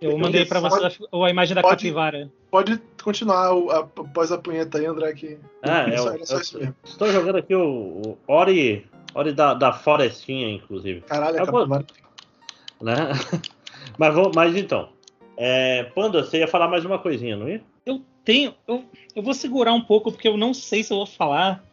Eu 0.00 0.10
Eu 0.12 0.18
mandei 0.18 0.44
pra 0.44 0.60
você 0.60 0.84
a, 1.10 1.24
a 1.26 1.30
imagem 1.30 1.54
da 1.54 1.62
pode- 1.62 1.76
capivara. 1.76 2.30
Pode 2.50 2.80
continuar 3.02 3.52
o- 3.54 3.70
a- 3.70 3.78
após 3.80 4.30
a 4.32 4.38
punheta 4.38 4.78
aí, 4.78 4.86
André, 4.86 5.12
que 5.14 5.38
É, 5.62 5.94
é 5.94 5.96
só, 5.96 6.08
eu, 6.10 6.22
é 6.22 6.26
só 6.26 6.38
isso 6.40 6.58
mesmo. 6.58 6.74
estou 6.84 7.10
jogando 7.12 7.36
aqui 7.36 7.54
o, 7.54 7.62
o 8.02 8.18
Ori, 8.26 8.86
Ori 9.14 9.32
da, 9.32 9.54
da 9.54 9.72
Florestinha, 9.72 10.48
inclusive. 10.50 11.00
Caralho, 11.02 11.38
a 11.38 11.40
Eu 11.42 11.46
vou-. 11.46 11.66
Né? 11.68 11.84
mas, 13.98 14.14
vou, 14.14 14.30
mas 14.34 14.56
então, 14.56 14.90
é, 15.36 15.84
Panda, 15.94 16.24
você 16.24 16.38
ia 16.38 16.48
falar 16.48 16.68
mais 16.68 16.84
uma 16.84 16.98
coisinha, 16.98 17.36
não 17.36 17.48
ia? 17.48 17.62
Eu 17.84 18.02
tenho. 18.24 18.54
Eu, 18.66 18.84
eu 19.14 19.22
vou 19.22 19.34
segurar 19.34 19.72
um 19.72 19.80
pouco, 19.80 20.10
porque 20.12 20.28
eu 20.28 20.36
não 20.36 20.52
sei 20.54 20.82
se 20.82 20.92
eu 20.92 20.98
vou 20.98 21.06
falar. 21.06 21.64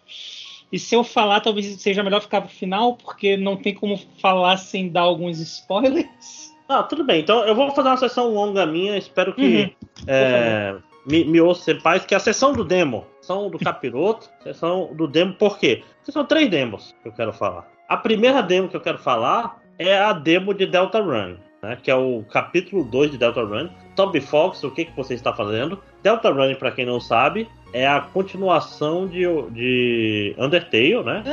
E 0.72 0.80
se 0.80 0.96
eu 0.96 1.04
falar, 1.04 1.40
talvez 1.42 1.66
seja 1.82 2.02
melhor 2.04 2.20
ficar 2.22 2.42
pro 2.42 2.50
final, 2.50 2.96
porque 2.96 3.38
não 3.38 3.56
tem 3.56 3.76
como 3.76 3.96
falar 4.20 4.58
sem 4.58 4.90
dar 4.90 5.02
alguns 5.02 5.40
spoilers. 5.40 6.53
Ah, 6.68 6.84
tudo 6.84 7.04
bem. 7.04 7.22
Então 7.22 7.46
eu 7.46 7.54
vou 7.56 7.72
fazer 7.72 7.90
uma 7.90 7.98
sessão 7.98 8.34
longa 8.34 8.66
minha, 8.66 8.98
espero 8.98 9.34
que 9.34 9.64
Uhum. 9.64 10.06
é, 10.08 10.76
me, 11.06 11.26
me 11.26 11.42
ouça 11.42 11.76
paz, 11.76 12.06
que 12.06 12.14
é 12.14 12.18
a 12.18 12.20
sessão 12.20 12.54
do 12.54 12.64
demo. 12.64 13.06
Sessão 13.22 13.50
do 13.50 13.60
capiroto, 13.60 14.30
sessão 14.44 14.90
do 14.94 15.08
demo, 15.08 15.34
por 15.34 15.58
quê? 15.58 15.84
Porque 15.98 16.12
são 16.12 16.26
três 16.26 16.50
demos 16.50 16.96
que 17.02 17.10
eu 17.10 17.14
quero 17.14 17.34
falar. 17.34 17.68
A 17.88 17.98
primeira 17.98 18.42
demo 18.42 18.68
que 18.70 18.76
eu 18.76 18.82
quero 18.82 18.98
falar 18.98 19.62
é 19.78 19.98
a 19.98 20.14
demo 20.14 20.54
de 20.54 20.66
Delta 20.66 21.00
Run, 21.02 21.36
né, 21.62 21.78
que 21.82 21.92
é 21.92 21.96
o 21.96 22.24
capítulo 22.32 22.84
2 22.84 23.12
de 23.12 23.18
Delta 23.18 23.42
Run. 23.44 23.70
Toby 23.96 24.22
Fox, 24.22 24.64
o 24.64 24.72
que, 24.72 24.86
que 24.86 24.96
você 24.96 25.14
está 25.14 25.34
fazendo? 25.34 25.80
Delta 26.02 26.32
Run, 26.32 26.56
para 26.56 26.72
quem 26.72 26.86
não 26.86 27.00
sabe, 27.00 27.48
é 27.74 27.86
a 27.88 28.02
continuação 28.02 29.08
de, 29.08 29.24
de 29.52 30.36
Undertale, 30.38 31.04
né? 31.04 31.24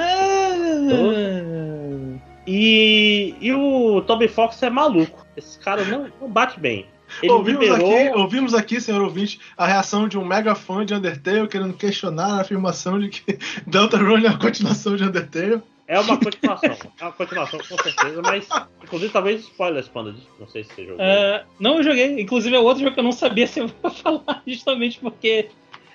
E, 2.47 3.35
e 3.41 3.53
o 3.53 4.01
Toby 4.03 4.29
Fox 4.29 4.63
é 4.63 4.71
maluco. 4.71 5.27
Esse 5.37 5.59
cara 5.59 5.85
não, 5.85 6.11
não 6.21 6.29
bate 6.29 6.59
bem. 6.59 6.87
Ele 7.23 7.33
Ouvimos 7.33 7.61
liberou. 7.67 7.97
aqui, 7.97 8.19
ouvimos 8.19 8.55
aqui, 8.55 8.81
senhor 8.81 9.03
ouvinte, 9.03 9.41
a 9.57 9.67
reação 9.67 10.07
de 10.07 10.17
um 10.17 10.25
mega 10.25 10.55
fã 10.55 10.85
de 10.87 10.95
Undertale 10.95 11.49
querendo 11.49 11.75
questionar 11.75 12.39
a 12.39 12.41
afirmação 12.43 13.01
de 13.01 13.09
que 13.09 13.39
Deltarune 13.67 14.27
é 14.27 14.29
a 14.29 14.39
continuação 14.39 14.97
de 14.97 15.05
Undertale. 15.05 15.61
É 15.89 15.99
uma 15.99 16.17
continuação. 16.17 16.77
É 17.01 17.05
uma 17.05 17.13
continuação, 17.13 17.59
com 17.59 17.77
certeza, 17.83 18.23
mas. 18.23 18.49
Inclusive, 18.81 19.13
talvez 19.13 19.41
spoilers, 19.41 19.89
Panda. 19.89 20.15
Não 20.39 20.47
sei 20.47 20.63
se 20.63 20.73
você 20.73 20.87
jogou. 20.87 21.01
Ah, 21.01 21.43
não, 21.59 21.79
eu 21.79 21.83
joguei. 21.83 22.21
Inclusive, 22.21 22.55
é 22.55 22.61
outro 22.61 22.85
jogo 22.85 22.95
que 22.95 23.01
eu 23.01 23.05
não 23.05 23.11
sabia 23.11 23.45
se 23.49 23.59
eu 23.59 23.67
ia 23.67 23.91
falar, 23.91 24.41
justamente 24.47 25.01
porque 25.01 25.49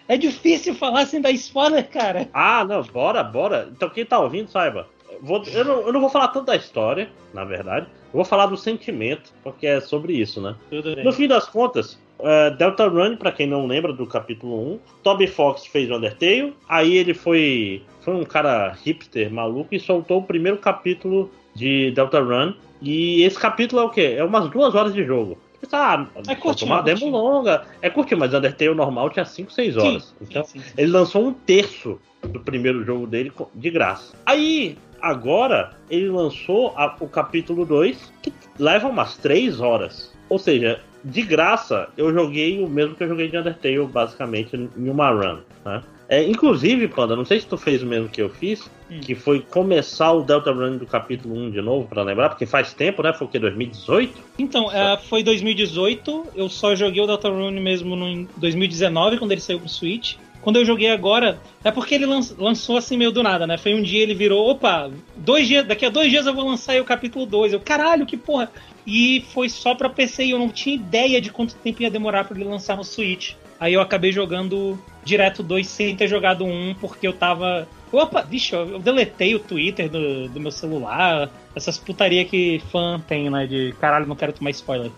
é 0.05 0.17
difícil 0.17 0.75
falar 0.75 1.05
sem 1.05 1.21
dar 1.21 1.31
spoiler, 1.31 1.87
cara. 1.89 2.29
Ah, 2.33 2.65
não, 2.65 2.83
bora, 2.83 3.23
bora. 3.23 3.69
Então 3.71 3.89
quem 3.89 4.05
tá 4.05 4.19
ouvindo, 4.19 4.49
saiba. 4.49 4.85
Vou, 5.21 5.43
eu, 5.47 5.65
não, 5.65 5.81
eu 5.81 5.93
não 5.93 6.01
vou 6.01 6.09
falar 6.09 6.27
tanto 6.29 6.45
da 6.47 6.55
história, 6.55 7.09
na 7.33 7.43
verdade. 7.43 7.87
Eu 8.05 8.17
vou 8.17 8.25
falar 8.25 8.47
do 8.47 8.57
sentimento, 8.57 9.33
porque 9.43 9.65
é 9.67 9.79
sobre 9.79 10.13
isso, 10.13 10.41
né? 10.41 10.55
No 11.03 11.11
fim 11.13 11.27
das 11.27 11.47
contas, 11.47 11.93
uh, 12.19 12.55
Delta 12.57 12.87
Run, 12.87 13.15
pra 13.17 13.31
quem 13.31 13.47
não 13.47 13.65
lembra 13.65 13.93
do 13.93 14.05
capítulo 14.05 14.73
1, 14.73 14.79
Toby 15.03 15.27
Fox 15.27 15.65
fez 15.65 15.89
o 15.89 15.95
Undertale, 15.95 16.55
aí 16.67 16.95
ele 16.97 17.13
foi, 17.13 17.83
foi 18.01 18.13
um 18.15 18.23
cara 18.23 18.75
hipster 18.83 19.31
maluco 19.31 19.73
e 19.73 19.79
soltou 19.79 20.19
o 20.19 20.23
primeiro 20.23 20.57
capítulo 20.57 21.31
de 21.53 21.91
Delta 21.91 22.19
Run. 22.19 22.53
E 22.81 23.23
esse 23.23 23.39
capítulo 23.39 23.81
é 23.81 23.85
o 23.85 23.89
quê? 23.89 24.15
É 24.17 24.23
umas 24.23 24.49
duas 24.49 24.75
horas 24.75 24.93
de 24.93 25.03
jogo. 25.03 25.37
Ah, 25.71 26.05
É 26.27 26.35
curtinho, 26.35 26.71
uma 26.71 26.79
é 26.79 26.83
demo 26.83 26.99
curtinho. 26.99 27.17
longa. 27.17 27.65
É 27.81 27.89
curtinho, 27.89 28.19
mas 28.19 28.33
Undertale 28.33 28.75
normal 28.75 29.09
tinha 29.09 29.25
5, 29.25 29.51
6 29.51 29.77
horas. 29.77 30.03
Sim, 30.03 30.15
então, 30.21 30.43
sim, 30.43 30.59
sim. 30.59 30.73
ele 30.77 30.91
lançou 30.91 31.25
um 31.25 31.33
terço 31.33 31.99
do 32.21 32.39
primeiro 32.39 32.83
jogo 32.83 33.07
dele 33.07 33.31
de 33.53 33.69
graça. 33.71 34.15
Aí 34.25 34.77
agora 35.05 35.71
ele 35.89 36.09
lançou 36.09 36.73
a- 36.75 36.95
o 36.99 37.07
capítulo 37.07 37.63
2, 37.65 38.11
que 38.23 38.33
leva 38.57 38.87
umas 38.87 39.15
3 39.17 39.61
horas. 39.61 40.11
Ou 40.27 40.39
seja, 40.39 40.79
de 41.03 41.21
graça, 41.21 41.87
eu 41.95 42.11
joguei 42.11 42.59
o 42.63 42.67
mesmo 42.67 42.95
que 42.95 43.03
eu 43.03 43.07
joguei 43.07 43.27
de 43.29 43.37
Undertale, 43.37 43.85
basicamente, 43.85 44.55
em 44.55 44.89
uma 44.89 45.11
run. 45.11 45.37
Né? 45.63 45.83
É, 46.09 46.23
inclusive, 46.23 46.87
Panda, 46.87 47.15
não 47.15 47.25
sei 47.25 47.39
se 47.39 47.47
tu 47.47 47.57
fez 47.57 47.83
o 47.83 47.85
mesmo 47.85 48.09
que 48.09 48.21
eu 48.21 48.29
fiz, 48.29 48.69
Hum. 48.89 48.99
que 49.01 49.15
foi 49.15 49.39
começar 49.41 50.11
o 50.11 50.21
Delta 50.21 50.51
Run 50.51 50.77
do 50.77 50.85
capítulo 50.85 51.35
1 51.35 51.49
de 51.51 51.61
novo, 51.61 51.87
pra 51.87 52.03
lembrar, 52.03 52.29
porque 52.29 52.45
faz 52.45 52.73
tempo, 52.73 53.01
né? 53.01 53.11
Foi 53.13 53.25
o 53.25 53.29
que, 53.29 53.39
2018? 53.39 54.13
Então, 54.37 54.71
é, 54.71 54.95
foi 54.97 55.23
2018, 55.23 56.27
eu 56.35 56.47
só 56.49 56.75
joguei 56.75 57.01
o 57.01 57.07
Deltarune 57.07 57.59
mesmo 57.59 57.95
no, 57.95 58.07
em 58.07 58.27
2019, 58.37 59.17
quando 59.17 59.31
ele 59.31 59.41
saiu 59.41 59.59
pro 59.59 59.67
Switch. 59.69 60.15
Quando 60.45 60.57
eu 60.57 60.65
joguei 60.65 60.91
agora, 60.91 61.39
é 61.63 61.71
porque 61.71 61.95
ele 61.95 62.05
lan- 62.05 62.21
lançou 62.37 62.77
assim 62.77 62.95
meio 62.95 63.11
do 63.11 63.23
nada, 63.23 63.47
né? 63.47 63.57
Foi 63.57 63.73
um 63.73 63.81
dia 63.81 64.03
ele 64.03 64.13
virou, 64.13 64.47
opa, 64.47 64.91
dois 65.15 65.47
dias, 65.47 65.65
daqui 65.65 65.87
a 65.87 65.89
dois 65.89 66.11
dias 66.11 66.27
eu 66.27 66.35
vou 66.35 66.45
lançar 66.47 66.73
aí 66.73 66.79
o 66.79 66.85
capítulo 66.85 67.25
2. 67.25 67.53
Eu, 67.53 67.59
caralho, 67.59 68.05
que 68.05 68.15
porra! 68.15 68.51
E 68.85 69.25
foi 69.33 69.49
só 69.49 69.73
pra 69.73 69.89
PC 69.89 70.25
e 70.25 70.29
eu 70.29 70.37
não 70.37 70.49
tinha 70.49 70.75
ideia 70.75 71.19
de 71.19 71.31
quanto 71.31 71.55
tempo 71.55 71.81
ia 71.81 71.89
demorar 71.89 72.25
pra 72.25 72.37
ele 72.37 72.47
lançar 72.47 72.77
no 72.77 72.83
Switch. 72.83 73.33
Aí 73.59 73.73
eu 73.73 73.81
acabei 73.81 74.11
jogando 74.11 74.79
direto 75.03 75.41
dois 75.41 75.65
sem 75.67 75.95
ter 75.95 76.07
jogado 76.07 76.45
um, 76.45 76.75
porque 76.79 77.07
eu 77.07 77.13
tava. 77.13 77.67
Opa, 77.91 78.21
bicho, 78.21 78.55
eu 78.55 78.77
deletei 78.77 79.33
o 79.33 79.39
Twitter 79.39 79.89
do, 79.89 80.29
do 80.29 80.39
meu 80.39 80.51
celular. 80.51 81.27
Essas 81.55 81.79
putaria 81.79 82.23
que 82.23 82.61
fã 82.71 83.01
tem, 83.07 83.31
né? 83.31 83.47
De 83.47 83.73
caralho, 83.81 84.05
não 84.05 84.15
quero 84.15 84.31
tomar 84.33 84.51
spoiler. 84.51 84.91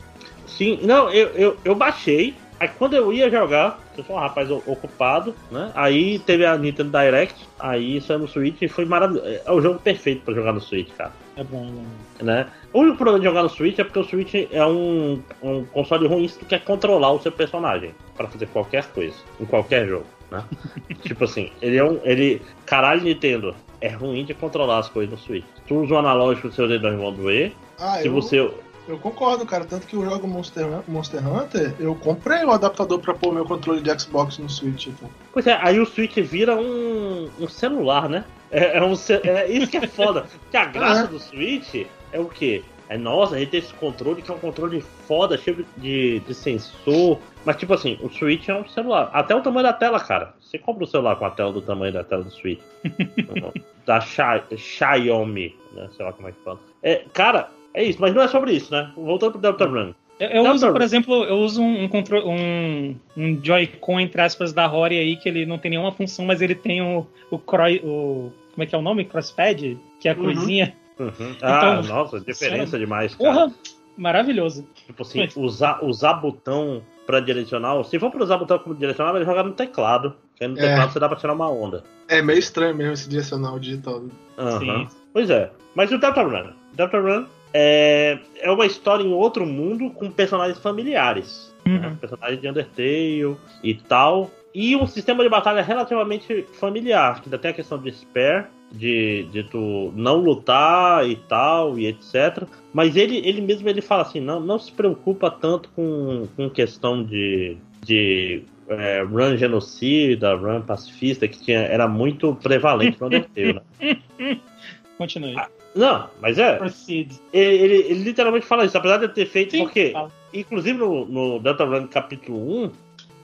Sim, 0.45 0.79
não, 0.81 1.09
eu, 1.09 1.27
eu, 1.29 1.57
eu 1.63 1.73
baixei. 1.75 2.33
Aí 2.59 2.67
quando 2.67 2.95
eu 2.95 3.13
ia 3.13 3.29
jogar, 3.29 3.79
eu 3.97 4.03
sou 4.03 4.15
um 4.15 4.19
rapaz 4.19 4.49
ocupado, 4.49 5.35
né? 5.51 5.71
Aí 5.75 6.17
teve 6.19 6.45
a 6.45 6.57
Nintendo 6.57 6.97
Direct, 6.97 7.47
aí 7.59 8.01
saiu 8.01 8.19
no 8.19 8.27
Switch 8.27 8.61
e 8.61 8.67
foi 8.67 8.85
maravilhoso. 8.85 9.27
É 9.45 9.51
o 9.51 9.61
jogo 9.61 9.79
perfeito 9.79 10.23
pra 10.23 10.33
jogar 10.33 10.53
no 10.53 10.61
Switch, 10.61 10.89
cara. 10.97 11.11
É 11.35 11.43
bom, 11.43 11.67
é 11.67 11.71
bom. 11.71 12.25
Né? 12.25 12.47
O 12.73 12.79
único 12.79 12.97
problema 12.97 13.19
de 13.19 13.25
jogar 13.25 13.43
no 13.43 13.49
Switch 13.49 13.77
é 13.77 13.83
porque 13.83 13.99
o 13.99 14.03
Switch 14.03 14.33
é 14.51 14.65
um, 14.65 15.21
um 15.43 15.65
console 15.65 16.07
ruim 16.07 16.27
se 16.27 16.39
tu 16.39 16.45
quer 16.45 16.63
controlar 16.63 17.11
o 17.11 17.19
seu 17.21 17.31
personagem 17.31 17.93
pra 18.15 18.27
fazer 18.27 18.47
qualquer 18.47 18.85
coisa, 18.87 19.15
em 19.39 19.45
qualquer 19.45 19.87
jogo, 19.87 20.05
né? 20.31 20.43
tipo 21.03 21.23
assim, 21.23 21.51
ele 21.61 21.77
é 21.77 21.83
um. 21.83 21.99
Ele. 22.03 22.41
Caralho, 22.65 23.03
Nintendo, 23.03 23.55
é 23.79 23.89
ruim 23.89 24.25
de 24.25 24.33
controlar 24.33 24.79
as 24.79 24.89
coisas 24.89 25.11
no 25.11 25.17
Switch. 25.17 25.45
Tu 25.67 25.75
usa 25.75 25.93
o 25.93 25.97
analógico, 25.97 26.51
seus 26.51 26.69
dedões 26.69 26.97
vão 26.97 27.13
doer. 27.13 27.53
Ah, 27.79 27.99
Se 28.01 28.07
eu, 28.07 28.13
você. 28.13 28.51
Eu 28.87 28.97
concordo, 28.97 29.45
cara. 29.45 29.65
Tanto 29.65 29.85
que 29.87 29.95
eu 29.95 30.03
jogo 30.05 30.27
Monster, 30.27 30.65
Monster 30.87 31.25
Hunter, 31.27 31.73
eu 31.79 31.93
comprei 31.95 32.43
o 32.43 32.51
adaptador 32.51 32.99
pra 32.99 33.13
pôr 33.13 33.33
meu 33.33 33.45
controle 33.45 33.81
de 33.81 33.99
Xbox 33.99 34.37
no 34.37 34.49
Switch. 34.49 34.87
Então. 34.87 35.09
Pois 35.33 35.45
é, 35.47 35.57
aí 35.61 35.79
o 35.79 35.85
Switch 35.85 36.15
vira 36.17 36.55
um, 36.55 37.29
um 37.39 37.47
celular, 37.47 38.07
né? 38.09 38.23
É, 38.51 38.77
é 38.77 38.83
um, 38.83 38.93
é 39.23 39.47
isso 39.51 39.67
que 39.69 39.77
é 39.77 39.87
foda. 39.87 40.25
Porque 40.41 40.57
a 40.57 40.65
graça 40.65 41.03
É. 41.05 41.07
do 41.07 41.19
Switch 41.19 41.85
é 42.11 42.19
o 42.19 42.25
quê? 42.25 42.63
É 42.89 42.97
nossa, 42.97 43.35
a 43.35 43.39
gente 43.39 43.49
tem 43.49 43.59
esse 43.59 43.73
controle 43.73 44.21
que 44.21 44.31
é 44.31 44.33
um 44.33 44.39
controle 44.39 44.79
foda, 45.05 45.37
cheio 45.37 45.65
de, 45.75 46.21
de 46.21 46.33
sensor. 46.33 47.19
Mas 47.43 47.57
tipo 47.57 47.73
assim, 47.73 47.97
o 48.01 48.09
Switch 48.09 48.47
é 48.47 48.55
um 48.55 48.65
celular. 48.69 49.09
Até 49.13 49.35
o 49.35 49.41
tamanho 49.41 49.63
da 49.67 49.73
tela, 49.73 49.99
cara. 49.99 50.33
Você 50.39 50.57
compra 50.57 50.85
o 50.85 50.87
celular 50.87 51.17
com 51.17 51.25
a 51.25 51.29
tela 51.31 51.51
do 51.51 51.61
tamanho 51.61 51.91
da 51.91 52.05
tela 52.05 52.23
do 52.23 52.31
Switch. 52.31 52.61
da 53.85 53.99
Xi- 54.01 54.55
Xiaomi, 54.57 55.55
né? 55.73 55.89
Sei 55.95 56.05
lá 56.05 56.13
como 56.13 56.29
é 56.29 56.31
que 56.31 56.37
fala. 56.43 56.59
É, 56.81 57.03
cara, 57.13 57.49
é 57.73 57.83
isso, 57.83 57.99
mas 58.01 58.13
não 58.13 58.21
é 58.21 58.27
sobre 58.27 58.53
isso, 58.53 58.71
né? 58.71 58.91
Voltando 58.95 59.33
pro 59.33 59.41
Delta 59.41 59.65
Run. 59.65 59.93
Eu, 60.19 60.29
eu 60.29 60.51
uso, 60.51 60.71
por 60.71 60.81
exemplo, 60.81 61.23
eu 61.25 61.37
uso 61.37 61.61
um, 61.61 61.83
um, 61.85 61.89
um, 62.25 62.95
um 63.15 63.39
Joy-Con, 63.43 63.99
entre 63.99 64.19
aspas, 64.21 64.51
da 64.51 64.65
Rory 64.65 64.97
aí, 64.97 65.15
que 65.15 65.29
ele 65.29 65.45
não 65.45 65.59
tem 65.59 65.69
nenhuma 65.71 65.91
função, 65.91 66.25
mas 66.25 66.41
ele 66.41 66.55
tem 66.55 66.81
o, 66.81 67.05
o, 67.29 67.37
croi- 67.37 67.81
o 67.83 68.31
como 68.53 68.63
é 68.63 68.65
que 68.65 68.73
é 68.73 68.77
o 68.77 68.81
nome? 68.81 69.05
Crosspad? 69.05 69.77
Que 69.99 70.09
é 70.09 70.11
a 70.11 70.15
Uhum. 70.15 70.21
cruzinha. 70.23 70.75
Uhum. 70.99 71.11
Ah, 71.43 71.77
Então, 71.79 71.95
nossa, 71.95 72.19
diferença 72.19 72.79
demais, 72.79 73.13
cara. 73.13 73.31
Porra, 73.31 73.53
maravilhoso. 73.95 74.67
Tipo 74.87 75.03
assim, 75.03 75.27
usar, 75.35 75.83
usar 75.83 76.13
botão 76.13 76.81
pra 77.05 77.19
direcional. 77.19 77.83
Se 77.83 77.99
for 77.99 78.09
pra 78.09 78.23
usar 78.23 78.37
botão 78.37 78.57
como 78.59 78.73
direcional, 78.75 79.13
vai 79.13 79.23
jogar 79.23 79.43
no 79.43 79.53
teclado. 79.53 80.15
Que 80.35 80.43
aí 80.43 80.49
no 80.49 80.57
É. 80.57 80.61
teclado 80.61 80.91
você 80.93 80.99
dá 80.99 81.07
pra 81.07 81.17
tirar 81.17 81.33
uma 81.33 81.49
onda. 81.49 81.83
É 82.07 82.21
meio 82.23 82.39
estranho 82.39 82.75
mesmo 82.75 82.93
esse 82.93 83.07
direcional 83.07 83.59
digital. 83.59 84.03
Aham. 84.37 84.59
Sim. 84.59 84.87
Pois 85.13 85.29
é. 85.29 85.51
Mas 85.75 85.91
o 85.91 85.97
Delta 85.99 86.23
Run. 86.23 86.51
Delta 86.73 86.99
Run 86.99 87.25
é, 87.53 88.19
é 88.39 88.51
uma 88.51 88.65
história 88.65 89.03
em 89.03 89.13
outro 89.13 89.45
mundo 89.45 89.89
com 89.91 90.09
personagens 90.11 90.59
familiares. 90.59 91.53
né? 91.65 91.87
Uhum. 91.87 91.95
Personagens 91.95 92.41
de 92.41 92.47
Undertale 92.47 93.37
e 93.63 93.73
tal. 93.73 94.31
E 94.53 94.75
um 94.75 94.87
sistema 94.87 95.23
de 95.23 95.29
batalha 95.29 95.61
relativamente 95.61 96.45
familiar. 96.53 97.21
Que 97.21 97.27
ainda 97.27 97.37
tem 97.37 97.51
a 97.51 97.53
questão 97.53 97.77
de 97.77 97.91
spare. 97.91 98.45
De, 98.69 99.23
de 99.31 99.43
tu 99.43 99.93
não 99.95 100.17
lutar 100.17 101.07
e 101.07 101.15
tal, 101.15 101.79
e 101.79 101.87
etc. 101.87 102.43
Mas 102.73 102.97
ele, 102.97 103.25
ele 103.25 103.39
mesmo 103.39 103.69
ele 103.69 103.79
fala 103.79 104.01
assim: 104.01 104.19
não, 104.19 104.41
não 104.41 104.59
se 104.59 104.73
preocupa 104.73 105.31
tanto 105.31 105.69
com, 105.69 106.27
com 106.35 106.49
questão 106.49 107.01
de, 107.01 107.55
de 107.85 108.43
é, 108.67 109.03
run 109.03 109.37
genocida, 109.37 110.35
run 110.35 110.61
pacifista, 110.63 111.29
que 111.29 111.39
tinha, 111.41 111.59
era 111.59 111.87
muito 111.87 112.35
prevalente 112.35 112.99
no 112.99 113.07
Undertale. 113.07 113.61
Né? 113.79 114.41
Continue. 114.97 115.35
Não, 115.77 116.09
mas 116.21 116.37
é. 116.37 116.55
Proceed. 116.57 117.11
Ele, 117.31 117.55
ele- 117.63 117.75
ele 117.91 118.03
literalmente 118.03 118.45
fala 118.45 118.65
isso, 118.65 118.77
apesar 118.77 118.97
de 118.97 119.05
ele 119.05 119.13
ter 119.13 119.25
feito, 119.27 119.51
Sim, 119.51 119.59
porque, 119.63 119.93
inclusive 120.33 120.77
no, 120.77 121.05
no 121.05 121.39
Delta 121.39 121.63
Run 121.65 121.87
capítulo 121.87 122.63
1, 122.65 122.71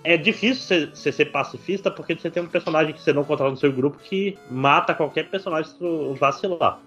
é 0.04 0.18
difícil 0.18 0.90
você, 0.94 1.12
ser 1.12 1.26
pacifista 1.32 1.90
porque 1.90 2.16
você 2.16 2.30
tem 2.30 2.44
um 2.44 2.48
personagem 2.48 2.94
que 2.94 3.02
você 3.02 3.14
não 3.14 3.24
controla 3.24 3.52
no 3.52 3.58
seu 3.58 3.72
grupo 3.72 3.98
que 4.00 4.38
mata 4.52 4.94
qualquer 4.94 5.30
personagem 5.30 5.72
se 5.72 5.78
tu 5.80 6.14
vacilar. 6.14 6.80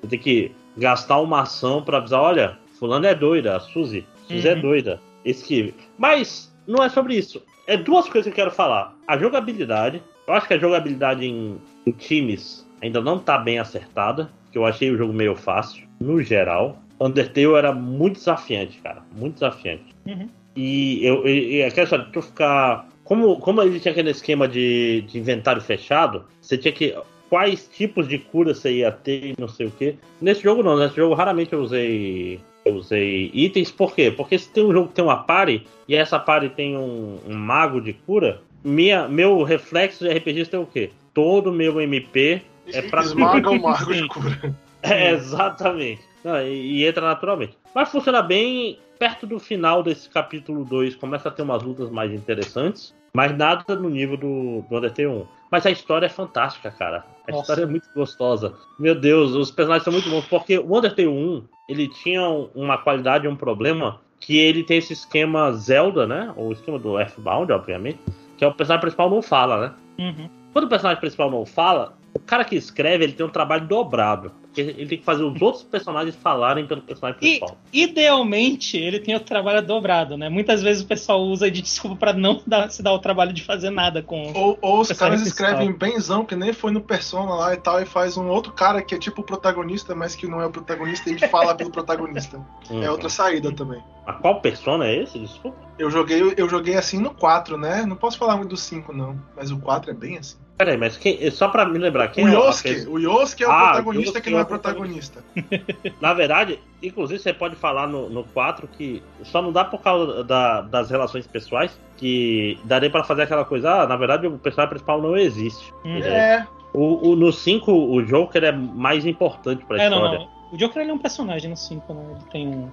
Você 0.00 0.08
tem 0.08 0.18
que 0.18 0.52
gastar 0.76 1.18
uma 1.20 1.42
ação 1.42 1.82
pra 1.82 1.98
avisar, 1.98 2.20
olha, 2.22 2.58
fulano 2.78 3.06
é 3.06 3.14
doida, 3.14 3.56
a 3.56 3.60
Suzy, 3.60 4.06
Suzy 4.28 4.48
é 4.48 4.54
Uhum. 4.54 4.60
doida, 4.62 5.00
esquive. 5.24 5.74
Mas 5.98 6.50
não 6.66 6.82
é 6.82 6.88
sobre 6.88 7.14
isso. 7.16 7.42
É 7.66 7.76
duas 7.76 8.04
coisas 8.08 8.22
que 8.24 8.30
eu 8.30 8.44
quero 8.44 8.50
falar. 8.54 8.94
A 9.06 9.18
jogabilidade, 9.18 10.00
eu 10.26 10.32
acho 10.34 10.46
que 10.46 10.54
a 10.54 10.58
jogabilidade 10.58 11.26
em, 11.26 11.56
em 11.86 11.90
times 11.92 12.66
ainda 12.82 13.00
não 13.00 13.18
tá 13.18 13.38
bem 13.38 13.58
acertada, 13.58 14.30
que 14.50 14.58
eu 14.58 14.64
achei 14.64 14.90
o 14.90 14.96
jogo 14.96 15.12
meio 15.12 15.34
fácil, 15.34 15.86
no 16.00 16.22
geral. 16.22 16.78
Undertale 17.00 17.54
era 17.54 17.72
muito 17.72 18.16
desafiante, 18.16 18.78
cara, 18.78 19.02
muito 19.16 19.34
desafiante. 19.34 19.94
Uhum. 20.06 20.28
E 20.54 21.04
eu, 21.04 21.26
e, 21.26 21.56
e 21.56 21.62
aquela 21.62 21.84
história 21.84 22.04
de 22.04 22.12
tu 22.12 22.22
ficar. 22.22 22.88
Como, 23.04 23.36
como 23.40 23.62
ele 23.62 23.80
tinha 23.80 23.92
aquele 23.92 24.10
esquema 24.10 24.46
de, 24.46 25.02
de 25.02 25.18
inventário 25.18 25.62
fechado, 25.62 26.24
você 26.40 26.58
tinha 26.58 26.72
que. 26.72 26.94
Quais 27.28 27.68
tipos 27.68 28.08
de 28.08 28.18
cura 28.18 28.52
você 28.52 28.78
ia 28.78 28.90
ter 28.90 29.26
e 29.26 29.34
não 29.38 29.46
sei 29.46 29.66
o 29.66 29.70
que. 29.70 29.94
Nesse 30.20 30.42
jogo 30.42 30.64
não, 30.64 30.76
nesse 30.76 30.96
jogo 30.96 31.14
raramente 31.14 31.52
eu 31.52 31.60
usei. 31.60 32.40
Eu 32.62 32.74
usei 32.74 33.30
itens, 33.32 33.70
por 33.70 33.94
quê? 33.94 34.10
Porque 34.10 34.38
se 34.38 34.50
tem 34.50 34.62
um 34.62 34.72
jogo 34.72 34.88
que 34.88 34.94
tem 34.94 35.04
uma 35.04 35.16
party 35.16 35.64
e 35.88 35.94
essa 35.94 36.18
party 36.18 36.50
tem 36.50 36.76
um, 36.76 37.18
um 37.26 37.34
mago 37.34 37.80
de 37.80 37.94
cura, 37.94 38.42
minha, 38.62 39.08
meu 39.08 39.42
reflexo 39.42 40.04
de 40.04 40.10
RPGista 40.10 40.58
é 40.58 40.60
o 40.60 40.66
quê? 40.66 40.90
Todo 41.14 41.50
meu 41.50 41.80
MP 41.80 42.42
é 42.72 42.82
pra 42.82 43.02
Esmaga 43.02 43.50
o 43.50 43.60
mago 43.60 43.92
de 43.92 44.08
cura. 44.08 44.54
é, 44.82 45.12
exatamente. 45.12 46.02
Não, 46.24 46.40
e, 46.40 46.78
e 46.78 46.86
entra 46.86 47.06
naturalmente. 47.06 47.56
Mas 47.74 47.90
funciona 47.90 48.22
bem. 48.22 48.78
Perto 48.98 49.26
do 49.26 49.38
final 49.38 49.82
desse 49.82 50.10
capítulo 50.10 50.62
2, 50.62 50.96
começa 50.96 51.30
a 51.30 51.32
ter 51.32 51.40
umas 51.40 51.62
lutas 51.62 51.88
mais 51.88 52.12
interessantes. 52.12 52.94
Mas 53.14 53.34
nada 53.36 53.74
no 53.74 53.88
nível 53.88 54.18
do, 54.18 54.62
do 54.68 54.76
Undertale 54.76 55.08
1. 55.08 55.26
Mas 55.50 55.64
a 55.64 55.70
história 55.70 56.04
é 56.04 56.08
fantástica, 56.10 56.70
cara. 56.70 57.04
A 57.26 57.30
Nossa. 57.30 57.42
história 57.42 57.62
é 57.62 57.66
muito 57.66 57.88
gostosa. 57.94 58.54
Meu 58.78 58.94
Deus, 58.94 59.32
os 59.32 59.50
personagens 59.50 59.84
são 59.84 59.92
muito 59.92 60.10
bons. 60.10 60.26
Porque 60.26 60.58
o 60.58 60.76
Undertale 60.76 61.08
1, 61.08 61.42
ele 61.68 61.88
tinha 61.88 62.22
uma 62.54 62.76
qualidade 62.76 63.24
e 63.24 63.28
um 63.28 63.36
problema 63.36 64.00
que 64.20 64.36
ele 64.36 64.62
tem 64.62 64.76
esse 64.76 64.92
esquema 64.92 65.50
Zelda, 65.52 66.06
né? 66.06 66.32
Ou 66.36 66.48
o 66.48 66.52
esquema 66.52 66.78
do 66.78 67.00
Earthbound, 67.00 67.50
obviamente. 67.52 67.98
Que 68.36 68.44
é 68.44 68.48
o 68.48 68.54
personagem 68.54 68.82
principal 68.82 69.10
não 69.10 69.22
fala, 69.22 69.60
né? 69.60 69.74
Uhum. 69.98 70.28
Quando 70.52 70.66
o 70.66 70.68
personagem 70.68 71.00
principal 71.00 71.30
não 71.30 71.46
fala, 71.46 71.94
o 72.14 72.18
cara 72.18 72.44
que 72.44 72.56
escreve 72.56 73.04
ele 73.04 73.12
tem 73.12 73.24
um 73.24 73.30
trabalho 73.30 73.66
dobrado. 73.66 74.32
Porque 74.50 74.60
ele 74.62 74.86
tem 74.86 74.98
que 74.98 75.04
fazer 75.04 75.22
os 75.22 75.40
outros 75.40 75.62
personagens 75.62 76.16
falarem 76.16 76.66
pelo 76.66 76.82
personagem 76.82 77.18
E, 77.22 77.38
principal. 77.38 77.56
idealmente, 77.72 78.76
ele 78.76 78.98
tem 78.98 79.14
o 79.14 79.20
trabalho 79.20 79.64
dobrado, 79.64 80.16
né? 80.16 80.28
Muitas 80.28 80.60
vezes 80.60 80.82
o 80.82 80.86
pessoal 80.86 81.20
usa 81.22 81.48
de 81.48 81.62
desculpa 81.62 81.96
pra 81.96 82.12
não 82.12 82.42
dar- 82.44 82.68
se 82.68 82.82
dar 82.82 82.92
o 82.92 82.98
trabalho 82.98 83.32
de 83.32 83.44
fazer 83.44 83.70
nada 83.70 84.02
com. 84.02 84.32
Ou, 84.34 84.58
ou 84.60 84.80
os 84.80 84.88
caras 84.92 85.20
principal. 85.20 85.50
escrevem 85.52 85.72
benzão, 85.72 86.24
que 86.24 86.34
nem 86.34 86.52
foi 86.52 86.72
no 86.72 86.80
Persona 86.80 87.32
lá 87.34 87.54
e 87.54 87.58
tal, 87.58 87.80
e 87.80 87.86
faz 87.86 88.16
um 88.16 88.26
outro 88.28 88.50
cara 88.52 88.82
que 88.82 88.92
é 88.94 88.98
tipo 88.98 89.20
o 89.20 89.24
protagonista, 89.24 89.94
mas 89.94 90.16
que 90.16 90.26
não 90.26 90.40
é 90.40 90.46
o 90.46 90.50
protagonista 90.50 91.08
e 91.08 91.12
ele 91.12 91.28
fala 91.28 91.54
pelo 91.54 91.70
protagonista. 91.70 92.40
Uhum. 92.70 92.82
É 92.84 92.90
outra 92.90 93.08
saída 93.08 93.50
também. 93.52 93.82
Mas 94.12 94.20
qual 94.20 94.40
persona 94.40 94.86
é 94.86 95.02
esse? 95.02 95.18
Desculpa. 95.18 95.56
Eu 95.78 95.90
joguei, 95.90 96.34
eu 96.36 96.48
joguei 96.48 96.74
assim 96.76 96.98
no 96.98 97.10
4, 97.14 97.56
né? 97.56 97.84
Não 97.86 97.96
posso 97.96 98.18
falar 98.18 98.36
muito 98.36 98.50
do 98.50 98.56
5, 98.56 98.92
não. 98.92 99.16
Mas 99.36 99.50
o 99.50 99.58
4 99.58 99.90
é 99.90 99.94
bem 99.94 100.18
assim. 100.18 100.36
Peraí, 100.58 100.76
mas 100.76 100.98
quem, 100.98 101.30
só 101.30 101.48
pra 101.48 101.64
me 101.64 101.78
lembrar, 101.78 102.08
quem 102.08 102.26
o 102.26 102.28
é 102.28 102.32
Yosuke, 102.34 102.68
a 102.68 102.74
pessoa- 102.74 102.94
o 102.94 102.98
Yosuke 102.98 103.42
é 103.44 103.48
o 103.48 103.50
Ah, 103.50 103.56
protagonista 103.68 104.10
Yosuke 104.10 104.20
que 104.20 104.30
não 104.30 104.36
é 104.38 104.40
é 104.40 104.44
o 104.44 104.46
protagonista. 104.46 105.24
Na 106.02 106.12
verdade, 106.12 106.60
inclusive 106.82 107.18
você 107.18 107.32
pode 107.32 107.56
falar 107.56 107.86
no, 107.86 108.10
no 108.10 108.24
4 108.24 108.68
que 108.68 109.02
só 109.22 109.40
não 109.40 109.50
dá 109.52 109.64
por 109.64 109.80
causa 109.80 110.22
da- 110.22 110.60
das 110.60 110.90
relações 110.90 111.26
pessoais 111.26 111.78
que 111.96 112.58
daria 112.64 112.90
pra 112.90 113.02
fazer 113.04 113.22
aquela 113.22 113.44
coisa, 113.46 113.70
ah, 113.82 113.86
na 113.86 113.96
verdade 113.96 114.26
o 114.26 114.38
personagem 114.38 114.68
principal 114.70 115.00
não 115.00 115.16
existe. 115.16 115.72
Uhum. 115.82 115.96
Ele 115.96 116.08
É, 116.08 116.46
O, 116.74 117.08
o, 117.10 117.16
no 117.16 117.32
5, 117.32 117.72
o 117.72 118.00
Joker 118.04 118.44
é 118.44 118.52
mais 118.52 119.04
importante 119.06 119.64
pra 119.64 119.82
É, 119.82 119.86
história. 119.88 120.18
não, 120.18 120.18
não. 120.26 120.28
O 120.52 120.56
Joker 120.58 120.82
ele 120.82 120.90
é 120.90 120.94
um 120.94 120.98
personagem 120.98 121.48
no 121.50 121.56
5, 121.56 121.92
né? 121.94 122.04
Ele 122.10 122.24
tem 122.30 122.46
um. 122.48 122.68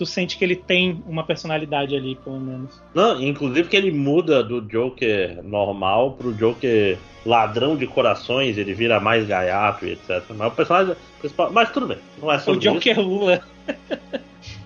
Tu 0.00 0.06
sente 0.06 0.38
que 0.38 0.44
ele 0.46 0.56
tem 0.56 1.02
uma 1.06 1.22
personalidade 1.22 1.94
ali, 1.94 2.14
pelo 2.24 2.40
menos. 2.40 2.80
Não, 2.94 3.20
inclusive 3.20 3.68
que 3.68 3.76
ele 3.76 3.90
muda 3.92 4.42
do 4.42 4.62
Joker 4.62 5.42
normal 5.44 6.12
pro 6.12 6.32
Joker 6.32 6.96
ladrão 7.26 7.76
de 7.76 7.86
corações, 7.86 8.56
ele 8.56 8.72
vira 8.72 8.98
mais 8.98 9.26
gaiato 9.26 9.84
e 9.84 9.90
etc. 9.92 10.22
Mas 10.30 10.50
o 10.50 10.56
personagem 10.56 10.96
principal. 11.18 11.50
Mas 11.52 11.70
tudo 11.70 11.86
bem, 11.88 11.98
não 12.18 12.32
é 12.32 12.36
O 12.36 12.40
sobre 12.40 12.60
isso. 12.60 12.72
Joker 12.72 12.98
Lula. 12.98 13.42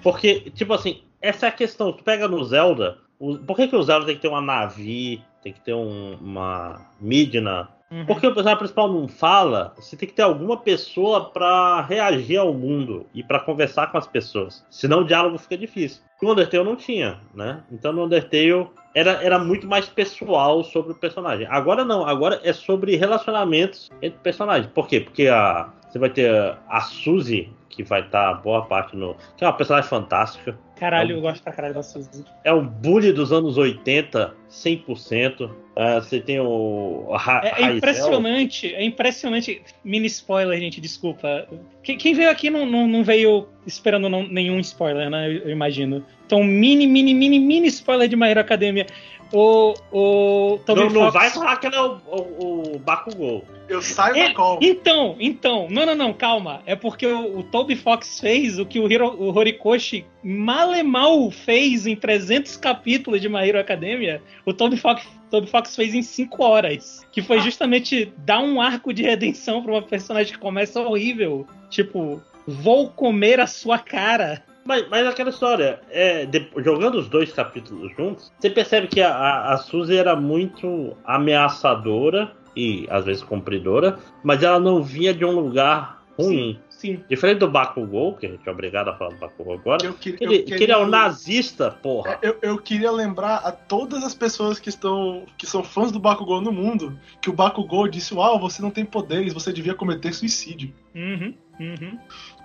Porque, 0.04 0.52
tipo 0.54 0.72
assim, 0.72 1.00
essa 1.20 1.46
é 1.46 1.48
a 1.48 1.52
questão. 1.52 1.92
Tu 1.92 2.04
pega 2.04 2.28
no 2.28 2.44
Zelda, 2.44 2.98
o- 3.18 3.36
por 3.38 3.56
que, 3.56 3.66
que 3.66 3.74
o 3.74 3.82
Zelda 3.82 4.06
tem 4.06 4.14
que 4.14 4.22
ter 4.22 4.28
uma 4.28 4.40
Navi, 4.40 5.20
tem 5.42 5.52
que 5.52 5.60
ter 5.60 5.74
um- 5.74 6.16
uma 6.20 6.80
Midna? 7.00 7.68
Uhum. 7.94 8.06
Porque 8.06 8.26
o 8.26 8.34
personagem 8.34 8.58
principal 8.58 8.92
não 8.92 9.06
fala, 9.06 9.72
você 9.76 9.96
tem 9.96 10.08
que 10.08 10.14
ter 10.14 10.22
alguma 10.22 10.56
pessoa 10.56 11.30
pra 11.30 11.80
reagir 11.82 12.38
ao 12.38 12.52
mundo 12.52 13.06
e 13.14 13.22
pra 13.22 13.38
conversar 13.38 13.92
com 13.92 13.96
as 13.96 14.06
pessoas. 14.06 14.66
Senão 14.68 15.02
o 15.02 15.04
diálogo 15.04 15.38
fica 15.38 15.56
difícil. 15.56 16.02
No 16.20 16.32
Undertale 16.32 16.64
não 16.64 16.74
tinha, 16.74 17.20
né? 17.32 17.62
Então 17.70 17.92
no 17.92 18.04
Undertale 18.04 18.66
era, 18.94 19.22
era 19.22 19.38
muito 19.38 19.68
mais 19.68 19.86
pessoal 19.86 20.64
sobre 20.64 20.92
o 20.92 20.96
personagem. 20.96 21.46
Agora 21.48 21.84
não, 21.84 22.04
agora 22.04 22.40
é 22.42 22.52
sobre 22.52 22.96
relacionamentos 22.96 23.90
entre 24.02 24.18
personagens. 24.20 24.66
Por 24.72 24.88
quê? 24.88 25.00
Porque 25.00 25.28
a, 25.28 25.68
você 25.88 25.98
vai 25.98 26.10
ter 26.10 26.56
a 26.68 26.80
Suzy, 26.80 27.52
que 27.68 27.84
vai 27.84 28.00
estar 28.00 28.34
boa 28.34 28.64
parte 28.64 28.96
no. 28.96 29.16
que 29.36 29.44
é 29.44 29.46
uma 29.46 29.52
personagem 29.52 29.88
fantástica. 29.88 30.58
Caralho, 30.76 31.16
eu 31.16 31.20
gosto 31.20 31.42
pra 31.42 31.52
caralho 31.52 31.74
da 31.74 31.82
Suzy. 31.82 32.24
É 32.42 32.52
um 32.52 32.66
bully 32.66 33.12
dos 33.12 33.32
anos 33.32 33.56
80, 33.56 34.34
100%. 34.54 35.50
Ah, 35.76 36.00
você 36.00 36.20
tem 36.20 36.38
o. 36.40 37.08
Ra- 37.16 37.40
É, 37.44 37.62
é 37.64 37.72
impressionante, 37.72 38.74
é 38.74 38.84
impressionante. 38.84 39.60
Mini 39.84 40.06
spoiler, 40.06 40.58
gente, 40.60 40.80
desculpa. 40.80 41.46
Quem, 41.82 41.96
quem 41.98 42.14
veio 42.14 42.30
aqui 42.30 42.48
não, 42.50 42.64
não, 42.64 42.86
não 42.86 43.02
veio 43.02 43.48
esperando 43.66 44.08
não- 44.08 44.26
nenhum 44.26 44.60
spoiler, 44.60 45.10
né? 45.10 45.28
Eu, 45.28 45.38
eu 45.44 45.50
imagino. 45.50 46.04
Então, 46.26 46.42
mini, 46.44 46.86
mini, 46.86 47.12
mini, 47.12 47.38
mini 47.38 47.66
spoiler 47.68 48.08
de 48.08 48.16
My 48.16 48.28
Hero 48.28 48.40
Academia. 48.40 48.86
O. 49.32 49.74
O. 49.90 50.60
Não, 50.68 50.76
não 50.76 50.90
Fox- 50.90 51.12
vai 51.14 51.30
falar 51.30 51.56
que 51.56 51.66
ele 51.66 51.74
é 51.76 51.80
o, 51.82 51.98
o, 52.06 52.72
o 52.76 52.78
Bakugou. 52.78 53.44
Eu 53.66 53.80
saio 53.80 54.14
Ele- 54.14 54.28
da 54.28 54.34
call. 54.34 54.58
Então, 54.62 55.16
então, 55.18 55.66
não, 55.70 55.86
não, 55.86 55.94
não, 55.94 56.12
calma. 56.12 56.62
É 56.66 56.76
porque 56.76 57.06
o, 57.06 57.38
o 57.38 57.42
Toby 57.42 57.74
Fox 57.74 58.20
fez 58.20 58.58
o 58.58 58.66
que 58.66 58.78
o, 58.78 58.90
Hiro, 58.92 59.08
o 59.08 59.34
Horikoshi 59.34 60.04
mal 60.22 60.74
e 60.74 60.82
mal 60.82 61.30
fez 61.30 61.86
em 61.86 61.96
300 61.96 62.58
capítulos 62.58 63.20
de 63.22 63.28
My 63.28 63.48
Hero 63.48 63.58
Academia. 63.58 64.22
O 64.46 64.52
Toby 64.52 64.76
Fox, 64.76 65.06
Toby 65.30 65.46
Fox 65.48 65.74
fez 65.74 65.94
em 65.94 66.02
5 66.02 66.42
horas. 66.44 67.06
Que 67.10 67.22
foi 67.22 67.40
justamente 67.40 68.12
dar 68.18 68.40
um 68.40 68.60
arco 68.60 68.92
de 68.92 69.02
redenção 69.02 69.62
pra 69.62 69.72
uma 69.72 69.82
personagem 69.82 70.32
que 70.32 70.38
começa 70.38 70.80
horrível. 70.80 71.46
Tipo, 71.70 72.20
vou 72.46 72.90
comer 72.90 73.40
a 73.40 73.46
sua 73.46 73.78
cara. 73.78 74.42
Mas, 74.66 74.88
mas 74.88 75.06
aquela 75.06 75.28
história, 75.30 75.80
é, 75.90 76.24
de- 76.24 76.48
jogando 76.58 76.94
os 76.96 77.08
dois 77.08 77.30
capítulos 77.32 77.92
juntos, 77.96 78.32
você 78.38 78.48
percebe 78.48 78.86
que 78.86 79.00
a, 79.02 79.10
a, 79.14 79.52
a 79.54 79.56
Suzy 79.58 79.94
era 79.96 80.16
muito 80.16 80.96
ameaçadora 81.04 82.32
e 82.56 82.86
às 82.88 83.04
vezes 83.04 83.22
cumpridora, 83.22 83.98
mas 84.22 84.42
ela 84.42 84.58
não 84.60 84.82
vinha 84.82 85.12
de 85.12 85.24
um 85.24 85.32
lugar 85.32 86.02
ruim. 86.18 86.54
Sim. 86.54 86.58
Diferente 87.08 87.38
do 87.38 87.50
Bakugou, 87.50 88.14
que 88.16 88.26
a 88.26 88.28
gente 88.30 88.46
é 88.48 88.50
obrigado 88.52 88.88
a 88.88 88.94
falar 88.96 89.10
do 89.10 89.16
Bakugou 89.16 89.54
agora, 89.54 89.84
Eu, 89.86 89.94
queria- 89.94 90.18
que 90.18 90.24
eu 90.24 90.32
ele, 90.32 90.38
que 90.42 90.44
queria- 90.52 90.64
ele 90.64 90.72
é 90.72 90.78
um 90.78 90.86
nazista, 90.88 91.70
porra. 91.70 92.18
É, 92.22 92.28
Eu, 92.28 92.38
eu 92.42 92.58
queria 92.58 92.90
lembrar 92.90 93.36
a 93.36 93.50
todas 93.52 94.02
as 94.04 94.14
pessoas 94.14 94.58
que 94.58 94.68
estão 94.68 95.24
que 95.38 95.46
são 95.46 95.62
fãs 95.64 95.90
do 95.92 95.98
Bakugou 95.98 96.40
no 96.40 96.52
mundo 96.52 96.98
que 97.20 97.30
o 97.30 97.32
Bakugou 97.32 97.88
disse: 97.88 98.14
Uau, 98.14 98.38
você 98.38 98.60
não 98.62 98.70
tem 98.70 98.84
poderes, 98.84 99.32
você 99.32 99.52
devia 99.52 99.74
cometer 99.74 100.12
suicídio. 100.12 100.72
Uhum, 100.94 101.34
uhum. 101.60 101.98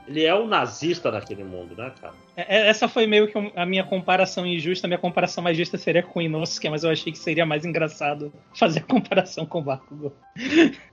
Ele 0.09 0.25
é 0.25 0.33
um 0.33 0.47
nazista 0.47 1.11
naquele 1.11 1.43
mundo, 1.43 1.75
né, 1.77 1.93
cara? 2.01 2.15
É- 2.35 2.57
é- 2.57 2.67
Essa 2.67 2.87
foi 2.87 3.05
meio 3.05 3.27
que 3.27 3.37
a 3.55 3.63
minha 3.63 3.83
comparação 3.83 4.43
injusta. 4.43 4.87
A 4.87 4.89
minha 4.89 4.97
comparação 4.97 5.43
mais 5.43 5.55
justa 5.55 5.77
seria 5.77 6.01
com 6.01 6.17
o 6.17 6.21
Inosuke, 6.23 6.67
mas 6.67 6.83
eu 6.83 6.89
achei 6.89 7.11
que 7.13 7.19
seria 7.19 7.45
mais 7.45 7.63
engraçado 7.63 8.33
fazer 8.55 8.79
a 8.79 8.83
comparação 8.83 9.45
com 9.45 9.59
o 9.59 9.61
Bakugo. 9.61 10.11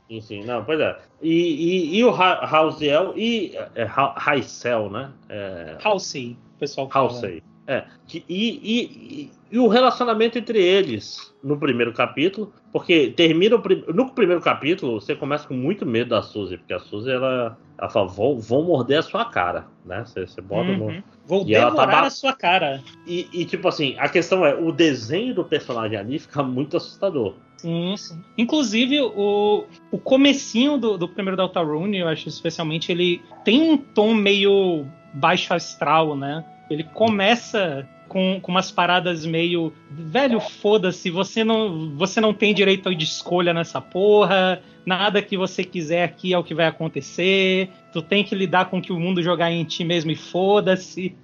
Sim, 0.07 0.21
sim, 0.21 0.45
não, 0.45 0.63
pois 0.65 0.79
é. 0.79 0.99
E, 1.23 1.31
e, 1.33 1.97
e 1.97 2.05
o 2.05 2.11
Rausiel 2.11 3.15
e 3.17 3.57
é, 3.75 3.85
Raicel, 3.85 4.91
né? 4.91 5.11
É, 5.31 5.79
Halsey, 5.83 6.37
o 6.57 6.59
pessoal 6.59 6.91
fala. 6.91 7.09
Halsey. 7.09 7.43
É. 7.67 7.85
Que- 8.07 8.25
E, 8.29 8.61
e, 8.63 9.31
e, 9.51 9.59
o 9.59 9.69
relacionamento 9.69 10.39
entre 10.39 10.63
eles 10.63 11.35
no 11.43 11.59
primeiro 11.59 11.93
capítulo, 11.93 12.53
porque 12.73 13.13
termina 13.17 13.57
o 13.57 13.61
prim- 13.61 13.85
no 13.89 14.11
primeiro 14.11 14.41
capítulo, 14.41 15.01
você 15.01 15.15
começa 15.15 15.47
com 15.47 15.55
muito 15.55 15.85
medo 15.87 16.11
da 16.11 16.23
Suzy, 16.23 16.57
porque 16.59 16.73
a 16.73 16.79
Suzy 16.79 17.11
ela, 17.11 17.57
ela 17.79 17.91
fala, 17.91 18.09
vão, 18.09 18.39
vão 18.39 18.63
morder 18.63 18.99
a 18.99 19.03
sua 19.03 19.25
cara, 19.25 19.67
né? 19.85 20.05
Você, 20.05 20.27
você 20.27 20.41
bota 20.41 20.73
no. 20.73 20.87
Uhum. 20.87 21.03
Vou 21.25 21.45
E 21.47 21.55
ela 21.55 21.71
tá 21.75 21.87
devorar 21.87 22.05
a 22.05 22.11
sua 22.11 22.33
cara. 22.33 22.83
E, 23.07 23.29
e, 23.33 23.45
tipo 23.45 23.67
assim, 23.67 23.97
a 23.99 24.09
questão 24.09 24.45
é, 24.47 24.55
o 24.55 24.71
desenho 24.71 25.35
do 25.35 25.45
personagem 25.45 25.99
ali 25.99 26.19
fica 26.19 26.43
muito 26.43 26.77
assustador. 26.77 27.35
Sim, 27.57 27.97
sim. 27.97 28.21
Inclusive, 28.37 29.01
o, 29.01 29.65
o 29.91 29.99
comecinho 29.99 30.77
do, 30.79 30.99
do 30.99 31.09
primeiro 31.09 31.37
Deltarune, 31.37 31.99
eu 31.99 32.09
acho 32.09 32.29
especialmente, 32.29 32.93
ele 32.93 33.23
tem 33.45 33.63
um 33.71 33.77
tom 33.77 34.15
meio 34.15 34.87
baixo 35.15 35.55
astral, 35.55 36.15
né? 36.17 36.45
Ele 36.71 36.85
começa 36.85 37.89
com, 38.09 38.41
com 38.41 38.53
umas 38.53 38.71
paradas 38.71 39.25
meio. 39.25 39.73
Velho, 39.91 40.41
foda-se, 40.41 41.11
você 41.11 41.45
não, 41.45 41.95
você 41.97 42.21
não 42.21 42.33
tem 42.33 42.55
direito 42.55 42.95
de 42.95 43.05
escolha 43.05 43.53
nessa 43.53 43.81
porra. 43.81 44.63
Nada 44.85 45.21
que 45.23 45.37
você 45.37 45.65
quiser 45.65 46.05
aqui 46.05 46.33
é 46.33 46.39
o 46.39 46.45
que 46.45 46.55
vai 46.55 46.67
acontecer. 46.67 47.71
Tu 47.93 48.03
tem 48.03 48.25
que 48.25 48.35
lidar 48.35 48.67
com 48.67 48.81
que 48.81 48.93
o 48.93 49.01
mundo 49.01 49.23
jogar 49.23 49.51
em 49.51 49.65
ti 49.65 49.85
mesmo 49.85 50.11
e 50.11 50.17
foda-se. 50.17 51.17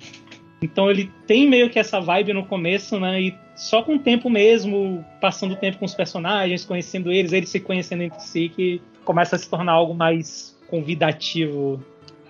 Então 0.60 0.90
ele 0.90 1.10
tem 1.26 1.48
meio 1.48 1.68
que 1.70 1.78
essa 1.78 2.00
vibe 2.00 2.32
no 2.32 2.46
começo, 2.46 2.98
né? 3.00 3.20
E 3.20 3.34
só 3.54 3.82
com 3.82 3.96
o 3.96 3.98
tempo 3.98 4.30
mesmo, 4.30 5.04
passando 5.20 5.56
tempo 5.56 5.78
com 5.78 5.84
os 5.84 5.94
personagens, 5.94 6.64
conhecendo 6.64 7.10
eles, 7.10 7.32
eles 7.32 7.48
se 7.48 7.60
conhecendo 7.60 8.02
entre 8.02 8.20
si, 8.20 8.48
que 8.48 8.80
começa 9.04 9.36
a 9.36 9.38
se 9.38 9.48
tornar 9.48 9.72
algo 9.72 9.94
mais 9.94 10.56
convidativo. 10.68 11.82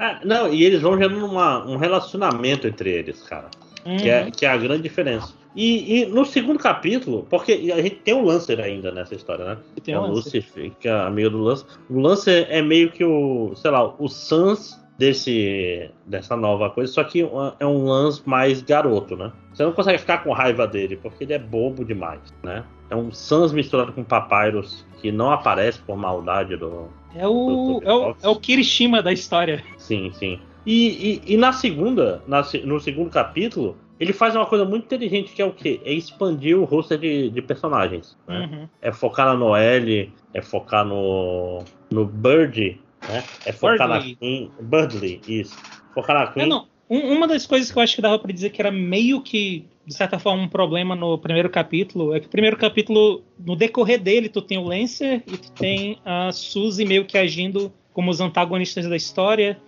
Ah, 0.04 0.18
não, 0.24 0.52
e 0.52 0.64
eles 0.64 0.82
vão 0.82 0.98
gerando 0.98 1.24
uma- 1.24 1.64
um 1.64 1.76
relacionamento 1.76 2.66
entre 2.66 2.90
eles, 2.90 3.22
cara. 3.22 3.48
Que, 3.84 4.08
é, 4.08 4.30
que 4.30 4.44
é 4.44 4.48
a 4.48 4.56
grande 4.56 4.82
diferença. 4.82 5.32
E, 5.54 6.02
e 6.02 6.06
no 6.06 6.24
segundo 6.24 6.58
capítulo, 6.58 7.26
porque 7.30 7.70
a 7.72 7.80
gente 7.82 7.96
tem 7.96 8.14
o 8.14 8.24
Lancer 8.24 8.58
ainda 8.60 8.90
nessa 8.90 9.14
história, 9.14 9.44
né? 9.44 9.58
Tem 9.84 9.94
é 9.94 9.98
um 9.98 10.02
o 10.02 10.06
lance. 10.06 10.36
Lucifer, 10.36 10.72
que 10.80 10.88
é 10.88 10.92
amigo 10.92 11.30
do 11.30 11.38
Lancer. 11.42 11.66
O 11.90 12.00
Lancer 12.00 12.46
é 12.50 12.60
meio 12.62 12.90
que 12.90 13.04
o, 13.04 13.52
sei 13.54 13.70
lá, 13.70 13.84
o 13.98 14.08
Sans 14.08 14.80
desse, 14.98 15.90
dessa 16.06 16.36
nova 16.36 16.70
coisa, 16.70 16.92
só 16.92 17.04
que 17.04 17.28
é 17.60 17.66
um 17.66 17.84
Lance 17.86 18.22
mais 18.24 18.62
garoto, 18.62 19.16
né? 19.16 19.30
Você 19.52 19.62
não 19.64 19.72
consegue 19.72 19.98
ficar 19.98 20.18
com 20.24 20.32
raiva 20.32 20.66
dele, 20.66 20.96
porque 20.96 21.24
ele 21.24 21.32
é 21.34 21.38
bobo 21.38 21.84
demais, 21.84 22.20
né? 22.42 22.64
É 22.90 22.96
um 22.96 23.10
Sans 23.12 23.52
misturado 23.52 23.92
com 23.92 24.02
Papyrus, 24.04 24.86
que 25.00 25.12
não 25.12 25.30
aparece 25.30 25.80
por 25.80 25.96
maldade 25.96 26.56
do, 26.56 26.88
É 27.14 27.26
o, 27.26 27.80
é, 27.84 27.92
o, 27.92 28.16
é 28.22 28.28
o 28.28 28.36
Kirishima 28.36 29.02
da 29.02 29.12
história. 29.12 29.62
Sim, 29.78 30.10
sim. 30.14 30.38
E, 30.64 31.20
e, 31.26 31.34
e 31.34 31.36
na 31.36 31.52
segunda, 31.52 32.22
na 32.26 32.42
no 32.64 32.78
segundo 32.80 33.10
capítulo, 33.10 33.76
ele 33.98 34.12
faz 34.12 34.34
uma 34.34 34.46
coisa 34.46 34.64
muito 34.64 34.84
inteligente 34.84 35.32
que 35.32 35.42
é 35.42 35.44
o 35.44 35.52
quê? 35.52 35.80
É 35.84 35.92
expandir 35.92 36.58
o 36.58 36.64
roster 36.64 36.98
de, 36.98 37.30
de 37.30 37.42
personagens. 37.42 38.16
né? 38.26 38.48
Uhum. 38.50 38.68
É 38.80 38.92
focar 38.92 39.26
na 39.26 39.34
Noelle, 39.34 40.12
é 40.32 40.40
focar 40.40 40.84
no, 40.84 41.62
no 41.90 42.04
Bird, 42.04 42.80
né? 43.08 43.22
É 43.44 43.52
focar 43.52 43.88
Birdley. 43.88 44.12
na 44.12 44.18
Queen. 44.18 44.50
Birdley, 44.60 45.20
isso. 45.26 45.56
Focar 45.94 46.16
na 46.16 46.26
Queen. 46.32 46.48
não. 46.48 46.66
Um- 46.88 47.12
uma 47.12 47.26
das 47.26 47.46
coisas 47.46 47.70
que 47.72 47.78
eu 47.78 47.82
acho 47.82 47.96
que 47.96 48.02
dava 48.02 48.18
pra 48.18 48.32
dizer 48.32 48.50
que 48.50 48.60
era 48.60 48.70
meio 48.70 49.20
que, 49.22 49.64
de 49.84 49.94
certa 49.94 50.18
forma, 50.18 50.42
um 50.42 50.48
problema 50.48 50.94
no 50.94 51.18
primeiro 51.18 51.50
capítulo 51.50 52.14
é 52.14 52.20
que 52.20 52.26
o 52.26 52.30
primeiro 52.30 52.56
capítulo, 52.56 53.22
no 53.38 53.56
decorrer 53.56 54.00
dele, 54.00 54.28
tu 54.28 54.40
tem 54.40 54.58
o 54.58 54.62
Lancer 54.62 55.22
e 55.26 55.36
tu 55.36 55.50
tem 55.52 55.98
a 56.04 56.30
Suzy 56.30 56.84
meio 56.84 57.04
que 57.04 57.18
agindo 57.18 57.72
como 57.92 58.10
os 58.10 58.20
antagonistas 58.20 58.88
da 58.88 58.96
história. 58.96 59.60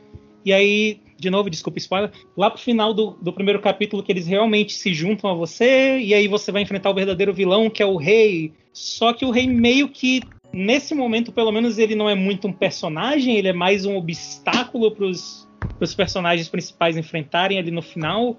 E 0.45 0.53
aí, 0.53 1.01
de 1.19 1.31
novo, 1.31 1.51
desculpa 1.51 1.79
spoiler, 1.79 2.13
lá 2.37 2.51
pro 2.51 2.61
final 2.61 2.95
do, 2.95 3.17
do 3.21 3.33
primeiro 3.33 3.61
capítulo 3.61 4.03
que 4.03 4.13
eles 4.13 4.27
realmente 4.27 4.75
se 4.75 4.95
juntam 4.95 5.31
a 5.31 5.35
você, 5.35 5.99
e 5.99 6.15
aí 6.15 6.29
você 6.29 6.53
vai 6.53 6.63
enfrentar 6.63 6.91
o 6.91 6.95
verdadeiro 6.95 7.33
vilão, 7.33 7.69
que 7.69 7.83
é 7.83 7.87
o 7.87 7.97
rei. 7.97 8.53
Só 8.73 9.13
que 9.13 9.25
o 9.25 9.31
rei 9.31 9.49
meio 9.49 9.89
que, 9.89 10.23
nesse 10.53 10.95
momento, 10.95 11.33
pelo 11.33 11.51
menos, 11.51 11.79
ele 11.79 11.95
não 11.95 12.09
é 12.09 12.15
muito 12.15 12.47
um 12.47 12.53
personagem, 12.53 13.37
ele 13.37 13.49
é 13.49 13.53
mais 13.53 13.85
um 13.85 13.97
obstáculo 13.97 14.93
pros, 14.93 15.49
pros 15.79 15.95
personagens 15.95 16.49
principais 16.49 16.97
enfrentarem 16.97 17.59
ali 17.59 17.71
no 17.71 17.83
final. 17.83 18.37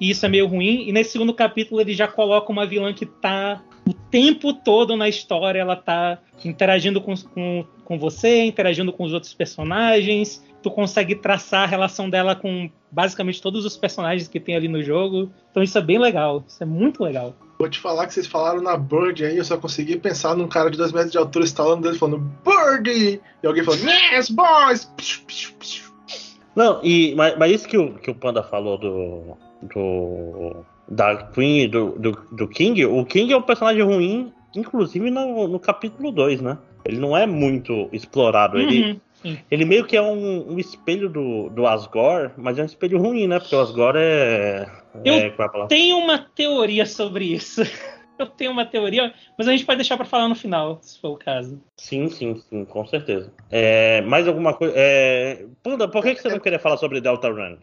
E 0.00 0.10
isso 0.10 0.24
é 0.26 0.28
meio 0.28 0.46
ruim. 0.46 0.88
E 0.88 0.92
nesse 0.92 1.12
segundo 1.12 1.32
capítulo 1.32 1.80
ele 1.80 1.94
já 1.94 2.06
coloca 2.06 2.52
uma 2.52 2.66
vilã 2.66 2.92
que 2.92 3.06
tá 3.06 3.62
o 3.86 3.94
tempo 3.94 4.52
todo 4.52 4.96
na 4.96 5.08
história, 5.08 5.60
ela 5.60 5.76
tá 5.76 6.18
interagindo 6.44 7.00
com, 7.00 7.14
com, 7.16 7.64
com 7.84 7.98
você, 7.98 8.44
interagindo 8.44 8.92
com 8.92 9.04
os 9.04 9.12
outros 9.12 9.32
personagens. 9.32 10.44
Tu 10.62 10.70
consegue 10.70 11.14
traçar 11.14 11.62
a 11.62 11.66
relação 11.66 12.10
dela 12.10 12.34
com 12.34 12.68
basicamente 12.90 13.40
todos 13.40 13.64
os 13.64 13.76
personagens 13.76 14.26
que 14.28 14.40
tem 14.40 14.56
ali 14.56 14.68
no 14.68 14.82
jogo. 14.82 15.30
Então 15.50 15.62
isso 15.62 15.78
é 15.78 15.82
bem 15.82 15.98
legal. 15.98 16.44
Isso 16.46 16.62
é 16.62 16.66
muito 16.66 17.02
legal. 17.02 17.34
Vou 17.58 17.70
te 17.70 17.78
falar 17.78 18.06
que 18.06 18.12
vocês 18.12 18.26
falaram 18.26 18.60
na 18.60 18.76
Bird 18.76 19.24
aí, 19.24 19.38
eu 19.38 19.44
só 19.44 19.56
consegui 19.56 19.96
pensar 19.96 20.36
num 20.36 20.46
cara 20.46 20.70
de 20.70 20.76
2 20.76 20.92
metros 20.92 21.12
de 21.12 21.16
altura 21.16 21.44
instalando 21.46 21.82
dele 21.82 21.96
falando 21.96 22.18
Bird! 22.44 22.90
E 23.42 23.46
alguém 23.46 23.64
falando, 23.64 23.88
Yes, 23.88 24.28
boys! 24.28 24.90
Não, 26.56 26.80
e, 26.82 27.14
mas, 27.14 27.36
mas 27.38 27.52
isso 27.52 27.68
que 27.68 27.76
o, 27.76 27.92
que 27.94 28.10
o 28.10 28.14
Panda 28.14 28.42
falou 28.42 28.78
do. 28.78 29.36
do 29.62 30.64
da 30.88 31.16
Queen 31.16 31.62
e 31.62 31.68
do, 31.68 31.90
do, 31.98 32.12
do 32.30 32.46
King, 32.46 32.84
o 32.86 33.04
King 33.04 33.32
é 33.32 33.36
um 33.36 33.42
personagem 33.42 33.82
ruim, 33.82 34.32
inclusive 34.54 35.10
no, 35.10 35.48
no 35.48 35.58
capítulo 35.58 36.12
2, 36.12 36.40
né? 36.40 36.56
Ele 36.84 36.98
não 36.98 37.16
é 37.16 37.26
muito 37.26 37.88
explorado. 37.92 38.56
Ele, 38.56 39.00
Uhum. 39.24 39.36
ele 39.50 39.64
meio 39.64 39.84
que 39.84 39.96
é 39.96 40.02
um, 40.02 40.52
um 40.52 40.58
espelho 40.58 41.08
do, 41.08 41.48
do 41.50 41.66
Asgore, 41.66 42.30
mas 42.36 42.58
é 42.58 42.62
um 42.62 42.66
espelho 42.66 42.98
ruim, 42.98 43.26
né? 43.26 43.40
Porque 43.40 43.56
o 43.56 43.60
Asgore 43.60 43.98
é. 43.98 44.68
Eu 45.04 45.14
é 45.14 45.26
é? 45.26 45.66
Tenho 45.68 45.98
uma 45.98 46.18
teoria 46.18 46.86
sobre 46.86 47.24
isso. 47.24 47.62
Eu 48.18 48.26
tenho 48.26 48.50
uma 48.50 48.64
teoria, 48.64 49.12
mas 49.36 49.46
a 49.46 49.52
gente 49.52 49.64
pode 49.64 49.78
deixar 49.78 49.96
pra 49.96 50.06
falar 50.06 50.28
no 50.28 50.34
final, 50.34 50.78
se 50.80 50.98
for 51.00 51.10
o 51.10 51.16
caso. 51.16 51.60
Sim, 51.76 52.08
sim, 52.08 52.40
sim, 52.48 52.64
com 52.64 52.86
certeza. 52.86 53.32
É, 53.50 54.00
mais 54.02 54.26
alguma 54.26 54.54
coisa. 54.54 54.72
É, 54.76 55.44
Panda, 55.62 55.86
por 55.86 56.02
que, 56.02 56.14
que 56.14 56.22
você 56.22 56.28
não 56.28 56.40
queria 56.40 56.58
falar 56.58 56.78
sobre 56.78 57.00
Delta 57.00 57.28
Run? 57.28 57.56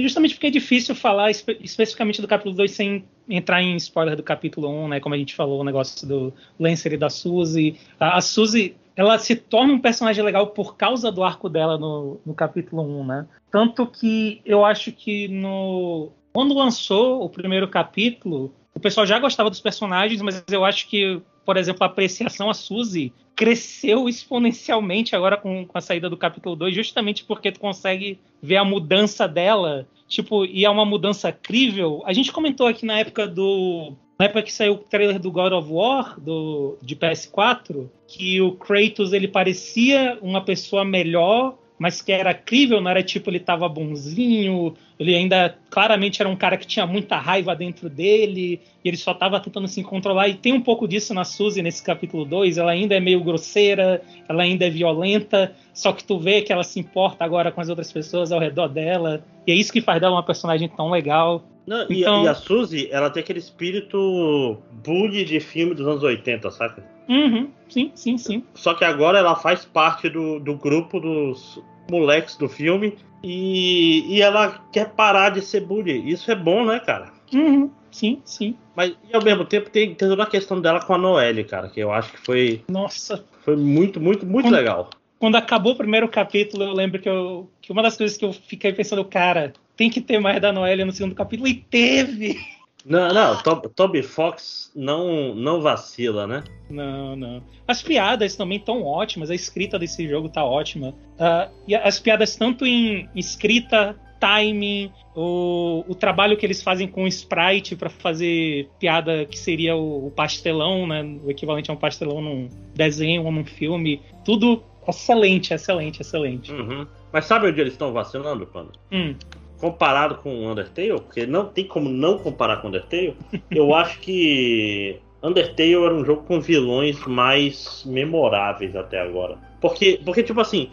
Justamente 0.00 0.34
porque 0.34 0.48
é 0.48 0.50
difícil 0.50 0.94
falar 0.94 1.30
espe 1.30 1.56
especificamente 1.60 2.20
do 2.20 2.28
capítulo 2.28 2.54
2 2.54 2.70
sem 2.70 3.04
entrar 3.28 3.62
em 3.62 3.76
spoiler 3.76 4.16
do 4.16 4.22
capítulo 4.22 4.68
1, 4.68 4.88
né? 4.88 5.00
Como 5.00 5.14
a 5.14 5.18
gente 5.18 5.34
falou, 5.34 5.60
o 5.60 5.64
negócio 5.64 6.06
do 6.06 6.32
Lancer 6.58 6.92
e 6.92 6.96
da 6.96 7.08
Suzy. 7.08 7.78
A, 7.98 8.18
a 8.18 8.20
Suzy, 8.20 8.76
ela 8.96 9.18
se 9.18 9.36
torna 9.36 9.72
um 9.72 9.78
personagem 9.78 10.24
legal 10.24 10.48
por 10.48 10.76
causa 10.76 11.10
do 11.10 11.22
arco 11.22 11.48
dela 11.48 11.78
no, 11.78 12.20
no 12.26 12.34
capítulo 12.34 12.82
1, 12.82 13.06
né? 13.06 13.26
Tanto 13.50 13.86
que 13.86 14.40
eu 14.44 14.64
acho 14.64 14.92
que 14.92 15.28
no. 15.28 16.10
Quando 16.32 16.54
lançou 16.54 17.24
o 17.24 17.28
primeiro 17.28 17.66
capítulo, 17.68 18.52
o 18.80 18.82
pessoal 18.82 19.04
já 19.04 19.18
gostava 19.18 19.50
dos 19.50 19.60
personagens, 19.60 20.22
mas 20.22 20.42
eu 20.50 20.64
acho 20.64 20.88
que, 20.88 21.20
por 21.44 21.58
exemplo, 21.58 21.84
a 21.84 21.86
apreciação 21.86 22.48
a 22.48 22.54
Suzy 22.54 23.12
cresceu 23.36 24.08
exponencialmente 24.08 25.14
agora 25.14 25.36
com, 25.36 25.66
com 25.66 25.76
a 25.76 25.82
saída 25.82 26.08
do 26.08 26.16
capítulo 26.16 26.56
2, 26.56 26.74
justamente 26.74 27.22
porque 27.24 27.52
tu 27.52 27.60
consegue 27.60 28.18
ver 28.42 28.56
a 28.56 28.64
mudança 28.64 29.28
dela, 29.28 29.86
tipo, 30.08 30.46
e 30.46 30.64
é 30.64 30.70
uma 30.70 30.86
mudança 30.86 31.30
crível. 31.30 32.02
A 32.06 32.14
gente 32.14 32.32
comentou 32.32 32.66
aqui 32.66 32.86
na 32.86 32.98
época 32.98 33.28
do. 33.28 33.92
Na 34.18 34.24
época 34.24 34.44
que 34.44 34.52
saiu 34.52 34.74
o 34.74 34.78
trailer 34.78 35.18
do 35.18 35.30
God 35.30 35.52
of 35.52 35.70
War, 35.70 36.18
do, 36.18 36.78
de 36.80 36.96
PS4, 36.96 37.86
que 38.08 38.40
o 38.40 38.52
Kratos 38.52 39.12
ele 39.12 39.28
parecia 39.28 40.18
uma 40.22 40.42
pessoa 40.42 40.86
melhor, 40.86 41.58
mas 41.80 42.02
que 42.02 42.12
era 42.12 42.34
crível, 42.34 42.78
não 42.78 42.90
era 42.90 43.02
tipo 43.02 43.30
ele 43.30 43.40
tava 43.40 43.66
bonzinho, 43.66 44.74
ele 44.98 45.14
ainda 45.14 45.56
claramente 45.70 46.20
era 46.20 46.28
um 46.28 46.36
cara 46.36 46.58
que 46.58 46.66
tinha 46.66 46.86
muita 46.86 47.16
raiva 47.16 47.56
dentro 47.56 47.88
dele, 47.88 48.60
e 48.84 48.88
ele 48.88 48.98
só 48.98 49.14
tava 49.14 49.40
tentando 49.40 49.66
se 49.66 49.82
controlar, 49.82 50.28
e 50.28 50.34
tem 50.34 50.52
um 50.52 50.60
pouco 50.60 50.86
disso 50.86 51.14
na 51.14 51.24
Suzy 51.24 51.62
nesse 51.62 51.82
capítulo 51.82 52.26
2, 52.26 52.58
ela 52.58 52.72
ainda 52.72 52.94
é 52.94 53.00
meio 53.00 53.24
grosseira, 53.24 54.02
ela 54.28 54.42
ainda 54.42 54.66
é 54.66 54.70
violenta, 54.70 55.54
só 55.72 55.90
que 55.90 56.04
tu 56.04 56.18
vê 56.18 56.42
que 56.42 56.52
ela 56.52 56.62
se 56.62 56.78
importa 56.78 57.24
agora 57.24 57.50
com 57.50 57.62
as 57.62 57.70
outras 57.70 57.90
pessoas 57.90 58.30
ao 58.30 58.38
redor 58.38 58.68
dela, 58.68 59.24
e 59.46 59.52
é 59.52 59.54
isso 59.54 59.72
que 59.72 59.80
faz 59.80 59.98
dela 60.02 60.16
uma 60.16 60.22
personagem 60.22 60.68
tão 60.68 60.90
legal. 60.90 61.42
Não, 61.66 61.90
e, 61.90 62.02
Então- 62.02 62.24
e 62.24 62.28
a 62.28 62.34
Suzy, 62.34 62.88
ela 62.90 63.08
tem 63.08 63.22
aquele 63.22 63.38
espírito 63.38 64.58
bully 64.84 65.24
de 65.24 65.40
filme 65.40 65.74
dos 65.74 65.86
anos 65.86 66.02
80, 66.02 66.50
saca? 66.50 66.84
Uhum, 67.10 67.50
sim, 67.68 67.90
sim, 67.94 68.16
sim. 68.16 68.44
Só 68.54 68.72
que 68.72 68.84
agora 68.84 69.18
ela 69.18 69.34
faz 69.34 69.64
parte 69.64 70.08
do, 70.08 70.38
do 70.38 70.54
grupo 70.54 71.00
dos 71.00 71.60
moleques 71.90 72.36
do 72.36 72.48
filme 72.48 72.96
e, 73.22 74.04
e 74.16 74.22
ela 74.22 74.64
quer 74.72 74.90
parar 74.90 75.30
de 75.30 75.42
ser 75.42 75.60
bully. 75.66 76.08
Isso 76.08 76.30
é 76.30 76.36
bom, 76.36 76.64
né, 76.64 76.78
cara? 76.78 77.10
Uhum, 77.34 77.68
sim, 77.90 78.22
sim. 78.24 78.56
Mas 78.76 78.94
e 79.10 79.14
ao 79.16 79.24
mesmo 79.24 79.44
tempo 79.44 79.68
tem, 79.70 79.92
tem 79.94 80.08
toda 80.08 80.22
a 80.22 80.26
questão 80.26 80.60
dela 80.60 80.80
com 80.80 80.94
a 80.94 80.98
Noelle, 80.98 81.42
cara, 81.42 81.68
que 81.68 81.80
eu 81.80 81.90
acho 81.92 82.12
que 82.12 82.18
foi, 82.20 82.62
Nossa, 82.70 83.24
foi 83.44 83.56
muito, 83.56 84.00
muito, 84.00 84.24
muito 84.24 84.44
Quando- 84.46 84.54
legal. 84.54 84.90
quando 85.18 85.34
acabou 85.36 85.72
o 85.72 85.76
primeiro 85.76 86.08
capítulo, 86.08 86.62
eu 86.62 86.72
lembro 86.72 87.00
que, 87.00 87.08
eu, 87.08 87.50
que 87.60 87.72
uma 87.72 87.82
das 87.82 87.96
coisas 87.96 88.16
que 88.16 88.24
eu 88.24 88.32
fiquei 88.32 88.72
pensando, 88.72 89.04
cara, 89.04 89.52
tem 89.76 89.90
que 89.90 90.00
ter 90.00 90.20
mais 90.20 90.40
da 90.40 90.52
Noélia 90.52 90.86
no 90.86 90.92
segundo 90.92 91.14
capítulo, 91.16 91.48
e 91.48 91.54
teve! 91.54 92.38
Não, 92.84 93.12
não, 93.12 93.42
Tob, 93.42 93.68
Toby 93.68 94.02
Fox 94.02 94.70
não, 94.74 95.34
não 95.34 95.60
vacila, 95.60 96.26
né? 96.26 96.44
Não, 96.68 97.14
não. 97.14 97.42
As 97.66 97.82
piadas 97.82 98.36
também 98.36 98.58
estão 98.58 98.82
ótimas, 98.82 99.30
a 99.30 99.34
escrita 99.34 99.78
desse 99.78 100.08
jogo 100.08 100.28
tá 100.28 100.44
ótima. 100.44 100.94
Ah, 101.18 101.48
e 101.66 101.74
as 101.74 102.00
piadas 102.00 102.36
tanto 102.36 102.64
em 102.64 103.08
escrita, 103.14 103.96
timing, 104.18 104.92
o, 105.14 105.84
o 105.88 105.94
trabalho 105.94 106.36
que 106.36 106.44
eles 106.44 106.62
fazem 106.62 106.86
com 106.86 107.04
o 107.04 107.08
sprite 107.08 107.74
para 107.74 107.88
fazer 107.88 108.68
piada 108.78 109.24
que 109.24 109.38
seria 109.38 109.74
o, 109.74 110.06
o 110.06 110.10
pastelão, 110.10 110.86
né? 110.86 111.02
O 111.24 111.30
equivalente 111.30 111.70
a 111.70 111.74
um 111.74 111.76
pastelão 111.76 112.20
num 112.20 112.48
desenho 112.74 113.24
ou 113.24 113.32
num 113.32 113.44
filme. 113.44 114.00
Tudo 114.24 114.62
excelente, 114.86 115.52
excelente, 115.52 116.02
excelente. 116.02 116.52
Uhum. 116.52 116.86
Mas 117.12 117.24
sabe 117.24 117.48
onde 117.48 117.60
eles 117.60 117.72
estão 117.72 117.92
vacilando, 117.92 118.46
Panda? 118.46 118.72
Hum. 118.92 119.14
Comparado 119.60 120.16
com 120.16 120.46
Undertale, 120.48 121.00
porque 121.00 121.26
não 121.26 121.46
tem 121.46 121.64
como 121.66 121.88
não 121.88 122.18
comparar 122.18 122.58
com 122.58 122.68
Undertale, 122.68 123.16
eu 123.50 123.74
acho 123.74 124.00
que 124.00 124.98
Undertale 125.22 125.74
era 125.74 125.94
um 125.94 126.04
jogo 126.04 126.22
com 126.22 126.40
vilões 126.40 127.04
mais 127.06 127.84
memoráveis 127.86 128.74
até 128.74 129.00
agora. 129.00 129.36
Porque, 129.60 130.00
porque 130.04 130.22
tipo 130.22 130.40
assim, 130.40 130.70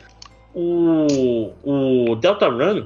o, 0.53 1.51
o 1.63 2.15
Delta 2.15 2.47
Run 2.47 2.85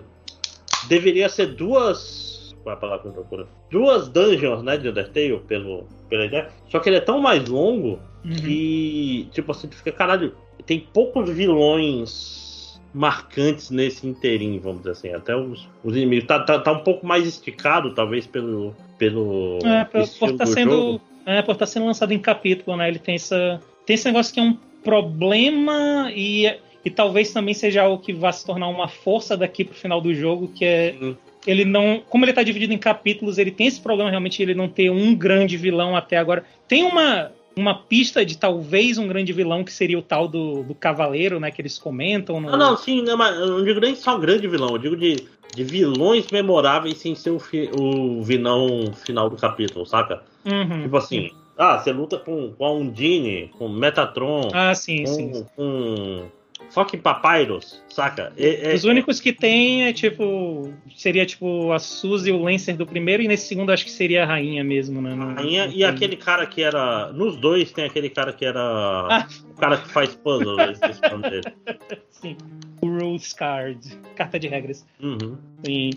deveria 0.88 1.30
ser 1.30 1.48
duas. 1.48 2.56
Qual 2.64 2.74
é 2.74 2.78
a 2.78 2.80
palavra 2.80 3.02
que 3.04 3.08
eu 3.08 3.14
procuro? 3.14 3.48
Duas 3.70 4.08
dungeons, 4.08 4.64
né, 4.64 4.78
de 4.78 4.90
Undertale, 4.90 5.40
pelo, 5.48 5.86
pela 6.10 6.26
ideia. 6.26 6.50
Só 6.70 6.80
que 6.80 6.90
ele 6.90 6.98
é 6.98 7.02
tão 7.02 7.20
mais 7.20 7.48
longo 7.48 8.00
Uhum. 8.24 8.36
que, 8.36 9.28
tipo 9.32 9.52
assim, 9.52 9.68
tu 9.68 9.76
fica, 9.76 9.92
caralho, 9.92 10.36
tem 10.66 10.80
poucos 10.80 11.30
vilões 11.30 12.51
marcantes 12.94 13.70
nesse 13.70 14.06
inteirinho, 14.06 14.60
vamos 14.60 14.80
dizer 14.80 14.92
assim. 14.92 15.14
Até 15.14 15.36
os, 15.36 15.68
os 15.84 15.96
inimigos. 15.96 16.28
Tá, 16.28 16.40
tá, 16.40 16.60
tá 16.60 16.72
um 16.72 16.84
pouco 16.84 17.06
mais 17.06 17.26
esticado, 17.26 17.94
talvez, 17.94 18.28
pelo. 18.28 18.76
pelo 18.98 19.60
É, 19.64 19.84
por, 19.86 19.92
por 19.92 20.02
estilo 20.02 20.38
tá 20.38 20.44
do 20.44 20.50
sendo, 20.50 20.72
jogo. 20.72 21.02
é, 21.26 21.42
por 21.42 21.56
tá 21.56 21.66
sendo 21.66 21.86
lançado 21.86 22.14
em 22.14 22.20
capítulo, 22.20 22.78
né? 22.78 22.88
Ele 22.88 23.00
tem 23.00 23.16
essa, 23.16 23.62
tem 23.86 23.94
esse 23.94 24.06
negócio 24.06 24.34
que 24.34 24.40
é 24.40 24.44
um 24.44 24.58
problema 24.84 26.12
e, 26.14 26.54
e 26.84 26.90
talvez 26.90 27.32
também 27.32 27.54
seja 27.54 27.84
algo 27.84 28.02
que 28.02 28.14
vá 28.14 28.32
se 28.32 28.46
tornar 28.46 28.68
uma 28.68 28.88
força 28.88 29.38
daqui 29.38 29.64
pro 29.64 29.76
final 29.76 30.02
do 30.02 30.14
jogo, 30.14 30.48
que 30.48 30.66
é 30.66 30.96
Sim. 31.00 31.18
ele 31.46 31.64
não, 31.64 32.02
como 32.10 32.26
ele 32.26 32.34
tá 32.34 32.44
dividido 32.44 32.74
em 32.74 32.78
capítulos, 32.78 33.38
ele 33.38 33.52
tem 33.52 33.68
esse 33.68 33.80
problema 33.80 34.10
realmente 34.10 34.42
ele 34.42 34.56
não 34.56 34.68
ter 34.68 34.90
um 34.90 35.16
grande 35.16 35.56
vilão 35.56 35.96
até 35.96 36.18
agora. 36.18 36.44
Tem 36.68 36.84
uma 36.84 37.32
uma 37.56 37.76
pista 37.76 38.26
de 38.26 38.38
talvez 38.38 38.98
um 38.98 39.08
grande 39.08 39.34
vilão 39.34 39.64
que 39.64 39.72
seria 39.74 40.00
o 40.00 40.02
tal 40.02 40.28
do, 40.28 40.64
do 40.64 40.74
cavaleiro, 40.74 41.40
né, 41.40 41.52
que 41.52 41.62
eles 41.62 41.78
comentam 41.78 42.40
no... 42.40 42.50
Não, 42.52 42.58
não, 42.58 42.78
sim, 42.78 43.02
não, 43.02 43.18
mas 43.18 43.36
eu 43.38 43.48
não 43.48 43.64
digo 43.64 43.80
nem 43.80 43.96
só 43.96 44.18
grande 44.18 44.48
vilão, 44.48 44.72
eu 44.72 44.78
digo 44.78 44.96
de, 44.96 45.26
de 45.54 45.64
vilões 45.64 46.30
memoráveis 46.32 46.98
sem 46.98 47.14
ser 47.16 47.32
o, 47.32 47.40
fi- 47.40 47.70
o 47.74 48.22
vilão 48.24 48.94
final 48.94 49.30
do 49.30 49.36
capítulo, 49.36 49.86
saca? 49.86 50.24
Uhum. 50.46 50.84
Tipo 50.84 50.98
assim, 50.98 51.30
ah, 51.58 51.78
você 51.78 51.92
luta 51.92 52.18
com, 52.18 52.52
com 52.54 52.66
a 52.66 52.72
Undine, 52.72 53.50
com 53.58 53.68
Metatron, 53.68 54.50
Ah, 54.54 54.74
sim, 54.74 55.06
sim. 55.06 55.34
sim. 55.34 55.44
com, 55.44 55.46
com 55.56 56.26
fucking 56.70 57.00
Papyrus, 57.00 57.84
saca? 57.90 58.32
É- 58.38 58.74
Os 58.74 58.84
únicos 58.84 59.20
que 59.20 59.34
tem 59.34 59.86
é 59.86 59.94
tipo. 59.94 60.72
Seria 60.96 61.26
tipo 61.26 61.72
a 61.72 61.80
Suzy 61.80 62.30
e 62.30 62.34
o 62.34 62.42
Lancer 62.44 62.78
do 62.78 62.86
primeiro, 62.86 63.24
e 63.24 63.28
nesse 63.28 63.48
segundo 63.48 63.72
acho 63.72 63.84
que 63.84 63.92
seria 63.92 64.24
a 64.24 64.26
rainha 64.26 64.64
mesmo, 64.64 65.02
né? 65.02 65.16
Não- 65.16 65.34
Rainha 65.34 65.68
não 65.68 65.74
e 65.74 65.84
aquele 65.84 66.16
cara 66.16 66.46
que 66.46 66.62
era. 66.62 67.12
Nos 67.12 67.36
dois 67.38 67.72
tem 67.72 67.86
aquele 67.86 68.10
cara 68.10 68.32
que 68.34 68.46
era. 68.46 68.60
Ah. 68.62 69.28
O 69.50 69.54
cara 69.56 69.78
que 69.78 69.90
faz 69.90 70.16
puzzle, 70.16 70.56
dele. 70.58 70.78
Sim. 72.10 72.38
O 72.82 72.88
Rules 72.88 73.34
Card. 73.34 73.80
Carta 74.16 74.40
de 74.40 74.48
regras. 74.48 74.86
Uhum. 75.02 75.38
Sim. 75.66 75.92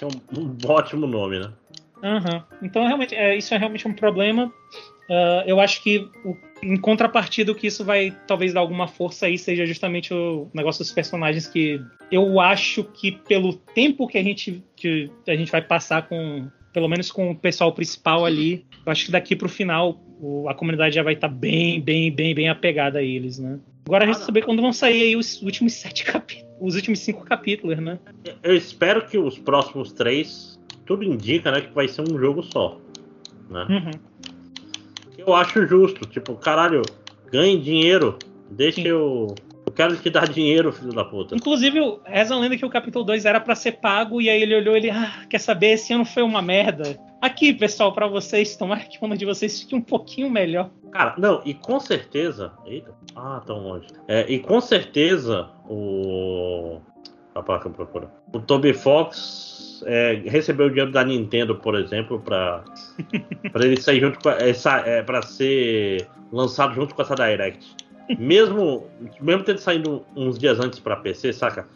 É 0.00 0.06
um, 0.06 0.40
um 0.40 0.56
ótimo 0.70 1.06
nome, 1.06 1.38
né? 1.40 1.50
Aham. 2.02 2.44
Então, 2.62 2.86
realmente, 2.86 3.14
é, 3.14 3.36
isso 3.36 3.52
é 3.52 3.58
realmente 3.58 3.86
um 3.86 3.92
problema. 3.92 4.50
Ah, 5.10 5.44
eu 5.46 5.60
acho 5.60 5.82
que, 5.82 6.08
o- 6.24 6.36
em 6.62 6.76
contrapartida, 6.76 7.52
o 7.52 7.54
que 7.54 7.66
isso 7.66 7.84
vai 7.84 8.16
talvez 8.26 8.52
dar 8.52 8.60
alguma 8.60 8.86
força 8.86 9.26
aí 9.26 9.38
seja 9.38 9.64
justamente 9.66 10.12
o 10.12 10.48
negócio 10.52 10.82
dos 10.84 10.92
personagens 10.92 11.46
que 11.46 11.80
eu 12.10 12.38
acho 12.40 12.84
que, 12.84 13.12
pelo 13.12 13.54
tempo 13.54 14.06
que 14.06 14.18
a 14.18 14.22
gente, 14.22 14.62
que 14.76 15.10
a 15.26 15.34
gente 15.36 15.50
vai 15.50 15.62
passar 15.62 16.08
com. 16.08 16.48
Pelo 16.72 16.86
menos 16.88 17.10
com 17.10 17.32
o 17.32 17.34
pessoal 17.36 17.72
principal 17.72 18.24
ali, 18.24 18.64
eu 18.86 18.92
acho 18.92 19.06
que 19.06 19.10
daqui 19.12 19.34
pro 19.34 19.48
final 19.48 20.00
o- 20.20 20.48
a 20.48 20.54
comunidade 20.54 20.94
já 20.94 21.02
vai 21.02 21.14
estar 21.14 21.26
bem, 21.28 21.80
bem, 21.80 22.12
bem, 22.12 22.32
bem 22.32 22.48
apegada 22.48 23.00
a 23.00 23.02
eles, 23.02 23.38
né? 23.40 23.58
Agora 23.86 24.04
a 24.04 24.06
gente 24.06 24.18
Ah, 24.22 24.24
saber 24.26 24.44
quando 24.44 24.62
vão 24.62 24.72
sair 24.72 25.02
aí 25.02 25.16
os 25.16 25.42
últimos 25.42 25.72
sete 25.72 26.04
capítulos, 26.04 26.48
os 26.60 26.74
últimos 26.76 27.00
cinco 27.00 27.24
capítulos, 27.24 27.76
né? 27.78 27.98
Eu 28.42 28.54
espero 28.56 29.04
que 29.04 29.18
os 29.18 29.36
próximos 29.38 29.92
três. 29.92 30.60
Tudo 30.86 31.02
indica, 31.04 31.50
né? 31.50 31.60
Que 31.60 31.72
vai 31.74 31.88
ser 31.88 32.02
um 32.02 32.18
jogo 32.18 32.42
só. 32.42 32.78
Né? 33.48 33.66
Uhum. 33.68 33.90
Eu 35.26 35.34
acho 35.34 35.66
justo. 35.66 36.06
Tipo, 36.06 36.34
caralho, 36.34 36.82
ganhe 37.30 37.58
dinheiro. 37.58 38.18
Deixa 38.50 38.80
Sim. 38.80 38.88
eu. 38.88 39.34
Eu 39.66 39.72
quero 39.72 39.96
te 39.96 40.10
dar 40.10 40.26
dinheiro, 40.26 40.72
filho 40.72 40.92
da 40.92 41.04
puta. 41.04 41.36
Inclusive, 41.36 41.78
reza 42.04 42.34
a 42.34 42.38
lenda 42.38 42.56
que 42.56 42.66
o 42.66 42.70
capítulo 42.70 43.04
2 43.04 43.24
era 43.24 43.40
pra 43.40 43.54
ser 43.54 43.72
pago, 43.72 44.20
e 44.20 44.28
aí 44.28 44.42
ele 44.42 44.56
olhou 44.56 44.74
e 44.74 44.78
ele, 44.78 44.90
ah, 44.90 45.24
quer 45.30 45.38
saber, 45.38 45.72
esse 45.72 45.92
ano 45.92 46.04
foi 46.04 46.24
uma 46.24 46.42
merda. 46.42 46.98
aqui, 47.22 47.52
pessoal, 47.52 47.92
para 47.92 48.08
vocês, 48.08 48.56
tomara 48.56 48.80
que 48.80 48.98
uma 49.00 49.16
de 49.16 49.24
vocês 49.24 49.60
fique 49.60 49.74
um 49.74 49.80
pouquinho 49.80 50.28
melhor. 50.28 50.70
Cara, 50.90 51.14
não, 51.16 51.40
e 51.44 51.54
com 51.54 51.78
certeza. 51.78 52.52
Eita, 52.66 52.92
ah, 53.14 53.40
tão 53.46 53.58
longe. 53.60 53.86
É, 54.08 54.26
e 54.28 54.40
com 54.40 54.60
certeza 54.60 55.48
o. 55.68 56.80
A 57.32 57.42
placa 57.42 57.70
procura. 57.70 58.10
O 58.32 58.40
Toby 58.40 58.72
Fox 58.72 59.49
é, 59.86 60.22
recebeu 60.26 60.66
o 60.66 60.68
dinheiro 60.68 60.90
da 60.90 61.04
Nintendo, 61.04 61.54
por 61.54 61.74
exemplo, 61.74 62.20
para 62.20 62.64
para 63.52 63.64
ele 63.64 63.80
sair 63.80 64.00
junto 64.00 64.18
com 64.18 64.30
essa, 64.30 64.78
é, 64.86 65.02
para 65.02 65.22
ser 65.22 66.06
lançado 66.32 66.74
junto 66.74 66.94
com 66.94 67.02
essa 67.02 67.14
Direct. 67.14 67.76
Mesmo, 68.18 68.86
mesmo 69.20 69.44
tendo 69.44 69.58
saído 69.58 70.04
uns 70.16 70.38
dias 70.38 70.58
antes 70.58 70.80
para 70.80 70.96
PC, 70.96 71.32
saca? 71.32 71.66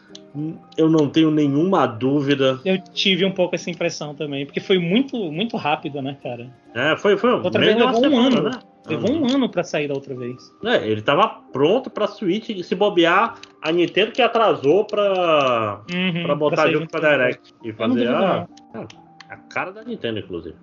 Eu 0.76 0.90
não 0.90 1.08
tenho 1.08 1.30
nenhuma 1.30 1.86
dúvida. 1.86 2.58
Eu 2.64 2.82
tive 2.92 3.24
um 3.24 3.30
pouco 3.30 3.54
essa 3.54 3.70
impressão 3.70 4.14
também, 4.16 4.44
porque 4.44 4.58
foi 4.58 4.78
muito, 4.78 5.16
muito 5.30 5.56
rápido, 5.56 6.02
né, 6.02 6.16
cara? 6.20 6.50
É, 6.74 6.96
foi, 6.96 7.16
foi. 7.16 7.30
Outra 7.30 7.60
vez 7.60 7.76
levou 7.76 7.98
um 7.98 8.00
semana, 8.00 8.38
ano. 8.38 8.50
Né? 8.50 8.58
Levou 8.86 9.12
um 9.12 9.26
ano 9.26 9.48
para 9.48 9.64
sair 9.64 9.88
da 9.88 9.94
outra 9.94 10.14
vez. 10.14 10.54
É, 10.62 10.86
ele 10.86 11.00
tava 11.00 11.28
pronto 11.52 11.88
pra 11.88 12.06
Switch 12.06 12.50
e 12.50 12.62
se 12.62 12.74
bobear, 12.74 13.38
a 13.62 13.72
Nintendo 13.72 14.12
que 14.12 14.20
atrasou 14.20 14.84
pra, 14.84 15.80
uhum, 15.90 16.22
pra 16.22 16.34
botar 16.34 16.62
pra 16.62 16.72
junto 16.72 16.90
com 16.90 16.96
a 16.98 17.00
Direct. 17.00 17.54
E 17.64 17.72
fazer 17.72 18.08
a, 18.08 18.46
a 19.30 19.36
cara 19.36 19.72
da 19.72 19.82
Nintendo, 19.82 20.18
inclusive. 20.18 20.56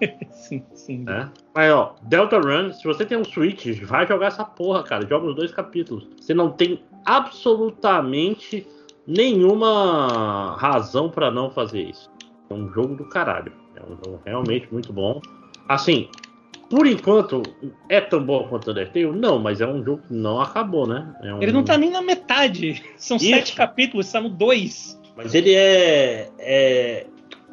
sim, 0.30 0.62
sim. 0.74 1.04
É? 1.08 1.28
Mas 1.54 1.72
ó, 1.72 1.96
Delta 2.02 2.38
Run, 2.38 2.72
se 2.72 2.84
você 2.84 3.06
tem 3.06 3.16
um 3.16 3.24
Switch, 3.24 3.80
vai 3.84 4.06
jogar 4.06 4.26
essa 4.26 4.44
porra, 4.44 4.82
cara. 4.82 5.06
Joga 5.06 5.28
os 5.28 5.34
dois 5.34 5.52
capítulos. 5.52 6.06
Você 6.20 6.34
não 6.34 6.50
tem 6.50 6.82
absolutamente 7.06 8.66
nenhuma 9.06 10.56
razão 10.58 11.08
para 11.08 11.30
não 11.30 11.50
fazer 11.50 11.82
isso. 11.82 12.10
É 12.50 12.54
um 12.54 12.68
jogo 12.72 12.96
do 12.96 13.08
caralho. 13.08 13.52
É 13.74 13.82
um 13.82 13.96
jogo 13.96 14.20
realmente 14.24 14.68
muito 14.70 14.92
bom. 14.92 15.20
Assim, 15.68 16.08
por 16.68 16.86
enquanto, 16.86 17.42
é 17.88 18.00
tão 18.00 18.22
bom 18.24 18.48
quanto 18.48 18.68
o 18.68 18.70
Undertale? 18.72 19.12
Não, 19.12 19.38
mas 19.38 19.60
é 19.60 19.66
um 19.66 19.84
jogo 19.84 20.02
que 20.06 20.12
não 20.12 20.40
acabou, 20.40 20.86
né? 20.86 21.14
É 21.22 21.32
um... 21.32 21.42
Ele 21.42 21.52
não 21.52 21.64
tá 21.64 21.78
nem 21.78 21.90
na 21.90 22.02
metade. 22.02 22.82
São 22.96 23.16
isso. 23.16 23.28
sete 23.28 23.54
capítulos, 23.54 24.06
são 24.06 24.28
dois. 24.28 25.00
Mas 25.16 25.34
ele 25.34 25.54
é, 25.54 26.28
é 26.38 27.06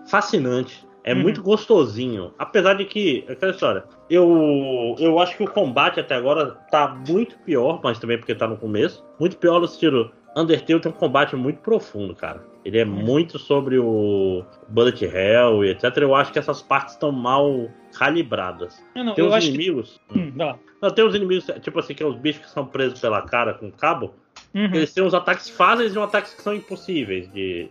fascinante. 0.07 0.85
É 1.03 1.13
uhum. 1.13 1.21
muito 1.21 1.41
gostosinho. 1.41 2.33
Apesar 2.39 2.75
de 2.75 2.85
que, 2.85 3.25
aquela 3.29 3.51
história, 3.51 3.83
eu, 4.09 4.95
eu 4.99 5.19
acho 5.19 5.35
que 5.35 5.43
o 5.43 5.51
combate 5.51 5.99
até 5.99 6.15
agora 6.15 6.51
tá 6.71 6.87
muito 7.07 7.37
pior, 7.39 7.81
mas 7.83 7.99
também 7.99 8.17
porque 8.17 8.33
tá 8.33 8.47
no 8.47 8.57
começo. 8.57 9.03
Muito 9.19 9.37
pior 9.37 9.59
no 9.59 9.65
estilo. 9.65 10.11
Undertale 10.35 10.79
tem 10.79 10.91
um 10.91 10.95
combate 10.95 11.35
muito 11.35 11.59
profundo, 11.59 12.15
cara. 12.15 12.43
Ele 12.65 12.79
é 12.79 12.85
uhum. 12.85 12.91
muito 12.91 13.37
sobre 13.37 13.77
o 13.77 14.43
Bullet 14.69 15.03
Hell 15.05 15.63
e 15.63 15.69
etc. 15.69 15.97
Eu 15.97 16.15
acho 16.15 16.31
que 16.31 16.39
essas 16.39 16.61
partes 16.61 16.93
estão 16.93 17.11
mal 17.11 17.69
calibradas. 17.97 18.83
Não, 18.95 19.13
tem 19.13 19.25
os 19.25 19.45
inimigos. 19.45 20.01
Que... 20.09 20.19
Hum, 20.19 20.33
não, 20.81 20.89
tem 20.91 21.05
os 21.05 21.15
inimigos, 21.15 21.45
tipo 21.61 21.79
assim, 21.79 21.93
que 21.93 22.03
é 22.03 22.05
os 22.05 22.17
bichos 22.17 22.45
que 22.45 22.51
são 22.51 22.65
presos 22.65 22.99
pela 22.99 23.21
cara 23.21 23.53
com 23.53 23.71
cabo. 23.71 24.13
Uhum. 24.53 24.73
Eles 24.73 24.93
têm 24.93 25.03
uns 25.03 25.13
ataques 25.13 25.49
fáceis 25.49 25.93
e 25.93 25.97
uns 25.97 26.03
ataques 26.03 26.33
que 26.33 26.41
são 26.41 26.53
impossíveis 26.53 27.31
de, 27.31 27.69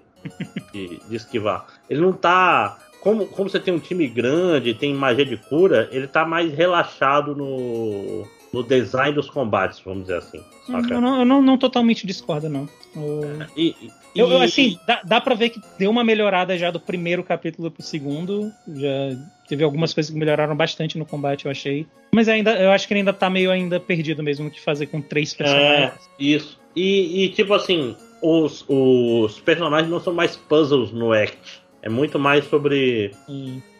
de, 0.72 0.98
de 1.08 1.16
esquivar. 1.16 1.66
Ele 1.88 2.00
não 2.00 2.12
tá 2.12 2.78
como, 3.00 3.26
como 3.26 3.50
você 3.50 3.58
tem 3.58 3.74
um 3.74 3.80
time 3.80 4.06
grande, 4.06 4.74
tem 4.74 4.94
magia 4.94 5.24
de 5.24 5.36
cura, 5.36 5.88
ele 5.90 6.06
tá 6.06 6.24
mais 6.24 6.52
relaxado 6.52 7.34
no, 7.34 8.26
no 8.52 8.62
design 8.62 9.14
dos 9.14 9.30
combates, 9.30 9.80
vamos 9.80 10.02
dizer 10.02 10.18
assim. 10.18 10.40
Eu, 10.68 11.00
não, 11.00 11.18
eu 11.20 11.24
não, 11.24 11.42
não, 11.42 11.58
totalmente 11.58 12.06
discordo, 12.06 12.48
não. 12.48 12.68
Eu, 12.94 13.46
e, 13.56 13.74
e, 13.80 13.90
eu, 14.14 14.30
eu, 14.30 14.42
assim, 14.42 14.78
dá, 14.86 15.00
dá 15.02 15.20
pra 15.20 15.34
ver 15.34 15.50
que 15.50 15.60
deu 15.78 15.90
uma 15.90 16.04
melhorada 16.04 16.56
já 16.58 16.70
do 16.70 16.78
primeiro 16.78 17.24
capítulo 17.24 17.70
pro 17.70 17.82
segundo. 17.82 18.52
Já 18.74 19.16
teve 19.48 19.64
algumas 19.64 19.94
coisas 19.94 20.12
que 20.12 20.18
melhoraram 20.18 20.54
bastante 20.54 20.98
no 20.98 21.06
combate, 21.06 21.46
eu 21.46 21.50
achei. 21.50 21.86
Mas 22.14 22.28
ainda, 22.28 22.52
eu 22.60 22.70
acho 22.70 22.86
que 22.86 22.92
ele 22.92 23.00
ainda 23.00 23.12
tá 23.12 23.30
meio 23.30 23.50
ainda 23.50 23.80
perdido 23.80 24.22
mesmo 24.22 24.48
o 24.48 24.50
que 24.50 24.60
fazer 24.60 24.86
com 24.86 25.00
três 25.00 25.32
personagens. 25.32 25.92
É, 25.92 26.22
isso. 26.22 26.60
E, 26.76 27.24
e, 27.24 27.28
tipo 27.30 27.54
assim, 27.54 27.96
os, 28.20 28.64
os 28.68 29.40
personagens 29.40 29.90
não 29.90 30.00
são 30.00 30.12
mais 30.12 30.36
puzzles 30.36 30.92
no 30.92 31.12
Act. 31.12 31.62
É 31.82 31.88
muito 31.88 32.18
mais 32.18 32.44
sobre 32.44 33.10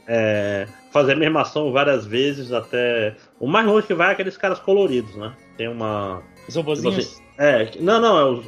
é, 0.06 0.66
fazer 0.90 1.12
a 1.12 1.16
mesma 1.16 1.42
ação 1.42 1.72
várias 1.72 2.06
vezes 2.06 2.52
até. 2.52 3.14
O 3.38 3.46
mais 3.46 3.66
longe 3.66 3.86
que 3.86 3.94
vai 3.94 4.08
é 4.08 4.12
aqueles 4.12 4.36
caras 4.36 4.58
coloridos, 4.58 5.14
né? 5.16 5.32
Tem 5.56 5.68
uma. 5.68 6.22
Os 6.48 6.56
robozinhos? 6.56 6.98
Assim, 6.98 7.22
é, 7.38 7.70
não, 7.80 8.00
não, 8.00 8.18
é 8.18 8.24
os, 8.24 8.46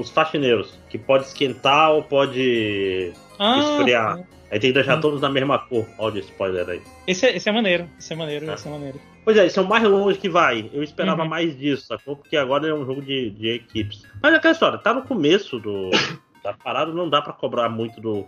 os, 0.00 0.10
faxineiros. 0.10 0.78
Que 0.88 0.98
pode 0.98 1.24
esquentar 1.24 1.92
ou 1.92 2.02
pode 2.02 3.12
ah, 3.38 3.58
esfriar. 3.58 4.18
Aí 4.50 4.60
tem 4.60 4.70
que 4.70 4.74
deixar 4.74 4.98
hum. 4.98 5.00
todos 5.00 5.20
na 5.20 5.28
mesma 5.28 5.58
cor. 5.58 5.86
Olha 5.98 6.16
o 6.16 6.18
spoiler 6.18 6.68
aí. 6.68 6.82
Esse 7.06 7.26
é, 7.26 7.36
esse 7.36 7.48
é 7.48 7.52
maneiro, 7.52 7.88
esse 7.98 8.12
é 8.12 8.16
maneiro, 8.16 8.50
é. 8.50 8.54
esse 8.54 8.68
é 8.68 8.70
maneiro. 8.70 9.00
Pois 9.24 9.36
é, 9.36 9.46
esse 9.46 9.58
é 9.58 9.62
o 9.62 9.66
mais 9.66 9.82
longe 9.82 10.18
que 10.18 10.28
vai. 10.28 10.70
Eu 10.72 10.82
esperava 10.82 11.22
uhum. 11.22 11.28
mais 11.28 11.56
disso, 11.58 11.86
sacou? 11.86 12.16
Porque 12.16 12.36
agora 12.36 12.68
é 12.68 12.72
um 12.72 12.86
jogo 12.86 13.02
de, 13.02 13.30
de 13.30 13.48
equipes. 13.48 14.04
Mas 14.22 14.32
é 14.32 14.36
aquela 14.36 14.52
história, 14.52 14.78
tá 14.78 14.94
no 14.94 15.02
começo 15.02 15.58
do, 15.58 15.90
da 16.44 16.52
parada, 16.52 16.92
não 16.92 17.10
dá 17.10 17.20
para 17.20 17.32
cobrar 17.32 17.68
muito 17.68 18.00
do, 18.00 18.24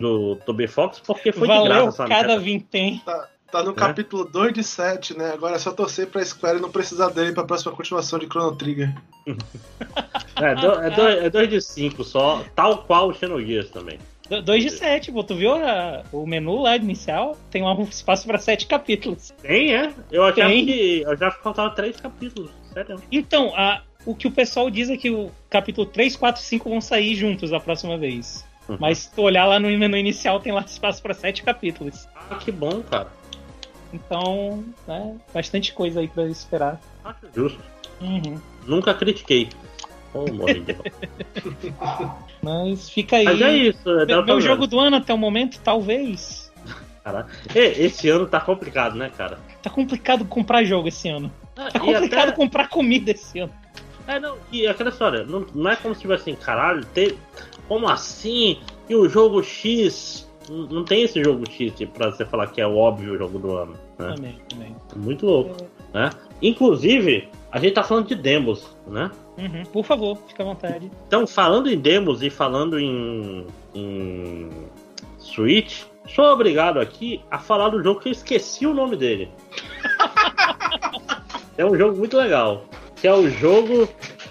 do 0.00 0.36
Toby 0.36 0.66
Fox, 0.66 0.98
porque 0.98 1.30
foi 1.30 1.46
Valeu 1.46 1.62
de 1.62 1.68
graça, 1.68 1.92
sabe? 1.92 2.10
cada 2.10 2.38
vintém. 2.38 3.02
Tá, 3.04 3.28
tá 3.52 3.62
no 3.62 3.72
é? 3.72 3.74
capítulo 3.74 4.24
2 4.24 4.54
de 4.54 4.64
7, 4.64 5.16
né? 5.16 5.30
Agora 5.32 5.56
é 5.56 5.58
só 5.58 5.70
torcer 5.70 6.06
pra 6.06 6.24
Square 6.24 6.60
não 6.60 6.70
precisar 6.70 7.10
dele 7.10 7.32
pra 7.32 7.44
próxima 7.44 7.72
continuação 7.72 8.18
de 8.18 8.26
Chrono 8.26 8.56
Trigger. 8.56 8.92
é, 10.36 10.54
do, 10.54 10.72
é, 10.80 10.90
dois, 10.90 11.24
é 11.24 11.30
dois 11.30 11.50
de 11.50 11.60
5 11.60 12.02
só, 12.02 12.42
tal 12.56 12.78
qual 12.78 13.08
o 13.08 13.14
Xenogears 13.14 13.68
também. 13.70 13.98
2 14.44 14.62
de 14.62 14.70
7, 14.70 15.10
pô. 15.10 15.24
Tu 15.24 15.34
viu 15.34 15.54
a, 15.54 16.04
o 16.12 16.24
menu 16.24 16.62
lá 16.62 16.76
inicial? 16.76 17.36
Tem 17.50 17.64
um 17.64 17.82
espaço 17.82 18.26
pra 18.26 18.38
7 18.38 18.66
capítulos. 18.66 19.34
Tem, 19.42 19.74
é? 19.74 19.92
Eu 20.10 20.22
achava 20.22 20.48
Tem. 20.48 20.64
que 20.64 21.02
eu 21.02 21.16
já 21.16 21.32
faltava 21.32 21.74
3 21.74 22.00
capítulos. 22.00 22.50
Sério. 22.72 23.02
Então, 23.10 23.52
a, 23.56 23.82
o 24.06 24.14
que 24.14 24.28
o 24.28 24.30
pessoal 24.30 24.70
diz 24.70 24.88
é 24.88 24.96
que 24.96 25.10
o 25.10 25.32
capítulo 25.48 25.84
3, 25.84 26.14
4 26.14 26.40
e 26.40 26.44
5 26.44 26.70
vão 26.70 26.80
sair 26.80 27.16
juntos 27.16 27.50
da 27.50 27.58
próxima 27.58 27.98
vez. 27.98 28.48
Uhum. 28.70 28.76
Mas 28.78 28.98
se 28.98 29.10
tu 29.10 29.22
olhar 29.22 29.46
lá 29.46 29.58
no 29.58 29.68
menu 29.68 29.96
inicial, 29.96 30.38
tem 30.38 30.52
lá 30.52 30.60
espaço 30.60 31.02
para 31.02 31.12
sete 31.12 31.42
capítulos. 31.42 32.06
Ah, 32.14 32.36
que 32.36 32.52
bom, 32.52 32.82
cara. 32.82 33.08
Então, 33.92 34.64
né, 34.86 35.16
bastante 35.34 35.72
coisa 35.72 35.98
aí 35.98 36.06
para 36.06 36.28
esperar. 36.28 36.80
Acho 37.04 37.26
justo. 37.34 37.58
Uhum. 38.00 38.40
Nunca 38.66 38.94
critiquei. 38.94 39.48
Oh, 40.14 40.24
Mas 42.42 42.88
fica 42.88 43.16
aí. 43.16 43.24
Mas 43.24 43.40
é 43.40 43.56
isso. 43.56 43.90
É 43.90 44.06
meu, 44.06 44.24
meu 44.24 44.40
jogo 44.40 44.66
do 44.66 44.78
ano 44.78 44.96
até 44.96 45.12
o 45.12 45.18
momento, 45.18 45.60
talvez. 45.62 46.52
Caraca. 47.02 47.30
Esse 47.54 48.08
ano 48.08 48.26
tá 48.26 48.40
complicado, 48.40 48.94
né, 48.94 49.10
cara? 49.16 49.38
Tá 49.62 49.70
complicado 49.70 50.24
comprar 50.24 50.64
jogo 50.64 50.88
esse 50.88 51.08
ano. 51.08 51.32
Ah, 51.56 51.70
tá 51.72 51.80
complicado 51.80 52.28
até... 52.28 52.36
comprar 52.36 52.68
comida 52.68 53.10
esse 53.10 53.40
ano. 53.40 53.52
É, 54.06 54.18
não, 54.18 54.36
e 54.50 54.66
aquela 54.66 54.90
história, 54.90 55.24
não, 55.24 55.46
não 55.54 55.70
é 55.70 55.76
como 55.76 55.94
se 55.94 56.00
tivesse 56.00 56.30
assim, 56.30 56.34
caralho, 56.34 56.84
ter, 56.86 57.16
como 57.70 57.88
assim? 57.88 58.58
E 58.88 58.96
o 58.96 59.08
jogo 59.08 59.44
X? 59.44 60.28
Não 60.48 60.84
tem 60.84 61.02
esse 61.02 61.22
jogo 61.22 61.48
X 61.48 61.72
tipo, 61.72 61.92
pra 61.92 62.10
você 62.10 62.24
falar 62.24 62.48
que 62.48 62.60
é 62.60 62.66
o 62.66 62.76
óbvio 62.76 63.16
jogo 63.16 63.38
do 63.38 63.56
ano. 63.56 63.74
Né? 63.96 64.12
Também, 64.16 64.38
também. 64.48 64.76
Muito 64.96 65.24
louco. 65.24 65.54
É. 65.94 66.00
Né? 66.00 66.10
Inclusive, 66.42 67.28
a 67.52 67.60
gente 67.60 67.74
tá 67.74 67.84
falando 67.84 68.08
de 68.08 68.16
demos, 68.16 68.76
né? 68.88 69.08
Uhum. 69.38 69.62
Por 69.72 69.84
favor, 69.84 70.18
fica 70.26 70.42
à 70.42 70.46
vontade. 70.46 70.90
Então, 71.06 71.28
falando 71.28 71.70
em 71.70 71.78
demos 71.78 72.24
e 72.24 72.28
falando 72.28 72.76
em, 72.76 73.46
em 73.72 74.48
Switch, 75.18 75.84
sou 76.08 76.24
obrigado 76.24 76.80
aqui 76.80 77.22
a 77.30 77.38
falar 77.38 77.68
do 77.68 77.80
jogo 77.84 78.00
que 78.00 78.08
eu 78.08 78.12
esqueci 78.12 78.66
o 78.66 78.74
nome 78.74 78.96
dele. 78.96 79.30
é 81.56 81.64
um 81.64 81.76
jogo 81.76 81.96
muito 81.96 82.16
legal. 82.16 82.64
Que 82.96 83.06
é 83.06 83.14
o 83.14 83.30
jogo 83.30 83.88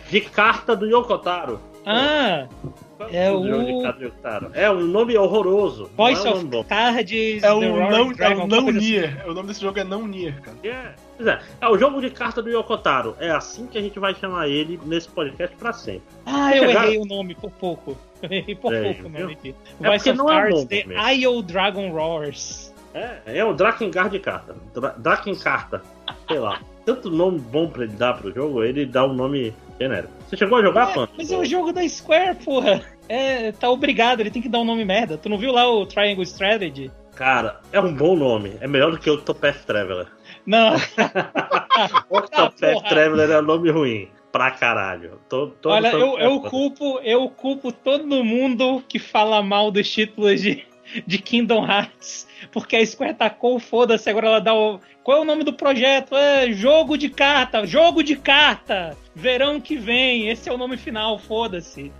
de 0.10 0.20
carta 0.20 0.76
do 0.76 0.86
Yokotaro. 0.86 1.62
Ah! 1.86 2.46
É 2.76 2.89
o. 3.32 4.52
É 4.54 4.72
um 4.72 4.86
nome 4.86 5.18
horroroso. 5.18 5.89
Voice 5.95 6.28
é 6.28 6.32
um 6.32 6.34
of 6.34 6.68
Cards. 6.68 7.43
É 7.43 7.52
o 7.52 7.62
não, 7.62 8.14
é 8.20 8.36
o 8.36 8.47
não 8.47 8.72
Nier. 8.72 9.18
Assim. 9.20 9.30
O 9.30 9.34
nome 9.34 9.47
desse 9.47 9.62
jogo 9.62 9.80
é 9.80 9.84
não 9.84 10.06
Nier, 10.06 10.41
cara. 10.41 10.58
Yeah. 10.64 10.95
É, 11.20 11.39
é 11.62 11.68
o 11.68 11.78
jogo 11.78 12.02
de 12.02 12.10
carta 12.10 12.41
do 12.41 12.50
Yokotaro. 12.50 13.16
É 13.20 13.30
assim 13.30 13.68
que 13.68 13.78
a 13.78 13.82
gente 13.82 14.00
vai 14.00 14.14
chamar 14.16 14.47
ele 14.47 14.80
nesse 14.86 15.08
podcast 15.10 15.56
pra 15.56 15.72
sempre. 15.74 16.04
Ah, 16.26 16.56
eu 16.56 16.70
errei 16.70 16.97
o 16.97 17.06
nome 17.06 17.36
por 17.36 17.52
pouco. 17.52 17.97
Eu 18.22 18.30
errei 18.32 18.56
por 18.56 18.74
é, 18.74 18.84
pouco 18.84 19.08
o 19.08 19.10
nome 19.10 19.34
aqui. 19.34 19.56
É 19.82 19.88
Voice 19.88 20.10
of 20.10 20.18
não 20.18 20.26
Cards, 20.28 20.68
é 20.70 20.84
The 20.84 21.14
IO 21.14 21.41
Dragon 21.41 21.91
Roars. 21.91 22.74
É, 22.93 23.20
é 23.26 23.45
o 23.45 23.54
Drakengard 23.54 24.12
de 24.12 24.20
carta. 24.20 24.56
Dra 24.74 24.95
Drakencarta. 24.97 25.82
Sei 26.28 26.39
lá. 26.39 26.60
Tanto 26.86 27.10
nome 27.10 27.39
bom 27.39 27.68
pra 27.70 27.84
ele 27.84 27.93
dar 27.93 28.18
pro 28.18 28.34
jogo, 28.34 28.64
ele 28.64 28.86
dá 28.86 29.06
um 29.06 29.14
nome 29.14 29.54
genérico. 29.80 30.14
Você 30.28 30.38
chegou 30.38 30.58
a 30.58 30.62
jogar, 30.62 30.98
é, 30.98 31.08
Mas 31.18 31.32
é 31.32 31.38
o 31.38 31.46
jogo 31.46 31.72
da 31.72 31.88
Square, 31.88 32.38
porra. 32.44 32.82
É, 33.08 33.52
tá 33.52 33.70
obrigado, 33.70 34.20
ele 34.20 34.32
tem 34.32 34.42
que 34.42 34.50
dar 34.50 34.60
um 34.60 34.66
nome 34.66 34.86
merda. 34.86 35.18
Tu 35.18 35.30
não 35.30 35.38
viu 35.38 35.52
lá 35.52 35.68
o 35.68 35.86
Triangle 35.86 36.24
Strategy? 36.24 36.92
Cara, 37.16 37.60
é 37.72 37.80
um 37.80 37.94
bom 37.94 38.16
nome. 38.16 38.54
É 38.62 38.68
melhor 38.68 38.92
do 38.92 39.00
que 39.00 39.10
o 39.10 39.16
Octopath 39.16 39.66
Traveler. 39.66 40.08
Não. 40.46 40.76
Octopath 42.10 42.64
ah, 42.64 42.90
Traveler 42.90 43.32
é 43.32 43.40
um 43.40 43.44
nome 43.44 43.70
ruim. 43.70 44.10
Pra 44.32 44.52
caralho. 44.52 45.20
Tô, 45.28 45.52
Olha, 45.66 45.88
eu, 45.88 46.20
eu, 46.20 46.40
culpo, 46.42 47.00
eu 47.00 47.28
culpo 47.30 47.72
todo 47.72 48.24
mundo 48.24 48.84
que 48.88 49.00
fala 49.00 49.42
mal 49.42 49.72
dos 49.72 49.90
títulos 49.90 50.40
de, 50.40 50.64
de 51.06 51.18
Kingdom 51.18 51.66
Hearts, 51.66 52.28
porque 52.52 52.76
a 52.76 52.86
Square 52.86 53.16
tacou, 53.16 53.60
foda-se, 53.60 54.08
agora 54.08 54.28
ela 54.28 54.40
dá 54.40 54.54
o. 54.54 54.80
Qual 55.04 55.18
é 55.18 55.22
o 55.22 55.26
nome 55.26 55.44
do 55.44 55.54
projeto? 55.54 56.16
É 56.16 56.52
jogo 56.52 56.96
de 56.96 57.10
carta, 57.10 57.66
jogo 57.66 58.04
de 58.04 58.16
carta! 58.16 58.96
Verão 59.20 59.59
que 59.59 59.76
vem, 59.76 60.30
esse 60.30 60.47
é 60.47 60.53
o 60.53 60.57
nome 60.57 60.78
final, 60.78 61.20
foda-se. 61.20 61.91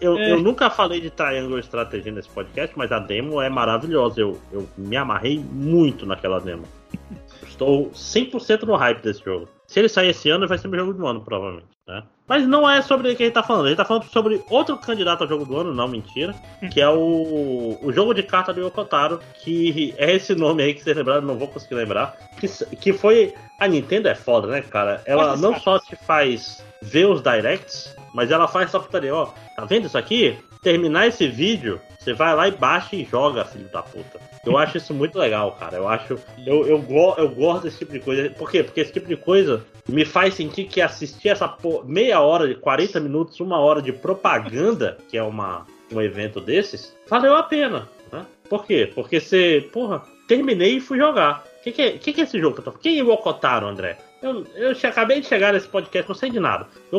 Eu, 0.00 0.18
é. 0.18 0.32
eu 0.32 0.42
nunca 0.42 0.68
falei 0.68 1.00
de 1.00 1.10
Triangle 1.10 1.60
Strategy 1.60 2.10
nesse 2.10 2.28
podcast, 2.28 2.76
mas 2.76 2.90
a 2.90 2.98
demo 2.98 3.40
é 3.40 3.48
maravilhosa. 3.48 4.20
Eu, 4.20 4.40
eu 4.52 4.68
me 4.76 4.96
amarrei 4.96 5.38
muito 5.38 6.04
naquela 6.04 6.40
demo. 6.40 6.64
Estou 7.46 7.90
100% 7.90 8.64
no 8.64 8.74
hype 8.74 9.00
desse 9.00 9.24
jogo. 9.24 9.48
Se 9.68 9.78
ele 9.78 9.88
sair 9.88 10.08
esse 10.08 10.28
ano, 10.28 10.48
vai 10.48 10.58
ser 10.58 10.66
meu 10.66 10.80
jogo 10.80 10.92
do 10.92 11.06
ano, 11.06 11.20
provavelmente. 11.20 11.68
Né? 11.86 12.02
Mas 12.28 12.46
não 12.46 12.68
é 12.68 12.82
sobre 12.82 13.08
ele 13.08 13.16
que 13.16 13.22
a 13.22 13.26
gente 13.26 13.34
tá 13.34 13.42
falando. 13.42 13.66
A 13.66 13.68
gente 13.68 13.76
tá 13.76 13.84
falando 13.84 14.04
sobre 14.04 14.42
outro 14.50 14.76
candidato 14.76 15.22
ao 15.22 15.28
jogo 15.28 15.44
do 15.44 15.56
ano, 15.56 15.72
não, 15.72 15.86
mentira. 15.86 16.34
Que 16.72 16.80
é 16.80 16.88
o, 16.88 17.78
o 17.80 17.92
jogo 17.92 18.12
de 18.12 18.22
carta 18.22 18.52
do 18.52 18.60
Yokotaro, 18.60 19.20
que 19.42 19.94
é 19.96 20.14
esse 20.14 20.34
nome 20.34 20.62
aí 20.62 20.74
que 20.74 20.82
vocês 20.82 20.96
lembraram, 20.96 21.22
não 21.22 21.38
vou 21.38 21.48
conseguir 21.48 21.76
lembrar. 21.76 22.16
Que, 22.38 22.48
que 22.76 22.92
foi. 22.92 23.32
A 23.58 23.68
Nintendo 23.68 24.08
é 24.08 24.14
foda, 24.14 24.48
né, 24.48 24.60
cara? 24.60 25.00
Ela 25.06 25.36
não 25.36 25.58
só 25.58 25.78
te 25.78 25.96
faz 25.96 26.62
ver 26.82 27.06
os 27.06 27.22
directs, 27.22 27.94
mas 28.12 28.30
ela 28.30 28.48
faz 28.48 28.68
essa 28.68 28.80
putaria, 28.80 29.14
ó. 29.14 29.32
Tá 29.54 29.64
vendo 29.64 29.86
isso 29.86 29.96
aqui? 29.96 30.38
Terminar 30.60 31.06
esse 31.06 31.28
vídeo, 31.28 31.80
você 31.98 32.12
vai 32.12 32.34
lá 32.34 32.48
e 32.48 32.50
baixa 32.50 32.96
e 32.96 33.04
joga, 33.04 33.44
filho 33.44 33.68
da 33.68 33.82
puta. 33.82 34.20
Eu 34.44 34.58
acho 34.58 34.76
isso 34.76 34.92
muito 34.92 35.18
legal, 35.18 35.52
cara. 35.52 35.76
Eu 35.76 35.88
acho. 35.88 36.18
Eu, 36.44 36.66
eu, 36.66 37.14
eu 37.18 37.28
gosto 37.30 37.64
desse 37.64 37.78
tipo 37.78 37.92
de 37.92 38.00
coisa. 38.00 38.30
Por 38.30 38.50
quê? 38.50 38.62
Porque 38.62 38.80
esse 38.80 38.92
tipo 38.92 39.08
de 39.08 39.16
coisa 39.16 39.64
me 39.88 40.04
faz 40.04 40.34
sentir 40.34 40.64
que 40.64 40.80
assistir 40.80 41.28
essa 41.28 41.52
meia 41.84 42.20
hora, 42.20 42.54
40 42.54 43.00
minutos, 43.00 43.40
uma 43.40 43.58
hora 43.58 43.80
de 43.80 43.92
propaganda, 43.92 44.98
que 45.08 45.16
é 45.16 45.22
uma, 45.22 45.66
um 45.92 46.00
evento 46.00 46.40
desses, 46.40 46.94
valeu 47.08 47.36
a 47.36 47.42
pena. 47.42 47.88
Né? 48.10 48.24
Por 48.48 48.64
quê? 48.64 48.90
Porque 48.94 49.20
você, 49.20 49.68
porra, 49.72 50.02
terminei 50.26 50.76
e 50.76 50.80
fui 50.80 50.98
jogar. 50.98 51.44
O 51.60 51.62
que, 51.64 51.72
que, 51.72 51.82
é, 51.82 51.90
que, 51.92 52.12
que 52.12 52.20
é 52.20 52.24
esse 52.24 52.38
jogo 52.40 52.54
que 52.54 52.60
eu 52.60 52.72
tô 52.72 52.78
Quem 52.78 52.98
é 52.98 53.02
o 53.02 53.10
Okotaro, 53.10 53.66
André? 53.66 53.98
Eu, 54.22 54.46
eu 54.54 54.70
acabei 54.84 55.20
de 55.20 55.26
chegar 55.26 55.52
nesse 55.52 55.68
podcast, 55.68 56.08
não 56.08 56.16
sei 56.16 56.30
de 56.30 56.40
nada. 56.40 56.66
O 56.90 56.96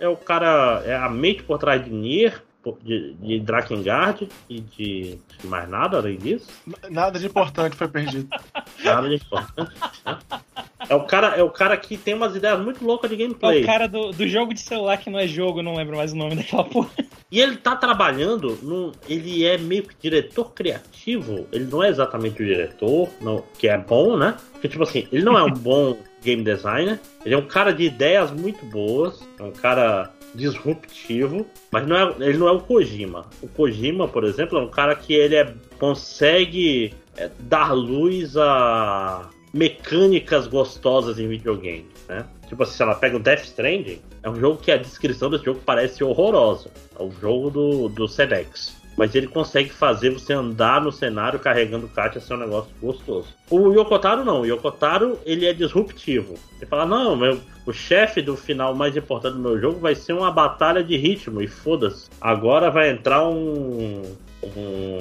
é 0.00 0.08
o 0.08 0.16
cara, 0.16 0.82
é 0.86 0.94
a 0.94 1.08
mente 1.08 1.42
por 1.42 1.58
trás 1.58 1.84
de 1.84 1.90
Nier, 1.90 2.42
de, 2.82 3.14
de 3.14 3.40
Drakengard 3.40 4.28
e 4.48 4.60
de, 4.60 5.18
de 5.38 5.46
mais 5.46 5.68
nada 5.68 5.98
além 5.98 6.16
disso. 6.16 6.48
Nada 6.90 7.18
de 7.18 7.26
importante 7.26 7.76
foi 7.76 7.88
perdido. 7.88 8.28
Nada 8.84 9.08
de 9.08 9.16
importante. 9.16 9.72
Né? 10.04 10.18
É 10.88 10.94
o, 10.94 11.04
cara, 11.04 11.36
é 11.36 11.42
o 11.42 11.50
cara 11.50 11.76
que 11.76 11.96
tem 11.96 12.14
umas 12.14 12.36
ideias 12.36 12.60
muito 12.60 12.84
loucas 12.84 13.10
de 13.10 13.16
gameplay. 13.16 13.60
É 13.60 13.62
o 13.62 13.66
cara 13.66 13.86
do, 13.88 14.10
do 14.12 14.28
jogo 14.28 14.54
de 14.54 14.60
celular 14.60 14.96
que 14.98 15.10
não 15.10 15.18
é 15.18 15.26
jogo, 15.26 15.62
não 15.62 15.74
lembro 15.74 15.96
mais 15.96 16.12
o 16.12 16.16
nome 16.16 16.36
daquela 16.36 16.64
porra. 16.64 16.90
E 17.30 17.40
ele 17.40 17.56
tá 17.56 17.74
trabalhando, 17.74 18.56
no, 18.62 18.92
ele 19.08 19.44
é 19.44 19.58
meio 19.58 19.82
que 19.82 19.94
diretor 20.00 20.52
criativo. 20.52 21.46
Ele 21.50 21.64
não 21.64 21.82
é 21.82 21.88
exatamente 21.88 22.40
o 22.40 22.46
diretor, 22.46 23.08
não, 23.20 23.42
que 23.58 23.68
é 23.68 23.76
bom, 23.76 24.16
né? 24.16 24.36
Porque, 24.52 24.68
tipo 24.68 24.84
assim, 24.84 25.08
ele 25.10 25.24
não 25.24 25.36
é 25.36 25.42
um 25.42 25.50
bom 25.54 25.98
game 26.22 26.44
designer. 26.44 27.00
Ele 27.24 27.34
é 27.34 27.38
um 27.38 27.46
cara 27.46 27.72
de 27.72 27.82
ideias 27.84 28.30
muito 28.30 28.64
boas. 28.66 29.26
É 29.40 29.42
um 29.42 29.50
cara 29.50 30.12
disruptivo, 30.36 31.46
mas 31.70 31.86
não 31.86 31.96
é, 31.96 32.14
ele 32.20 32.38
não 32.38 32.48
é 32.48 32.52
o 32.52 32.60
Kojima. 32.60 33.26
O 33.42 33.48
Kojima, 33.48 34.06
por 34.06 34.24
exemplo, 34.24 34.58
é 34.58 34.62
um 34.62 34.68
cara 34.68 34.94
que 34.94 35.14
ele 35.14 35.34
é, 35.34 35.54
consegue 35.78 36.94
é, 37.16 37.30
dar 37.40 37.72
luz 37.72 38.36
a 38.36 39.30
mecânicas 39.52 40.46
gostosas 40.46 41.18
em 41.18 41.26
videogame, 41.26 41.86
né? 42.08 42.26
Tipo 42.46 42.62
assim, 42.62 42.76
se 42.76 42.82
ela 42.82 42.94
pega 42.94 43.16
o 43.16 43.20
Death 43.20 43.44
Stranding, 43.44 44.00
é 44.22 44.30
um 44.30 44.36
jogo 44.36 44.60
que 44.60 44.70
a 44.70 44.76
descrição 44.76 45.30
desse 45.30 45.44
jogo 45.44 45.60
parece 45.64 46.04
horrorosa. 46.04 46.70
É 46.98 47.02
o 47.02 47.10
jogo 47.10 47.50
do, 47.50 47.88
do 47.88 48.06
Sedex 48.06 48.75
mas 48.96 49.14
ele 49.14 49.26
consegue 49.26 49.70
fazer 49.70 50.10
você 50.10 50.32
andar 50.32 50.80
no 50.80 50.90
cenário 50.90 51.38
carregando 51.38 51.88
Katia 51.88 52.20
ser 52.20 52.34
um 52.34 52.38
negócio 52.38 52.70
gostoso. 52.80 53.28
O 53.50 53.72
Yokotaro 53.72 54.24
não, 54.24 54.40
o 54.40 54.46
Yokotaro 54.46 55.18
ele 55.24 55.46
é 55.46 55.52
disruptivo. 55.52 56.34
Ele 56.56 56.66
fala, 56.66 56.86
não, 56.86 57.14
meu, 57.14 57.40
o 57.66 57.72
chefe 57.72 58.22
do 58.22 58.36
final 58.36 58.74
mais 58.74 58.96
importante 58.96 59.34
do 59.34 59.40
meu 59.40 59.60
jogo 59.60 59.78
vai 59.78 59.94
ser 59.94 60.12
uma 60.12 60.30
batalha 60.30 60.82
de 60.82 60.96
ritmo, 60.96 61.42
e 61.42 61.46
foda-se. 61.46 62.08
Agora 62.20 62.70
vai 62.70 62.90
entrar 62.90 63.26
um, 63.28 64.02
um 64.42 64.98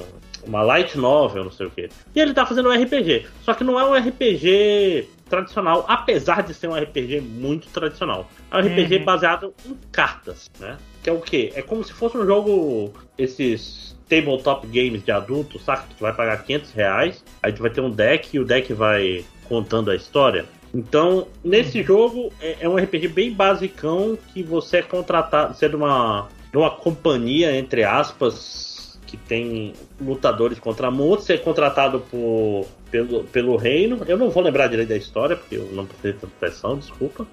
uma 0.48 0.62
light 0.62 0.98
novel, 0.98 1.44
não 1.44 1.52
sei 1.52 1.66
o 1.66 1.72
que. 1.72 1.90
E 2.14 2.20
ele 2.20 2.34
tá 2.34 2.46
fazendo 2.46 2.70
um 2.70 2.72
RPG. 2.72 3.26
Só 3.42 3.54
que 3.54 3.64
não 3.64 3.80
é 3.80 3.84
um 3.84 3.94
RPG 3.94 5.10
tradicional, 5.30 5.86
apesar 5.88 6.44
de 6.44 6.54
ser 6.54 6.68
um 6.68 6.76
RPG 6.76 7.22
muito 7.22 7.68
tradicional. 7.70 8.30
É 8.52 8.58
um 8.58 8.60
RPG 8.60 8.98
uhum. 8.98 9.06
baseado 9.06 9.54
em 9.66 9.76
cartas, 9.92 10.50
né? 10.60 10.78
Que 11.06 11.10
é 11.12 11.14
o 11.14 11.22
quê? 11.22 11.54
É 11.54 11.62
como 11.62 11.84
se 11.84 11.94
fosse 11.94 12.18
um 12.18 12.26
jogo, 12.26 12.92
esses 13.16 13.96
tabletop 14.10 14.66
games 14.66 15.04
de 15.04 15.12
adulto, 15.12 15.60
saca? 15.60 15.86
Tu 15.96 16.02
vai 16.02 16.12
pagar 16.12 16.44
500 16.44 16.72
reais, 16.72 17.24
aí 17.44 17.54
tu 17.54 17.62
vai 17.62 17.70
ter 17.70 17.80
um 17.80 17.92
deck 17.92 18.36
e 18.36 18.40
o 18.40 18.44
deck 18.44 18.74
vai 18.74 19.24
contando 19.48 19.92
a 19.92 19.96
história. 19.96 20.46
Então, 20.74 21.28
nesse 21.44 21.82
uhum. 21.82 21.86
jogo, 21.86 22.34
é, 22.42 22.58
é, 22.62 22.68
um 22.68 22.76
RPG 22.76 23.10
bem 23.10 23.32
basicão 23.32 24.18
que 24.34 24.42
você 24.42 24.78
é 24.78 24.82
contratado, 24.82 25.54
você 25.54 25.68
é 25.68 25.76
uma, 25.76 26.28
uma 26.52 26.72
companhia, 26.72 27.56
entre 27.56 27.84
aspas, 27.84 28.75
que 29.16 29.28
tem 29.28 29.74
lutadores 30.00 30.60
contra 30.60 30.92
muitos, 30.92 31.30
é 31.30 31.38
contratado 31.38 32.02
por, 32.12 32.68
pelo, 32.92 33.24
pelo 33.26 33.56
reino. 33.56 34.02
Eu 34.08 34.18
não 34.18 34.30
vou 34.30 34.44
lembrar 34.44 34.68
direito 34.68 34.90
da 34.90 34.98
história, 34.98 35.36
porque 35.36 35.56
eu 35.56 35.70
não 35.72 35.86
prestei 35.86 36.14
tanta 36.14 36.34
atenção, 36.42 36.78
desculpa. 36.78 37.26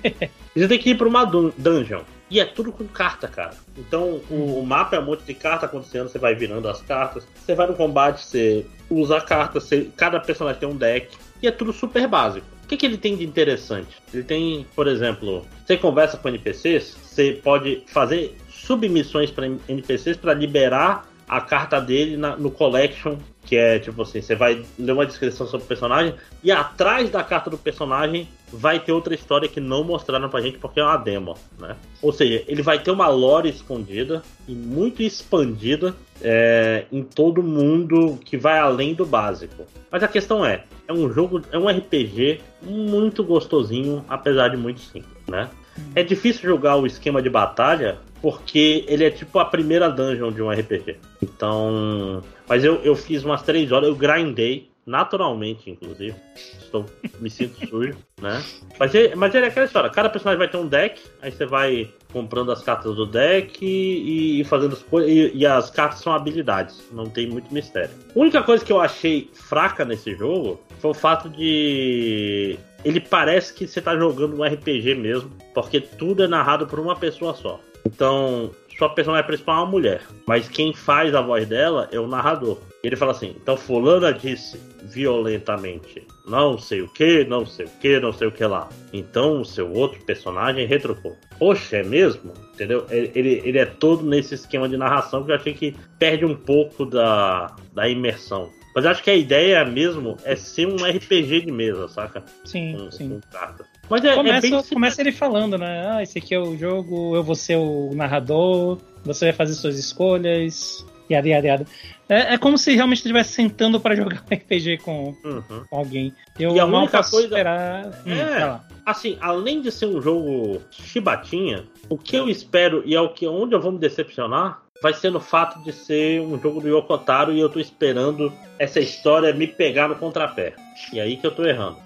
você 0.54 0.68
tem 0.68 0.78
que 0.78 0.90
ir 0.90 0.96
para 0.96 1.08
uma 1.08 1.24
dungeon. 1.24 2.02
E 2.30 2.38
é 2.38 2.44
tudo 2.44 2.70
com 2.70 2.86
carta, 2.86 3.26
cara. 3.26 3.54
Então 3.76 4.20
o, 4.30 4.60
o, 4.60 4.66
mapa 4.66 4.94
é 4.94 5.00
um 5.00 5.04
monte 5.04 5.24
de 5.24 5.34
carta 5.34 5.66
acontecendo, 5.66 6.08
você 6.08 6.18
vai 6.18 6.34
virando 6.34 6.68
as 6.68 6.80
cartas. 6.80 7.26
Você 7.34 7.54
vai 7.54 7.66
no 7.66 7.74
combate, 7.74 8.24
você 8.24 8.66
usa 8.88 9.16
a 9.16 9.20
carta, 9.20 9.58
você, 9.58 9.88
cada 9.96 10.20
personagem 10.20 10.60
tem 10.60 10.68
um 10.68 10.76
deck. 10.76 11.16
E 11.42 11.48
é 11.48 11.50
tudo 11.50 11.72
super 11.72 12.06
básico. 12.06 12.46
O 12.62 12.68
que, 12.68 12.76
que 12.76 12.86
ele 12.86 12.98
tem 12.98 13.16
de 13.16 13.24
interessante? 13.24 13.96
Ele 14.14 14.22
tem, 14.22 14.64
por 14.76 14.86
exemplo, 14.86 15.44
você 15.66 15.76
conversa 15.76 16.16
com 16.16 16.28
NPCs, 16.28 16.96
você 17.02 17.40
pode 17.42 17.82
fazer 17.88 18.36
submissões 18.48 19.32
para 19.32 19.46
NPCs 19.46 20.16
para 20.16 20.32
liberar 20.32 21.09
a 21.30 21.40
carta 21.40 21.80
dele 21.80 22.16
na, 22.16 22.34
no 22.34 22.50
collection, 22.50 23.16
que 23.46 23.54
é 23.54 23.78
tipo 23.78 24.02
assim, 24.02 24.20
você 24.20 24.34
vai 24.34 24.64
ler 24.76 24.90
uma 24.90 25.06
descrição 25.06 25.46
sobre 25.46 25.64
o 25.64 25.68
personagem 25.68 26.12
e 26.42 26.50
atrás 26.50 27.08
da 27.08 27.22
carta 27.22 27.48
do 27.48 27.56
personagem 27.56 28.28
vai 28.52 28.80
ter 28.80 28.90
outra 28.90 29.14
história 29.14 29.48
que 29.48 29.60
não 29.60 29.84
mostraram 29.84 30.28
pra 30.28 30.40
gente 30.40 30.58
porque 30.58 30.80
é 30.80 30.82
uma 30.82 30.96
demo, 30.96 31.36
né? 31.56 31.76
Ou 32.02 32.12
seja, 32.12 32.42
ele 32.48 32.62
vai 32.62 32.80
ter 32.80 32.90
uma 32.90 33.06
lore 33.06 33.48
escondida 33.48 34.24
e 34.48 34.52
muito 34.52 35.04
expandida 35.04 35.94
é, 36.20 36.86
em 36.90 37.04
todo 37.04 37.44
mundo 37.44 38.18
que 38.24 38.36
vai 38.36 38.58
além 38.58 38.92
do 38.92 39.06
básico. 39.06 39.64
Mas 39.88 40.02
a 40.02 40.08
questão 40.08 40.44
é, 40.44 40.64
é 40.88 40.92
um 40.92 41.12
jogo, 41.12 41.42
é 41.52 41.58
um 41.58 41.68
RPG 41.68 42.40
muito 42.60 43.22
gostosinho, 43.22 44.04
apesar 44.08 44.48
de 44.48 44.56
muito 44.56 44.80
simples, 44.80 45.22
né? 45.28 45.48
É 45.94 46.02
difícil 46.02 46.48
jogar 46.48 46.76
o 46.76 46.86
esquema 46.86 47.20
de 47.20 47.28
batalha 47.28 47.98
porque 48.20 48.84
ele 48.86 49.04
é 49.04 49.10
tipo 49.10 49.38
a 49.38 49.44
primeira 49.44 49.88
dungeon 49.88 50.30
de 50.30 50.42
um 50.42 50.50
RPG. 50.50 50.96
Então. 51.22 52.22
Mas 52.48 52.64
eu, 52.64 52.76
eu 52.82 52.94
fiz 52.94 53.24
umas 53.24 53.42
três 53.42 53.72
horas, 53.72 53.88
eu 53.88 53.94
grindei, 53.94 54.70
naturalmente, 54.86 55.70
inclusive. 55.70 56.14
Estou, 56.60 56.84
me 57.18 57.30
sinto 57.30 57.54
sujo, 57.66 57.96
né? 58.20 58.42
Mas 58.78 58.94
ele, 58.94 59.14
mas 59.14 59.34
ele 59.34 59.46
é 59.46 59.48
aquela 59.48 59.66
história: 59.66 59.90
cada 59.90 60.10
personagem 60.10 60.38
vai 60.38 60.48
ter 60.48 60.56
um 60.56 60.66
deck, 60.66 61.00
aí 61.22 61.30
você 61.30 61.46
vai 61.46 61.88
comprando 62.12 62.50
as 62.50 62.62
cartas 62.62 62.96
do 62.96 63.06
deck 63.06 63.64
e, 63.64 64.40
e 64.40 64.44
fazendo 64.44 64.74
as 64.74 64.82
coisas. 64.82 65.10
E, 65.10 65.32
e, 65.34 65.46
as 65.46 65.70
cartas 65.70 66.00
são 66.00 66.12
habilidades, 66.12 66.82
não 66.92 67.06
tem 67.06 67.28
muito 67.28 67.52
mistério. 67.52 67.90
A 68.14 68.18
única 68.18 68.42
coisa 68.42 68.64
que 68.64 68.72
eu 68.72 68.80
achei 68.80 69.30
fraca 69.32 69.84
nesse 69.84 70.14
jogo 70.14 70.60
foi 70.78 70.90
o 70.90 70.94
fato 70.94 71.28
de. 71.28 72.58
Ele 72.84 73.00
parece 73.00 73.52
que 73.52 73.66
você 73.66 73.78
está 73.78 73.96
jogando 73.96 74.38
um 74.38 74.44
RPG 74.44 74.94
mesmo, 74.94 75.30
porque 75.54 75.80
tudo 75.80 76.22
é 76.22 76.28
narrado 76.28 76.66
por 76.66 76.78
uma 76.78 76.96
pessoa 76.96 77.34
só. 77.34 77.60
Então, 77.84 78.50
sua 78.76 78.88
personagem 78.88 79.26
principal 79.26 79.56
é 79.56 79.58
uma 79.58 79.70
mulher, 79.70 80.02
mas 80.26 80.48
quem 80.48 80.72
faz 80.72 81.14
a 81.14 81.20
voz 81.20 81.46
dela 81.46 81.88
é 81.92 82.00
o 82.00 82.06
narrador. 82.06 82.58
Ele 82.82 82.96
fala 82.96 83.12
assim: 83.12 83.36
então 83.36 83.56
Fulana 83.56 84.12
disse 84.12 84.58
violentamente, 84.82 86.06
não 86.26 86.58
sei 86.58 86.80
o 86.80 86.88
que, 86.88 87.24
não 87.24 87.44
sei 87.44 87.66
o 87.66 87.70
que, 87.80 88.00
não 88.00 88.12
sei 88.12 88.28
o 88.28 88.32
que 88.32 88.44
lá. 88.44 88.68
Então 88.92 89.42
o 89.42 89.44
seu 89.44 89.70
outro 89.70 90.02
personagem 90.04 90.66
retrucou. 90.66 91.14
Poxa, 91.38 91.76
é 91.76 91.82
mesmo? 91.82 92.32
Entendeu? 92.54 92.86
Ele, 92.90 93.42
ele 93.44 93.58
é 93.58 93.66
todo 93.66 94.02
nesse 94.02 94.34
esquema 94.34 94.68
de 94.68 94.76
narração 94.76 95.24
que 95.24 95.30
eu 95.30 95.36
achei 95.36 95.52
que 95.52 95.76
perde 95.98 96.24
um 96.24 96.34
pouco 96.34 96.86
da, 96.86 97.54
da 97.74 97.88
imersão. 97.88 98.50
Mas 98.74 98.86
acho 98.86 99.02
que 99.02 99.10
a 99.10 99.16
ideia 99.16 99.64
mesmo 99.64 100.16
é 100.24 100.36
ser 100.36 100.66
um 100.66 100.76
RPG 100.76 101.42
de 101.46 101.52
mesa, 101.52 101.88
saca? 101.88 102.22
Sim, 102.44 102.76
com, 102.76 102.90
sim. 102.90 103.08
Com 103.08 103.20
cartas. 103.30 103.66
Mas 103.88 104.04
é, 104.04 104.14
começa, 104.14 104.46
é 104.46 104.50
bem... 104.50 104.62
começa 104.62 105.00
ele 105.00 105.12
falando, 105.12 105.58
né? 105.58 105.88
Ah, 105.90 106.02
esse 106.02 106.18
aqui 106.18 106.34
é 106.34 106.38
o 106.38 106.56
jogo, 106.56 107.16
eu 107.16 107.24
vou 107.24 107.34
ser 107.34 107.56
o 107.56 107.90
narrador, 107.94 108.78
você 109.04 109.26
vai 109.26 109.32
fazer 109.32 109.54
suas 109.54 109.76
escolhas, 109.78 110.86
yada, 111.10 111.28
yada, 111.28 111.46
yada. 111.46 111.66
É, 112.08 112.34
é 112.34 112.38
como 112.38 112.56
se 112.56 112.74
realmente 112.74 112.98
estivesse 112.98 113.32
sentando 113.32 113.80
para 113.80 113.96
jogar 113.96 114.22
um 114.22 114.34
RPG 114.34 114.78
com, 114.78 115.14
uhum. 115.24 115.64
com, 115.68 115.76
alguém. 115.76 116.14
Eu 116.38 116.54
e 116.54 116.60
a 116.60 116.66
única 116.66 117.02
coisa... 117.02 117.26
esperar... 117.26 117.86
Hum, 118.06 118.12
é, 118.12 118.60
assim, 118.86 119.18
além 119.20 119.60
de 119.60 119.72
ser 119.72 119.86
um 119.86 120.00
jogo 120.00 120.60
chibatinha, 120.70 121.64
o 121.88 121.98
que 121.98 122.16
eu 122.16 122.28
espero, 122.28 122.82
e 122.86 122.94
é 122.94 123.00
o 123.00 123.08
que 123.08 123.26
onde 123.26 123.54
eu 123.54 123.60
vou 123.60 123.72
me 123.72 123.78
decepcionar, 123.78 124.62
vai 124.82 124.94
ser 124.94 125.10
no 125.10 125.20
fato 125.20 125.60
de 125.62 125.72
ser 125.72 126.20
um 126.20 126.40
jogo 126.40 126.60
do 126.60 126.68
Yokotaro 126.68 127.32
e 127.32 127.40
eu 127.40 127.48
tô 127.48 127.60
esperando 127.60 128.32
essa 128.58 128.80
história 128.80 129.32
me 129.32 129.46
pegar 129.46 129.88
no 129.88 129.96
contrapé. 129.96 130.54
E 130.92 131.00
aí 131.00 131.16
que 131.16 131.26
eu 131.26 131.34
tô 131.34 131.44
errando. 131.44 131.78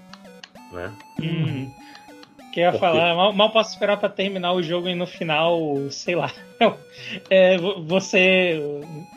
Né? 0.73 0.93
Hum. 1.21 1.71
Que 2.53 2.61
eu 2.61 2.65
ia 2.65 2.73
falar, 2.73 3.17
mal, 3.17 3.33
mal, 3.33 3.51
posso 3.51 3.73
esperar 3.73 3.97
para 3.97 4.09
terminar 4.09 4.53
o 4.53 4.63
jogo 4.63 4.89
e 4.89 4.95
no 4.95 5.07
final, 5.07 5.59
sei 5.91 6.15
lá. 6.15 6.31
É, 7.29 7.59
você 7.59 8.61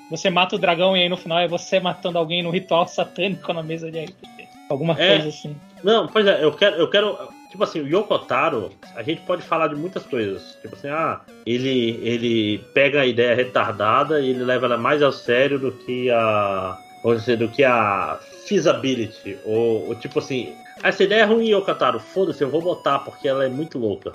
você 0.10 0.30
mata 0.30 0.56
o 0.56 0.60
dragão 0.60 0.98
e 0.98 1.04
aí 1.04 1.08
no 1.08 1.16
final 1.16 1.38
é 1.40 1.48
você 1.48 1.80
matando 1.80 2.18
alguém 2.18 2.42
no 2.42 2.50
ritual 2.50 2.88
satânico 2.88 3.54
na 3.54 3.62
mesa 3.62 3.92
de 3.92 4.04
RPG. 4.04 4.48
Alguma 4.70 4.94
é, 5.00 5.16
coisa 5.16 5.30
assim. 5.30 5.56
Não, 5.84 6.08
pois 6.08 6.26
é, 6.26 6.44
eu 6.44 6.52
quero, 6.52 6.76
eu 6.78 6.90
quero. 6.90 7.16
Tipo 7.50 7.64
assim, 7.64 7.80
o 7.80 7.88
Yokotaro, 7.88 8.72
a 8.95 9.02
gente 9.02 9.22
pode 9.22 9.41
falar 9.41 9.68
de 9.68 9.76
muitas 9.76 10.04
coisas. 10.04 10.58
Tipo 10.62 10.76
assim, 10.76 10.89
ah, 10.89 11.22
ele, 11.45 12.00
ele 12.04 12.58
pega 12.74 13.02
a 13.02 13.06
ideia 13.06 13.36
retardada 13.36 14.20
e 14.20 14.30
ele 14.30 14.43
leva 14.43 14.66
ela 14.66 14.78
mais 14.78 15.02
a 15.02 15.12
sério 15.12 15.58
do 15.58 15.72
que 15.72 16.10
a. 16.12 16.78
Vamos 17.04 17.22
dizer, 17.22 17.38
do 17.38 17.48
que 17.48 17.64
a 17.64 18.20
feasibility. 18.48 19.38
Ou, 19.45 19.88
ou 19.88 19.95
tipo 19.95 20.20
assim, 20.20 20.54
essa 20.84 21.04
ideia 21.04 21.22
é 21.22 21.26
ruim, 21.26 21.50
Yokotaro, 21.50 22.00
foda-se, 22.00 22.43
eu 22.43 22.50
vou 22.50 22.62
botar 22.62 23.00
porque 23.00 23.28
ela 23.28 23.45
é 23.45 23.50
muito 23.50 23.78
louca. 23.80 24.12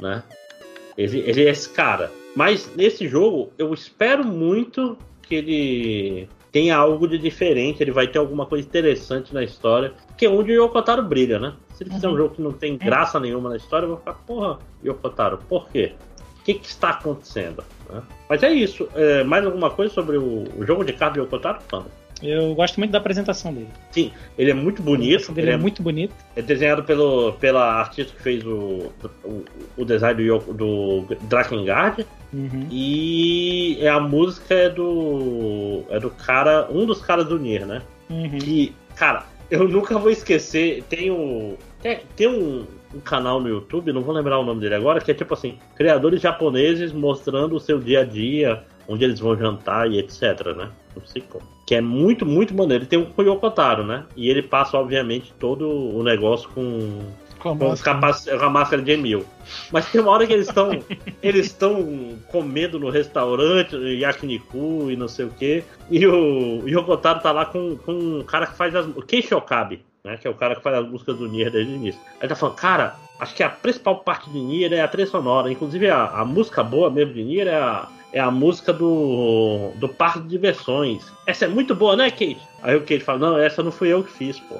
Né? 0.00 0.22
Ele, 0.96 1.20
ele 1.20 1.46
é 1.46 1.50
esse 1.50 1.68
cara. 1.68 2.10
Mas 2.34 2.74
nesse 2.74 3.06
jogo, 3.06 3.52
eu 3.58 3.72
espero 3.74 4.24
muito 4.24 4.96
que 5.22 5.34
ele 5.34 6.28
tem 6.50 6.70
algo 6.70 7.08
de 7.08 7.16
diferente, 7.16 7.82
ele 7.82 7.90
vai 7.90 8.06
ter 8.06 8.18
alguma 8.18 8.44
coisa 8.44 8.66
interessante 8.66 9.32
na 9.32 9.42
história, 9.42 9.94
que 10.18 10.26
é 10.26 10.28
onde 10.28 10.52
o 10.52 10.64
Yokotaro 10.64 11.02
brilha, 11.02 11.38
né? 11.38 11.54
Se 11.82 11.88
ele 11.88 11.94
fizer 11.94 12.08
uhum. 12.08 12.14
um 12.14 12.16
jogo 12.16 12.34
que 12.34 12.42
não 12.42 12.52
tem 12.52 12.78
graça 12.78 13.18
nenhuma 13.18 13.50
na 13.50 13.56
história, 13.56 13.84
eu 13.84 13.90
vou 13.90 13.98
ficar, 13.98 14.14
porra, 14.14 14.58
Yokotaro, 14.84 15.38
por 15.48 15.68
quê? 15.68 15.92
O 16.40 16.44
que, 16.44 16.54
que 16.54 16.66
está 16.66 16.90
acontecendo? 16.90 17.64
Né? 17.90 18.02
Mas 18.28 18.42
é 18.42 18.52
isso. 18.52 18.88
É, 18.94 19.22
mais 19.24 19.44
alguma 19.44 19.70
coisa 19.70 19.92
sobre 19.92 20.16
o, 20.16 20.44
o 20.56 20.64
jogo 20.66 20.84
de 20.84 20.92
carta 20.92 21.14
de 21.14 21.20
Yokotaro? 21.20 21.60
Eu 22.22 22.54
gosto 22.54 22.78
muito 22.78 22.92
da 22.92 22.98
apresentação 22.98 23.52
dele. 23.52 23.68
Sim, 23.90 24.12
ele 24.38 24.52
é 24.52 24.54
muito 24.54 24.80
bonito. 24.80 25.32
Ele 25.36 25.50
é, 25.50 25.54
é, 25.54 25.56
muito 25.56 25.82
bonito. 25.82 26.14
É 26.36 26.42
desenhado 26.42 26.84
pelo, 26.84 27.32
pela 27.34 27.80
artista 27.80 28.14
que 28.14 28.22
fez 28.22 28.46
o, 28.46 28.92
o, 29.24 29.44
o 29.76 29.84
design 29.84 30.24
do, 30.24 30.38
do 30.52 31.16
Drakengard. 31.22 32.06
Uhum. 32.32 32.66
E 32.70 33.76
é 33.80 33.88
a 33.88 33.98
música 33.98 34.54
é 34.54 34.68
do. 34.68 35.82
É 35.90 35.98
do 35.98 36.10
cara. 36.10 36.68
Um 36.70 36.86
dos 36.86 37.02
caras 37.02 37.26
do 37.26 37.38
Nier, 37.38 37.66
né? 37.66 37.82
Uhum. 38.08 38.38
Que, 38.38 38.72
cara, 38.94 39.24
eu 39.50 39.68
nunca 39.68 39.98
vou 39.98 40.10
esquecer. 40.10 40.84
Tem 40.88 41.10
um. 41.10 41.56
Tem, 41.82 42.00
tem 42.16 42.28
um, 42.28 42.64
um 42.94 43.00
canal 43.00 43.40
no 43.40 43.48
YouTube, 43.48 43.92
não 43.92 44.02
vou 44.02 44.14
lembrar 44.14 44.38
o 44.38 44.44
nome 44.44 44.60
dele 44.60 44.76
agora, 44.76 45.00
que 45.00 45.10
é 45.10 45.14
tipo 45.14 45.34
assim, 45.34 45.58
criadores 45.76 46.20
japoneses 46.20 46.92
mostrando 46.92 47.56
o 47.56 47.60
seu 47.60 47.80
dia 47.80 48.00
a 48.00 48.04
dia, 48.04 48.62
onde 48.88 49.04
eles 49.04 49.18
vão 49.18 49.36
jantar 49.36 49.90
e 49.90 49.98
etc, 49.98 50.54
né? 50.56 50.70
Não 50.94 51.04
sei 51.04 51.22
como. 51.22 51.44
Que 51.66 51.74
é 51.76 51.80
muito, 51.80 52.24
muito 52.24 52.54
maneiro. 52.54 52.84
Ele 52.84 52.88
tem 52.88 52.98
um 52.98 53.22
Yokotaro, 53.22 53.84
né? 53.84 54.04
E 54.16 54.28
ele 54.28 54.42
passa, 54.42 54.76
obviamente, 54.76 55.32
todo 55.38 55.68
o 55.68 56.02
negócio 56.02 56.48
com. 56.50 57.00
Com 57.38 57.48
a, 57.48 57.54
máscara. 57.56 58.38
com 58.38 58.44
a 58.44 58.50
máscara 58.50 58.82
de 58.82 58.92
Emil. 58.92 59.24
Mas 59.72 59.90
tem 59.90 60.00
uma 60.00 60.12
hora 60.12 60.24
que 60.24 60.32
eles 60.32 60.46
estão 60.46 60.70
eles 61.20 61.46
estão 61.46 62.16
comendo 62.30 62.78
no 62.78 62.88
restaurante, 62.88 63.76
yakiniku 63.76 64.88
e 64.90 64.96
não 64.96 65.08
sei 65.08 65.24
o 65.24 65.30
que. 65.30 65.64
E 65.90 66.06
o 66.06 66.62
Yokotaro 66.68 67.20
tá 67.20 67.32
lá 67.32 67.44
com, 67.44 67.76
com 67.78 67.92
um 67.92 68.22
cara 68.22 68.46
que 68.46 68.56
faz 68.56 68.76
as. 68.76 68.86
O 68.86 69.02
Keishokabe, 69.02 69.84
né? 70.04 70.16
Que 70.16 70.26
é 70.26 70.30
o 70.30 70.34
cara 70.34 70.56
que 70.56 70.62
faz 70.62 70.76
as 70.76 70.88
músicas 70.88 71.16
do 71.16 71.28
Nier 71.28 71.50
desde 71.50 71.72
o 71.72 71.76
início. 71.76 72.00
Aí 72.20 72.28
tá 72.28 72.34
falando, 72.34 72.56
cara, 72.56 72.96
acho 73.18 73.34
que 73.34 73.42
a 73.42 73.48
principal 73.48 74.00
parte 74.00 74.30
de 74.30 74.40
Nier 74.40 74.72
é 74.72 74.80
a 74.80 74.88
trilha 74.88 75.06
sonora. 75.06 75.50
Inclusive 75.50 75.88
a, 75.90 76.06
a 76.06 76.24
música 76.24 76.62
boa 76.62 76.90
mesmo 76.90 77.14
de 77.14 77.24
Nier 77.24 77.46
é 77.48 77.54
a 77.54 77.88
é 78.12 78.20
a 78.20 78.30
música 78.30 78.72
do, 78.72 79.72
do 79.76 79.88
parque 79.88 80.20
de 80.20 80.28
diversões. 80.28 81.10
Essa 81.26 81.46
é 81.46 81.48
muito 81.48 81.74
boa, 81.74 81.96
né, 81.96 82.10
Kate? 82.10 82.38
Aí 82.62 82.76
o 82.76 82.80
Kate 82.80 83.00
fala, 83.00 83.18
não, 83.18 83.38
essa 83.38 83.62
não 83.62 83.72
fui 83.72 83.88
eu 83.88 84.04
que 84.04 84.12
fiz, 84.12 84.38
pô. 84.38 84.56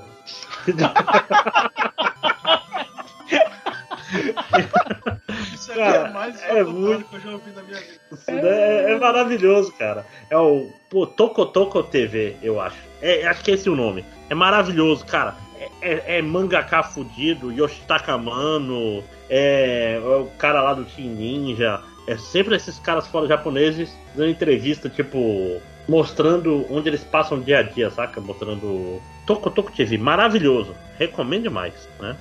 Isso 5.52 5.74
cara, 5.74 6.08
é 6.08 6.10
mais 6.12 6.42
é 6.42 6.64
muito... 6.64 7.04
que 7.08 7.16
eu 7.16 7.20
já 7.20 7.30
ouvi 7.30 7.50
na 7.50 7.62
minha 7.62 7.78
vida. 7.78 8.00
É, 8.26 8.92
é, 8.92 8.98
maravilhoso, 8.98 9.72
cara. 9.72 10.06
É 10.30 10.36
o 10.36 10.70
pô, 10.90 11.06
Toco 11.06 11.44
Toco 11.46 11.82
TV, 11.82 12.36
eu 12.42 12.60
acho. 12.60 12.91
É, 13.02 13.26
acho 13.26 13.42
que 13.42 13.50
é 13.50 13.54
esse 13.54 13.68
o 13.68 13.76
nome. 13.76 14.04
É 14.30 14.34
maravilhoso, 14.34 15.04
cara. 15.04 15.34
É, 15.58 15.68
é, 15.82 16.18
é 16.18 16.22
mangaka 16.22 16.82
fudido, 16.82 17.52
Yoshitaka 17.52 18.16
Mano, 18.16 19.04
é, 19.28 20.00
é 20.02 20.16
o 20.16 20.26
cara 20.38 20.62
lá 20.62 20.72
do 20.72 20.84
Team 20.84 21.08
Ninja. 21.08 21.80
É 22.06 22.16
sempre 22.16 22.56
esses 22.56 22.78
caras 22.78 23.06
fora 23.06 23.26
japoneses 23.26 23.96
dando 24.14 24.30
entrevista, 24.30 24.88
tipo, 24.88 25.60
mostrando 25.88 26.66
onde 26.70 26.88
eles 26.88 27.04
passam 27.04 27.40
dia 27.40 27.58
a 27.58 27.62
dia, 27.62 27.90
saca? 27.90 28.20
Mostrando 28.20 29.00
Toco 29.26 29.50
Toco 29.50 29.72
TV, 29.72 29.98
maravilhoso. 29.98 30.74
Recomendo 30.98 31.44
demais, 31.44 31.88
né? 32.00 32.16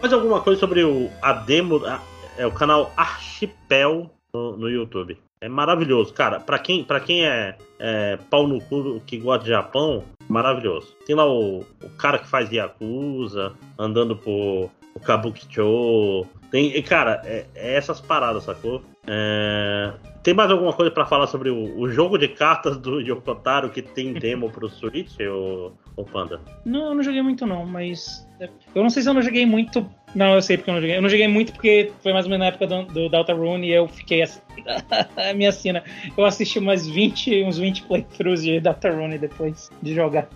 Mais 0.00 0.12
alguma 0.12 0.40
coisa 0.40 0.60
sobre 0.60 0.84
o, 0.84 1.10
a 1.22 1.32
demo, 1.32 1.84
a, 1.84 2.00
é 2.36 2.46
o 2.46 2.52
canal 2.52 2.92
Archipel 2.96 4.10
no, 4.32 4.56
no, 4.56 4.68
YouTube. 4.68 5.18
É 5.40 5.48
maravilhoso, 5.48 6.12
cara. 6.14 6.40
Pra 6.40 6.58
quem, 6.58 6.82
pra 6.82 7.00
quem 7.00 7.26
é, 7.26 7.56
é 7.78 8.18
pau 8.30 8.46
no 8.46 8.60
cu 8.60 9.00
que 9.06 9.18
gosta 9.18 9.44
de 9.44 9.50
Japão, 9.50 10.04
maravilhoso. 10.28 10.96
Tem 11.06 11.14
lá 11.14 11.26
o, 11.26 11.60
o 11.60 11.90
cara 11.98 12.18
que 12.18 12.26
faz 12.26 12.50
Yakuza, 12.50 13.52
andando 13.78 14.16
por 14.16 14.70
o 14.94 15.00
Kabukicho, 15.00 16.26
tem, 16.50 16.82
cara, 16.82 17.20
é, 17.24 17.44
é 17.54 17.74
essas 17.74 18.00
paradas, 18.00 18.44
sacou? 18.44 18.82
É... 19.06 19.92
Tem 20.22 20.34
mais 20.34 20.50
alguma 20.50 20.72
coisa 20.72 20.90
para 20.90 21.06
falar 21.06 21.28
sobre 21.28 21.50
o, 21.50 21.78
o, 21.78 21.88
jogo 21.88 22.18
de 22.18 22.26
cartas 22.26 22.76
do 22.76 23.00
Yokotaro 23.00 23.70
que 23.70 23.80
tem 23.80 24.12
demo 24.18 24.50
pro 24.50 24.68
Switch, 24.68 25.20
ou, 25.20 25.72
ou 25.94 26.04
Panda? 26.04 26.40
Não, 26.64 26.88
eu 26.88 26.94
não 26.96 27.02
joguei 27.02 27.22
muito 27.22 27.46
não, 27.46 27.64
mas. 27.64 28.26
Eu 28.74 28.82
não 28.82 28.90
sei 28.90 29.02
se 29.02 29.08
eu 29.08 29.14
não 29.14 29.22
joguei 29.22 29.46
muito. 29.46 29.88
Não, 30.14 30.34
eu 30.34 30.42
sei 30.42 30.56
porque 30.56 30.70
eu 30.70 30.74
não 30.74 30.80
joguei. 30.80 30.96
Eu 30.96 31.02
não 31.02 31.08
joguei 31.08 31.28
muito 31.28 31.52
porque 31.52 31.92
foi 32.02 32.12
mais 32.12 32.24
ou 32.24 32.30
menos 32.30 32.44
na 32.44 32.48
época 32.48 32.66
do, 32.66 32.82
do 32.86 33.08
Deltarune 33.08 33.68
e 33.68 33.72
eu 33.72 33.86
fiquei 33.86 34.22
assim. 34.22 34.40
a 35.16 35.32
minha 35.32 35.52
cena. 35.52 35.84
Eu 36.16 36.24
assisti 36.24 36.58
umas 36.58 36.88
20, 36.88 37.44
uns 37.44 37.58
20 37.58 37.84
playthroughs 37.84 38.42
de 38.42 38.58
Deltarune 38.58 39.18
depois 39.18 39.70
de 39.80 39.94
jogar. 39.94 40.28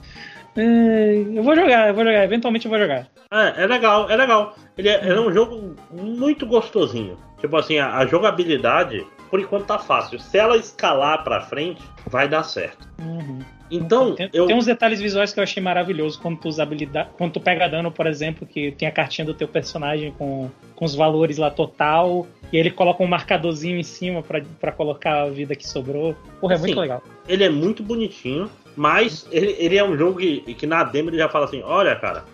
É, 0.56 1.24
eu 1.34 1.42
vou 1.42 1.54
jogar, 1.54 1.88
eu 1.88 1.94
vou 1.94 2.04
jogar, 2.04 2.24
eventualmente 2.24 2.66
eu 2.66 2.70
vou 2.70 2.78
jogar. 2.78 3.08
É, 3.32 3.62
é 3.62 3.66
legal, 3.66 4.10
é 4.10 4.16
legal. 4.16 4.56
Ele 4.76 4.88
é, 4.88 5.08
é 5.08 5.20
um 5.20 5.32
jogo 5.32 5.76
muito 5.92 6.46
gostosinho. 6.46 7.16
Tipo 7.40 7.56
assim, 7.56 7.78
a, 7.78 7.96
a, 7.96 8.06
jogabilidade, 8.06 9.06
por 9.30 9.40
enquanto 9.40 9.66
tá 9.66 9.78
fácil. 9.78 10.18
Se 10.18 10.38
ela 10.38 10.56
escalar 10.56 11.24
pra 11.24 11.40
frente, 11.40 11.82
vai 12.06 12.28
dar 12.28 12.42
certo. 12.42 12.86
Uhum. 13.00 13.40
Então, 13.70 14.14
tem, 14.14 14.28
eu... 14.32 14.46
tem 14.46 14.56
uns 14.56 14.66
detalhes 14.66 15.00
visuais 15.00 15.32
que 15.32 15.38
eu 15.38 15.44
achei 15.44 15.62
maravilhoso 15.62 16.20
quando 16.20 16.38
tu 16.38 16.48
usa 16.48 16.62
habilidade, 16.62 17.10
quando 17.16 17.32
tu 17.32 17.40
pega 17.40 17.68
dano, 17.68 17.92
por 17.92 18.06
exemplo, 18.06 18.46
que 18.46 18.72
tem 18.72 18.88
a 18.88 18.90
cartinha 18.90 19.24
do 19.24 19.32
teu 19.32 19.46
personagem 19.46 20.12
com, 20.18 20.50
com 20.74 20.84
os 20.84 20.94
valores 20.94 21.38
lá 21.38 21.50
total, 21.50 22.26
e 22.52 22.56
ele 22.56 22.70
coloca 22.70 23.02
um 23.02 23.06
marcadorzinho 23.06 23.78
em 23.78 23.84
cima 23.84 24.22
para 24.22 24.72
colocar 24.72 25.22
a 25.22 25.30
vida 25.30 25.54
que 25.54 25.66
sobrou. 25.66 26.16
Porra, 26.40 26.54
é 26.54 26.56
assim, 26.56 26.66
muito 26.66 26.80
legal. 26.80 27.02
Ele 27.28 27.44
é 27.44 27.48
muito 27.48 27.82
bonitinho. 27.82 28.50
Mas 28.76 29.26
ele, 29.30 29.56
ele 29.58 29.76
é 29.76 29.84
um 29.84 29.96
jogo 29.96 30.18
que, 30.18 30.54
que 30.54 30.66
na 30.66 30.84
demo 30.84 31.10
ele 31.10 31.18
já 31.18 31.28
fala 31.28 31.44
assim: 31.44 31.60
olha, 31.62 31.94
cara, 31.96 32.24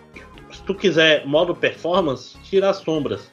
se 0.51 0.61
tu 0.63 0.73
quiser 0.73 1.25
modo 1.25 1.55
performance, 1.55 2.37
tira 2.43 2.69
as 2.69 2.77
sombras. 2.77 3.31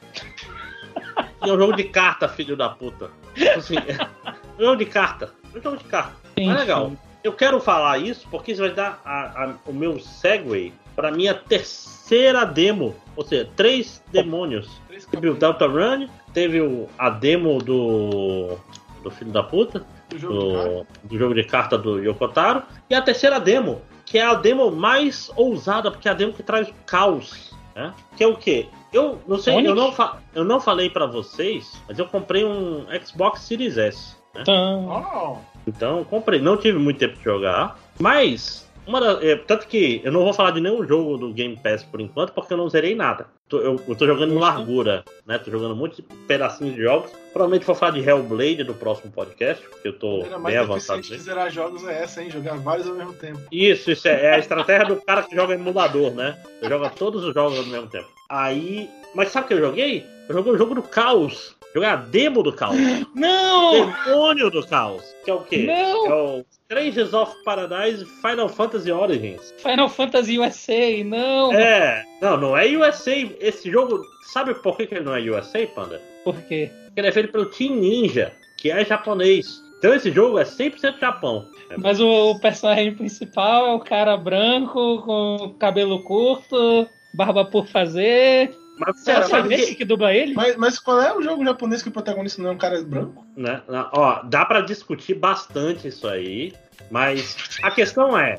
E 1.44 1.50
é 1.50 1.52
um 1.52 1.58
jogo 1.58 1.74
de 1.74 1.84
carta, 1.84 2.28
filho 2.28 2.56
da 2.56 2.68
puta. 2.68 3.10
Tipo 3.34 3.58
assim, 3.58 3.76
é 3.76 4.62
um 4.62 4.64
jogo 4.64 4.76
de 4.76 4.86
carta. 4.86 5.32
É 5.54 5.58
um 5.58 5.62
jogo 5.62 5.76
de 5.76 5.84
carta. 5.84 6.14
Sim, 6.36 6.50
é 6.50 6.54
legal. 6.54 6.90
Sim. 6.90 6.98
Eu 7.22 7.32
quero 7.32 7.58
falar 7.58 7.98
isso 7.98 8.26
porque 8.30 8.52
isso 8.52 8.60
vai 8.60 8.72
dar 8.72 9.00
a, 9.04 9.44
a, 9.44 9.54
o 9.66 9.72
meu 9.72 9.98
segue 9.98 10.74
para 10.94 11.10
minha 11.10 11.34
terceira 11.34 12.44
demo. 12.44 12.94
Ou 13.16 13.24
seja, 13.24 13.48
três 13.56 14.02
demônios. 14.12 14.68
Teve 15.10 15.30
o 15.30 15.34
Delta 15.34 15.66
Run, 15.66 16.06
teve 16.32 16.60
o, 16.60 16.88
a 16.98 17.10
demo 17.10 17.58
do. 17.58 18.58
do 19.02 19.10
filho 19.10 19.32
da 19.32 19.42
puta 19.42 19.84
do 20.08 20.18
jogo, 20.18 20.34
do, 20.34 20.86
do 21.04 21.18
jogo 21.18 21.34
de 21.34 21.44
carta 21.44 21.78
do 21.78 21.98
Yokotaro. 21.98 22.62
E 22.88 22.94
a 22.94 23.02
terceira 23.02 23.40
demo, 23.40 23.82
que 24.04 24.18
é 24.18 24.22
a 24.22 24.34
demo 24.34 24.70
mais 24.70 25.30
ousada, 25.36 25.90
porque 25.90 26.08
é 26.08 26.10
a 26.10 26.14
demo 26.14 26.32
que 26.32 26.42
traz 26.42 26.72
caos. 26.86 27.53
Né? 27.74 27.92
Que 28.16 28.24
é 28.24 28.26
o 28.26 28.36
quê? 28.36 28.66
Eu 28.92 29.18
não 29.26 29.38
sei, 29.38 29.54
eu 29.66 29.74
não, 29.74 29.92
eu 30.34 30.44
não 30.44 30.60
falei 30.60 30.88
para 30.88 31.06
vocês, 31.06 31.82
mas 31.88 31.98
eu 31.98 32.06
comprei 32.06 32.44
um 32.44 32.86
Xbox 33.04 33.40
Series 33.40 33.76
S. 33.76 34.16
Né? 34.34 34.42
Então, 34.42 35.40
então 35.66 36.04
comprei. 36.04 36.40
Não 36.40 36.56
tive 36.56 36.78
muito 36.78 36.98
tempo 36.98 37.16
de 37.16 37.24
jogar, 37.24 37.76
mas 37.98 38.64
uma 38.86 39.00
da, 39.00 39.26
é, 39.26 39.36
tanto 39.36 39.66
que 39.66 40.00
eu 40.04 40.12
não 40.12 40.22
vou 40.24 40.32
falar 40.32 40.50
de 40.50 40.60
nenhum 40.60 40.86
jogo 40.86 41.16
do 41.16 41.32
Game 41.32 41.56
Pass 41.56 41.82
por 41.82 42.00
enquanto, 42.00 42.32
porque 42.32 42.52
eu 42.52 42.56
não 42.56 42.68
zerei 42.68 42.94
nada. 42.94 43.26
Tô, 43.48 43.58
eu, 43.58 43.80
eu 43.88 43.96
tô 43.96 44.06
jogando 44.06 44.34
em 44.34 44.38
largura, 44.38 45.04
né? 45.26 45.38
Tô 45.38 45.50
jogando 45.50 45.74
muitos 45.74 46.00
pedacinhos 46.26 46.74
de 46.74 46.82
jogos. 46.82 47.10
Provavelmente 47.34 47.66
vou 47.66 47.74
falar 47.74 47.90
de 47.92 48.08
Hellblade 48.08 48.62
no 48.62 48.74
próximo 48.74 49.10
podcast, 49.10 49.66
porque 49.68 49.88
eu 49.88 49.98
tô 49.98 50.24
Era 50.24 50.38
bem 50.38 50.56
avançado. 50.56 51.02
de 51.02 51.18
zerar 51.18 51.50
jogos 51.50 51.84
é 51.86 52.04
essa, 52.04 52.22
hein? 52.22 52.30
Jogar 52.30 52.56
vários 52.58 52.88
ao 52.88 52.94
mesmo 52.94 53.12
tempo. 53.14 53.40
Isso, 53.50 53.90
isso 53.90 54.06
é, 54.06 54.26
é 54.26 54.34
a 54.34 54.38
estratégia 54.38 54.86
do 54.86 54.96
cara 55.02 55.24
que 55.24 55.34
joga 55.34 55.54
emulador, 55.54 56.14
né? 56.14 56.40
Joga 56.62 56.88
todos 56.90 57.24
os 57.24 57.34
jogos 57.34 57.58
ao 57.58 57.66
mesmo 57.66 57.88
tempo. 57.88 58.08
Aí. 58.30 58.88
Mas 59.16 59.30
sabe 59.30 59.46
o 59.46 59.48
que 59.48 59.54
eu 59.54 59.58
joguei? 59.58 60.06
Eu 60.28 60.34
joguei 60.36 60.52
o 60.52 60.56
jogo 60.58 60.76
do 60.76 60.82
caos 60.82 61.56
Joguei 61.74 61.88
a 61.88 61.96
demo 61.96 62.40
do 62.40 62.52
caos. 62.52 62.76
Não! 63.16 63.92
Demônio 64.04 64.48
do 64.48 64.64
caos. 64.64 65.02
Que 65.24 65.30
é 65.32 65.34
o 65.34 65.40
quê? 65.40 65.64
Não! 65.66 66.06
É 66.06 66.14
o 66.14 66.44
Strangers 66.62 67.12
of 67.12 67.34
Paradise 67.44 68.04
Final 68.22 68.48
Fantasy 68.48 68.92
Origins. 68.92 69.52
Final 69.58 69.88
Fantasy 69.88 70.38
USA, 70.38 71.04
não! 71.04 71.52
É, 71.52 72.04
não, 72.22 72.36
não 72.36 72.56
é 72.56 72.66
USA. 72.68 73.16
Esse 73.40 73.70
jogo, 73.70 74.00
sabe 74.32 74.54
por 74.54 74.76
que, 74.76 74.86
que 74.86 74.94
ele 74.94 75.04
não 75.04 75.16
é 75.16 75.20
USA, 75.20 75.66
Panda? 75.66 76.00
Por 76.24 76.40
quê? 76.42 76.70
Porque 76.86 77.00
ele 77.00 77.08
é 77.08 77.12
feito 77.12 77.30
pelo 77.30 77.46
Team 77.46 77.76
Ninja, 77.76 78.32
que 78.56 78.70
é 78.70 78.84
japonês. 78.84 79.62
Então 79.78 79.92
esse 79.94 80.10
jogo 80.10 80.38
é 80.38 80.44
100% 80.44 80.98
Japão. 80.98 81.46
Mas 81.76 82.00
o, 82.00 82.30
o 82.30 82.40
personagem 82.40 82.94
principal 82.94 83.66
é 83.66 83.74
o 83.74 83.80
cara 83.80 84.16
branco, 84.16 85.02
com 85.02 85.54
cabelo 85.58 86.02
curto, 86.02 86.88
barba 87.12 87.44
por 87.44 87.66
fazer. 87.66 88.56
Mas 88.78 89.04
Será 89.04 89.22
será 89.22 89.46
que 89.46 89.54
é 89.54 89.74
que 89.74 89.84
dubla 89.84 90.12
ele? 90.12 90.34
Mas, 90.34 90.56
mas 90.56 90.78
qual 90.80 91.00
é 91.00 91.14
o 91.16 91.22
jogo 91.22 91.44
japonês 91.44 91.82
que 91.82 91.88
o 91.90 91.92
protagonista 91.92 92.42
não 92.42 92.50
é 92.50 92.52
um 92.54 92.58
cara 92.58 92.82
branco? 92.82 93.24
né? 93.36 93.62
na- 93.68 93.88
Ó, 93.92 94.22
dá 94.24 94.44
pra 94.44 94.62
discutir 94.62 95.14
bastante 95.14 95.86
isso 95.88 96.08
aí, 96.08 96.52
mas 96.90 97.36
a 97.62 97.70
questão 97.70 98.16
é, 98.16 98.38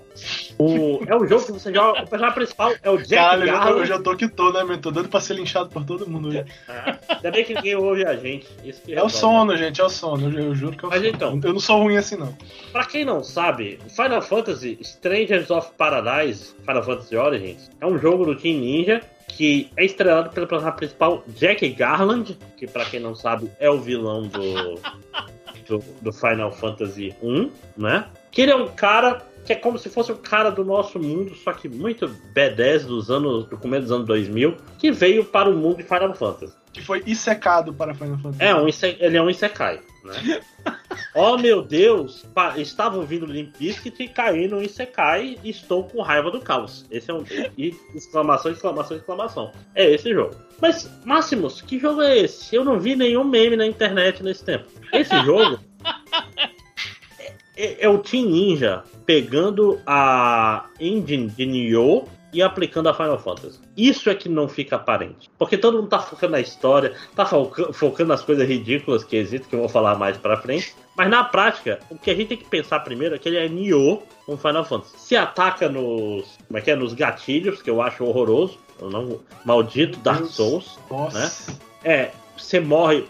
o, 0.58 1.02
é 1.08 1.16
um 1.16 1.28
jogo 1.28 1.46
que 1.46 1.52
você 1.52 1.74
joga, 1.74 2.04
o 2.04 2.08
personagem 2.08 2.36
principal 2.36 2.74
é 2.82 2.90
o 2.90 2.98
Jack 2.98 3.16
Cara, 3.16 3.42
eu 3.42 3.48
já, 3.48 3.54
tô, 3.54 3.58
eu 3.60 3.66
Garland. 3.70 3.88
já 3.88 4.00
tô 4.02 4.16
que 4.16 4.28
tô, 4.28 4.52
né, 4.52 4.64
meu? 4.64 4.78
Tô 4.78 4.92
dando 4.92 5.10
pra 5.10 5.20
ser 5.20 5.34
linchado 5.34 5.70
por 5.70 5.84
todo 5.86 6.10
mundo 6.10 6.30
hoje. 6.30 6.46
É, 6.70 6.96
Ainda 7.16 7.32
bem 7.32 7.44
que 7.44 7.54
ninguém 7.54 7.76
ouve 7.76 8.06
a 8.06 8.16
gente. 8.16 8.48
É 8.88 9.04
o 9.04 9.10
sono, 9.10 9.56
gente, 9.58 9.82
é 9.82 9.84
o 9.84 9.90
sono. 9.90 10.32
Eu, 10.32 10.46
eu 10.46 10.56
juro 10.56 10.78
que 10.78 10.86
é 10.86 10.88
o 10.88 10.92
Mas 10.92 11.02
sono. 11.02 11.14
então. 11.16 11.40
Eu 11.44 11.54
não 11.54 11.60
sou 11.60 11.82
ruim 11.84 11.98
assim, 11.98 12.16
não. 12.16 12.36
Pra 12.72 12.86
quem 12.86 13.04
não 13.04 13.24
sabe, 13.24 13.80
Final 13.90 14.22
Fantasy 14.22 14.78
Strangers 14.82 15.50
of 15.50 15.72
Paradise, 15.78 16.56
Final 16.66 16.84
Fantasy 16.84 17.16
Origins, 17.16 17.70
é 17.82 17.86
um 17.86 17.98
jogo 17.98 18.26
do 18.26 18.36
Team 18.36 18.60
Ninja 18.60 19.02
que 19.28 19.70
é 19.76 19.86
estrelado 19.86 20.30
pelo 20.30 20.48
personagem 20.48 20.78
principal 20.78 21.24
Jack 21.28 21.68
Garland, 21.70 22.38
que 22.58 22.68
pra 22.68 22.86
quem 22.86 23.00
não 23.00 23.16
sabe 23.16 23.50
é 23.60 23.70
o 23.70 23.80
vilão 23.80 24.24
do, 24.24 24.76
do, 25.68 25.84
do 26.02 26.14
Final 26.14 26.52
Fantasy 26.52 27.14
1, 27.22 27.52
né? 27.78 28.08
Que 28.32 28.42
ele 28.42 28.52
é 28.52 28.56
um 28.56 28.68
cara 28.68 29.22
que 29.46 29.54
é 29.54 29.56
como 29.56 29.78
se 29.78 29.90
fosse 29.90 30.12
um 30.12 30.18
cara 30.18 30.50
do 30.50 30.66
nosso 30.66 31.00
mundo, 31.00 31.36
só 31.36 31.54
que 31.54 31.70
muito 31.70 32.10
B10 32.34 32.86
dos 32.86 33.12
anos, 33.12 33.46
do 33.46 33.58
começo 33.58 33.84
dos 33.84 33.92
anos 33.92 34.08
2000, 34.08 34.58
que 34.80 34.92
veio 34.92 35.24
para 35.24 35.48
o 35.48 35.56
mundo 35.56 35.78
de 35.78 35.84
Final 35.84 36.16
Fantasy. 36.16 36.56
Que 36.76 36.82
foi 36.82 37.02
issecado 37.06 37.74
para 37.74 37.94
Final 37.94 38.18
Fantasy. 38.18 38.44
É, 38.44 38.54
um 38.54 38.68
ise- 38.68 38.98
ele 39.00 39.16
é 39.16 39.22
um 39.22 39.30
Isekai, 39.30 39.80
né? 40.04 40.42
oh 41.16 41.38
meu 41.38 41.62
Deus, 41.62 42.26
pa- 42.34 42.58
estava 42.60 42.98
ouvindo 42.98 43.26
Limp 43.26 43.56
Bizkit 43.58 44.04
e 44.04 44.10
caí 44.10 44.46
no 44.50 44.62
Isekai 44.62 45.38
e 45.42 45.50
estou 45.52 45.86
com 45.86 46.02
raiva 46.02 46.30
do 46.30 46.42
caos. 46.42 46.86
Esse 46.92 47.10
é 47.10 47.14
um. 47.14 47.24
E 47.58 47.74
exclamação, 47.96 48.52
exclamação, 48.52 48.98
exclamação. 48.98 49.52
É 49.74 49.90
esse 49.90 50.14
jogo. 50.14 50.36
Mas, 50.62 50.92
Máximos, 51.06 51.62
que 51.62 51.80
jogo 51.80 52.02
é 52.02 52.18
esse? 52.18 52.54
Eu 52.54 52.66
não 52.66 52.78
vi 52.78 52.94
nenhum 52.96 53.24
meme 53.24 53.56
na 53.56 53.66
internet 53.66 54.22
nesse 54.22 54.44
tempo. 54.44 54.66
Esse 54.92 55.18
jogo. 55.24 55.58
é, 57.56 57.86
é 57.86 57.90
o 57.90 58.00
Team 58.00 58.26
Ninja 58.26 58.84
pegando 59.06 59.80
a 59.86 60.66
engine 60.80 61.30
de 61.30 61.46
Nioh 61.46 62.06
e 62.36 62.42
aplicando 62.44 62.90
a 62.90 62.94
Final 62.94 63.18
Fantasy. 63.18 63.60
Isso 63.78 64.10
é 64.10 64.16
que 64.16 64.28
não 64.28 64.48
fica 64.50 64.76
aparente. 64.76 65.30
Porque 65.40 65.58
todo 65.58 65.78
mundo 65.78 65.88
tá 65.88 66.00
focando 66.00 66.34
na 66.34 66.40
história, 66.42 66.94
tá 67.16 67.26
foca- 67.26 67.72
focando 67.72 68.10
nas 68.10 68.22
coisas 68.22 68.48
ridículas 68.48 69.04
que 69.04 69.16
existem, 69.16 69.50
que 69.50 69.56
eu 69.56 69.62
vou 69.62 69.70
falar 69.70 69.96
mais 69.96 70.18
pra 70.18 70.36
frente. 70.38 70.76
Mas 70.98 71.10
na 71.10 71.24
prática, 71.24 71.80
o 71.90 71.98
que 71.98 72.12
a 72.12 72.16
gente 72.16 72.28
tem 72.28 72.38
que 72.38 72.46
pensar 72.46 72.82
primeiro 72.82 73.16
é 73.16 73.18
que 73.18 73.30
ele 73.30 73.38
é 73.38 73.48
Nioh 73.48 74.02
com 74.26 74.38
Final 74.38 74.66
Fantasy. 74.66 74.94
Se 74.98 75.16
ataca 75.16 75.70
nos. 75.70 76.38
Como 76.48 76.58
é 76.58 76.62
que 76.62 76.72
é? 76.72 76.76
Nos 76.76 76.94
gatilhos, 76.94 77.62
que 77.62 77.70
eu 77.70 77.82
acho 77.82 78.04
horroroso. 78.04 78.58
Eu 78.82 78.90
não, 78.90 79.20
maldito 79.46 79.98
Dark. 80.00 80.26
Souls. 80.26 80.78
Nossa. 80.92 81.58
É, 81.84 82.12
você 82.38 82.60
morre. 82.60 83.06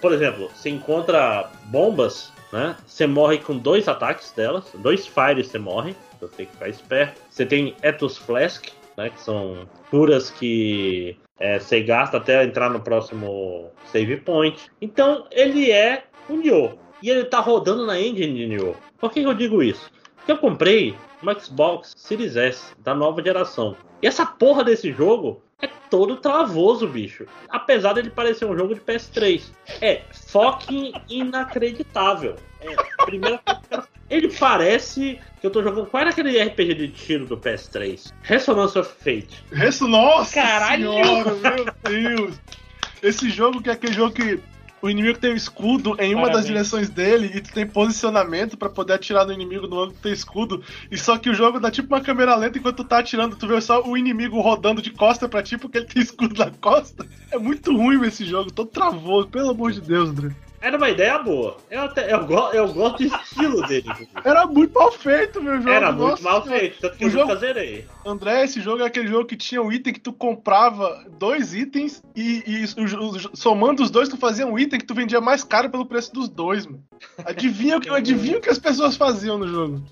por 0.00 0.12
exemplo, 0.12 0.50
você 0.54 0.70
encontra 0.70 1.50
bombas, 1.66 2.32
né? 2.52 2.76
Você 2.86 3.06
morre 3.06 3.38
com 3.38 3.56
dois 3.56 3.86
ataques 3.88 4.32
delas, 4.32 4.64
dois 4.74 5.06
fires 5.06 5.46
você 5.48 5.58
morre. 5.58 5.94
Você 6.28 6.36
tem 6.36 6.46
que 6.46 6.52
ficar 6.52 6.68
esperto. 6.68 7.20
Você 7.30 7.46
tem 7.46 7.74
Ethos 7.82 8.16
Flask, 8.18 8.66
né? 8.96 9.10
Que 9.10 9.20
são 9.20 9.68
curas 9.90 10.30
que 10.30 11.16
é, 11.38 11.58
você 11.58 11.80
gasta 11.82 12.16
até 12.16 12.44
entrar 12.44 12.70
no 12.70 12.80
próximo 12.80 13.70
save 13.86 14.16
point. 14.18 14.70
Então 14.80 15.26
ele 15.30 15.70
é 15.70 16.04
um 16.28 16.36
Nioh. 16.36 16.78
E 17.02 17.10
ele 17.10 17.24
tá 17.24 17.40
rodando 17.40 17.84
na 17.84 18.00
engine 18.00 18.34
de 18.34 18.46
Nioh. 18.46 18.74
Por 18.98 19.10
que 19.12 19.20
eu 19.20 19.34
digo 19.34 19.62
isso? 19.62 19.90
Porque 20.16 20.32
eu 20.32 20.38
comprei 20.38 20.94
um 21.22 21.38
Xbox 21.40 21.92
Series 21.96 22.36
S 22.36 22.74
da 22.78 22.94
nova 22.94 23.22
geração. 23.22 23.76
E 24.00 24.06
essa 24.06 24.24
porra 24.24 24.64
desse 24.64 24.92
jogo 24.92 25.42
é 25.60 25.68
todo 25.90 26.16
travoso, 26.16 26.86
bicho. 26.86 27.26
Apesar 27.48 27.92
dele 27.94 28.10
parecer 28.10 28.44
um 28.46 28.56
jogo 28.56 28.74
de 28.74 28.80
PS3. 28.80 29.50
É 29.80 30.02
fucking 30.28 30.92
inacreditável. 31.08 32.36
É, 32.60 32.74
primeira 33.04 33.38
coisa 33.38 33.60
que 33.60 33.66
eu 33.74 33.78
quero- 33.82 33.93
Ele 34.10 34.28
parece 34.28 35.18
que 35.40 35.46
eu 35.46 35.50
tô 35.50 35.62
jogando. 35.62 35.86
Qual 35.86 36.00
era 36.00 36.10
aquele 36.10 36.40
RPG 36.42 36.74
de 36.74 36.88
tiro 36.88 37.26
do 37.26 37.36
PS3? 37.36 38.12
Resonance 38.22 38.78
of 38.78 38.90
Fate. 38.98 39.42
Isso, 39.52 39.86
nossa 39.88 40.34
Caralho! 40.34 40.92
senhora, 40.92 41.34
meu 41.34 41.66
Deus. 42.16 42.40
Esse 43.02 43.28
jogo 43.30 43.62
que 43.62 43.68
é 43.68 43.72
aquele 43.72 43.92
jogo 43.92 44.14
que 44.14 44.40
o 44.80 44.90
inimigo 44.90 45.18
tem 45.18 45.32
um 45.32 45.36
escudo 45.36 45.96
em 45.98 46.14
uma 46.14 46.24
das 46.24 46.42
Parabéns. 46.42 46.46
direções 46.46 46.88
dele 46.90 47.30
e 47.34 47.40
tu 47.40 47.52
tem 47.54 47.66
posicionamento 47.66 48.56
pra 48.56 48.68
poder 48.68 48.92
atirar 48.94 49.26
no 49.26 49.32
inimigo 49.32 49.66
no 49.66 49.78
ângulo 49.78 49.94
que 49.94 50.02
tem 50.02 50.12
escudo. 50.12 50.62
E 50.90 50.98
só 50.98 51.16
que 51.16 51.30
o 51.30 51.34
jogo 51.34 51.58
dá 51.58 51.70
tipo 51.70 51.94
uma 51.94 52.02
câmera 52.02 52.36
lenta 52.36 52.58
enquanto 52.58 52.76
tu 52.76 52.84
tá 52.84 52.98
atirando, 52.98 53.34
tu 53.36 53.46
vê 53.46 53.58
só 53.62 53.82
o 53.82 53.96
inimigo 53.96 54.40
rodando 54.42 54.82
de 54.82 54.90
costa 54.90 55.26
pra 55.26 55.42
ti 55.42 55.56
porque 55.56 55.78
ele 55.78 55.86
tem 55.86 56.02
escudo 56.02 56.34
na 56.38 56.50
costa. 56.50 57.06
É 57.30 57.38
muito 57.38 57.74
ruim 57.74 58.02
esse 58.06 58.26
jogo, 58.26 58.52
todo 58.52 58.68
travoso, 58.68 59.28
pelo 59.28 59.50
amor 59.50 59.72
de 59.72 59.80
Deus, 59.80 60.10
André. 60.10 60.30
Era 60.64 60.78
uma 60.78 60.88
ideia 60.88 61.18
boa. 61.18 61.58
Eu, 61.70 61.82
até, 61.82 62.10
eu, 62.10 62.24
go- 62.24 62.48
eu 62.54 62.72
gosto 62.72 63.06
do 63.06 63.14
estilo 63.16 63.60
dele. 63.66 63.84
Era 64.24 64.46
muito 64.46 64.72
mal 64.72 64.90
feito, 64.90 65.42
meu 65.42 65.56
jogo. 65.58 65.68
Era 65.68 65.92
muito 65.92 66.10
nossa 66.12 66.22
mal 66.22 66.42
senhora. 66.42 66.60
feito. 66.60 66.80
Tanto 66.80 66.96
que 66.96 67.04
O 67.04 67.06
eu 67.06 67.10
jogo- 67.10 67.26
nunca 67.26 67.36
zerei. 67.40 67.84
André, 68.06 68.44
esse 68.44 68.62
jogo 68.62 68.82
é 68.82 68.86
aquele 68.86 69.06
jogo 69.08 69.26
que 69.26 69.36
tinha 69.36 69.60
um 69.60 69.70
item 69.70 69.92
que 69.92 70.00
tu 70.00 70.10
comprava 70.12 71.04
dois 71.18 71.52
itens 71.52 72.02
e, 72.16 72.42
e 72.46 72.64
somando 73.36 73.82
os 73.82 73.90
dois 73.90 74.08
tu 74.08 74.16
fazia 74.16 74.46
um 74.46 74.58
item 74.58 74.78
que 74.80 74.86
tu 74.86 74.94
vendia 74.94 75.20
mais 75.20 75.44
caro 75.44 75.68
pelo 75.68 75.84
preço 75.84 76.12
dos 76.14 76.30
dois, 76.30 76.64
mano. 76.64 76.82
Adivinha 77.26 77.76
o 77.76 77.80
que, 77.82 77.88
adivinha 77.92 78.38
o 78.38 78.40
que 78.40 78.48
as 78.48 78.58
pessoas 78.58 78.96
faziam 78.96 79.36
no 79.36 79.46
jogo? 79.46 79.84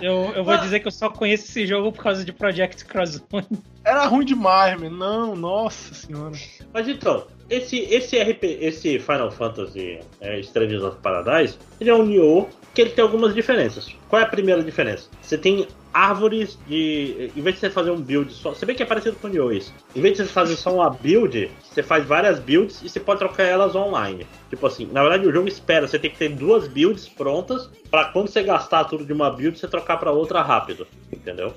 Eu, 0.00 0.32
eu 0.36 0.44
vou 0.44 0.56
dizer 0.58 0.78
que 0.80 0.86
eu 0.86 0.92
só 0.92 1.10
conheço 1.10 1.46
esse 1.46 1.66
jogo 1.66 1.90
por 1.90 2.04
causa 2.04 2.24
de 2.24 2.32
Project 2.32 2.84
Crosszone. 2.84 3.46
Era 3.88 4.04
ruim 4.04 4.26
demais, 4.26 4.78
mano. 4.78 4.94
Não, 4.98 5.34
nossa 5.34 5.94
senhora. 5.94 6.36
Mas 6.74 6.86
então, 6.86 7.26
esse, 7.48 7.78
esse 7.78 8.18
RP, 8.18 8.44
esse 8.60 8.98
Final 8.98 9.30
Fantasy 9.30 9.98
é, 10.20 10.38
Strangers 10.40 10.82
of 10.82 10.98
Paradise, 10.98 11.56
ele 11.80 11.88
é 11.88 11.94
um 11.94 12.04
Nioh 12.04 12.46
que 12.74 12.82
ele 12.82 12.90
tem 12.90 13.02
algumas 13.02 13.34
diferenças. 13.34 13.96
Qual 14.10 14.20
é 14.20 14.26
a 14.26 14.28
primeira 14.28 14.62
diferença? 14.62 15.08
Você 15.22 15.38
tem 15.38 15.66
árvores 15.92 16.58
de. 16.68 17.32
Em 17.34 17.40
vez 17.40 17.54
de 17.54 17.60
você 17.62 17.70
fazer 17.70 17.90
um 17.90 18.00
build 18.00 18.30
só. 18.30 18.50
Você 18.50 18.66
vê 18.66 18.74
que 18.74 18.82
é 18.82 18.86
parecido 18.86 19.16
com 19.16 19.26
o 19.26 19.30
Nioh 19.30 19.56
isso. 19.56 19.72
Em 19.96 20.02
vez 20.02 20.18
de 20.18 20.22
você 20.22 20.30
fazer 20.30 20.56
só 20.56 20.74
uma 20.74 20.90
build, 20.90 21.50
você 21.62 21.82
faz 21.82 22.04
várias 22.04 22.38
builds 22.38 22.82
e 22.82 22.90
você 22.90 23.00
pode 23.00 23.20
trocar 23.20 23.44
elas 23.44 23.74
online. 23.74 24.26
Tipo 24.50 24.66
assim, 24.66 24.86
na 24.92 25.00
verdade 25.00 25.26
o 25.26 25.32
jogo 25.32 25.48
espera, 25.48 25.88
você 25.88 25.98
tem 25.98 26.10
que 26.10 26.18
ter 26.18 26.28
duas 26.28 26.68
builds 26.68 27.08
prontas 27.08 27.70
pra 27.90 28.04
quando 28.06 28.28
você 28.28 28.42
gastar 28.42 28.84
tudo 28.84 29.06
de 29.06 29.14
uma 29.14 29.30
build, 29.30 29.58
você 29.58 29.66
trocar 29.66 29.96
pra 29.96 30.12
outra 30.12 30.42
rápido. 30.42 30.86
Entendeu? 31.10 31.54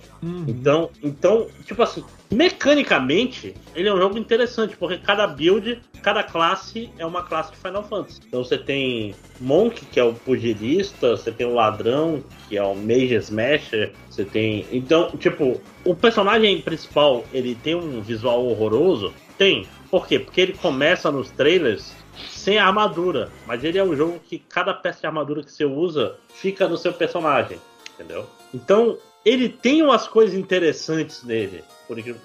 Então, 0.47 0.89
então, 1.03 1.47
tipo 1.65 1.83
assim, 1.83 2.03
mecanicamente, 2.31 3.53
ele 3.75 3.89
é 3.89 3.93
um 3.93 3.97
jogo 3.97 4.17
interessante, 4.17 4.77
porque 4.77 4.97
cada 4.97 5.27
build, 5.27 5.81
cada 6.01 6.23
classe 6.23 6.89
é 6.97 7.05
uma 7.05 7.23
classe 7.23 7.51
de 7.51 7.57
Final 7.57 7.83
Fantasy. 7.83 8.21
Então 8.25 8.43
você 8.43 8.57
tem 8.57 9.13
Monk, 9.39 9.85
que 9.85 9.99
é 9.99 10.03
o 10.03 10.13
pugilista, 10.13 11.17
você 11.17 11.31
tem 11.31 11.45
o 11.45 11.53
ladrão, 11.53 12.23
que 12.47 12.57
é 12.57 12.63
o 12.63 12.73
Mage 12.73 13.15
Smasher, 13.15 13.91
você 14.09 14.23
tem. 14.23 14.65
Então, 14.71 15.11
tipo, 15.17 15.59
o 15.83 15.93
personagem 15.93 16.61
principal, 16.61 17.25
ele 17.33 17.53
tem 17.55 17.75
um 17.75 18.01
visual 18.01 18.45
horroroso? 18.45 19.13
Tem. 19.37 19.67
Por 19.89 20.07
quê? 20.07 20.17
Porque 20.17 20.39
ele 20.39 20.53
começa 20.53 21.11
nos 21.11 21.29
trailers 21.31 21.93
sem 22.29 22.57
armadura, 22.57 23.29
mas 23.45 23.63
ele 23.63 23.77
é 23.77 23.83
um 23.83 23.95
jogo 23.95 24.19
que 24.19 24.39
cada 24.39 24.73
peça 24.73 25.01
de 25.01 25.07
armadura 25.07 25.43
que 25.43 25.51
você 25.51 25.65
usa 25.65 26.15
fica 26.29 26.67
no 26.67 26.77
seu 26.77 26.93
personagem, 26.93 27.57
entendeu? 27.93 28.25
Então, 28.53 28.97
ele 29.25 29.49
tem 29.49 29.81
umas 29.83 30.07
coisas 30.07 30.35
interessantes 30.35 31.23
nele. 31.23 31.63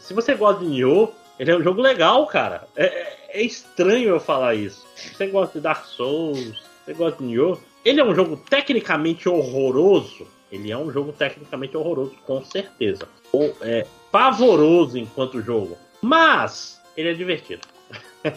Se 0.00 0.14
você 0.14 0.34
gosta 0.34 0.64
de 0.64 0.70
Nioh, 0.70 1.10
ele 1.38 1.50
é 1.50 1.56
um 1.56 1.62
jogo 1.62 1.80
legal, 1.80 2.26
cara. 2.26 2.66
É, 2.76 2.84
é- 2.86 3.16
é 3.34 3.42
estranho 3.42 4.08
eu 4.10 4.20
falar 4.20 4.54
isso. 4.54 4.86
Você 4.94 5.26
gosta 5.26 5.58
de 5.58 5.62
Dark 5.62 5.84
Souls, 5.84 6.62
você 6.84 6.94
gosta 6.94 7.18
de 7.22 7.28
Nioh, 7.28 7.58
ele 7.84 8.00
é 8.00 8.04
um 8.04 8.14
jogo 8.14 8.36
tecnicamente 8.48 9.28
horroroso. 9.28 10.26
Ele 10.50 10.70
é 10.70 10.78
um 10.78 10.90
jogo 10.92 11.12
tecnicamente 11.12 11.76
horroroso, 11.76 12.14
com 12.24 12.42
certeza. 12.44 13.08
Ou 13.32 13.54
é 13.60 13.84
pavoroso 14.12 14.96
enquanto 14.96 15.42
jogo. 15.42 15.76
Mas 16.00 16.80
ele 16.96 17.10
é 17.10 17.14
divertido. 17.14 17.62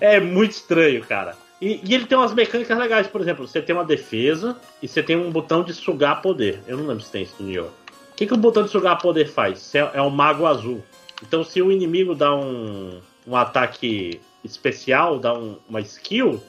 é 0.00 0.20
muito 0.20 0.52
estranho, 0.52 1.04
cara. 1.04 1.36
E, 1.60 1.80
e 1.82 1.94
ele 1.94 2.04
tem 2.06 2.16
umas 2.18 2.34
mecânicas 2.34 2.76
legais, 2.78 3.06
por 3.06 3.20
exemplo, 3.20 3.48
você 3.48 3.62
tem 3.62 3.74
uma 3.74 3.84
defesa 3.84 4.56
e 4.82 4.86
você 4.86 5.02
tem 5.02 5.16
um 5.16 5.30
botão 5.30 5.62
de 5.64 5.72
sugar 5.72 6.20
poder. 6.20 6.60
Eu 6.68 6.76
não 6.76 6.86
lembro 6.86 7.02
se 7.02 7.10
tem 7.10 7.22
isso 7.22 7.36
no 7.40 7.48
Nioh. 7.48 7.70
O 8.14 8.16
que, 8.16 8.26
que 8.28 8.34
o 8.34 8.36
botão 8.36 8.62
de 8.62 8.70
sugar 8.70 8.96
poder 8.98 9.26
faz? 9.26 9.74
É, 9.74 9.90
é 9.94 10.00
um 10.00 10.08
mago 10.08 10.46
azul. 10.46 10.80
Então, 11.20 11.42
se 11.42 11.60
o 11.60 11.72
inimigo 11.72 12.14
dá 12.14 12.32
um, 12.32 13.00
um 13.26 13.34
ataque 13.34 14.20
especial, 14.44 15.18
dá 15.18 15.34
um, 15.34 15.56
uma 15.68 15.80
skill, 15.80 16.40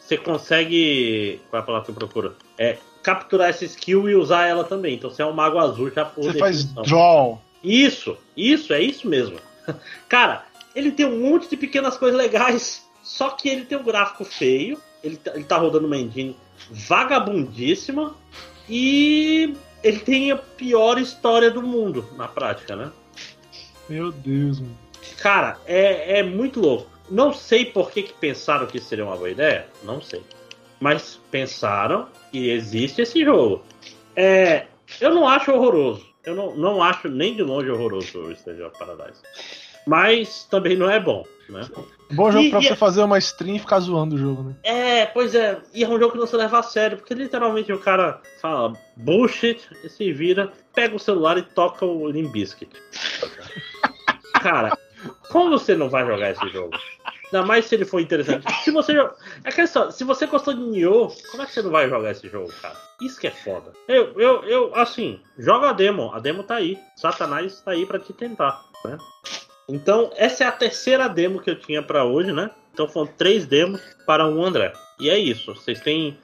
você 0.00 0.16
consegue. 0.16 1.38
Qual 1.50 1.60
é 1.60 1.62
a 1.62 1.66
palavra 1.66 1.84
que 1.84 1.90
eu 1.90 1.94
procuro? 1.94 2.34
É 2.56 2.78
capturar 3.02 3.50
essa 3.50 3.64
skill 3.64 4.08
e 4.08 4.14
usar 4.14 4.46
ela 4.46 4.64
também. 4.64 4.94
Então 4.94 5.10
você 5.10 5.20
é 5.20 5.26
um 5.26 5.32
mago 5.32 5.58
azul 5.58 5.90
já 5.90 6.04
Você 6.04 6.38
faz 6.38 6.64
draw. 6.64 7.42
Isso, 7.62 8.16
isso, 8.36 8.72
é 8.72 8.80
isso 8.80 9.06
mesmo. 9.06 9.38
Cara, 10.08 10.44
ele 10.74 10.90
tem 10.90 11.04
um 11.04 11.20
monte 11.20 11.48
de 11.48 11.56
pequenas 11.56 11.96
coisas 11.96 12.18
legais, 12.18 12.86
só 13.02 13.30
que 13.30 13.48
ele 13.48 13.64
tem 13.64 13.76
um 13.76 13.84
gráfico 13.84 14.24
feio, 14.24 14.80
ele, 15.04 15.16
tá- 15.16 15.32
ele 15.34 15.44
tá 15.44 15.56
rodando 15.56 15.86
uma 15.86 15.96
engine 15.96 16.36
vagabundíssima 16.70 18.14
e 18.68 19.54
ele 19.82 19.98
tem 20.00 20.30
a 20.30 20.36
pior 20.36 20.98
história 20.98 21.50
do 21.50 21.62
mundo 21.62 22.06
na 22.16 22.28
prática, 22.28 22.74
né? 22.76 22.90
Meu 23.88 24.10
Deus, 24.10 24.60
mano. 24.60 24.76
Cara, 25.18 25.58
é, 25.66 26.18
é 26.18 26.22
muito 26.22 26.60
louco. 26.60 26.90
Não 27.08 27.32
sei 27.32 27.64
por 27.64 27.90
que, 27.90 28.02
que 28.02 28.12
pensaram 28.14 28.66
que 28.66 28.80
seria 28.80 29.04
uma 29.04 29.16
boa 29.16 29.30
ideia, 29.30 29.66
não 29.84 30.00
sei. 30.00 30.22
Mas 30.80 31.20
pensaram 31.30 32.08
que 32.30 32.50
existe 32.50 33.02
esse 33.02 33.24
jogo. 33.24 33.62
É, 34.14 34.66
eu 35.00 35.14
não 35.14 35.26
acho 35.26 35.52
horroroso. 35.52 36.06
Eu 36.24 36.34
não, 36.34 36.56
não 36.56 36.82
acho 36.82 37.08
nem 37.08 37.34
de 37.34 37.42
longe 37.42 37.70
horroroso 37.70 38.18
o 38.18 38.32
Stage 38.32 38.60
of 38.60 38.76
Paradise. 38.76 39.22
Mas 39.86 40.44
também 40.50 40.76
não 40.76 40.90
é 40.90 40.98
bom, 40.98 41.24
né? 41.48 41.68
Bom 42.10 42.30
jogo 42.30 42.44
E- 42.44 42.50
pra 42.50 42.60
e- 42.60 42.64
você 42.64 42.76
fazer 42.76 43.02
uma 43.02 43.18
stream 43.18 43.56
e 43.56 43.58
ficar 43.58 43.80
zoando 43.80 44.14
o 44.16 44.18
jogo, 44.18 44.42
né? 44.42 44.54
É, 44.62 45.06
pois 45.06 45.34
é. 45.34 45.60
E 45.74 45.82
é 45.84 45.88
um 45.88 45.98
jogo 45.98 46.12
que 46.12 46.18
não 46.18 46.26
se 46.26 46.36
leva 46.36 46.58
a 46.58 46.62
sério, 46.62 46.96
porque 46.98 47.14
literalmente 47.14 47.72
o 47.72 47.78
cara 47.78 48.20
fala 48.40 48.72
bullshit 48.96 49.60
e 49.84 49.88
se 49.88 50.12
vira, 50.12 50.52
pega 50.74 50.94
o 50.94 51.00
celular 51.00 51.38
e 51.38 51.42
toca 51.42 51.84
o 51.84 52.08
Limp 52.08 52.30
Bizkit. 52.32 52.70
Cara, 54.40 54.76
como 55.30 55.50
você 55.50 55.74
não 55.74 55.88
vai 55.88 56.06
jogar 56.06 56.30
esse 56.30 56.48
jogo? 56.50 56.70
Ainda 57.32 57.44
mais 57.44 57.64
se 57.64 57.74
ele 57.74 57.84
for 57.84 58.00
interessante. 58.00 58.44
Se 58.62 58.70
você 58.70 58.92
é 59.44 59.50
que 59.50 59.66
só, 59.66 59.90
se 59.90 60.04
você 60.04 60.26
gostou 60.26 60.54
de 60.54 60.60
Nioh, 60.60 61.12
como 61.32 61.42
é 61.42 61.46
que 61.46 61.52
você 61.52 61.62
não 61.62 61.70
vai 61.70 61.88
jogar 61.88 62.12
esse 62.12 62.28
jogo, 62.28 62.52
cara? 62.62 62.76
Isso 63.02 63.20
que 63.20 63.26
é 63.26 63.30
foda. 63.32 63.72
Eu, 63.88 64.12
eu, 64.20 64.44
eu, 64.44 64.74
assim, 64.76 65.20
joga 65.36 65.70
a 65.70 65.72
demo. 65.72 66.12
A 66.14 66.20
demo 66.20 66.44
tá 66.44 66.54
aí. 66.56 66.78
Satanás 66.96 67.60
tá 67.62 67.72
aí 67.72 67.84
pra 67.84 67.98
te 67.98 68.12
tentar, 68.12 68.62
né? 68.84 68.96
Então, 69.68 70.10
essa 70.16 70.44
é 70.44 70.46
a 70.46 70.52
terceira 70.52 71.08
demo 71.08 71.40
que 71.40 71.50
eu 71.50 71.58
tinha 71.58 71.82
pra 71.82 72.04
hoje, 72.04 72.32
né? 72.32 72.50
Então 72.72 72.86
foram 72.86 73.06
três 73.06 73.46
demos 73.46 73.80
para 74.06 74.28
um 74.28 74.44
André. 74.44 74.72
E 75.00 75.08
é 75.08 75.18
isso. 75.18 75.54
Vocês 75.54 75.80
têm 75.80 76.18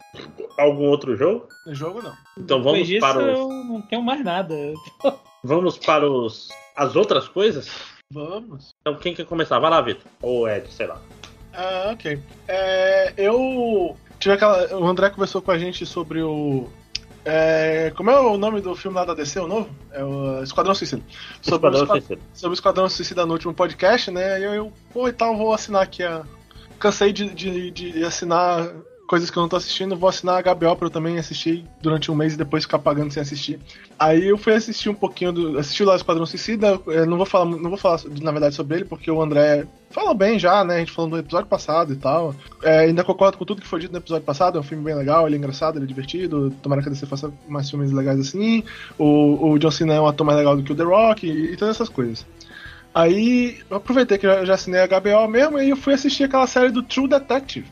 algum 0.58 0.84
outro 0.84 1.16
jogo? 1.16 1.48
Jogo 1.68 2.02
não. 2.02 2.12
Então 2.36 2.58
Depois 2.58 2.64
vamos 2.64 2.88
disso, 2.88 3.00
para 3.00 3.18
os, 3.18 3.38
eu 3.38 3.48
não 3.48 3.82
tenho 3.82 4.02
mais 4.02 4.22
nada. 4.22 4.54
vamos 5.42 5.78
para 5.78 6.08
os 6.08 6.50
as 6.76 6.94
outras 6.94 7.26
coisas. 7.26 7.70
Vamos. 8.10 8.74
Então 8.80 8.96
quem 8.96 9.14
quer 9.14 9.24
começar? 9.24 9.58
Vai 9.58 9.70
lá, 9.70 9.80
Vitor. 9.80 10.10
Ou 10.20 10.48
Ed, 10.48 10.70
sei 10.70 10.86
lá. 10.86 11.00
Ah, 11.54 11.90
ok. 11.92 12.18
É, 12.46 13.14
eu 13.16 13.96
tive 14.18 14.34
aquela. 14.34 14.74
O 14.76 14.86
André 14.86 15.10
conversou 15.10 15.40
com 15.40 15.50
a 15.50 15.58
gente 15.58 15.86
sobre 15.86 16.22
o. 16.22 16.68
é, 17.24 17.92
como 17.96 18.10
é 18.10 18.18
o 18.18 18.36
nome 18.36 18.60
do 18.60 18.74
filme 18.74 18.96
lá 18.96 19.04
da 19.04 19.14
DC, 19.14 19.38
o 19.40 19.46
novo? 19.46 19.68
É 19.92 20.02
o 20.04 20.42
Esquadrão 20.42 20.74
Suicida. 20.74 21.02
Sobre, 21.40 21.68
Esquadrão 21.68 21.80
o, 21.80 21.82
Esqua- 21.82 21.94
Suicida. 22.00 22.20
sobre 22.34 22.50
o 22.52 22.54
Esquadrão 22.54 22.88
Suicida 22.88 23.26
no 23.26 23.32
último 23.34 23.54
podcast, 23.54 24.10
né? 24.10 24.40
E 24.40 24.44
eu, 24.44 24.54
eu 24.54 24.72
pô, 24.92 25.08
e 25.08 25.12
tal, 25.12 25.36
vou 25.36 25.52
assinar 25.52 25.82
aqui 25.82 26.02
a. 26.02 26.22
Cansei 26.78 27.12
de, 27.12 27.28
de, 27.32 27.70
de 27.70 28.04
assinar 28.04 28.68
coisas 29.06 29.30
que 29.30 29.36
eu 29.36 29.42
não 29.42 29.48
tô 29.48 29.56
assistindo, 29.56 29.96
vou 29.96 30.08
assinar 30.08 30.36
a 30.36 30.54
HBO 30.54 30.76
pra 30.76 30.86
eu 30.86 30.90
também 30.90 31.18
assistir 31.18 31.64
durante 31.80 32.10
um 32.10 32.14
mês 32.14 32.34
e 32.34 32.36
depois 32.36 32.64
ficar 32.64 32.78
pagando 32.78 33.12
sem 33.12 33.22
assistir. 33.22 33.60
Aí 33.98 34.26
eu 34.26 34.38
fui 34.38 34.54
assistir 34.54 34.88
um 34.88 34.94
pouquinho 34.94 35.32
do. 35.32 35.58
Assisti 35.58 35.84
lá 35.84 35.92
o 35.92 35.96
Esquadrão 35.96 36.26
Suicida, 36.26 36.80
não 37.06 37.16
vou 37.16 37.26
falar, 37.26 37.44
não 37.44 37.68
vou 37.68 37.76
falar 37.76 38.00
na 38.20 38.30
verdade 38.30 38.54
sobre 38.54 38.76
ele, 38.76 38.84
porque 38.84 39.10
o 39.10 39.20
André 39.20 39.66
falou 39.90 40.14
bem 40.14 40.38
já, 40.38 40.64
né? 40.64 40.76
A 40.76 40.78
gente 40.78 40.92
falou 40.92 41.10
no 41.10 41.18
episódio 41.18 41.46
passado 41.46 41.92
e 41.92 41.96
tal. 41.96 42.34
É, 42.62 42.80
ainda 42.80 43.04
concordo 43.04 43.36
com 43.36 43.44
tudo 43.44 43.60
que 43.60 43.68
foi 43.68 43.80
dito 43.80 43.92
no 43.92 43.98
episódio 43.98 44.24
passado, 44.24 44.56
é 44.56 44.60
um 44.60 44.64
filme 44.64 44.82
bem 44.82 44.94
legal, 44.94 45.26
ele 45.26 45.36
é 45.36 45.38
engraçado, 45.38 45.76
ele 45.76 45.84
é 45.84 45.88
divertido. 45.88 46.50
Tomara 46.62 46.82
que 46.82 46.88
a 46.88 46.92
DC 46.92 47.06
faça 47.06 47.32
mais 47.48 47.68
filmes 47.68 47.92
legais 47.92 48.18
assim. 48.18 48.64
O, 48.98 49.50
o 49.50 49.58
John 49.58 49.70
Cena 49.70 49.94
é 49.94 50.00
um 50.00 50.06
ator 50.06 50.26
mais 50.26 50.38
legal 50.38 50.56
do 50.56 50.62
que 50.62 50.72
o 50.72 50.74
The 50.74 50.84
Rock 50.84 51.26
e, 51.26 51.52
e 51.52 51.56
todas 51.56 51.76
essas 51.76 51.88
coisas. 51.88 52.26
Aí 52.94 53.58
eu 53.70 53.76
aproveitei 53.78 54.18
que 54.18 54.26
eu 54.26 54.30
já, 54.30 54.44
já 54.44 54.54
assinei 54.54 54.80
a 54.80 54.86
HBO 54.86 55.28
mesmo 55.28 55.58
e 55.58 55.70
eu 55.70 55.76
fui 55.76 55.94
assistir 55.94 56.24
aquela 56.24 56.46
série 56.46 56.70
do 56.70 56.82
True 56.82 57.08
Detective. 57.08 57.66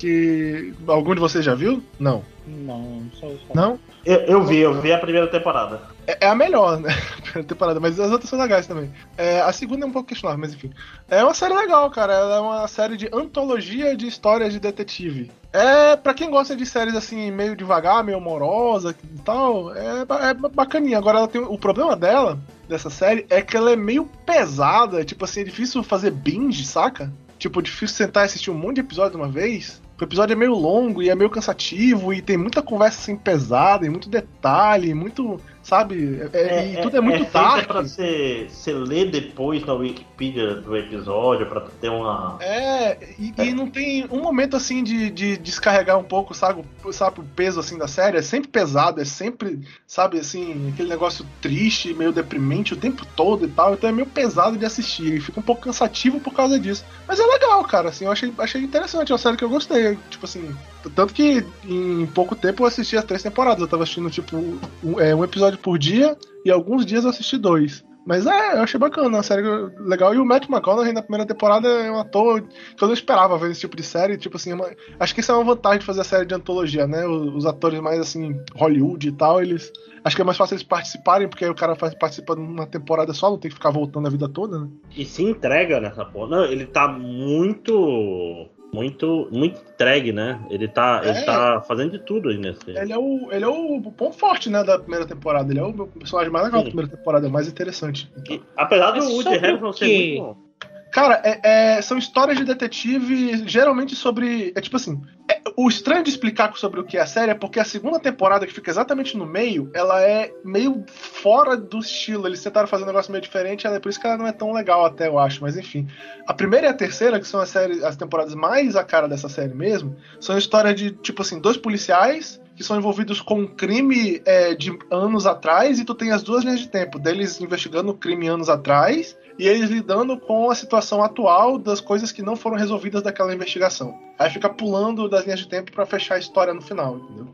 Que 0.00 0.72
algum 0.86 1.14
de 1.14 1.20
vocês 1.20 1.44
já 1.44 1.54
viu? 1.54 1.82
Não. 1.98 2.24
Não, 2.46 3.02
só, 3.12 3.28
só. 3.28 3.54
Não? 3.54 3.78
Eu, 4.02 4.16
eu 4.20 4.42
vi, 4.42 4.56
eu 4.56 4.80
vi 4.80 4.90
a 4.90 4.98
primeira 4.98 5.26
temporada. 5.26 5.82
É, 6.06 6.24
é 6.24 6.26
a 6.26 6.34
melhor, 6.34 6.80
né? 6.80 6.88
Primeira 7.20 7.46
temporada, 7.46 7.78
mas 7.78 8.00
as 8.00 8.10
outras 8.10 8.30
são 8.30 8.38
legais 8.38 8.66
também. 8.66 8.90
É, 9.18 9.42
a 9.42 9.52
segunda 9.52 9.84
é 9.84 9.86
um 9.86 9.92
pouco 9.92 10.08
questionável, 10.08 10.40
mas 10.40 10.54
enfim. 10.54 10.70
É 11.06 11.22
uma 11.22 11.34
série 11.34 11.52
legal, 11.52 11.90
cara. 11.90 12.14
Ela 12.14 12.36
é 12.36 12.40
uma 12.40 12.66
série 12.66 12.96
de 12.96 13.10
antologia 13.12 13.94
de 13.94 14.06
histórias 14.06 14.54
de 14.54 14.58
detetive. 14.58 15.30
É, 15.52 15.96
pra 15.96 16.14
quem 16.14 16.30
gosta 16.30 16.56
de 16.56 16.64
séries 16.64 16.94
assim, 16.94 17.30
meio 17.30 17.54
devagar, 17.54 18.02
meio 18.02 18.16
amorosa 18.16 18.96
e 19.04 19.18
tal, 19.20 19.76
é, 19.76 20.00
é 20.30 20.34
bacaninha. 20.34 20.96
Agora 20.96 21.18
ela 21.18 21.28
tem. 21.28 21.42
O 21.42 21.58
problema 21.58 21.94
dela, 21.94 22.38
dessa 22.66 22.88
série, 22.88 23.26
é 23.28 23.42
que 23.42 23.54
ela 23.54 23.70
é 23.70 23.76
meio 23.76 24.08
pesada. 24.24 25.04
Tipo 25.04 25.26
assim, 25.26 25.42
é 25.42 25.44
difícil 25.44 25.82
fazer 25.82 26.10
binge, 26.10 26.64
saca? 26.64 27.12
Tipo, 27.38 27.62
difícil 27.62 27.96
sentar 27.96 28.24
e 28.24 28.26
assistir 28.26 28.50
um 28.50 28.54
monte 28.54 28.76
de 28.76 28.80
episódio 28.80 29.12
de 29.12 29.16
uma 29.16 29.28
vez. 29.28 29.80
O 30.00 30.04
episódio 30.04 30.32
é 30.32 30.36
meio 30.36 30.54
longo 30.54 31.02
e 31.02 31.10
é 31.10 31.14
meio 31.14 31.28
cansativo 31.28 32.10
e 32.14 32.22
tem 32.22 32.38
muita 32.38 32.62
conversa 32.62 33.00
assim 33.00 33.16
pesada 33.16 33.84
e 33.84 33.90
muito 33.90 34.08
detalhe, 34.08 34.94
muito, 34.94 35.38
sabe? 35.62 36.20
É- 36.32 36.72
e 36.72 36.82
tudo 36.82 36.96
é 36.96 37.00
muito 37.00 37.18
feita 37.24 37.38
dark. 37.38 37.66
pra 37.66 37.82
você, 37.82 38.46
ler 38.66 39.10
depois 39.10 39.64
na 39.64 39.74
Wikipedia 39.74 40.54
do 40.56 40.76
episódio, 40.76 41.46
pra 41.46 41.60
ter 41.80 41.88
uma. 41.88 42.36
É, 42.40 42.98
e, 43.18 43.32
e 43.38 43.54
não 43.54 43.68
tem 43.68 44.06
um 44.10 44.20
momento 44.20 44.56
assim 44.56 44.82
de, 44.82 45.10
de 45.10 45.36
descarregar 45.36 45.98
um 45.98 46.04
pouco, 46.04 46.34
sabe, 46.34 46.64
o- 46.84 46.92
sabe, 46.92 47.20
o 47.20 47.24
peso 47.24 47.60
assim 47.60 47.76
da 47.78 47.86
série. 47.88 48.16
É 48.16 48.22
sempre 48.22 48.48
pesado, 48.48 49.00
é 49.00 49.04
sempre, 49.04 49.60
sabe, 49.86 50.18
assim, 50.18 50.70
aquele 50.72 50.88
negócio 50.88 51.26
triste, 51.40 51.92
meio 51.94 52.12
deprimente 52.12 52.72
o 52.74 52.76
tempo 52.76 53.04
todo 53.16 53.44
e 53.44 53.48
tal. 53.48 53.74
Então 53.74 53.88
é 53.90 53.92
meio 53.92 54.06
pesado 54.06 54.56
de 54.56 54.64
assistir. 54.64 55.14
E 55.14 55.20
fica 55.20 55.40
um 55.40 55.42
pouco 55.42 55.62
cansativo 55.62 56.20
por 56.20 56.32
causa 56.32 56.58
disso. 56.58 56.84
Mas 57.06 57.18
é 57.20 57.24
legal, 57.24 57.62
cara, 57.64 57.88
assim, 57.90 58.04
eu 58.06 58.12
achei, 58.12 58.32
achei 58.38 58.62
interessante, 58.62 59.10
é 59.10 59.14
uma 59.14 59.18
série 59.18 59.36
que 59.36 59.44
eu 59.44 59.48
gostei. 59.50 59.98
Tipo 60.08 60.24
assim, 60.24 60.54
tanto 60.94 61.12
que 61.12 61.44
em 61.64 62.06
pouco 62.06 62.34
tempo 62.34 62.62
eu 62.62 62.66
assisti 62.66 62.96
as 62.96 63.04
três 63.04 63.22
temporadas. 63.22 63.60
Eu 63.60 63.68
tava 63.68 63.82
assistindo, 63.82 64.10
tipo, 64.10 64.36
um, 64.82 64.98
é, 65.00 65.14
um 65.14 65.22
episódio 65.24 65.58
por 65.58 65.78
dia 65.78 66.16
e 66.44 66.50
alguns 66.50 66.86
dias 66.86 67.04
eu 67.04 67.10
assisti 67.10 67.36
dois. 67.36 67.84
Mas 68.06 68.26
é, 68.26 68.54
eu 68.56 68.62
achei 68.62 68.80
bacana, 68.80 69.08
uma 69.08 69.22
série 69.22 69.42
legal. 69.78 70.14
E 70.14 70.18
o 70.18 70.24
Matt 70.24 70.48
McConaughey 70.48 70.92
na 70.92 71.02
primeira 71.02 71.26
temporada 71.26 71.68
é 71.68 71.92
um 71.92 71.98
ator 71.98 72.40
que 72.40 72.82
eu 72.82 72.88
não 72.88 72.94
esperava 72.94 73.36
ver 73.36 73.50
esse 73.50 73.60
tipo 73.60 73.76
de 73.76 73.82
série. 73.82 74.16
Tipo 74.16 74.36
assim, 74.36 74.52
é 74.52 74.54
uma- 74.54 74.70
acho 74.98 75.14
que 75.14 75.20
isso 75.20 75.30
é 75.30 75.34
uma 75.34 75.44
vantagem 75.44 75.80
de 75.80 75.84
fazer 75.84 76.00
a 76.00 76.04
série 76.04 76.24
de 76.24 76.34
antologia, 76.34 76.86
né? 76.86 77.06
Os, 77.06 77.34
os 77.36 77.46
atores 77.46 77.78
mais 77.80 78.00
assim, 78.00 78.34
Hollywood 78.54 79.06
e 79.06 79.12
tal, 79.12 79.40
eles. 79.42 79.70
Acho 80.02 80.16
que 80.16 80.22
é 80.22 80.24
mais 80.24 80.38
fácil 80.38 80.54
eles 80.54 80.62
participarem, 80.64 81.28
porque 81.28 81.44
aí 81.44 81.50
o 81.50 81.54
cara 81.54 81.76
faz, 81.76 81.94
participa 81.94 82.34
de 82.34 82.40
uma 82.40 82.66
temporada 82.66 83.12
só, 83.12 83.28
não 83.30 83.36
tem 83.38 83.50
que 83.50 83.54
ficar 83.56 83.70
voltando 83.70 84.06
a 84.06 84.10
vida 84.10 84.26
toda, 84.30 84.60
né? 84.60 84.68
E 84.96 85.04
se 85.04 85.22
entrega 85.22 85.78
nessa 85.78 86.02
porra. 86.06 86.30
Não, 86.38 86.44
ele 86.46 86.64
tá 86.66 86.88
muito. 86.88 88.48
Muito. 88.72 89.28
Muito 89.30 89.60
entregue, 89.60 90.12
né? 90.12 90.40
Ele 90.50 90.68
tá, 90.68 91.00
É. 91.04 91.10
ele 91.10 91.22
tá 91.22 91.60
fazendo 91.62 91.92
de 91.92 91.98
tudo 91.98 92.28
aí 92.28 92.38
nesse. 92.38 92.70
Ele 92.70 92.92
é 92.92 92.98
o, 92.98 93.28
ele 93.30 93.44
é 93.44 93.48
o 93.48 93.80
ponto 93.92 94.16
forte, 94.16 94.48
né, 94.48 94.62
da 94.62 94.78
primeira 94.78 95.06
temporada. 95.06 95.52
Ele 95.52 95.60
é 95.60 95.64
o 95.64 95.86
personagem 95.86 96.32
mais 96.32 96.44
legal 96.46 96.60
Sim. 96.60 96.64
da 96.66 96.70
primeira 96.70 96.96
temporada, 96.96 97.26
é 97.26 97.28
o 97.28 97.32
mais 97.32 97.48
interessante. 97.48 98.10
E, 98.28 98.40
apesar 98.56 98.92
do 98.92 99.04
Woody 99.04 99.28
o 99.62 99.72
ser 99.72 99.86
muito 99.86 100.22
bom. 100.22 100.49
Cara, 100.90 101.20
é- 101.24 101.40
é- 101.78 101.82
são 101.82 101.96
histórias 101.96 102.36
de 102.36 102.44
detetive, 102.44 103.48
geralmente 103.48 103.94
sobre. 103.94 104.52
É 104.56 104.60
tipo 104.60 104.76
assim. 104.76 105.00
é- 105.30 105.40
o 105.56 105.68
estranho 105.68 106.02
de 106.02 106.10
explicar 106.10 106.52
sobre 106.56 106.80
o 106.80 106.84
que 106.84 106.96
é 106.96 107.00
a 107.00 107.06
série 107.06 107.30
é 107.30 107.34
porque 107.34 107.60
a 107.60 107.64
segunda 107.64 108.00
temporada, 108.00 108.46
que 108.46 108.52
fica 108.52 108.70
exatamente 108.70 109.16
no 109.16 109.24
meio, 109.24 109.70
ela 109.72 110.02
é 110.02 110.32
meio 110.44 110.84
fora 110.88 111.56
do 111.56 111.78
estilo. 111.78 112.26
Eles 112.26 112.42
tentaram 112.42 112.66
fazer 112.66 112.82
um 112.82 112.86
negócio 112.88 113.12
meio 113.12 113.22
diferente, 113.22 113.66
é 113.66 113.78
por 113.78 113.88
isso 113.88 114.00
que 114.00 114.06
ela 114.06 114.16
não 114.16 114.26
é 114.26 114.32
tão 114.32 114.52
legal, 114.52 114.84
até 114.84 115.06
eu 115.06 115.18
acho. 115.18 115.42
Mas 115.42 115.56
enfim. 115.56 115.86
A 116.26 116.34
primeira 116.34 116.66
e 116.66 116.70
a 116.70 116.74
terceira, 116.74 117.20
que 117.20 117.26
são 117.26 117.40
as, 117.40 117.48
séries, 117.50 117.82
as 117.84 117.96
temporadas 117.96 118.34
mais 118.34 118.74
a 118.74 118.82
cara 118.82 119.06
dessa 119.06 119.28
série 119.28 119.54
mesmo, 119.54 119.96
são 120.18 120.36
histórias 120.36 120.74
de, 120.74 120.90
tipo 120.90 121.22
assim, 121.22 121.38
dois 121.40 121.56
policiais 121.56 122.40
que 122.60 122.66
são 122.66 122.76
envolvidos 122.76 123.22
com 123.22 123.40
um 123.40 123.46
crime 123.46 124.20
é, 124.26 124.54
de 124.54 124.78
anos 124.90 125.26
atrás, 125.26 125.80
e 125.80 125.84
tu 125.84 125.94
tem 125.94 126.12
as 126.12 126.22
duas 126.22 126.44
linhas 126.44 126.60
de 126.60 126.68
tempo, 126.68 126.98
deles 126.98 127.40
investigando 127.40 127.90
o 127.90 127.94
crime 127.96 128.28
anos 128.28 128.50
atrás 128.50 129.16
e 129.38 129.48
eles 129.48 129.70
lidando 129.70 130.18
com 130.20 130.50
a 130.50 130.54
situação 130.54 131.02
atual 131.02 131.56
das 131.56 131.80
coisas 131.80 132.12
que 132.12 132.20
não 132.20 132.36
foram 132.36 132.58
resolvidas 132.58 133.02
daquela 133.02 133.34
investigação. 133.34 133.98
Aí 134.18 134.28
fica 134.28 134.50
pulando 134.50 135.08
das 135.08 135.24
linhas 135.24 135.40
de 135.40 135.48
tempo 135.48 135.72
pra 135.72 135.86
fechar 135.86 136.16
a 136.16 136.18
história 136.18 136.52
no 136.52 136.60
final, 136.60 136.98
entendeu? 136.98 137.28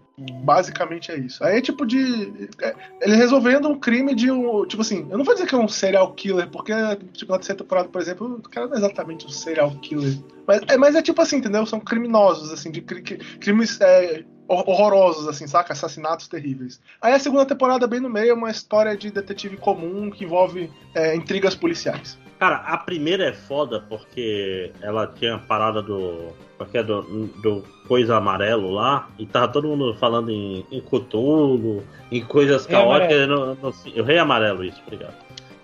Basicamente 0.44 1.10
é 1.10 1.18
isso. 1.18 1.42
Aí 1.42 1.58
é 1.58 1.60
tipo 1.60 1.84
de. 1.84 2.48
é, 2.62 2.74
ele 3.00 3.16
resolvendo 3.16 3.68
um 3.68 3.76
crime 3.76 4.14
de 4.14 4.30
um. 4.30 4.64
Tipo 4.64 4.82
assim, 4.82 5.08
eu 5.10 5.18
não 5.18 5.24
vou 5.24 5.34
dizer 5.34 5.48
que 5.48 5.56
é 5.56 5.58
um 5.58 5.66
serial 5.66 6.12
killer, 6.12 6.48
porque, 6.48 6.72
tipo, 7.12 7.32
na 7.32 7.38
terceira 7.38 7.60
temporada, 7.64 7.88
por 7.88 8.00
exemplo, 8.00 8.36
o 8.36 8.48
cara 8.48 8.68
não 8.68 8.74
é 8.74 8.78
exatamente 8.78 9.26
um 9.26 9.30
serial 9.30 9.72
killer. 9.82 10.16
Mas 10.46 10.60
é, 10.68 10.76
mas 10.76 10.94
é 10.94 11.02
tipo 11.02 11.20
assim, 11.20 11.38
entendeu? 11.38 11.66
São 11.66 11.80
criminosos, 11.80 12.52
assim, 12.52 12.70
de 12.70 12.80
cri- 12.80 13.02
cri- 13.02 13.18
crimes 13.40 13.80
é, 13.80 14.24
horrorosos, 14.48 15.28
assim, 15.28 15.46
saca? 15.46 15.72
Assassinatos 15.72 16.28
terríveis. 16.28 16.80
Aí 17.00 17.12
a 17.12 17.18
segunda 17.18 17.46
temporada, 17.46 17.86
bem 17.86 18.00
no 18.00 18.08
meio, 18.08 18.30
é 18.30 18.34
uma 18.34 18.50
história 18.50 18.96
de 18.96 19.10
detetive 19.10 19.56
comum 19.56 20.10
que 20.10 20.24
envolve 20.24 20.70
é, 20.94 21.14
intrigas 21.14 21.54
policiais. 21.54 22.18
Cara, 22.38 22.56
a 22.56 22.76
primeira 22.76 23.24
é 23.24 23.32
foda 23.32 23.80
porque 23.88 24.70
ela 24.82 25.06
tinha 25.06 25.36
a 25.36 25.38
parada 25.38 25.82
do. 25.82 26.34
Porque 26.58 26.78
é 26.78 26.82
do, 26.82 27.02
do 27.42 27.64
coisa 27.86 28.16
amarelo 28.16 28.70
lá, 28.70 29.08
e 29.18 29.26
tava 29.26 29.48
todo 29.48 29.68
mundo 29.68 29.94
falando 29.94 30.30
em, 30.30 30.64
em 30.70 30.80
Cthulhu, 30.80 31.82
em 32.10 32.22
coisas 32.22 32.66
Rei 32.66 32.76
caóticas. 32.76 33.28
No, 33.28 33.54
no, 33.54 33.68
o 33.68 34.02
Rei 34.02 34.18
Amarelo, 34.18 34.64
isso, 34.64 34.80
obrigado. 34.86 35.14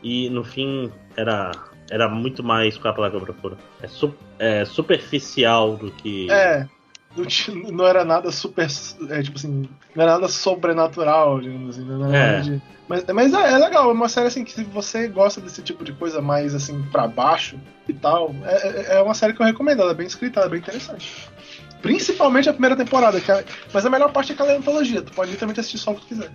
E 0.02 0.28
no 0.30 0.42
fim 0.44 0.90
era. 1.16 1.52
Era 1.90 2.08
muito 2.08 2.42
mais 2.42 2.78
com 2.78 2.88
a 2.88 2.92
palavra 2.92 3.18
que 3.18 3.22
eu 3.22 3.34
procuro. 3.34 3.58
É, 3.82 3.86
su, 3.86 4.14
é 4.38 4.64
superficial 4.64 5.76
do 5.76 5.90
que. 5.90 6.30
É, 6.30 6.66
não, 7.16 7.24
tinha- 7.26 7.72
não 7.72 7.86
era 7.86 8.04
nada 8.04 8.30
super. 8.32 8.66
É, 9.10 9.22
tipo 9.22 9.36
assim, 9.38 9.68
não 9.94 10.02
era 10.02 10.12
nada 10.12 10.28
sobrenatural, 10.28 11.40
digamos 11.40 11.76
assim. 11.76 11.84
Não 11.86 12.06
era 12.14 12.16
É. 12.38 12.40
de- 12.40 12.62
mas 12.88 13.04
mas 13.06 13.32
é, 13.32 13.52
é 13.52 13.58
legal, 13.58 13.88
é 13.88 13.92
uma 13.92 14.08
série 14.08 14.26
assim 14.26 14.44
que 14.44 14.52
se 14.52 14.64
você 14.64 15.08
gosta 15.08 15.40
desse 15.40 15.62
tipo 15.62 15.84
de 15.84 15.92
coisa 15.92 16.20
mais 16.20 16.54
assim 16.54 16.82
pra 16.90 17.06
baixo 17.06 17.56
e 17.88 17.92
tal, 17.92 18.34
é, 18.44 18.68
é- 18.94 18.96
é 18.98 19.02
uma 19.02 19.14
série 19.14 19.32
que 19.34 19.40
eu 19.40 19.46
recomendo, 19.46 19.80
ela 19.82 19.92
é 19.92 19.94
bem 19.94 20.06
escrita, 20.06 20.40
ela 20.40 20.46
é 20.48 20.50
bem 20.50 20.60
interessante. 20.60 21.28
Principalmente 21.80 22.48
a 22.48 22.52
primeira 22.52 22.76
temporada, 22.76 23.20
que 23.20 23.30
é- 23.30 23.44
mas 23.72 23.84
a 23.84 23.90
melhor 23.90 24.12
parte 24.12 24.32
é 24.32 24.34
que 24.34 24.42
ela 24.42 24.52
é 24.52 24.56
antologia, 24.56 25.02
tu 25.02 25.12
pode 25.12 25.30
literalmente 25.30 25.60
assistir 25.60 25.78
só 25.78 25.90
o 25.90 25.94
que 25.94 26.02
tu 26.02 26.06
quiser. 26.08 26.30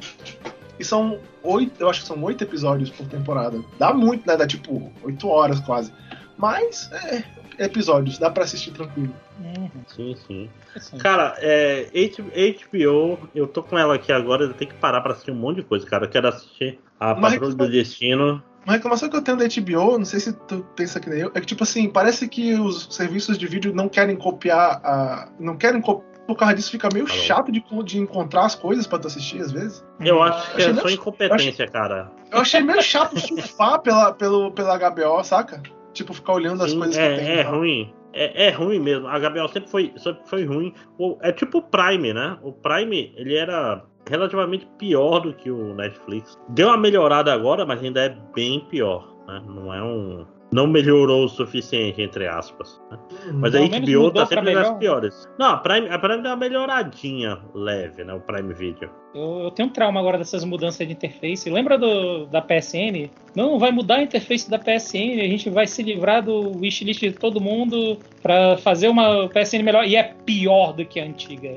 E 0.79 0.83
são 0.83 1.19
oito, 1.41 1.73
eu 1.79 1.89
acho 1.89 2.01
que 2.01 2.07
são 2.07 2.21
oito 2.23 2.43
episódios 2.43 2.89
por 2.89 3.07
temporada. 3.07 3.59
Dá 3.79 3.93
muito, 3.93 4.27
né? 4.27 4.35
Dá 4.37 4.45
tipo 4.45 4.91
oito 5.03 5.27
horas 5.29 5.59
quase. 5.61 5.91
Mas 6.37 6.89
é 6.91 7.23
episódios, 7.57 8.17
dá 8.19 8.29
pra 8.29 8.43
assistir 8.43 8.71
tranquilo. 8.71 9.13
Uhum, 9.39 9.69
Sim, 9.88 10.15
sim. 10.27 10.49
assim. 10.76 10.97
Cara, 10.97 11.35
é, 11.39 11.89
HBO, 11.91 13.30
eu 13.35 13.47
tô 13.47 13.61
com 13.64 13.77
ela 13.77 13.95
aqui 13.95 14.11
agora, 14.11 14.43
eu 14.45 14.53
tenho 14.53 14.72
que 14.72 14.77
parar 14.77 15.01
pra 15.01 15.11
assistir 15.14 15.31
um 15.31 15.35
monte 15.35 15.57
de 15.57 15.64
coisa, 15.64 15.85
cara. 15.85 16.05
Eu 16.05 16.09
quero 16.09 16.27
assistir 16.27 16.80
a 16.99 17.14
Mas 17.14 17.34
Patrulha 17.34 17.55
do 17.55 17.69
Destino. 17.69 18.43
Uma 18.65 18.73
reclamação 18.73 19.09
que 19.09 19.15
eu 19.15 19.22
tenho 19.22 19.38
da 19.38 19.45
HBO, 19.45 19.97
não 19.97 20.05
sei 20.05 20.19
se 20.19 20.34
tu 20.34 20.65
pensa 20.76 20.99
que 20.99 21.09
nem 21.09 21.19
eu, 21.19 21.31
é 21.34 21.39
que, 21.39 21.45
tipo 21.45 21.64
assim, 21.64 21.88
parece 21.89 22.27
que 22.27 22.53
os 22.55 22.88
serviços 22.93 23.38
de 23.38 23.47
vídeo 23.47 23.73
não 23.73 23.88
querem 23.88 24.15
copiar 24.15 24.81
a. 24.84 25.30
Não 25.39 25.55
querem 25.55 25.80
copiar. 25.81 26.07
Por 26.27 26.35
causa 26.35 26.53
disso 26.53 26.72
fica 26.72 26.89
meio 26.91 27.05
Alô? 27.05 27.15
chato 27.15 27.49
de, 27.49 27.64
de 27.85 27.97
encontrar 27.97 28.45
as 28.45 28.53
coisas 28.53 28.85
pra 28.85 28.99
tu 28.99 29.07
assistir, 29.07 29.39
às 29.39 29.49
vezes. 29.53 29.85
Eu 30.01 30.22
acho 30.22 30.51
que 30.51 30.61
Achei 30.61 30.73
é 30.73 30.76
só 30.76 30.89
incompetência, 30.89 31.65
cara. 31.69 32.11
Eu 32.30 32.39
achei 32.39 32.61
meio 32.61 32.81
chato 32.81 33.15
surfar 33.22 33.80
pela, 33.80 34.11
pelo, 34.11 34.51
pela 34.51 34.77
HBO, 34.77 35.23
saca? 35.23 35.61
Tipo, 35.93 36.14
ficar 36.14 36.34
olhando 36.34 36.61
as 36.61 36.72
Sim, 36.72 36.80
coisas 36.80 36.97
é, 36.97 37.09
que 37.15 37.22
tem. 37.22 37.30
é 37.39 37.43
tal. 37.45 37.59
ruim. 37.59 37.93
É, 38.13 38.47
é 38.47 38.49
ruim 38.51 38.79
mesmo. 38.79 39.07
A 39.07 39.19
Gabriel 39.19 39.47
sempre 39.49 39.69
foi, 39.69 39.93
sempre 39.97 40.21
foi 40.27 40.45
ruim. 40.45 40.73
O- 40.97 41.17
é 41.21 41.31
tipo 41.31 41.59
o 41.59 41.61
Prime, 41.61 42.13
né? 42.13 42.38
O 42.41 42.51
Prime, 42.51 43.13
ele 43.15 43.35
era 43.35 43.84
relativamente 44.09 44.65
pior 44.77 45.19
do 45.19 45.34
que 45.34 45.51
o 45.51 45.73
Netflix. 45.75 46.38
Deu 46.49 46.67
uma 46.69 46.77
melhorada 46.77 47.34
agora, 47.34 47.65
mas 47.65 47.84
ainda 47.84 48.01
é 48.05 48.17
bem 48.34 48.61
pior. 48.69 49.13
Né? 49.27 49.41
Não 49.45 49.73
é 49.73 49.84
um. 49.84 50.25
Não 50.51 50.65
melhorou 50.65 51.25
o 51.25 51.27
suficiente, 51.27 52.01
entre 52.01 52.25
aspas. 52.25 52.81
né? 52.89 52.97
Mas 53.33 53.53
a 53.53 53.59
Pelo 53.59 53.69
menos 53.69 53.89
HBO 53.89 54.11
tá 54.11 54.25
sempre 54.25 54.53
nas 54.53 54.71
piores. 54.77 55.29
Não, 55.37 55.51
a 55.51 55.57
Prime, 55.57 55.89
a 55.89 55.99
Prime 55.99 56.21
deu 56.21 56.31
uma 56.31 56.37
melhoradinha 56.37 57.37
leve, 57.53 58.03
né? 58.05 58.13
O 58.13 58.21
Prime 58.21 58.53
Video. 58.53 58.89
Eu, 59.13 59.41
eu 59.41 59.51
tenho 59.51 59.67
um 59.67 59.71
trauma 59.71 59.99
agora 59.99 60.17
dessas 60.17 60.45
mudanças 60.45 60.87
de 60.87 60.93
interface. 60.93 61.49
Lembra 61.49 61.77
do, 61.77 62.27
da 62.27 62.41
PSN? 62.41 63.09
Não, 63.35 63.59
vai 63.59 63.71
mudar 63.71 63.95
a 63.95 64.03
interface 64.03 64.49
da 64.49 64.57
PSN, 64.57 65.19
a 65.19 65.27
gente 65.27 65.49
vai 65.49 65.67
se 65.67 65.83
livrar 65.83 66.23
do 66.23 66.57
wishlist 66.57 67.01
de 67.01 67.11
todo 67.11 67.41
mundo 67.41 67.97
pra 68.23 68.55
fazer 68.57 68.87
uma 68.87 69.27
PSN 69.27 69.63
melhor. 69.63 69.85
E 69.85 69.97
é 69.97 70.15
pior 70.25 70.71
do 70.71 70.85
que 70.85 70.99
a 70.99 71.03
antiga. 71.03 71.55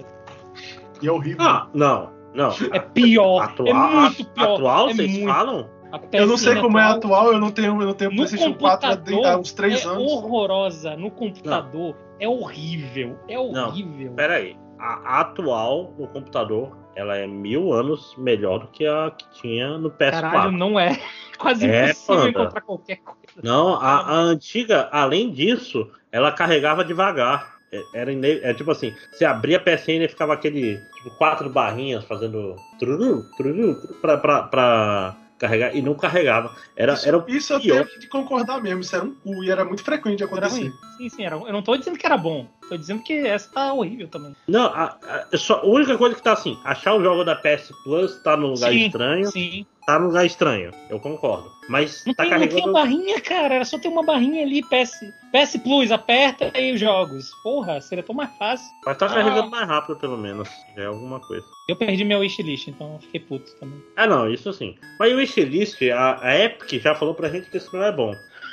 E 1.00 1.06
é 1.06 1.12
horrível. 1.12 1.42
Ah, 1.44 1.68
não. 1.72 2.10
Não. 2.34 2.50
É 2.72 2.78
pior. 2.78 3.42
Atual, 3.42 3.68
é 3.68 3.72
muito 3.72 4.24
pior. 4.24 4.54
atual 4.54 4.88
é 4.90 4.94
vocês 4.94 5.10
muito. 5.12 5.26
falam? 5.32 5.79
A 5.92 6.00
eu 6.12 6.26
não 6.26 6.36
sei 6.36 6.60
como 6.60 6.78
é 6.78 6.82
atual 6.82 7.20
atual, 7.20 7.32
eu 7.32 7.40
não 7.40 7.50
tenho, 7.50 7.80
eu 7.80 7.86
não 7.86 7.94
tenho 7.94 8.10
PlayStation 8.14 8.54
4 8.54 8.88
há 9.24 9.36
uns 9.36 9.52
3 9.52 9.84
é 9.84 9.88
anos. 9.88 10.12
horrorosa. 10.12 10.96
No 10.96 11.10
computador 11.10 11.96
é 12.18 12.28
horrível. 12.28 13.18
É 13.28 13.38
horrível. 13.38 14.12
Pera 14.12 14.34
aí. 14.34 14.56
A, 14.78 15.20
atual 15.20 15.94
no 15.98 16.06
computador, 16.08 16.76
ela 16.96 17.16
é 17.16 17.26
mil 17.26 17.72
anos 17.72 18.14
melhor 18.16 18.60
do 18.60 18.68
que 18.68 18.86
a 18.86 19.10
que 19.10 19.28
tinha 19.40 19.76
no 19.76 19.90
PS4. 19.90 20.10
Caralho, 20.20 20.52
não 20.52 20.78
é. 20.78 20.98
Quase 21.38 21.66
É, 21.66 21.86
impossível 21.86 22.16
panda. 22.16 22.28
encontrar 22.28 22.60
qualquer 22.60 22.96
coisa. 22.96 23.20
Não, 23.42 23.74
a, 23.74 24.00
a 24.00 24.14
antiga, 24.20 24.88
além 24.92 25.30
disso, 25.30 25.90
ela 26.12 26.30
carregava 26.32 26.84
devagar. 26.84 27.58
É- 27.72 27.82
Era 27.94 28.12
é 28.12 28.54
tipo 28.54 28.70
assim, 28.70 28.92
você 29.12 29.24
abria 29.24 29.56
a 29.56 29.60
PSN 29.60 30.04
e 30.04 30.08
ficava 30.08 30.34
aquele, 30.34 30.78
tipo, 30.96 31.10
quatro 31.16 31.48
barrinhas 31.48 32.04
fazendo 32.04 32.56
truru, 32.78 33.24
truru, 33.36 33.76
pra, 34.00 34.18
pra, 34.18 34.42
pra 34.44 35.16
carregar, 35.40 35.74
e 35.74 35.80
não 35.80 35.94
carregava. 35.94 36.54
Era, 36.76 36.92
Isso, 36.92 37.08
era 37.08 37.18
o 37.18 37.24
isso 37.26 37.54
eu 37.54 37.60
tenho 37.60 37.86
que 37.86 38.06
concordar 38.06 38.62
mesmo, 38.62 38.80
isso 38.82 38.94
era 38.94 39.04
um 39.04 39.14
cu 39.14 39.42
e 39.42 39.50
era 39.50 39.64
muito 39.64 39.82
frequente 39.82 40.18
de 40.18 40.24
acontecer. 40.24 40.70
Sim, 40.98 41.08
sim, 41.08 41.24
era. 41.24 41.34
Eu 41.36 41.52
não 41.52 41.62
tô 41.62 41.74
dizendo 41.76 41.98
que 41.98 42.04
era 42.06 42.18
bom. 42.18 42.46
Tô 42.68 42.76
dizendo 42.76 43.02
que 43.02 43.14
essa 43.26 43.50
tá 43.50 43.72
horrível 43.72 44.06
também. 44.06 44.36
Não, 44.46 44.66
a, 44.66 44.96
a- 45.32 45.36
só, 45.36 45.60
a 45.60 45.66
única 45.66 45.96
coisa 45.96 46.14
que 46.14 46.22
tá 46.22 46.34
assim, 46.34 46.60
achar 46.62 46.94
o 46.94 47.02
jogo 47.02 47.24
da 47.24 47.34
PS 47.34 47.72
Plus 47.82 48.22
tá 48.22 48.36
num 48.36 48.48
lugar 48.48 48.70
Sim, 48.70 48.86
estranho, 48.86 49.30
Sim. 49.30 49.66
Tá 49.92 49.98
num 49.98 50.06
lugar 50.06 50.24
estranho, 50.26 50.70
eu 50.88 50.98
concordo. 51.00 51.50
Mas 51.68 52.04
Não, 52.06 52.14
tá 52.14 52.24
tem, 52.24 52.32
não 52.32 52.38
tem 52.40 52.48
carregando. 52.48 52.70
a 52.76 52.80
barrinha, 52.80 53.20
cara. 53.20 53.54
Era 53.54 53.64
só 53.64 53.78
ter 53.78 53.88
uma 53.88 54.02
barrinha 54.02 54.42
ali, 54.42 54.60
PS, 54.62 55.00
PS 55.32 55.56
Plus, 55.62 55.92
aperta 55.92 56.50
e 56.58 56.72
os 56.72 56.80
jogos. 56.80 57.30
Porra, 57.42 57.80
seria 57.80 58.02
tão 58.02 58.14
mais 58.14 58.30
fácil. 58.36 58.66
Mas 58.84 58.96
tá 58.98 59.06
Ah. 59.06 59.08
carregando 59.14 59.50
mais 59.50 59.66
rápido, 59.68 59.96
pelo 59.96 60.16
menos. 60.18 60.48
Já 60.76 60.82
é 60.82 60.86
alguma 60.86 61.20
coisa. 61.20 61.44
Eu 61.68 61.76
perdi 61.76 62.04
meu 62.04 62.18
wishlist, 62.20 62.68
então 62.68 62.94
eu 62.94 62.98
fiquei 63.00 63.20
puto 63.20 63.50
também. 63.60 63.80
Ah, 63.96 64.06
não, 64.06 64.28
isso 64.28 64.52
sim. 64.52 64.76
Mas 64.98 65.12
o 65.12 65.16
wishlist, 65.16 65.80
a, 65.90 66.18
a 66.26 66.38
Epic 66.38 66.82
já 66.82 66.94
falou 66.94 67.14
pra 67.14 67.28
gente 67.28 67.48
que 67.50 67.56
isso 67.56 67.74
não 67.76 67.84
é 67.84 67.92
bom. 67.92 68.12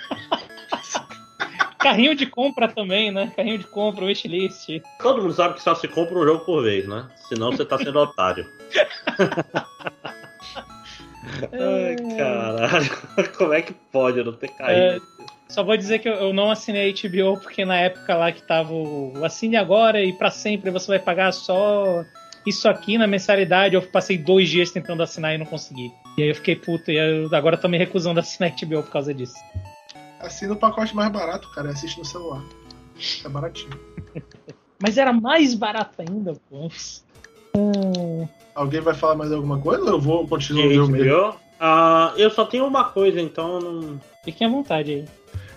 Carrinho 1.80 2.16
de 2.16 2.26
compra 2.26 2.68
também, 2.68 3.12
né? 3.12 3.32
Carrinho 3.36 3.60
de 3.60 3.68
compra, 3.68 4.04
wishlist. 4.06 4.68
Todo 5.02 5.22
mundo 5.22 5.34
sabe 5.34 5.54
que 5.54 5.62
só 5.64 5.74
se 5.76 5.88
compra 5.88 6.18
um 6.20 6.24
jogo 6.26 6.44
por 6.44 6.64
vez, 6.64 6.88
né? 6.88 7.08
Senão 7.30 7.52
você 7.52 7.64
tá 7.64 7.78
sendo 7.78 8.00
otário. 8.00 8.46
Ai, 11.52 12.18
caralho. 12.18 12.90
Como 13.38 13.54
é 13.54 13.62
que 13.62 13.74
pode 13.74 14.20
eu 14.20 14.26
não 14.26 14.34
ter 14.34 14.50
caído? 14.50 15.02
Só 15.50 15.64
vou 15.64 15.78
dizer 15.78 16.00
que 16.00 16.10
eu, 16.10 16.14
eu 16.14 16.34
não 16.34 16.52
assinei 16.52 16.94
HBO 16.94 17.40
porque 17.40 17.64
na 17.64 17.78
época 17.78 18.16
lá 18.16 18.32
que 18.32 18.42
tava 18.42 18.74
o 18.74 19.24
assine 19.24 19.56
agora 19.56 20.04
e 20.04 20.12
pra 20.14 20.30
sempre 20.30 20.72
você 20.72 20.88
vai 20.88 21.00
pagar 21.00 21.32
só 21.32 22.04
isso 22.46 22.68
aqui 22.68 22.98
na 22.98 23.08
mensalidade. 23.08 23.76
Eu 23.76 23.82
passei 23.82 24.18
dois 24.18 24.50
dias 24.50 24.72
tentando 24.72 25.04
assinar 25.04 25.36
e 25.36 25.38
não 25.38 25.46
consegui. 25.46 25.92
E 26.18 26.24
aí 26.24 26.30
eu 26.30 26.36
fiquei 26.36 26.56
puto 26.56 26.92
e 26.92 27.00
agora 27.34 27.56
eu 27.56 27.62
tô 27.62 27.68
me 27.68 27.78
recusando 27.78 28.20
a 28.20 28.24
assinar 28.24 28.52
HBO 28.52 28.84
por 28.84 28.92
causa 28.92 29.14
disso. 29.14 29.36
Assina 30.20 30.54
o 30.54 30.58
pacote 30.58 30.96
mais 30.96 31.12
barato, 31.12 31.50
cara, 31.52 31.70
e 31.70 31.72
assiste 31.72 31.98
no 31.98 32.06
celular. 32.06 32.44
É 33.24 33.30
baratinho. 33.30 33.80
Mas 34.82 34.98
era 34.98 35.12
mais 35.12 35.54
barato 35.54 36.02
ainda, 36.02 36.34
pô. 36.50 36.70
Hum, 37.58 38.28
Alguém 38.54 38.82
vai 38.82 38.94
falar 38.94 39.16
mais 39.16 39.32
alguma 39.32 39.60
coisa 39.60 39.84
ou 39.84 39.90
eu 39.90 40.00
vou 40.00 40.28
continuar 40.28 40.66
o 40.66 40.70
meu 40.70 40.88
mesmo? 40.88 41.36
Ah, 41.60 42.14
eu 42.18 42.30
só 42.30 42.46
tenho 42.46 42.66
uma 42.66 42.84
coisa, 42.86 43.20
então 43.20 43.60
não. 43.60 44.00
fiquem 44.24 44.48
à 44.48 44.50
vontade 44.50 44.92
aí. 44.92 45.06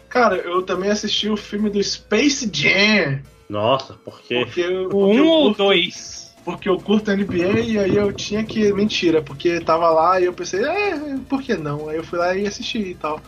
Cara, 0.09 0.37
eu 0.37 0.63
também 0.63 0.91
assisti 0.91 1.29
o 1.29 1.37
filme 1.37 1.71
do 1.71 1.83
Space 1.83 2.51
Jam. 2.53 3.21
Nossa, 3.49 3.95
por 3.95 4.21
quê? 4.21 4.43
Porque, 4.45 4.61
eu- 4.61 4.87
O 4.87 4.89
porque 4.91 5.21
um 5.21 5.25
eu 5.25 5.27
ou 5.27 5.43
curto- 5.49 5.59
dois? 5.65 6.21
Porque 6.45 6.69
eu 6.69 6.79
curto 6.79 7.11
NBA 7.11 7.61
e 7.61 7.79
aí 7.79 7.97
eu 7.97 8.13
tinha 8.13 8.43
que. 8.43 8.73
Mentira, 8.73 9.21
porque 9.23 9.61
tava 9.61 9.91
lá 9.91 10.19
e 10.21 10.25
eu 10.25 10.33
pensei, 10.33 10.65
é, 10.65 11.19
por 11.29 11.43
que 11.43 11.55
não? 11.55 11.89
Aí 11.89 11.97
eu 11.99 12.05
fui 12.05 12.19
lá 12.19 12.35
e 12.35 12.47
assisti 12.47 12.79
e 12.79 12.95
tal. 12.95 13.21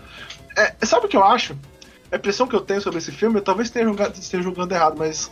É, 0.57 0.75
sabe 0.87 1.07
o 1.07 1.09
que 1.09 1.17
eu 1.17 1.23
acho? 1.25 1.55
A 2.11 2.17
impressão 2.17 2.47
que 2.47 2.57
eu 2.57 2.61
tenho 2.61 2.81
sobre 2.81 2.99
esse 2.99 3.13
filme, 3.13 3.39
eu 3.39 3.43
talvez 3.43 3.69
esteja 3.69 3.85
julgando, 3.87 4.13
esteja 4.19 4.43
julgando 4.43 4.75
errado, 4.75 4.97
mas 4.99 5.31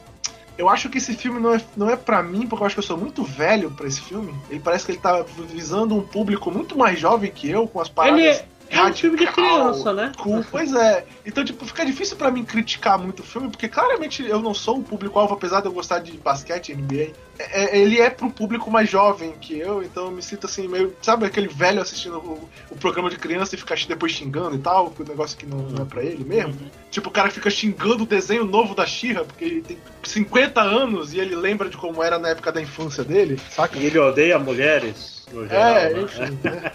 eu 0.60 0.68
acho 0.68 0.90
que 0.90 0.98
esse 0.98 1.14
filme 1.14 1.40
não 1.40 1.54
é, 1.54 1.60
não 1.74 1.88
é 1.88 1.96
pra 1.96 2.22
mim, 2.22 2.46
porque 2.46 2.62
eu 2.62 2.66
acho 2.66 2.74
que 2.74 2.80
eu 2.80 2.84
sou 2.86 2.98
muito 2.98 3.24
velho 3.24 3.70
pra 3.70 3.86
esse 3.86 4.00
filme. 4.02 4.34
Ele 4.50 4.60
parece 4.60 4.84
que 4.84 4.92
ele 4.92 4.98
tá 4.98 5.24
visando 5.48 5.96
um 5.96 6.02
público 6.02 6.50
muito 6.50 6.76
mais 6.76 6.98
jovem 6.98 7.30
que 7.30 7.48
eu, 7.48 7.66
com 7.66 7.80
as 7.80 7.88
paradas. 7.88 8.20
Ele 8.20 8.44
é, 8.70 8.82
um 8.84 8.94
filme 8.94 9.18
de 9.18 9.26
criança, 9.26 9.92
né? 9.92 10.12
cool. 10.18 10.44
Pois 10.50 10.72
é. 10.72 11.04
Então, 11.26 11.44
tipo, 11.44 11.66
fica 11.66 11.84
difícil 11.84 12.16
pra 12.16 12.30
mim 12.30 12.44
criticar 12.44 12.98
muito 12.98 13.20
o 13.20 13.24
filme, 13.24 13.48
porque 13.48 13.68
claramente 13.68 14.24
eu 14.24 14.40
não 14.40 14.54
sou 14.54 14.78
o 14.78 14.82
público-alvo, 14.82 15.34
apesar 15.34 15.60
de 15.60 15.66
eu 15.66 15.72
gostar 15.72 15.98
de 15.98 16.12
basquete, 16.18 16.72
NBA. 16.72 17.12
É- 17.38 17.78
é- 17.78 17.78
ele 17.78 18.00
é 18.00 18.10
pro 18.10 18.30
público 18.30 18.70
mais 18.70 18.88
jovem 18.88 19.32
que 19.40 19.58
eu, 19.58 19.82
então 19.82 20.06
eu 20.06 20.10
me 20.10 20.22
sinto 20.22 20.46
assim, 20.46 20.68
meio. 20.68 20.94
Sabe 21.02 21.26
aquele 21.26 21.48
velho 21.48 21.80
assistindo 21.80 22.18
o, 22.18 22.48
o 22.70 22.76
programa 22.76 23.10
de 23.10 23.16
criança 23.16 23.54
e 23.54 23.58
ficar 23.58 23.76
depois 23.88 24.12
xingando 24.12 24.54
e 24.54 24.58
tal, 24.58 24.92
o 24.98 25.04
negócio 25.04 25.36
que 25.36 25.46
não, 25.46 25.58
não 25.58 25.82
é 25.82 25.86
pra 25.86 26.04
ele 26.04 26.24
mesmo? 26.24 26.70
Tipo, 26.90 27.08
o 27.08 27.12
cara 27.12 27.30
fica 27.30 27.48
xingando 27.50 28.04
o 28.04 28.06
desenho 28.06 28.44
novo 28.44 28.74
da 28.74 28.86
Xirra, 28.86 29.24
porque 29.24 29.44
ele 29.44 29.62
tem 29.62 29.78
50 30.02 30.60
anos 30.60 31.12
e 31.12 31.18
ele 31.18 31.34
lembra 31.34 31.68
de 31.68 31.76
como 31.76 32.02
era 32.02 32.18
na 32.18 32.28
época 32.28 32.52
da 32.52 32.60
infância 32.60 33.02
dele, 33.02 33.40
saca? 33.50 33.78
E 33.78 33.86
ele 33.86 33.98
odeia 33.98 34.38
mulheres, 34.38 35.19
geral. 35.30 35.76
É, 35.76 35.94
né? 35.94 36.00
enfim. 36.02 36.38
né? 36.44 36.72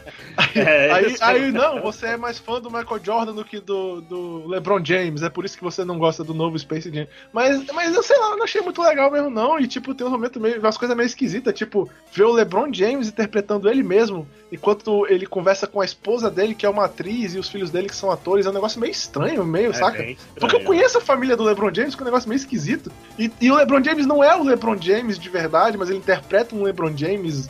É, 0.56 0.91
aí, 0.91 1.15
aí, 1.22 1.52
não, 1.52 1.82
você 1.82 2.07
é 2.07 2.18
mais 2.18 2.40
fã 2.40 2.60
do 2.60 2.72
Michael 2.72 3.03
Jordan 3.03 3.34
do 3.34 3.45
que 3.45 3.60
do, 3.60 4.02
do 4.02 4.48
LeBron 4.48 4.84
James, 4.84 5.22
é 5.22 5.30
por 5.30 5.45
isso 5.45 5.57
que 5.57 5.64
você 5.64 5.84
não 5.84 5.98
gosta 5.98 6.23
do 6.23 6.34
novo 6.34 6.57
Space 6.57 6.91
Jam. 6.94 7.07
Mas, 7.32 7.65
mas 7.73 7.95
eu 7.95 8.03
sei 8.03 8.18
lá, 8.18 8.32
eu 8.32 8.38
não 8.38 8.44
achei 8.44 8.61
muito 8.61 8.82
legal 8.82 9.11
mesmo, 9.11 9.30
não. 9.30 9.60
E, 9.60 9.68
tipo, 9.68 9.94
tem 9.94 10.06
um 10.06 10.10
momento 10.10 10.40
meio. 10.40 10.60
umas 10.60 10.77
coisas 10.77 10.95
meio 10.95 11.07
esquisitas, 11.07 11.53
tipo, 11.53 11.90
ver 12.11 12.23
o 12.23 12.32
LeBron 12.32 12.73
James 12.73 13.07
interpretando 13.07 13.69
ele 13.69 13.84
mesmo, 13.84 14.27
enquanto 14.52 15.06
ele 15.07 15.26
conversa 15.26 15.68
com 15.68 15.82
a 15.82 15.86
esposa 15.86 16.30
dele, 16.30 16.56
que 16.56 16.65
é 16.65 16.69
uma 16.69 16.86
atriz, 16.86 17.36
e 17.36 17.40
os 17.40 17.49
filhos 17.49 17.72
dele, 17.72 17.90
que 17.90 17.95
são 17.95 18.11
atores, 18.11 18.45
é 18.45 18.49
um 18.49 18.53
negócio 18.53 18.80
meio 18.80 18.91
estranho, 18.91 19.44
meio, 19.45 19.72
é 19.72 19.73
saca? 19.73 20.06
Porque 20.40 20.56
eu 20.56 20.64
conheço 20.64 20.98
a 20.98 21.02
família 21.02 21.36
do 21.36 21.44
LeBron 21.44 21.73
James, 21.73 21.95
que 21.95 22.02
é 22.02 22.03
um 22.03 22.06
negócio 22.06 22.30
meio 22.30 22.38
esquisito. 22.38 22.91
E, 23.18 23.32
e 23.41 23.52
o 23.52 23.56
LeBron 23.56 23.84
James 23.84 24.06
não 24.06 24.23
é 24.23 24.36
o 24.36 24.44
LeBron 24.44 24.77
James 24.80 25.19
de 25.19 25.30
verdade, 25.30 25.77
mas 25.77 25.90
ele 25.90 25.99
interpreta 25.99 26.56
um 26.56 26.64
LeBron 26.64 26.95
James 26.95 27.49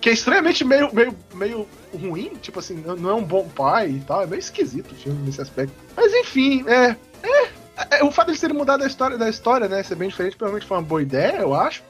que 0.00 0.08
é 0.08 0.12
extremamente 0.12 0.64
meio, 0.64 0.92
meio, 0.94 1.16
meio 1.34 1.66
ruim, 1.94 2.32
tipo 2.40 2.58
assim, 2.58 2.82
não 2.98 3.10
é 3.10 3.14
um 3.14 3.22
bom 3.22 3.48
pai 3.48 3.90
e 3.90 4.00
tal. 4.00 4.22
É 4.22 4.26
meio 4.26 4.40
esquisito 4.40 4.92
o 4.92 4.94
filme 4.94 5.22
nesse 5.24 5.40
aspecto. 5.40 5.74
Mas 5.96 6.12
enfim, 6.14 6.64
é. 6.68 6.96
É, 7.22 8.00
é 8.00 8.04
o 8.04 8.10
fato 8.10 8.26
de 8.26 8.32
eles 8.32 8.40
terem 8.40 8.56
mudado 8.56 8.82
a 8.82 8.86
história 8.86 9.16
da 9.16 9.28
história, 9.28 9.68
né? 9.68 9.82
Ser 9.82 9.94
bem 9.94 10.08
diferente, 10.08 10.36
provavelmente 10.36 10.66
foi 10.66 10.76
uma 10.76 10.82
boa 10.82 11.02
ideia, 11.02 11.38
eu 11.38 11.54
acho. 11.54 11.82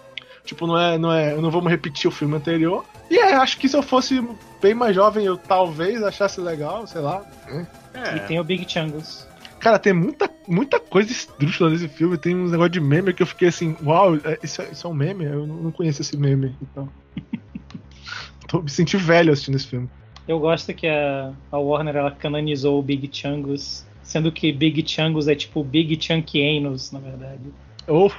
Tipo, 0.44 0.66
não 0.66 0.78
é, 0.78 0.98
não 0.98 1.12
é. 1.12 1.34
Não 1.36 1.50
vamos 1.50 1.70
repetir 1.70 2.08
o 2.08 2.10
filme 2.10 2.36
anterior. 2.36 2.84
E 3.10 3.18
é, 3.18 3.34
acho 3.34 3.58
que 3.58 3.68
se 3.68 3.76
eu 3.76 3.82
fosse 3.82 4.24
bem 4.60 4.74
mais 4.74 4.94
jovem, 4.94 5.24
eu 5.24 5.36
talvez 5.36 6.02
achasse 6.02 6.40
legal, 6.40 6.86
sei 6.86 7.00
lá. 7.00 7.24
É. 7.94 8.16
E 8.16 8.20
tem 8.20 8.40
o 8.40 8.44
Big 8.44 8.70
Changos. 8.70 9.26
Cara, 9.58 9.78
tem 9.78 9.92
muita, 9.92 10.30
muita 10.48 10.80
coisa 10.80 11.12
estrúxula 11.12 11.70
nesse 11.70 11.88
filme. 11.88 12.16
Tem 12.16 12.34
uns 12.34 12.50
negócio 12.50 12.70
de 12.70 12.80
meme 12.80 13.12
que 13.12 13.22
eu 13.22 13.26
fiquei 13.26 13.48
assim, 13.48 13.76
uau, 13.84 14.16
é, 14.16 14.38
isso, 14.42 14.62
é, 14.62 14.70
isso 14.70 14.86
é 14.86 14.90
um 14.90 14.94
meme? 14.94 15.24
Eu 15.24 15.46
não 15.46 15.70
conheço 15.70 16.00
esse 16.00 16.16
meme. 16.16 16.56
Então. 16.62 16.88
Tô, 18.50 18.60
me 18.60 18.68
senti 18.68 18.96
velho 18.96 19.32
assistindo 19.32 19.54
esse 19.54 19.68
filme. 19.68 19.88
Eu 20.26 20.40
gosto 20.40 20.74
que 20.74 20.88
a, 20.88 21.32
a 21.52 21.58
Warner 21.58 21.96
ela 21.96 22.10
canonizou 22.10 22.80
o 22.80 22.82
Big 22.82 23.08
Chungus, 23.12 23.86
sendo 24.02 24.32
que 24.32 24.52
Big 24.52 24.84
Chungus 24.86 25.28
é 25.28 25.36
tipo 25.36 25.62
Big 25.62 25.96
Chunkianos, 26.02 26.90
na 26.90 26.98
verdade. 26.98 27.44
Oh. 27.86 28.10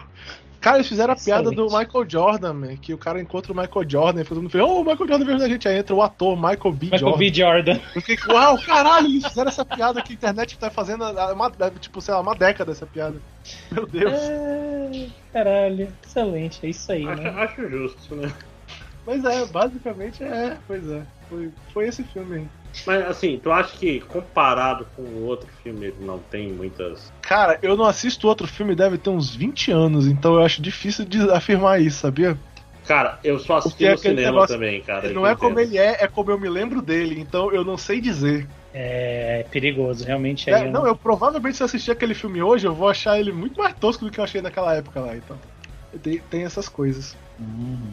Cara, 0.61 0.77
eles 0.77 0.87
fizeram 0.87 1.13
a 1.13 1.15
Excelente. 1.15 1.43
piada 1.43 1.55
do 1.55 1.65
Michael 1.65 2.07
Jordan, 2.07 2.53
man, 2.53 2.77
que 2.77 2.93
o 2.93 2.97
cara 2.97 3.19
encontra 3.19 3.51
o 3.51 3.55
Michael 3.55 3.89
Jordan 3.89 4.21
e 4.21 4.23
todo 4.23 4.41
mundo 4.41 4.51
fala, 4.51 4.63
oh, 4.63 4.81
o 4.81 4.85
Michael 4.85 5.07
Jordan 5.07 5.25
veio 5.25 5.39
da 5.39 5.49
gente. 5.49 5.67
Aí 5.67 5.79
entra 5.79 5.95
o 5.95 6.01
ator 6.01 6.35
Michael 6.35 6.71
B. 6.71 6.85
Michael 6.85 6.99
Jordan. 6.99 7.17
B. 7.17 7.33
Jordan. 7.33 7.79
Eu 7.95 8.01
fiquei, 8.01 8.33
uau, 8.33 8.61
caralho, 8.61 9.07
eles 9.07 9.25
fizeram 9.25 9.49
essa 9.49 9.65
piada 9.65 10.01
que 10.01 10.13
a 10.13 10.15
internet 10.15 10.57
tá 10.57 10.69
fazendo 10.69 11.03
há 11.03 11.33
uma, 11.33 11.51
tipo, 11.79 11.99
sei 11.99 12.13
lá, 12.13 12.21
uma 12.21 12.35
década 12.35 12.71
essa 12.71 12.85
piada. 12.85 13.19
Meu 13.71 13.87
Deus. 13.87 14.13
É, 14.13 15.07
caralho, 15.33 15.91
excelente, 16.05 16.59
é 16.63 16.69
isso 16.69 16.91
aí, 16.91 17.07
acho, 17.07 17.21
né? 17.21 17.29
Acho 17.29 17.67
justo, 17.67 18.15
né? 18.15 18.31
Mas 19.05 19.23
é, 19.25 19.45
basicamente 19.45 20.23
é, 20.23 20.57
pois 20.67 20.87
é. 20.89 21.01
Foi, 21.29 21.51
foi 21.73 21.87
esse 21.87 22.03
filme 22.03 22.37
aí. 22.37 22.47
Mas 22.85 23.05
assim, 23.05 23.39
tu 23.41 23.51
acha 23.51 23.75
que 23.77 23.99
comparado 24.01 24.85
com 24.95 25.01
o 25.01 25.25
outro 25.25 25.47
filme 25.63 25.87
ele 25.87 25.97
não 26.01 26.19
tem 26.19 26.51
muitas. 26.51 27.11
Cara, 27.21 27.59
eu 27.61 27.75
não 27.75 27.85
assisto 27.85 28.27
outro 28.27 28.47
filme 28.47 28.75
deve 28.75 28.97
ter 28.97 29.09
uns 29.09 29.35
20 29.35 29.71
anos, 29.71 30.07
então 30.07 30.35
eu 30.35 30.43
acho 30.43 30.61
difícil 30.61 31.05
de 31.05 31.29
afirmar 31.31 31.81
isso, 31.81 31.99
sabia? 31.99 32.37
Cara, 32.85 33.19
eu 33.23 33.39
só 33.39 33.57
assisti 33.57 33.87
no 33.87 33.97
cinema 33.97 34.31
negócio, 34.31 34.55
também, 34.55 34.81
cara. 34.81 35.09
Não 35.13 35.25
é 35.25 35.35
como 35.35 35.59
ele 35.59 35.77
é, 35.77 36.03
é 36.03 36.07
como 36.07 36.31
eu 36.31 36.39
me 36.39 36.49
lembro 36.49 36.81
dele, 36.81 37.19
então 37.19 37.51
eu 37.51 37.63
não 37.63 37.77
sei 37.77 38.01
dizer. 38.01 38.47
É 38.73 39.45
perigoso, 39.51 40.05
realmente 40.05 40.49
é. 40.49 40.53
é 40.53 40.69
não, 40.69 40.87
eu 40.87 40.95
provavelmente 40.95 41.57
se 41.57 41.63
eu 41.63 41.65
assistir 41.65 41.91
aquele 41.91 42.13
filme 42.13 42.41
hoje, 42.41 42.65
eu 42.65 42.73
vou 42.73 42.89
achar 42.89 43.19
ele 43.19 43.31
muito 43.31 43.59
mais 43.59 43.73
tosco 43.75 44.05
do 44.05 44.11
que 44.11 44.19
eu 44.19 44.23
achei 44.23 44.41
naquela 44.41 44.73
época 44.73 44.99
lá, 45.01 45.15
então. 45.15 45.37
Tem, 46.01 46.19
tem 46.19 46.43
essas 46.45 46.69
coisas. 46.69 47.17
Uhum. 47.37 47.91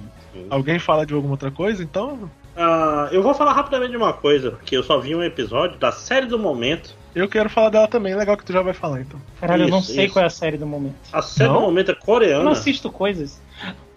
Alguém 0.51 0.79
fala 0.79 1.05
de 1.05 1.15
alguma 1.15 1.35
outra 1.35 1.51
coisa, 1.51 1.83
então? 1.83 2.31
Uh, 2.57 3.07
eu 3.13 3.23
vou 3.23 3.35
falar 3.35 3.53
rapidamente 3.53 3.93
de 3.93 3.97
uma 3.97 4.13
coisa, 4.13 4.51
porque 4.51 4.77
eu 4.77 4.83
só 4.83 4.99
vi 4.99 5.15
um 5.15 5.23
episódio 5.23 5.79
da 5.79 5.93
série 5.93 6.27
do 6.27 6.39
momento. 6.39 6.97
Eu 7.15 7.29
quero 7.29 7.49
falar 7.49 7.71
dela 7.71 7.87
também, 7.87 8.15
legal 8.15 8.37
que 8.37 8.45
tu 8.45 8.53
já 8.53 8.63
vai 8.63 8.75
falar 8.75 9.01
então. 9.01 9.21
Caralho, 9.41 9.63
isso, 9.63 9.71
eu 9.71 9.77
não 9.77 9.83
sei 9.83 10.05
isso. 10.05 10.15
qual 10.15 10.25
é 10.25 10.27
a 10.27 10.31
série 10.31 10.57
do 10.57 10.67
momento. 10.67 10.97
A 11.13 11.23
série 11.23 11.51
não? 11.51 11.61
do 11.61 11.67
momento 11.67 11.93
é 11.93 11.95
coreana. 11.95 12.41
Eu 12.41 12.45
não 12.45 12.53
assisto 12.53 12.91
coisas. 12.91 13.41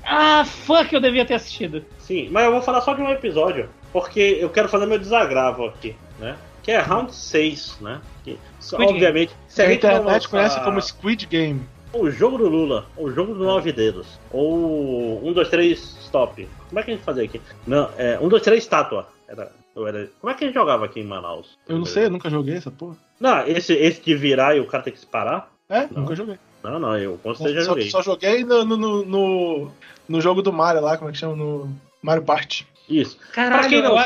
Ah, 0.03 0.45
fuck, 0.45 0.93
eu 0.93 1.01
devia 1.01 1.25
ter 1.25 1.35
assistido. 1.35 1.83
Sim, 1.97 2.29
mas 2.31 2.45
eu 2.45 2.51
vou 2.51 2.61
falar 2.61 2.81
só 2.81 2.93
de 2.93 3.01
um 3.01 3.09
episódio, 3.09 3.69
porque 3.91 4.37
eu 4.39 4.49
quero 4.49 4.69
fazer 4.69 4.85
meu 4.85 4.99
desagravo 4.99 5.65
aqui, 5.65 5.95
né? 6.19 6.35
Que 6.63 6.71
é 6.71 6.79
Round 6.79 7.13
6, 7.13 7.77
né? 7.81 7.99
Que, 8.23 8.37
obviamente, 8.73 9.29
Game. 9.29 9.41
se 9.47 9.61
a, 9.61 9.67
a 9.67 9.73
internet 9.73 10.05
lançar... 10.05 10.29
conhece 10.29 10.59
como 10.61 10.81
Squid 10.81 11.25
Game. 11.25 11.61
O 11.93 12.09
jogo 12.09 12.37
do 12.37 12.47
Lula, 12.47 12.85
o 12.95 13.11
jogo 13.11 13.33
do 13.33 13.43
Nove 13.43 13.73
Dedos, 13.73 14.19
ou 14.31 15.27
um, 15.27 15.33
dois, 15.33 15.49
três, 15.49 15.97
stop. 16.01 16.47
Como 16.69 16.79
é 16.79 16.83
que 16.83 16.91
a 16.91 16.93
gente 16.95 17.03
fazia 17.03 17.23
aqui? 17.23 17.41
Não, 17.67 17.89
é 17.97 18.17
um, 18.19 18.29
dois, 18.29 18.41
três, 18.41 18.63
estátua. 18.63 19.09
Era, 19.27 19.51
era... 19.75 20.09
Como 20.19 20.31
é 20.31 20.35
que 20.35 20.43
a 20.43 20.47
gente 20.47 20.53
jogava 20.53 20.85
aqui 20.85 21.01
em 21.01 21.05
Manaus? 21.05 21.57
Eu 21.67 21.77
não 21.77 21.85
sei, 21.85 22.05
eu 22.05 22.09
nunca 22.09 22.29
joguei 22.29 22.55
essa 22.55 22.71
porra. 22.71 22.95
Não, 23.19 23.45
esse, 23.45 23.73
esse 23.73 24.01
de 24.01 24.15
virar 24.15 24.55
e 24.55 24.61
o 24.61 24.67
cara 24.67 24.83
tem 24.83 24.93
que 24.93 24.99
se 24.99 25.05
parar? 25.05 25.51
É, 25.67 25.81
não. 25.91 26.03
nunca 26.03 26.15
joguei. 26.15 26.37
Não, 26.63 26.79
não, 26.79 26.97
eu 26.97 27.19
com 27.21 27.35
certeza 27.35 27.65
só, 27.65 27.71
joguei. 27.71 27.89
Só 27.89 28.01
joguei 28.01 28.43
no, 28.43 28.63
no, 28.63 29.05
no, 29.05 29.71
no, 30.07 30.21
jogo 30.21 30.41
do 30.41 30.53
Mario 30.53 30.81
lá, 30.81 30.97
como 30.97 31.09
é 31.09 31.13
que 31.13 31.19
chama? 31.19 31.35
No 31.35 31.75
Mario 32.01 32.23
Party. 32.23 32.67
Isso. 32.87 33.17
Caralho, 33.33 33.75
eu, 33.75 33.97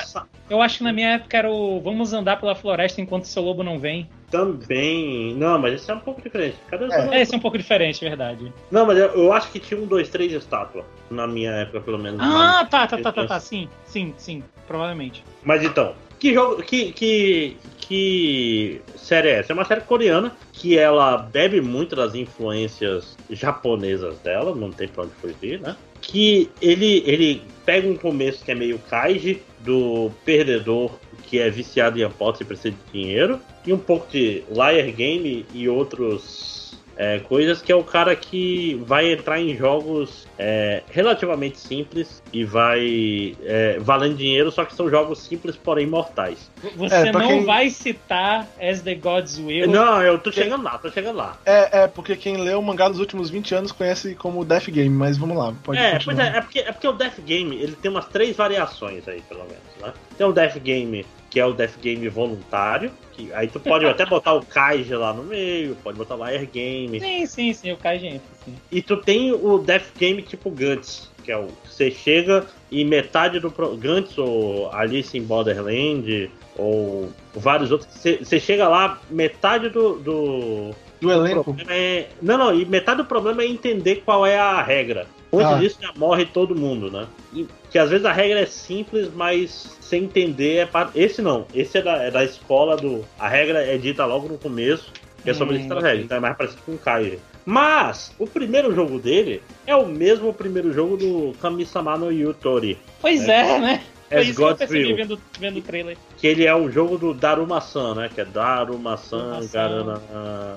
eu 0.49 0.61
acho 0.61 0.79
que 0.79 0.83
na 0.83 0.93
minha 0.93 1.15
época 1.15 1.37
era 1.37 1.49
o 1.49 1.79
Vamos 1.81 2.13
andar 2.13 2.39
pela 2.39 2.55
floresta 2.55 3.01
enquanto 3.01 3.25
seu 3.25 3.43
lobo 3.43 3.63
não 3.63 3.79
vem. 3.79 4.09
Também. 4.29 5.33
Não, 5.35 5.57
mas 5.59 5.75
esse 5.75 5.89
é 5.89 5.93
um 5.93 5.99
pouco 5.99 6.21
diferente. 6.21 6.57
Cadê 6.69 6.85
é. 6.93 7.21
esse 7.21 7.33
é 7.33 7.37
um 7.37 7.39
pouco 7.39 7.57
diferente, 7.57 8.03
verdade. 8.03 8.51
Não, 8.69 8.85
mas 8.85 8.97
eu, 8.97 9.07
eu 9.07 9.33
acho 9.33 9.51
que 9.51 9.59
tinha 9.59 9.79
um, 9.79 9.85
dois, 9.85 10.09
três 10.09 10.31
estátua. 10.33 10.85
Na 11.09 11.27
minha 11.27 11.51
época, 11.51 11.81
pelo 11.81 11.97
menos. 11.97 12.19
Ah, 12.21 12.67
tá, 12.69 12.87
tá, 12.87 12.97
tá, 12.97 13.11
tá, 13.11 13.25
tá. 13.27 13.39
Sim, 13.39 13.69
sim, 13.85 14.13
sim. 14.17 14.43
Provavelmente. 14.67 15.23
Mas 15.43 15.63
então, 15.63 15.93
que 16.19 16.33
jogo. 16.33 16.61
Que, 16.63 16.91
que, 16.91 17.57
que 17.77 18.81
série 18.95 19.29
é 19.29 19.39
essa? 19.39 19.51
É 19.51 19.53
uma 19.53 19.65
série 19.65 19.81
coreana 19.81 20.31
que 20.51 20.77
ela 20.77 21.17
bebe 21.17 21.61
muito 21.61 21.95
das 21.95 22.15
influências 22.15 23.15
japonesas 23.29 24.17
dela, 24.19 24.55
não 24.55 24.71
tem 24.71 24.87
pra 24.87 25.03
onde 25.03 25.13
fugir, 25.15 25.61
né? 25.61 25.75
Que 26.07 26.49
ele, 26.61 27.03
ele 27.05 27.41
pega 27.65 27.87
um 27.87 27.97
começo 27.97 28.43
que 28.43 28.51
é 28.51 28.55
meio 28.55 28.79
kaiji, 28.79 29.41
do 29.59 30.11
perdedor 30.23 30.91
que 31.23 31.39
é 31.39 31.49
viciado 31.49 31.99
em 31.99 32.03
apostas 32.03 32.41
e 32.41 32.45
precisa 32.45 32.71
de 32.71 32.91
dinheiro, 32.93 33.41
e 33.65 33.73
um 33.73 33.79
pouco 33.79 34.11
de 34.11 34.43
Liar 34.49 34.91
Game 34.91 35.45
e 35.53 35.67
outros 35.67 36.54
é, 36.97 37.19
coisas 37.19 37.61
que 37.61 37.71
é 37.71 37.75
o 37.75 37.83
cara 37.83 38.15
que 38.15 38.75
vai 38.85 39.11
entrar 39.11 39.39
em 39.39 39.55
jogos 39.55 40.27
é, 40.37 40.83
relativamente 40.89 41.59
simples 41.59 42.21
e 42.31 42.43
vai 42.43 43.35
é, 43.43 43.77
valendo 43.79 44.15
dinheiro, 44.15 44.51
só 44.51 44.65
que 44.65 44.73
são 44.73 44.89
jogos 44.89 45.19
simples, 45.19 45.55
porém 45.55 45.85
mortais. 45.85 46.49
Você 46.75 46.95
é, 46.95 47.11
não 47.11 47.27
quem... 47.27 47.45
vai 47.45 47.69
citar 47.69 48.47
As 48.61 48.81
the 48.81 48.95
Gods 48.95 49.37
Will? 49.39 49.67
Não, 49.67 50.01
eu 50.01 50.17
tô 50.17 50.31
chegando 50.31 50.63
lá, 50.63 50.77
tô 50.77 50.89
chegando 50.89 51.17
lá. 51.17 51.37
É, 51.45 51.83
é 51.83 51.87
porque 51.87 52.15
quem 52.15 52.37
leu 52.37 52.59
o 52.59 52.63
mangá 52.63 52.87
dos 52.87 52.99
últimos 52.99 53.29
20 53.29 53.55
anos 53.55 53.71
conhece 53.71 54.15
como 54.15 54.45
Death 54.45 54.69
Game, 54.69 54.95
mas 54.95 55.17
vamos 55.17 55.37
lá, 55.37 55.53
pode 55.63 55.79
É, 55.79 55.99
pois 56.03 56.17
é, 56.17 56.37
é 56.37 56.41
porque, 56.41 56.59
é 56.59 56.71
porque 56.71 56.87
o 56.87 56.93
Death 56.93 57.19
Game 57.25 57.55
ele 57.55 57.75
tem 57.75 57.91
umas 57.91 58.05
três 58.07 58.35
variações 58.35 59.07
aí, 59.07 59.21
pelo 59.21 59.43
menos, 59.43 59.63
né? 59.81 59.93
Tem 60.17 60.25
o 60.25 60.31
Death 60.31 60.57
Game 60.59 61.05
que 61.35 61.39
é 61.41 61.45
o 61.45 61.51
Death 61.51 61.77
Game 61.81 62.07
voluntário. 62.07 62.89
Que, 63.11 63.29
aí 63.33 63.49
tu 63.49 63.59
pode 63.59 63.85
até 63.85 64.05
botar 64.05 64.35
o 64.35 64.45
Kaiji 64.45 64.95
lá 64.95 65.11
no 65.11 65.21
meio, 65.21 65.75
pode 65.83 65.97
botar 65.97 66.15
o 66.15 66.23
Air 66.23 66.49
Game. 66.49 66.97
Sim, 66.97 67.25
sim, 67.25 67.51
sim, 67.51 67.71
o 67.73 67.77
Kaiji 67.77 68.07
entra, 68.07 68.35
sim. 68.45 68.55
E 68.71 68.81
tu 68.81 68.95
tem 68.95 69.33
o 69.33 69.57
Death 69.57 69.87
Game 69.97 70.21
tipo 70.21 70.49
Guts, 70.49 71.11
que 71.25 71.33
é 71.33 71.37
o 71.37 71.49
você 71.65 71.91
chega 71.91 72.45
e 72.71 72.85
metade 72.85 73.41
do 73.41 73.49
Guts 73.51 74.17
ou 74.17 74.71
Alice 74.71 75.17
em 75.17 75.23
Borderland 75.23 76.31
ou 76.57 77.11
vários 77.33 77.69
outros, 77.69 77.89
você 77.93 78.39
chega 78.39 78.69
lá, 78.69 79.01
metade 79.09 79.67
do, 79.67 79.95
do 79.99 80.75
do 80.99 81.11
elenco. 81.11 81.55
É, 81.67 82.07
não, 82.21 82.37
não, 82.37 82.53
e 82.53 82.65
metade 82.65 82.97
do 82.97 83.05
problema 83.05 83.43
é 83.43 83.47
entender 83.47 84.03
qual 84.05 84.25
é 84.25 84.37
a 84.37 84.61
regra. 84.61 85.07
Antes 85.33 85.47
ah. 85.47 85.57
disso 85.57 85.77
já 85.81 85.91
morre 85.95 86.25
todo 86.25 86.55
mundo, 86.55 86.89
né? 86.89 87.07
E, 87.33 87.47
que 87.69 87.77
às 87.77 87.89
vezes 87.89 88.05
a 88.05 88.11
regra 88.11 88.39
é 88.39 88.45
simples, 88.45 89.09
mas 89.13 89.77
sem 89.81 90.03
entender 90.03 90.57
é 90.57 90.65
para. 90.65 90.89
Esse 90.95 91.21
não, 91.21 91.45
esse 91.53 91.77
é 91.77 91.81
da, 91.81 92.03
é 92.03 92.11
da 92.11 92.23
escola 92.23 92.77
do. 92.77 93.05
A 93.19 93.27
regra 93.27 93.63
é 93.65 93.77
dita 93.77 94.05
logo 94.05 94.27
no 94.27 94.37
começo, 94.37 94.91
que 95.23 95.29
é 95.29 95.33
sobre 95.33 95.57
hum, 95.57 95.61
estratégia, 95.61 96.03
então 96.03 96.17
é 96.17 96.19
mais 96.19 96.37
parecido 96.37 96.61
com 96.65 96.73
o 96.73 96.77
Kaiji. 96.77 97.19
Mas 97.45 98.13
o 98.17 98.25
primeiro 98.25 98.73
jogo 98.73 98.97
dele 98.97 99.41
é 99.67 99.75
o 99.75 99.85
mesmo 99.85 100.33
primeiro 100.33 100.73
jogo 100.73 100.97
do 100.97 101.33
Kami-sama 101.39 101.97
no 101.97 102.11
Yutori. 102.11 102.77
Pois 102.99 103.27
né? 103.27 103.55
é, 103.55 103.59
né? 103.59 103.83
As 104.09 104.17
Foi 104.17 104.21
isso 104.21 104.39
God's 104.39 104.71
que 104.71 104.77
eu 104.77 104.95
vendo, 104.95 105.21
vendo 105.39 105.59
o 105.59 105.61
trailer. 105.61 105.97
Que 106.25 106.29
ele 106.29 106.45
é 106.47 106.55
o 106.55 106.71
jogo 106.71 106.97
do 106.97 107.13
Daruma-san, 107.13 107.93
né? 107.93 108.09
Que 108.11 108.21
é 108.21 108.25
Daruma-san, 108.25 109.47
Garana... 109.53 110.01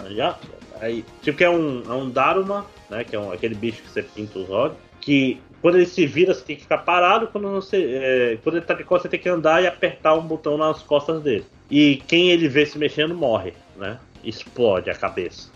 Yeah. 0.09 0.39
Aí, 0.81 1.05
tipo 1.21 1.37
que 1.37 1.45
é 1.45 1.51
um, 1.51 1.83
é 1.87 1.93
um 1.93 2.09
Daruma, 2.09 2.65
né? 2.89 3.05
Que 3.05 3.15
é 3.15 3.21
um, 3.21 3.31
aquele 3.31 3.55
bicho 3.55 3.83
que 3.83 3.91
você 3.91 4.03
pinta 4.03 4.39
os 4.39 4.49
olhos. 4.49 4.79
Que 4.99 5.39
quando 5.61 5.75
ele 5.75 5.85
se 5.85 6.07
vira, 6.07 6.33
você 6.33 6.43
tem 6.43 6.57
que 6.57 6.63
ficar 6.63 6.79
parado. 6.79 7.27
Quando, 7.27 7.51
você, 7.51 7.85
é, 8.03 8.39
quando 8.43 8.57
ele 8.57 8.65
tá 8.65 8.73
de 8.73 8.83
costas, 8.83 9.03
você 9.03 9.09
tem 9.11 9.21
que 9.21 9.29
andar 9.29 9.63
e 9.63 9.67
apertar 9.67 10.15
um 10.15 10.23
botão 10.23 10.57
nas 10.57 10.83
costas 10.83 11.23
dele. 11.23 11.45
E 11.71 11.97
quem 12.09 12.31
ele 12.31 12.49
vê 12.49 12.65
se 12.65 12.79
mexendo 12.79 13.15
morre, 13.15 13.53
né? 13.77 13.99
Explode 14.25 14.89
a 14.89 14.95
cabeça. 14.95 15.51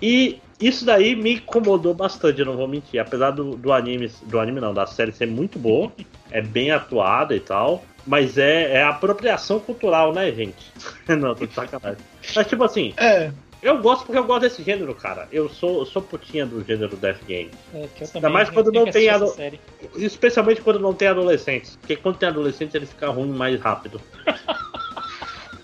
E 0.00 0.40
isso 0.58 0.86
daí 0.86 1.14
me 1.14 1.34
incomodou 1.34 1.92
bastante, 1.92 2.42
não 2.42 2.56
vou 2.56 2.66
mentir. 2.66 2.98
Apesar 2.98 3.32
do, 3.32 3.54
do 3.54 3.70
anime, 3.70 4.10
do 4.22 4.40
anime 4.40 4.62
não, 4.62 4.72
da 4.72 4.86
série 4.86 5.12
ser 5.12 5.26
muito 5.26 5.58
boa, 5.58 5.92
é 6.32 6.40
bem 6.40 6.70
atuada 6.70 7.36
e 7.36 7.40
tal. 7.40 7.84
Mas 8.06 8.38
é, 8.38 8.74
é 8.74 8.82
apropriação 8.84 9.58
cultural, 9.58 10.12
né, 10.12 10.30
gente? 10.32 10.72
não, 11.08 11.34
tô 11.34 11.46
de 11.46 11.54
sacanagem. 11.54 11.98
Mas 12.34 12.46
tipo 12.46 12.62
assim, 12.64 12.94
É, 12.96 13.30
eu 13.62 13.78
gosto 13.82 14.06
porque 14.06 14.18
eu 14.18 14.24
gosto 14.24 14.42
desse 14.42 14.62
gênero, 14.62 14.94
cara. 14.94 15.26
Eu 15.32 15.48
sou, 15.48 15.80
eu 15.80 15.86
sou 15.86 16.00
putinha 16.02 16.46
do 16.46 16.62
gênero 16.64 16.96
Death 16.96 17.24
Game. 17.26 17.50
É, 17.74 17.86
que 17.88 18.04
eu 18.04 18.08
Ainda 18.14 18.30
mais 18.30 18.48
também 18.48 18.62
quando 18.62 18.74
não 18.74 18.84
tem 18.84 18.90
assistir 18.90 19.08
ado- 19.08 19.24
essa 19.24 19.34
série. 19.34 19.60
Especialmente 19.96 20.60
quando 20.60 20.78
não 20.78 20.94
tem 20.94 21.08
adolescentes. 21.08 21.76
Porque 21.76 21.96
quando 21.96 22.16
tem 22.18 22.28
adolescentes 22.28 22.74
ele 22.74 22.86
fica 22.86 23.08
ruim 23.08 23.28
mais 23.30 23.60
rápido. 23.60 24.00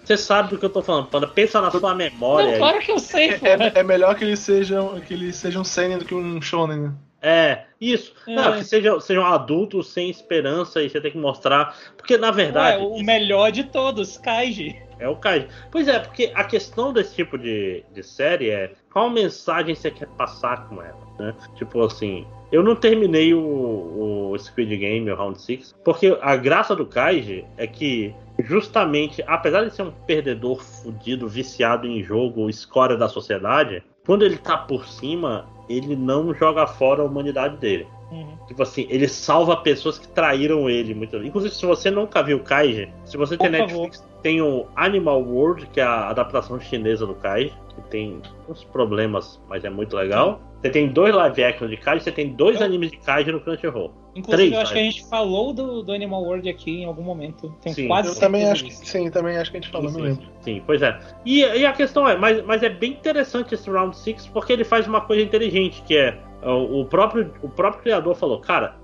Você 0.04 0.16
sabe 0.16 0.50
do 0.50 0.58
que 0.58 0.64
eu 0.64 0.70
tô 0.70 0.82
falando, 0.82 1.06
Panda. 1.06 1.28
Pensa 1.28 1.60
na 1.60 1.70
sua 1.70 1.94
memória. 1.94 2.50
Não, 2.50 2.58
claro 2.58 2.80
que 2.80 2.90
eu 2.90 2.98
sei, 2.98 3.38
pô. 3.38 3.46
é, 3.46 3.72
é 3.76 3.82
melhor 3.84 4.16
que 4.16 4.24
eles 4.24 4.40
sejam 4.40 5.00
que 5.00 5.14
eles 5.14 5.36
sejam 5.36 5.62
seinen 5.62 5.98
do 5.98 6.04
que 6.04 6.14
um 6.14 6.42
shonen, 6.42 6.80
né? 6.80 6.92
É, 7.22 7.62
isso. 7.80 8.12
É. 8.26 8.34
Não, 8.34 8.52
que 8.54 8.64
sejam, 8.64 9.00
sejam 9.00 9.24
adultos 9.24 9.88
sem 9.90 10.10
esperança 10.10 10.82
e 10.82 10.90
você 10.90 11.00
tem 11.00 11.12
que 11.12 11.18
mostrar. 11.18 11.76
Porque 11.96 12.18
na 12.18 12.32
verdade. 12.32 12.82
Ué, 12.82 12.88
o 12.88 13.02
melhor 13.02 13.52
de 13.52 13.64
todos, 13.64 14.18
Kaiji. 14.18 14.82
É 14.98 15.08
o 15.08 15.16
Kaiji. 15.16 15.46
Pois 15.70 15.86
é, 15.86 16.00
porque 16.00 16.32
a 16.34 16.44
questão 16.44 16.92
desse 16.92 17.14
tipo 17.14 17.38
de, 17.38 17.84
de 17.92 18.02
série 18.02 18.50
é 18.50 18.72
qual 18.92 19.08
mensagem 19.08 19.74
você 19.74 19.90
quer 19.90 20.08
passar 20.08 20.68
com 20.68 20.82
ela, 20.82 20.98
né? 21.18 21.34
Tipo 21.56 21.82
assim, 21.82 22.26
eu 22.50 22.62
não 22.62 22.74
terminei 22.76 23.32
o, 23.32 24.30
o 24.32 24.38
Squid 24.38 24.76
Game, 24.76 25.10
o 25.10 25.16
Round 25.16 25.40
6, 25.40 25.74
porque 25.84 26.16
a 26.20 26.36
graça 26.36 26.76
do 26.76 26.86
Kaiji 26.86 27.44
é 27.56 27.66
que 27.66 28.14
justamente, 28.44 29.22
apesar 29.26 29.64
de 29.64 29.74
ser 29.74 29.82
um 29.82 29.90
perdedor 29.90 30.62
fudido, 30.62 31.28
viciado 31.28 31.86
em 31.86 32.02
jogo, 32.02 32.48
escória 32.48 32.96
da 32.96 33.08
sociedade, 33.08 33.82
quando 34.04 34.24
ele 34.24 34.36
tá 34.36 34.56
por 34.56 34.86
cima, 34.86 35.46
ele 35.68 35.96
não 35.96 36.34
joga 36.34 36.66
fora 36.66 37.02
a 37.02 37.04
humanidade 37.04 37.56
dele. 37.56 37.86
Uhum. 38.12 38.36
Tipo 38.46 38.62
assim, 38.62 38.86
ele 38.90 39.08
salva 39.08 39.56
pessoas 39.56 39.98
que 39.98 40.06
traíram 40.08 40.68
ele. 40.68 40.94
Muito... 40.94 41.16
Inclusive, 41.16 41.54
se 41.54 41.64
você 41.64 41.90
nunca 41.90 42.22
viu 42.22 42.40
Kaiji, 42.40 42.92
se 43.06 43.16
você 43.16 43.38
tem 43.38 43.50
Por 43.50 43.58
Netflix, 43.58 44.06
tem 44.22 44.42
o 44.42 44.66
Animal 44.76 45.22
World, 45.22 45.66
que 45.66 45.80
é 45.80 45.84
a 45.84 46.10
adaptação 46.10 46.60
chinesa 46.60 47.06
do 47.06 47.14
Kaiji, 47.14 47.54
que 47.74 47.80
tem 47.90 48.20
uns 48.48 48.62
problemas, 48.64 49.40
mas 49.48 49.64
é 49.64 49.70
muito 49.70 49.96
legal. 49.96 50.40
Você 50.60 50.70
tem 50.70 50.88
dois 50.88 51.12
live 51.12 51.42
action 51.42 51.66
de 51.68 51.76
Kaiji, 51.76 52.04
você 52.04 52.12
tem 52.12 52.34
dois 52.34 52.60
Eu- 52.60 52.66
animes 52.66 52.90
de 52.90 52.98
Kaiji 52.98 53.32
no 53.32 53.40
Crunchyroll. 53.40 53.92
Inclusive, 54.14 54.50
Três, 54.50 54.52
eu 54.52 54.60
acho 54.60 54.74
vai. 54.74 54.82
que 54.82 54.88
a 54.88 54.90
gente 54.90 55.08
falou 55.08 55.54
do, 55.54 55.82
do 55.82 55.90
Animal 55.90 56.22
World 56.22 56.46
aqui 56.48 56.82
em 56.82 56.84
algum 56.84 57.02
momento. 57.02 57.52
Tenho 57.62 57.74
Sim. 57.74 57.88
quase 57.88 58.10
Eu 58.10 58.20
também 58.20 58.44
acho 58.44 58.64
que 58.64 58.70
sim, 58.70 59.10
também 59.10 59.38
acho 59.38 59.50
que 59.50 59.56
a 59.56 59.60
gente 59.60 59.72
falou, 59.72 59.88
Sim, 59.88 59.94
não 59.94 60.04
sim, 60.04 60.10
lembro. 60.10 60.32
Sim, 60.42 60.62
pois 60.66 60.82
é. 60.82 60.98
E, 61.24 61.40
e 61.40 61.64
a 61.64 61.72
questão 61.72 62.06
é, 62.06 62.14
mas, 62.14 62.44
mas 62.44 62.62
é 62.62 62.68
bem 62.68 62.92
interessante 62.92 63.54
esse 63.54 63.70
Round 63.70 63.96
6 63.96 64.26
porque 64.26 64.52
ele 64.52 64.64
faz 64.64 64.86
uma 64.86 65.00
coisa 65.00 65.22
inteligente, 65.22 65.82
que 65.82 65.96
é 65.96 66.18
o, 66.50 66.84
próprio, 66.84 67.32
o 67.42 67.48
próprio 67.48 67.82
criador 67.82 68.14
falou, 68.14 68.40
cara, 68.40 68.76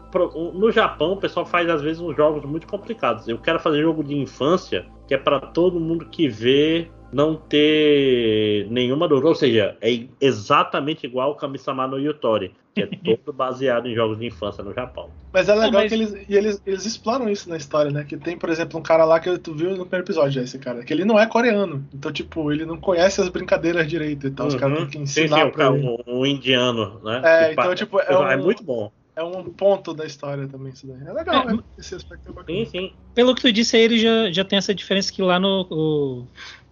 no 0.54 0.70
Japão 0.70 1.12
o 1.12 1.16
pessoal 1.16 1.44
faz 1.44 1.68
às 1.68 1.82
vezes 1.82 2.00
uns 2.00 2.16
jogos 2.16 2.44
muito 2.44 2.66
complicados. 2.66 3.28
Eu 3.28 3.38
quero 3.38 3.58
fazer 3.58 3.82
jogo 3.82 4.02
de 4.02 4.16
infância 4.16 4.86
que 5.06 5.14
é 5.14 5.18
pra 5.18 5.40
todo 5.40 5.80
mundo 5.80 6.06
que 6.06 6.28
vê 6.28 6.90
não 7.12 7.34
ter 7.34 8.66
nenhuma 8.70 9.08
dúvida. 9.08 9.28
Ou 9.28 9.34
seja, 9.34 9.76
é 9.80 10.04
exatamente 10.20 11.06
igual 11.06 11.32
o 11.32 11.34
Kami-sama 11.34 11.86
no 11.86 11.98
Yutori, 11.98 12.52
que 12.74 12.82
é 12.82 12.86
todo 13.16 13.32
baseado 13.32 13.88
em 13.88 13.94
jogos 13.94 14.18
de 14.18 14.26
infância 14.26 14.62
no 14.62 14.72
Japão. 14.74 15.08
Mas 15.32 15.48
é 15.48 15.54
legal 15.54 15.82
mas- 15.82 15.88
que 15.88 15.94
eles, 15.94 16.26
e 16.28 16.36
eles, 16.36 16.62
eles 16.66 16.86
exploram 16.86 17.28
isso 17.28 17.48
na 17.48 17.56
história, 17.56 17.90
né? 17.90 18.04
Que 18.04 18.16
tem, 18.16 18.36
por 18.38 18.48
exemplo, 18.50 18.78
um 18.78 18.82
cara 18.82 19.04
lá 19.04 19.20
que 19.20 19.38
tu 19.38 19.54
viu 19.54 19.70
no 19.70 19.84
primeiro 19.84 20.04
episódio, 20.04 20.32
já, 20.32 20.42
esse 20.42 20.58
cara, 20.58 20.82
que 20.84 20.92
ele 20.92 21.04
não 21.04 21.18
é 21.18 21.26
coreano. 21.26 21.86
Então, 21.94 22.10
tipo, 22.12 22.50
ele 22.52 22.64
não 22.64 22.76
conhece 22.76 23.20
as 23.20 23.28
brincadeiras 23.28 23.86
direito 23.88 24.26
e 24.26 24.30
tal. 24.30 24.46
Os 24.46 24.54
caras 24.54 24.78
Uhum. 24.78 24.86
têm 24.86 25.02
que 25.02 25.06
Sim, 25.08 25.22
ensinar 25.24 25.36
sim, 25.42 25.42
o, 25.48 25.52
pra 25.52 25.64
cara- 25.66 25.76
ele. 25.78 25.86
o- 26.06 26.18
o 26.20 26.26
indiano, 26.26 27.00
né? 27.04 27.20
É, 27.24 27.46
Que 27.46 27.52
então, 27.52 27.74
tipo, 27.74 28.00
é 28.00 28.36
um- 28.36 28.42
muito 28.42 28.62
bom. 28.62 28.90
É 29.14 29.22
um 29.24 29.42
ponto 29.50 29.92
da 29.92 30.06
história 30.06 30.46
também, 30.46 30.72
isso 30.72 30.86
daí. 30.86 31.08
É 31.08 31.12
legal, 31.12 31.42
É, 31.48 31.52
né? 31.52 31.58
Esse 31.76 31.92
aspecto 31.96 32.30
é 32.30 32.32
bacana. 32.32 32.58
Sim, 32.60 32.64
sim. 32.66 32.92
Pelo 33.16 33.34
que 33.34 33.42
tu 33.42 33.52
disse 33.52 33.76
aí, 33.76 33.82
ele 33.82 33.98
já, 33.98 34.30
já 34.30 34.44
tem 34.44 34.56
essa 34.56 34.72
diferença 34.72 35.12
que 35.12 35.20
lá 35.20 35.40
no 35.40 35.66
o, 35.68 36.26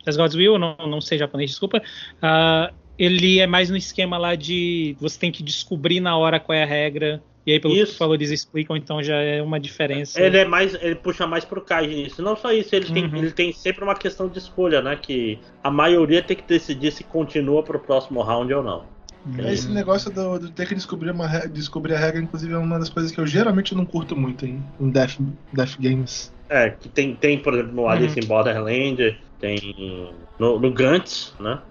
As 0.06 0.16
God's 0.16 0.34
Will, 0.36 0.58
não, 0.58 0.76
não 0.86 1.00
sei 1.00 1.18
japonês, 1.18 1.50
desculpa, 1.50 1.82
ah, 2.22 2.72
ele 2.98 3.38
é 3.40 3.46
mais 3.46 3.68
no 3.68 3.76
esquema 3.76 4.16
lá 4.16 4.34
de 4.34 4.96
você 5.00 5.18
tem 5.18 5.30
que 5.32 5.42
descobrir 5.42 6.00
na 6.00 6.16
hora 6.16 6.40
qual 6.40 6.56
é 6.56 6.62
a 6.62 6.66
regra. 6.66 7.22
E 7.44 7.52
aí, 7.52 7.60
pelo 7.60 7.74
que 7.74 7.80
Isso. 7.80 7.92
tu 7.92 7.98
falou, 7.98 8.14
eles 8.16 8.32
explicam, 8.32 8.76
então 8.76 9.00
já 9.00 9.14
é 9.16 9.40
uma 9.40 9.60
diferença. 9.60 10.20
Ele 10.20 10.36
é 10.36 10.44
mais, 10.44 10.74
ele 10.82 10.96
puxa 10.96 11.28
mais 11.28 11.44
pro 11.44 11.60
Kaiji 11.60 11.94
nisso. 11.94 12.20
Não 12.20 12.34
só 12.34 12.52
isso, 12.52 12.74
ele, 12.74 12.86
tem, 12.86 13.04
Uhum. 13.04 13.16
ele 13.18 13.30
tem 13.30 13.52
sempre 13.52 13.84
uma 13.84 13.94
questão 13.94 14.28
de 14.28 14.36
escolha, 14.38 14.82
né? 14.82 14.96
Que 15.00 15.38
a 15.62 15.70
maioria 15.70 16.20
tem 16.20 16.36
que 16.36 16.42
decidir 16.42 16.90
se 16.90 17.04
continua 17.04 17.62
pro 17.62 17.78
próximo 17.78 18.20
round 18.20 18.52
ou 18.52 18.64
não. 18.64 18.84
É 19.38 19.52
Esse 19.52 19.68
negócio 19.68 20.10
do, 20.10 20.38
do 20.40 20.50
ter 20.50 20.66
que 20.66 20.74
descobrir, 20.74 21.10
uma, 21.10 21.26
descobrir 21.46 21.94
a 21.94 21.98
regra, 21.98 22.20
inclusive, 22.20 22.52
é 22.52 22.58
uma 22.58 22.80
das 22.80 22.88
coisas 22.88 23.12
que 23.12 23.20
eu 23.20 23.26
geralmente 23.26 23.76
não 23.76 23.84
curto 23.84 24.16
muito 24.16 24.44
em, 24.44 24.60
em 24.80 24.90
Death, 24.90 25.18
Death 25.52 25.76
Games. 25.78 26.32
É, 26.48 26.70
que 26.70 26.88
tem, 26.88 27.14
tem 27.14 27.38
por 27.38 27.54
exemplo, 27.54 27.72
no 27.72 27.88
Alice 27.88 28.18
in 28.18 28.26
Borderland, 28.26 29.16
tem 29.38 29.60
no, 30.38 30.58
no 30.58 30.72
Gantz, 30.72 31.34
né? 31.40 31.62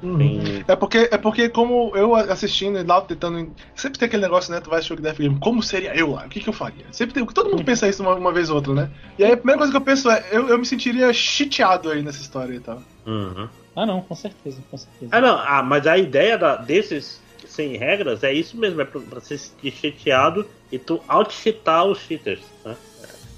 Tem, 0.00 0.40
É 0.66 0.74
porque, 0.76 1.08
é 1.10 1.18
porque 1.18 1.48
como 1.50 1.94
eu 1.94 2.14
assistindo 2.14 2.78
e 2.78 2.82
lá 2.82 3.02
tentando. 3.02 3.54
Sempre 3.74 3.98
tem 3.98 4.06
aquele 4.06 4.22
negócio, 4.22 4.50
né? 4.52 4.58
Tu 4.60 4.70
vai 4.70 4.78
assistir 4.78 4.94
o 4.94 5.02
Death 5.02 5.18
Game. 5.18 5.38
Como 5.40 5.62
seria 5.62 5.94
eu 5.94 6.12
lá? 6.12 6.24
O 6.24 6.28
que, 6.30 6.40
que 6.40 6.48
eu 6.48 6.54
faria? 6.54 6.90
Sempre 6.90 7.14
tem, 7.14 7.26
todo 7.26 7.50
mundo 7.50 7.64
pensa 7.64 7.86
isso 7.86 8.02
uma, 8.02 8.14
uma 8.14 8.32
vez 8.32 8.48
ou 8.48 8.56
outra, 8.56 8.72
né? 8.72 8.90
E 9.18 9.24
aí 9.24 9.32
a 9.32 9.36
primeira 9.36 9.58
coisa 9.58 9.70
que 9.72 9.76
eu 9.76 9.82
penso 9.84 10.10
é, 10.10 10.24
eu, 10.32 10.48
eu 10.48 10.58
me 10.58 10.64
sentiria 10.64 11.12
chiteado 11.12 11.90
aí 11.90 12.02
nessa 12.02 12.22
história 12.22 12.54
e 12.54 12.60
tal. 12.60 12.82
Uhum. 13.06 13.48
Ah, 13.76 13.84
não, 13.84 14.00
com 14.00 14.14
certeza, 14.14 14.62
com 14.70 14.76
certeza. 14.76 15.10
Ah, 15.14 15.20
não, 15.20 15.38
ah, 15.38 15.62
mas 15.62 15.86
a 15.86 15.98
ideia 15.98 16.38
da- 16.38 16.56
desses 16.56 17.20
sem 17.46 17.76
regras 17.76 18.22
é 18.22 18.32
isso 18.32 18.58
mesmo, 18.58 18.80
é 18.80 18.84
pra, 18.84 19.00
pra 19.00 19.20
ser 19.20 19.38
cheateado 19.70 20.48
e 20.72 20.78
tu 20.78 21.00
out-cheatar 21.08 21.84
os 21.84 21.98
cheaters, 21.98 22.42
né? 22.64 22.76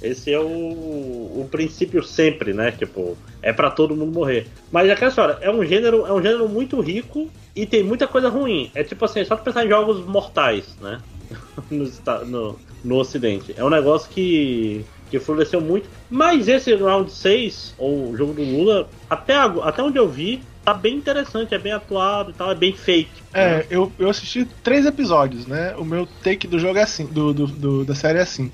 Esse 0.02 0.32
é 0.32 0.38
o, 0.38 0.44
o 0.44 1.48
princípio 1.50 2.02
sempre, 2.02 2.52
né? 2.52 2.70
Tipo, 2.72 3.16
é 3.40 3.52
pra 3.52 3.70
todo 3.70 3.94
mundo 3.96 4.12
morrer. 4.12 4.46
Mas 4.70 4.88
é 4.88 4.92
aquela 4.92 5.08
história, 5.10 5.38
é 5.40 5.50
um 5.50 5.64
gênero, 5.64 6.06
é 6.06 6.12
um 6.12 6.22
gênero 6.22 6.48
muito 6.48 6.80
rico 6.80 7.30
e 7.54 7.64
tem 7.66 7.82
muita 7.82 8.06
coisa 8.06 8.28
ruim. 8.28 8.70
É 8.74 8.82
tipo 8.82 9.04
assim, 9.04 9.24
só 9.24 9.36
pensar 9.36 9.64
em 9.64 9.68
jogos 9.68 10.04
mortais, 10.06 10.76
né? 10.80 11.00
no, 11.70 12.26
no, 12.26 12.58
no 12.84 12.96
ocidente. 12.96 13.54
É 13.56 13.64
um 13.64 13.70
negócio 13.70 14.10
que, 14.10 14.84
que 15.10 15.18
floresceu 15.18 15.60
muito. 15.60 15.88
Mas 16.10 16.48
esse 16.48 16.74
Round 16.74 17.10
6, 17.10 17.74
ou 17.78 18.16
jogo 18.16 18.32
do 18.34 18.42
Lula, 18.42 18.88
até, 19.08 19.36
até 19.36 19.82
onde 19.82 19.98
eu 19.98 20.08
vi, 20.08 20.42
tá 20.64 20.74
bem 20.74 20.96
interessante, 20.96 21.54
é 21.54 21.58
bem 21.58 21.72
atuado 21.72 22.30
e 22.30 22.34
tal, 22.34 22.50
é 22.50 22.54
bem 22.54 22.72
feito. 22.72 23.10
É, 23.34 23.66
eu, 23.70 23.90
eu 23.98 24.08
assisti 24.10 24.46
três 24.62 24.84
episódios, 24.86 25.46
né? 25.46 25.74
O 25.76 25.84
meu 25.84 26.06
take 26.22 26.46
do 26.46 26.58
jogo 26.58 26.78
é 26.78 26.82
assim, 26.82 27.06
do, 27.06 27.32
do, 27.32 27.46
do- 27.46 27.84
da 27.84 27.94
série 27.94 28.18
é 28.18 28.22
assim. 28.22 28.50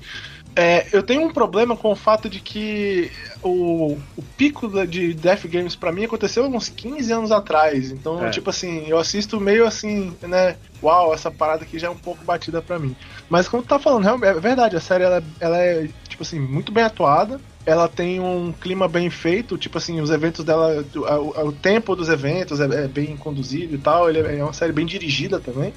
É, 0.61 0.85
eu 0.91 1.01
tenho 1.01 1.21
um 1.21 1.31
problema 1.31 1.77
com 1.77 1.89
o 1.89 1.95
fato 1.95 2.29
de 2.29 2.41
que 2.41 3.09
o, 3.41 3.97
o 4.17 4.21
pico 4.37 4.67
de 4.85 5.13
Death 5.13 5.45
Games 5.47 5.73
pra 5.73 5.89
mim 5.89 6.03
aconteceu 6.03 6.43
uns 6.45 6.67
15 6.67 7.13
anos 7.13 7.31
atrás. 7.31 7.91
Então, 7.91 8.25
É. 8.25 8.29
tipo 8.29 8.49
assim, 8.49 8.85
eu 8.89 8.97
assisto 8.97 9.39
meio 9.39 9.65
assim, 9.65 10.13
né? 10.21 10.57
Uau, 10.83 11.13
essa 11.13 11.31
parada 11.31 11.63
aqui 11.63 11.79
já 11.79 11.87
é 11.87 11.89
um 11.89 11.95
pouco 11.97 12.25
batida 12.25 12.61
pra 12.61 12.77
mim. 12.77 12.93
Mas 13.29 13.47
como 13.47 13.63
tu 13.63 13.67
tá 13.69 13.79
falando, 13.79 14.25
é 14.25 14.33
verdade, 14.33 14.75
a 14.75 14.81
série 14.81 15.05
ela, 15.05 15.23
ela 15.39 15.57
é, 15.57 15.87
tipo 16.09 16.23
assim, 16.23 16.39
muito 16.39 16.73
bem 16.73 16.83
atuada. 16.83 17.39
Ela 17.65 17.87
tem 17.87 18.19
um 18.19 18.51
clima 18.51 18.87
bem 18.87 19.09
feito, 19.09 19.57
tipo 19.57 19.77
assim, 19.77 20.01
os 20.01 20.09
eventos 20.09 20.43
dela, 20.43 20.83
o, 20.93 20.99
o- 20.99 21.47
o 21.47 21.51
tempo 21.53 21.95
dos 21.95 22.09
eventos 22.09 22.59
é, 22.59 22.65
é 22.65 22.87
bem 22.89 23.15
conduzido 23.15 23.75
e 23.75 23.77
tal. 23.77 24.09
Ele 24.09 24.19
é 24.19 24.39
é 24.39 24.43
uma 24.43 24.51
série 24.51 24.73
bem 24.73 24.85
dirigida 24.85 25.39
também. 25.39 25.73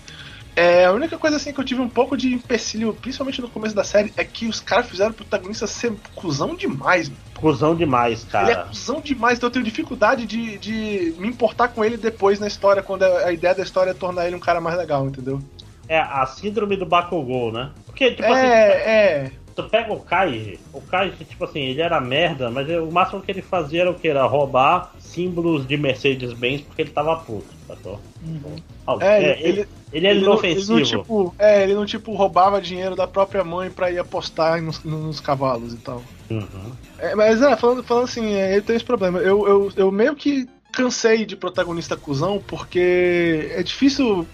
É, 0.54 0.84
a 0.84 0.92
única 0.92 1.16
coisa 1.16 1.36
assim 1.36 1.52
que 1.52 1.60
eu 1.60 1.64
tive 1.64 1.80
um 1.80 1.88
pouco 1.88 2.16
de 2.16 2.32
empecilho, 2.32 2.92
principalmente 2.94 3.40
no 3.40 3.48
começo 3.48 3.74
da 3.74 3.84
série, 3.84 4.12
é 4.16 4.24
que 4.24 4.46
os 4.46 4.60
caras 4.60 4.86
fizeram 4.88 5.10
o 5.10 5.14
protagonista 5.14 5.66
ser 5.66 5.92
cuzão 6.14 6.54
demais. 6.54 7.08
mano. 7.08 7.20
Cusão 7.34 7.74
demais, 7.74 8.26
Ele 8.34 8.50
é 8.50 8.54
cara. 8.54 8.66
cuzão 8.66 9.00
demais, 9.00 9.38
então 9.38 9.48
eu 9.48 9.52
tenho 9.52 9.64
dificuldade 9.64 10.26
de, 10.26 10.58
de 10.58 11.14
me 11.18 11.26
importar 11.26 11.68
com 11.68 11.84
ele 11.84 11.96
depois 11.96 12.38
na 12.38 12.46
história, 12.46 12.82
quando 12.82 13.02
a, 13.02 13.32
ideia 13.32 13.54
da 13.54 13.62
história 13.62 13.90
é 13.90 13.94
tornar 13.94 14.26
ele 14.26 14.36
um 14.36 14.40
cara 14.40 14.60
mais 14.60 14.76
legal, 14.76 15.06
entendeu? 15.06 15.40
É 15.88 15.98
a 15.98 16.24
síndrome 16.26 16.76
do 16.76 16.86
Bakugou, 16.86 17.50
né? 17.50 17.70
Porque, 17.86 18.12
tipo 18.12 18.32
assim, 18.32 18.46
É, 18.46 18.68
é. 18.70 19.32
Tu 19.54 19.68
pega 19.68 19.92
o 19.92 20.00
Kaiji, 20.00 20.58
o 20.72 20.80
Kaiji, 20.80 21.24
tipo 21.24 21.44
assim, 21.44 21.60
ele 21.60 21.80
era 21.80 22.00
merda, 22.00 22.50
mas 22.50 22.68
o 22.68 22.90
máximo 22.90 23.20
que 23.22 23.30
ele 23.30 23.42
fazia 23.42 23.82
era 23.82 23.90
o 23.90 23.94
que? 23.94 24.08
Era 24.08 24.24
roubar 24.26 24.94
símbolos 24.98 25.66
de 25.66 25.76
Mercedes-Benz 25.76 26.62
porque 26.62 26.82
ele 26.82 26.90
tava 26.90 27.16
puto, 27.16 27.54
sacou? 27.66 28.00
Uhum. 28.22 28.56
É, 29.00 29.22
é, 29.22 29.30
ele- 29.30 29.48
ele, 29.48 29.68
ele 29.92 30.06
era 30.06 30.16
Ele 30.16 30.26
não, 30.26 30.32
ele 30.34 30.42
inofensivo. 30.42 30.72
não, 30.74 30.82
tipo, 30.82 31.34
é, 31.38 31.62
ele 31.62 31.74
não 31.74 31.86
tipo 31.86 32.12
roubava 32.14 32.60
dinheiro 32.60 32.96
da 32.96 33.06
própria 33.06 33.44
mãe 33.44 33.70
pra 33.70 33.90
ir 33.90 33.98
apostar 33.98 34.60
nos, 34.60 34.82
nos 34.84 35.20
cavalos 35.20 35.74
e 35.74 35.78
tal. 35.78 36.02
Uhum. 36.30 36.72
É, 36.98 37.14
mas 37.14 37.42
é, 37.42 37.56
falando, 37.56 37.82
falando 37.82 38.04
assim, 38.04 38.34
é, 38.34 38.52
ele 38.52 38.62
tem 38.62 38.76
esse 38.76 38.84
problema. 38.84 39.18
Eu, 39.18 39.46
eu, 39.46 39.70
eu 39.76 39.92
meio 39.92 40.14
que 40.14 40.46
cansei 40.72 41.24
de 41.26 41.36
protagonista 41.36 41.96
cuzão, 41.96 42.40
porque 42.46 43.50
é 43.52 43.62
difícil 43.62 44.26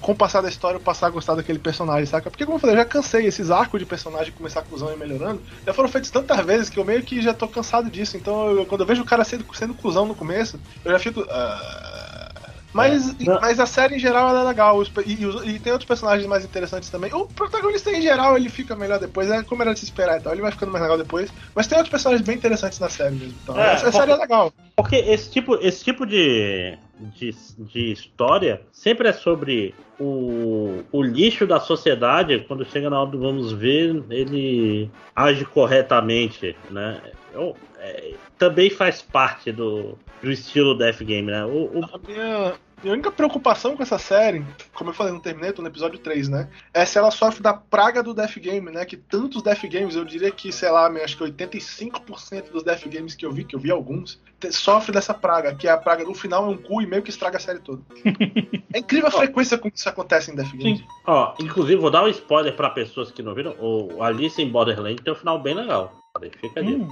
com 0.00 0.12
o 0.12 0.16
passar 0.16 0.40
da 0.40 0.48
história 0.48 0.76
eu 0.76 0.80
passar 0.82 1.08
a 1.08 1.10
gostar 1.10 1.34
daquele 1.34 1.58
personagem, 1.58 2.06
saca? 2.06 2.30
Porque, 2.30 2.44
como 2.44 2.56
eu 2.56 2.60
falei, 2.60 2.74
eu 2.76 2.80
já 2.80 2.84
cansei 2.86 3.26
esses 3.26 3.50
arcos 3.50 3.78
de 3.80 3.86
personagem 3.86 4.32
começar 4.32 4.62
cuzão 4.62 4.92
e 4.92 4.96
melhorando. 4.96 5.44
Já 5.66 5.72
foram 5.74 5.88
feitos 5.88 6.10
tantas 6.10 6.44
vezes 6.44 6.70
que 6.70 6.78
eu 6.78 6.84
meio 6.84 7.04
que 7.04 7.20
já 7.22 7.34
tô 7.34 7.48
cansado 7.48 7.90
disso. 7.90 8.16
Então, 8.16 8.50
eu- 8.50 8.66
quando 8.66 8.80
eu 8.82 8.86
vejo 8.86 9.02
o 9.02 9.06
cara 9.06 9.24
sendo, 9.24 9.46
sendo 9.54 9.74
cuzão 9.74 10.06
no 10.06 10.16
começo, 10.16 10.60
eu 10.84 10.92
já 10.92 10.98
fico. 10.98 11.20
ah, 11.30 11.99
Mas, 12.72 13.10
É. 13.20 13.40
Mas 13.40 13.58
a 13.58 13.66
série 13.66 13.96
em 13.96 13.98
geral 13.98 14.28
ela 14.28 14.42
é 14.42 14.44
legal. 14.44 14.80
E, 15.04 15.26
os- 15.26 15.44
e 15.44 15.58
tem 15.58 15.72
outros 15.72 15.88
personagens 15.88 16.26
mais 16.28 16.44
interessantes 16.44 16.88
também. 16.88 17.12
O 17.12 17.26
protagonista 17.26 17.90
em 17.90 18.00
geral 18.00 18.36
ele 18.36 18.48
fica 18.48 18.76
melhor 18.76 18.98
depois, 19.00 19.28
é 19.30 19.42
como 19.42 19.62
era 19.62 19.72
de 19.74 19.80
se 19.80 19.86
esperar, 19.86 20.18
então 20.18 20.30
ele 20.32 20.40
vai 20.42 20.52
ficando 20.52 20.70
mais 20.70 20.82
legal 20.82 20.96
depois. 20.98 21.30
Mas 21.54 21.66
tem 21.66 21.76
outros 21.76 21.90
personagens 21.90 22.24
bem 22.26 22.36
interessantes 22.36 22.78
na 22.78 22.88
série 22.88 23.14
mesmo. 23.16 23.34
Então, 23.42 23.58
É, 23.60 23.74
essa, 23.74 23.88
a 23.88 23.92
série 23.92 24.12
é 24.12 24.16
legal. 24.16 24.52
Porque 24.76 24.96
esse 24.96 25.30
tipo, 25.30 25.56
esse 25.60 25.82
tipo 25.84 26.06
de, 26.06 26.78
de, 27.16 27.34
de 27.58 27.92
história 27.92 28.62
sempre 28.72 29.08
é 29.08 29.12
sobre 29.12 29.74
o, 29.98 30.82
o 30.92 31.02
lixo 31.02 31.46
da 31.46 31.58
sociedade. 31.60 32.44
Quando 32.46 32.64
chega 32.64 32.88
na 32.88 33.00
hora 33.00 33.10
do 33.10 33.18
vamos 33.18 33.52
ver, 33.52 34.02
ele 34.10 34.90
age 35.14 35.44
corretamente, 35.44 36.56
né? 36.70 37.00
Eu- 37.34 37.56
é, 37.78 38.12
também 38.38 38.68
faz 38.70 39.00
parte 39.02 39.50
do, 39.52 39.98
do 40.22 40.30
estilo 40.30 40.74
Death 40.76 41.02
Game, 41.02 41.30
né? 41.30 41.44
O, 41.44 41.78
o- 41.80 41.84
A 41.84 41.98
minha, 42.06 42.54
minha 42.82 42.92
única 42.94 43.10
preocupação 43.10 43.76
com 43.76 43.82
essa 43.82 43.98
série, 43.98 44.44
como 44.74 44.90
eu 44.90 44.94
falei, 44.94 45.12
não 45.12 45.20
terminei, 45.20 45.52
tô 45.52 45.62
no 45.62 45.68
episódio 45.68 45.98
3, 45.98 46.28
né? 46.28 46.48
É 46.74 46.84
se 46.84 46.98
ela 46.98 47.10
sofre 47.10 47.42
da 47.42 47.52
praga 47.54 48.02
do 48.02 48.12
Death 48.14 48.36
Game, 48.38 48.70
né? 48.70 48.84
Que 48.84 48.96
tantos 48.96 49.42
Death 49.42 49.62
Games, 49.64 49.94
eu 49.94 50.04
diria 50.04 50.30
que, 50.30 50.52
sei 50.52 50.70
lá, 50.70 50.86
acho 50.88 51.16
que 51.16 51.24
85% 51.24 52.50
dos 52.52 52.62
Death 52.62 52.86
Games 52.86 53.14
que 53.14 53.24
eu 53.24 53.32
vi, 53.32 53.44
que 53.44 53.54
eu 53.56 53.60
vi 53.60 53.70
alguns, 53.70 54.20
sofre 54.50 54.92
dessa 54.92 55.12
praga, 55.14 55.54
que 55.54 55.66
é 55.68 55.70
a 55.70 55.76
praga 55.78 56.04
do 56.04 56.14
final 56.14 56.46
é 56.46 56.48
um 56.48 56.56
cu 56.56 56.80
e 56.82 56.86
meio 56.86 57.02
que 57.02 57.10
estraga 57.10 57.36
a 57.36 57.40
série 57.40 57.58
toda. 57.60 57.82
é 58.72 58.78
incrível 58.78 59.08
a 59.08 59.12
frequência 59.12 59.58
com 59.58 59.70
que 59.70 59.78
isso 59.78 59.88
acontece 59.88 60.30
em 60.30 60.34
Death 60.36 60.52
Games. 60.52 60.78
Sim. 60.80 60.84
ó, 61.06 61.34
inclusive, 61.40 61.80
vou 61.80 61.90
dar 61.90 62.04
um 62.04 62.08
spoiler 62.08 62.54
pra 62.54 62.70
pessoas 62.70 63.10
que 63.10 63.22
não 63.22 63.34
viram. 63.34 63.54
O 63.58 64.02
Alice 64.02 64.40
em 64.40 64.48
Borderlands 64.50 65.02
tem 65.02 65.12
um 65.12 65.16
final 65.16 65.38
bem 65.40 65.54
legal. 65.54 65.94
Fica 66.40 66.58
ali. 66.58 66.74
Hum, 66.74 66.88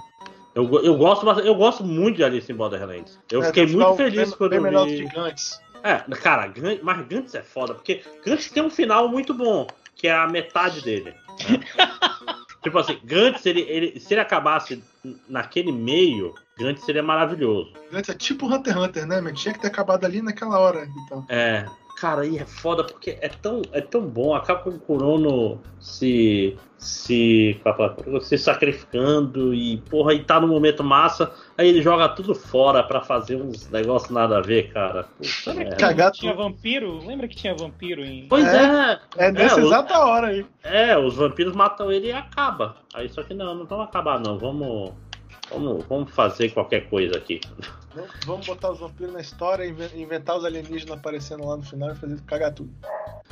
Eu, 0.58 0.82
eu, 0.82 0.96
gosto, 0.96 1.24
eu 1.40 1.54
gosto 1.54 1.84
muito 1.84 2.16
de 2.16 2.24
Alice 2.24 2.50
em 2.50 2.54
Borderlands. 2.56 3.16
Eu 3.30 3.42
É, 3.42 3.46
fiquei 3.46 3.66
muito 3.66 3.94
feliz 3.94 4.30
bem, 4.30 4.38
quando 4.38 4.50
bem 4.50 4.60
melhor 4.60 4.86
vi... 4.86 4.96
Gigantes. 4.96 5.60
É, 5.84 5.98
cara, 6.16 6.52
mas 6.82 7.06
Gantz 7.06 7.32
é 7.36 7.42
foda, 7.42 7.74
porque 7.74 8.02
Gantz 8.26 8.50
tem 8.50 8.64
um 8.64 8.68
final 8.68 9.08
muito 9.08 9.32
bom, 9.32 9.68
que 9.94 10.08
é 10.08 10.12
a 10.12 10.26
metade 10.26 10.82
dele. 10.82 11.14
né? 11.48 11.60
tipo 12.60 12.76
assim, 12.76 12.98
Gantz, 13.04 13.46
ele, 13.46 13.60
ele, 13.60 14.00
se 14.00 14.14
ele 14.14 14.20
acabasse 14.20 14.82
naquele 15.28 15.70
meio, 15.70 16.34
Gantz 16.58 16.84
seria 16.84 17.04
maravilhoso. 17.04 17.72
Gigantes 17.84 18.10
é 18.10 18.14
tipo 18.14 18.46
Hunter 18.46 18.74
x 18.74 18.82
Hunter, 18.82 19.06
né? 19.06 19.20
Mas 19.20 19.40
tinha 19.40 19.54
que 19.54 19.60
ter 19.60 19.68
acabado 19.68 20.04
ali 20.04 20.20
naquela 20.20 20.58
hora. 20.58 20.88
Então. 21.04 21.24
É, 21.28 21.64
cara, 22.00 22.22
aí 22.22 22.38
é 22.38 22.44
foda 22.44 22.84
porque 22.84 23.18
é 23.20 23.28
tão, 23.28 23.62
é 23.72 23.80
tão 23.80 24.02
bom. 24.02 24.34
Acaba 24.34 24.60
com 24.60 24.70
o 24.70 24.78
Kurono 24.78 25.60
se, 25.80 26.56
se, 26.78 27.60
se 28.22 28.38
sacrificando 28.38 29.52
e, 29.54 29.78
porra, 29.90 30.14
e 30.14 30.22
tá 30.22 30.40
no 30.40 30.46
momento 30.48 30.84
massa. 30.84 31.32
Aí 31.56 31.68
ele 31.68 31.82
joga 31.82 32.08
tudo 32.08 32.34
fora 32.34 32.82
pra 32.82 33.00
fazer 33.00 33.36
uns 33.36 33.68
negócios 33.70 34.10
nada 34.10 34.38
a 34.38 34.40
ver, 34.40 34.72
cara. 34.72 35.04
Puta 35.04 35.54
merda. 35.54 35.76
Cagar 35.76 36.12
tinha 36.12 36.32
tudo. 36.32 36.42
vampiro? 36.44 37.04
Lembra 37.06 37.26
que 37.28 37.36
tinha 37.36 37.54
vampiro 37.54 38.04
em. 38.04 38.26
Pois 38.28 38.46
é, 38.46 39.00
É 39.16 39.32
nessa 39.32 39.60
É, 39.60 39.62
o- 39.64 39.66
exata 39.66 39.98
hora 39.98 40.26
aí. 40.28 40.46
É, 40.62 40.96
os 40.98 41.14
vampiros 41.16 41.54
matam 41.54 41.90
ele 41.90 42.08
e 42.08 42.12
acaba. 42.12 42.76
Aí 42.94 43.08
só 43.08 43.22
que 43.22 43.34
não, 43.34 43.54
não 43.54 43.66
vamos 43.66 43.86
acabar 43.86 44.20
não. 44.20 44.38
Vamos, 44.38 44.92
vamos, 45.50 45.84
vamos 45.86 46.10
fazer 46.12 46.50
qualquer 46.50 46.88
coisa 46.88 47.16
aqui. 47.16 47.40
Vamos- 48.26 48.46
botar 48.46 48.70
os 48.70 48.78
vampiros 48.80 49.12
na 49.12 49.20
história, 49.20 49.64
inven- 49.66 49.90
inventar 49.96 50.36
os 50.36 50.44
alienígenas 50.44 50.96
aparecendo 50.98 51.46
lá 51.46 51.56
no 51.56 51.62
final 51.62 51.90
e 51.90 51.94
fazer 51.96 52.20
cagar 52.22 52.52
tudo. 52.52 52.70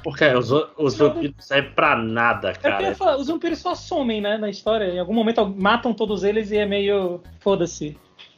Porque 0.03 0.25
Cara, 0.27 0.39
os, 0.39 0.51
os 0.79 0.97
vampiros 0.97 1.35
não 1.37 1.43
servem 1.43 1.73
pra 1.73 1.97
nada, 1.97 2.51
É 2.51 2.53
porque 2.53 2.67
eu 2.67 2.71
ia 2.73 2.77
cara. 2.79 2.95
falar, 2.95 3.17
os 3.17 3.27
vampiros 3.29 3.59
só 3.59 3.75
somem, 3.75 4.21
né, 4.21 4.37
na 4.39 4.49
história. 4.51 4.85
Em 4.87 4.99
algum 4.99 5.15
momento 5.15 5.47
matam 5.47 5.93
todos 5.93 6.23
eles 6.25 6.51
e 6.51 6.59
é 6.59 6.67
meio. 6.67 7.21
Foda-se. 7.41 7.97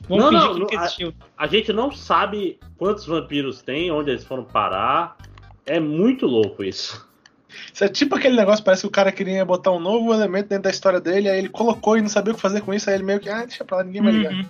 Vamos 0.09 0.33
Não, 0.33 0.55
não, 0.55 0.67
existiu. 0.71 1.13
A 1.37 1.47
gente 1.47 1.73
não 1.73 1.91
sabe 1.91 2.59
quantos 2.77 3.05
vampiros 3.07 3.61
tem, 3.63 3.91
onde 3.91 4.11
eles 4.11 4.25
foram 4.25 4.45
parar. 4.45 5.17
É 5.67 5.79
muito 5.81 6.25
louco 6.27 6.63
isso. 6.65 7.07
isso 7.75 7.85
é 7.85 7.89
tipo 7.89 8.15
aquele 8.15 8.37
negócio, 8.37 8.65
parece 8.65 8.83
que 8.83 8.89
o 8.89 8.91
cara 8.93 9.11
queria 9.13 9.45
botar 9.45 9.71
um 9.73 9.81
novo 9.81 10.15
elemento 10.15 10.49
dentro 10.49 10.65
da 10.65 10.71
história 10.71 11.01
dele, 11.01 11.29
aí 11.29 11.39
ele 11.39 11.49
colocou 11.49 11.99
e 11.99 12.01
não 12.01 12.09
sabia 12.09 12.33
o 12.33 12.37
que 12.37 12.41
fazer 12.41 12.61
com 12.63 12.73
isso, 12.73 12.89
aí 12.89 12.97
ele 12.97 13.05
meio 13.05 13.19
que, 13.21 13.29
ah, 13.29 13.45
deixa 13.45 13.65
pra 13.65 13.79
lá, 13.79 13.85
ninguém 13.85 14.03
vai 14.03 14.13
ligar. 14.13 14.33
Uhum. 14.33 14.47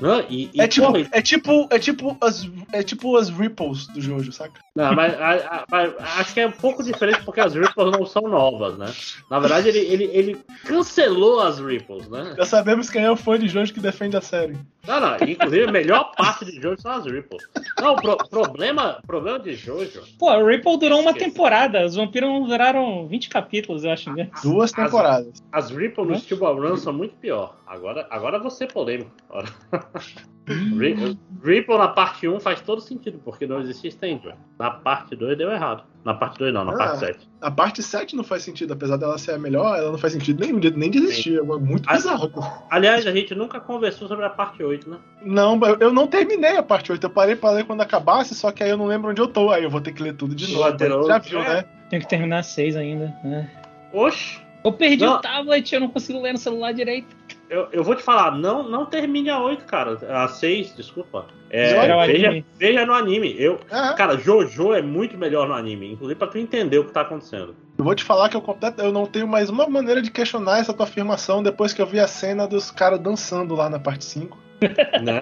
Não, 0.00 0.20
e, 0.28 0.50
e, 0.52 0.60
É 0.60 0.66
tipo, 0.66 0.86
porra, 0.92 1.08
é 1.12 1.22
tipo, 1.22 1.68
é 1.70 1.78
tipo 1.78 2.16
as, 2.20 2.48
é 2.72 2.82
tipo 2.82 3.16
as 3.16 3.28
ripples 3.28 3.86
do 3.86 4.00
Jojo, 4.00 4.32
saca? 4.32 4.60
Não, 4.74 4.92
mas 4.94 5.14
a- 5.14 5.64
a- 5.70 5.76
a- 5.78 6.20
acho 6.20 6.34
que 6.34 6.40
é 6.40 6.46
um 6.48 6.52
pouco 6.52 6.82
diferente 6.82 7.22
porque 7.24 7.40
as 7.40 7.54
Ripples 7.54 7.92
não 7.92 8.04
são 8.04 8.22
novas, 8.22 8.76
né? 8.76 8.92
Na 9.30 9.38
verdade, 9.38 9.68
ele, 9.68 9.78
ele, 9.78 10.04
ele 10.12 10.36
cancelou 10.64 11.38
as 11.40 11.60
Ripples, 11.60 12.08
né? 12.08 12.34
Já 12.36 12.44
sabemos 12.44 12.90
quem 12.90 13.04
é 13.04 13.10
o 13.10 13.14
fã 13.16 13.38
de 13.38 13.46
Jojo 13.46 13.72
que 13.72 13.78
defende 13.78 14.16
a 14.16 14.20
série. 14.20 14.56
Não, 14.84 15.00
não, 15.00 15.16
inclusive 15.28 15.68
a 15.68 15.72
melhor 15.72 16.12
parte 16.16 16.44
de 16.44 16.60
Jojo 16.60 16.80
são 16.82 16.90
as 16.90 17.06
Ripples. 17.06 17.44
Não, 17.80 17.92
o 17.92 17.96
pro- 18.02 18.16
problema, 18.28 18.98
problema 19.06 19.38
de 19.38 19.54
Jojo. 19.54 20.02
Pô, 20.18 20.28
a 20.28 20.44
Ripple 20.44 20.76
durou 20.78 21.00
uma 21.00 21.14
temporada. 21.14 21.86
Os 21.86 21.94
vampiros 21.94 22.46
duraram 22.48 23.06
20 23.06 23.28
capítulos, 23.28 23.84
eu 23.84 23.92
acho. 23.92 24.12
Né? 24.12 24.28
Duas 24.42 24.72
As- 24.72 24.84
temporadas. 24.84 25.42
As 25.52 25.70
Ripples 25.70 26.08
no 26.08 26.18
Steel 26.18 26.40
Ball 26.40 26.56
Run 26.60 26.76
são 26.76 26.92
muito 26.92 27.14
pior. 27.16 27.56
Agora, 27.66 28.06
agora 28.10 28.38
você 28.40 28.66
polêmico. 28.66 29.10
Agora. 29.30 29.46
Ri- 30.46 31.18
Ripple 31.42 31.78
na 31.78 31.88
parte 31.88 32.28
1 32.28 32.38
faz 32.38 32.60
todo 32.60 32.78
sentido, 32.80 33.18
porque 33.24 33.46
não 33.46 33.60
existia 33.60 33.90
Stranger. 33.90 34.34
Na 34.58 34.70
parte 34.70 35.16
2 35.16 35.38
deu 35.38 35.50
errado. 35.50 35.84
Na 36.04 36.12
parte 36.12 36.38
2 36.38 36.52
não, 36.52 36.64
na 36.66 36.72
Ah. 36.72 36.76
parte 36.76 36.98
7. 36.98 37.28
A 37.40 37.50
parte 37.50 37.82
7 37.82 38.14
não 38.14 38.22
faz 38.24 38.42
sentido, 38.42 38.72
apesar 38.74 38.98
dela 38.98 39.16
ser 39.16 39.32
a 39.32 39.38
melhor, 39.38 39.74
ela 39.78 39.90
não 39.90 39.96
faz 39.98 40.12
sentido 40.12 40.40
nenhum, 40.44 40.58
de- 40.60 40.76
nem 40.76 40.90
de 40.90 40.98
existir. 40.98 41.38
É 41.38 41.42
muito 41.42 41.88
Ah. 41.88 41.94
bizarro. 41.94 42.30
Aliás, 42.70 43.06
a 43.06 43.12
gente 43.12 43.34
nunca 43.34 43.58
conversou 43.58 44.06
sobre 44.06 44.26
a 44.26 44.30
parte 44.30 44.62
8, 44.62 44.90
né? 44.90 44.98
Não, 45.24 45.58
eu- 45.80 45.92
não 45.92 46.06
terminei 46.06 46.58
a 46.58 46.62
parte 46.62 46.92
8. 46.92 47.04
Eu 47.04 47.10
parei 47.10 47.36
pra 47.36 47.50
ler 47.50 47.64
quando 47.64 47.80
acabasse, 47.80 48.34
só 48.34 48.52
que 48.52 48.62
aí 48.62 48.68
eu 48.68 48.76
não 48.76 48.86
lembro 48.86 49.10
onde 49.10 49.20
eu 49.22 49.28
tô. 49.28 49.50
Aí 49.50 49.64
eu 49.64 49.70
vou 49.70 49.80
ter 49.80 49.92
que 49.92 50.02
ler 50.02 50.14
tudo 50.14 50.34
de 50.34 50.52
novo. 50.52 50.76
Já 51.06 51.18
viu, 51.18 51.40
É. 51.40 51.48
né? 51.54 51.64
Tenho 51.88 52.02
que 52.02 52.08
terminar 52.08 52.40
às 52.40 52.46
6 52.48 52.76
ainda. 52.76 53.06
né? 53.24 53.50
Oxe! 53.94 54.43
Eu 54.64 54.72
perdi 54.72 55.04
Não. 55.04 55.16
o 55.16 55.20
tablet, 55.20 55.72
eu 55.74 55.80
não 55.80 55.88
consigo 55.88 56.22
ler 56.22 56.32
no 56.32 56.38
celular 56.38 56.72
direito. 56.72 57.14
Eu, 57.50 57.68
eu 57.70 57.84
vou 57.84 57.94
te 57.94 58.02
falar, 58.02 58.30
não, 58.36 58.62
não 58.68 58.86
termine 58.86 59.28
a 59.28 59.38
8, 59.38 59.64
cara. 59.66 59.98
A 60.08 60.26
6, 60.26 60.74
desculpa. 60.74 61.26
É, 61.50 61.86
veja, 62.06 62.44
veja 62.58 62.86
no 62.86 62.94
anime. 62.94 63.36
Eu, 63.38 63.60
É. 63.70 63.92
cara, 63.92 64.16
Jojo 64.16 64.72
é 64.72 64.80
muito 64.80 65.18
melhor 65.18 65.46
no 65.46 65.52
anime, 65.54 65.92
inclusive 65.92 66.18
pra 66.18 66.26
tu 66.28 66.38
entender 66.38 66.78
o 66.78 66.84
que 66.86 66.92
tá 66.92 67.02
acontecendo. 67.02 67.54
Eu 67.76 67.84
vou 67.84 67.94
te 67.94 68.02
falar 68.02 68.30
que 68.30 68.36
eu, 68.36 68.40
completo, 68.40 68.80
eu 68.80 68.90
não 68.90 69.04
tenho 69.04 69.28
mais 69.28 69.50
uma 69.50 69.68
maneira 69.68 70.00
de 70.00 70.10
questionar 70.10 70.58
essa 70.60 70.72
tua 70.72 70.84
afirmação 70.86 71.42
depois 71.42 71.74
que 71.74 71.82
eu 71.82 71.86
vi 71.86 72.00
a 72.00 72.08
cena 72.08 72.46
dos 72.48 72.70
caras 72.70 72.98
dançando 72.98 73.54
lá 73.54 73.68
na 73.68 73.78
parte 73.78 74.04
5, 74.06 74.38
né? 75.02 75.20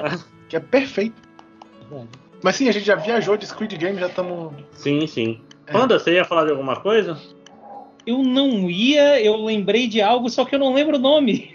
que 0.48 0.54
é 0.56 0.60
perfeito. 0.60 1.20
Mas 2.42 2.56
sim, 2.56 2.68
a 2.68 2.72
gente 2.72 2.86
já 2.86 2.94
viajou 2.94 3.36
de 3.36 3.46
Squid 3.46 3.76
Game, 3.76 3.98
já 3.98 4.06
estamos. 4.06 4.54
Sim, 4.72 5.06
sim. 5.06 5.40
É. 5.66 5.72
Panda, 5.72 5.98
você 5.98 6.14
ia 6.14 6.24
falar 6.24 6.44
de 6.44 6.50
alguma 6.52 6.76
coisa? 6.76 7.18
Eu 8.06 8.18
não 8.22 8.68
ia, 8.70 9.20
eu 9.22 9.36
lembrei 9.44 9.86
de 9.86 10.00
algo, 10.00 10.28
só 10.28 10.44
que 10.44 10.54
eu 10.54 10.58
não 10.58 10.74
lembro 10.74 10.96
o 10.96 11.00
nome. 11.00 11.50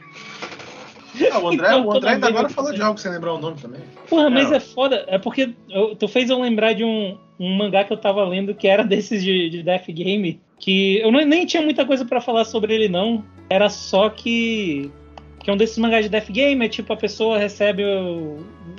Ah, 1.32 1.40
o 1.40 1.48
André, 1.50 1.68
Então, 1.68 1.86
o 1.88 1.92
André 1.96 2.12
ainda 2.12 2.28
agora 2.28 2.48
falou 2.50 2.72
de 2.72 2.82
algo 2.82 3.00
sem 3.00 3.12
lembrar 3.12 3.34
o 3.34 3.40
nome 3.40 3.58
também. 3.60 3.82
Porra, 4.08 4.30
mas 4.30 4.50
Não. 4.50 4.58
é 4.58 4.60
foda. 4.60 5.04
É 5.08 5.18
porque 5.18 5.54
eu- 5.70 5.96
tu 5.96 6.08
fez 6.08 6.30
eu 6.30 6.40
lembrar 6.40 6.74
de 6.74 6.84
um, 6.84 7.18
um 7.40 7.56
mangá 7.56 7.84
que 7.84 7.92
eu 7.92 7.98
tava 7.98 8.24
lendo 8.24 8.54
que 8.54 8.68
era 8.68 8.84
desses 8.86 9.24
de, 9.24 9.50
de 9.50 9.64
Death 9.64 9.88
Game. 9.90 10.40
Que 10.60 11.00
eu 11.00 11.12
não- 11.12 11.26
nem 11.26 11.46
tinha 11.46 11.62
muita 11.64 11.86
coisa 11.86 12.06
pra 12.06 12.22
falar 12.22 12.46
sobre 12.46 12.74
ele, 12.76 12.88
não. 12.88 13.24
Era 13.50 13.68
só 13.70 14.10
que. 14.10 14.92
Que 15.48 15.52
é 15.52 15.54
um 15.54 15.58
desses 15.58 15.78
mangás 15.78 16.04
de 16.04 16.10
Death 16.10 16.30
Game, 16.30 16.66
é 16.66 16.68
tipo 16.68 16.92
a 16.92 16.98
pessoa 16.98 17.38
recebe 17.40 17.82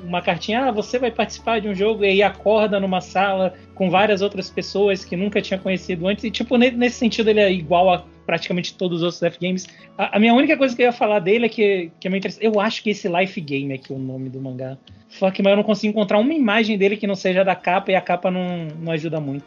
uma 0.04 0.20
cartinha, 0.20 0.66
ah, 0.66 0.70
você 0.70 0.98
vai 0.98 1.10
participar 1.10 1.62
de 1.62 1.66
um 1.66 1.74
jogo, 1.74 2.04
e 2.04 2.08
aí 2.08 2.22
acorda 2.22 2.78
numa 2.78 3.00
sala 3.00 3.54
com 3.74 3.88
várias 3.88 4.20
outras 4.20 4.50
pessoas 4.50 5.02
que 5.02 5.16
nunca 5.16 5.40
tinha 5.40 5.58
conhecido 5.58 6.06
antes. 6.06 6.24
E 6.24 6.30
tipo, 6.30 6.58
ne- 6.58 6.70
nesse 6.70 6.96
sentido 6.98 7.30
ele 7.30 7.40
é 7.40 7.50
igual 7.50 7.90
a 7.90 8.04
praticamente 8.26 8.74
todos 8.74 8.98
os 8.98 9.02
outros 9.02 9.18
Death 9.18 9.40
Games. 9.40 9.66
A, 9.96 10.18
a 10.18 10.20
minha 10.20 10.34
única 10.34 10.58
coisa 10.58 10.76
que 10.76 10.82
eu 10.82 10.86
ia 10.86 10.92
falar 10.92 11.20
dele 11.20 11.46
é 11.46 11.48
que, 11.48 11.90
que 11.98 12.06
é 12.06 12.10
meio 12.10 12.18
interessante. 12.18 12.44
Eu 12.44 12.60
acho 12.60 12.82
que 12.82 12.90
esse 12.90 13.08
Life 13.08 13.40
Game 13.40 13.72
aqui 13.72 13.90
é 13.90 13.96
o 13.96 13.98
nome 13.98 14.28
do 14.28 14.38
mangá. 14.38 14.76
Fuck, 15.08 15.40
mas 15.42 15.50
eu 15.52 15.56
não 15.56 15.62
consigo 15.62 15.90
encontrar 15.90 16.18
uma 16.18 16.34
imagem 16.34 16.76
dele 16.76 16.98
que 16.98 17.06
não 17.06 17.14
seja 17.14 17.42
da 17.42 17.56
capa 17.56 17.90
e 17.92 17.94
a 17.94 18.00
capa 18.02 18.30
não, 18.30 18.66
não 18.78 18.92
ajuda 18.92 19.18
muito. 19.18 19.46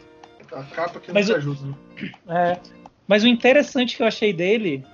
A 0.52 0.64
capa 0.64 0.98
que 0.98 1.12
Mas 1.12 1.28
não 1.28 1.36
te 1.36 1.38
ajuda. 1.38 1.68
né? 2.26 2.58
É, 2.58 2.58
mas 3.06 3.22
o 3.22 3.28
interessante 3.28 3.96
que 3.96 4.02
eu 4.02 4.08
achei 4.08 4.32
dele, 4.32 4.84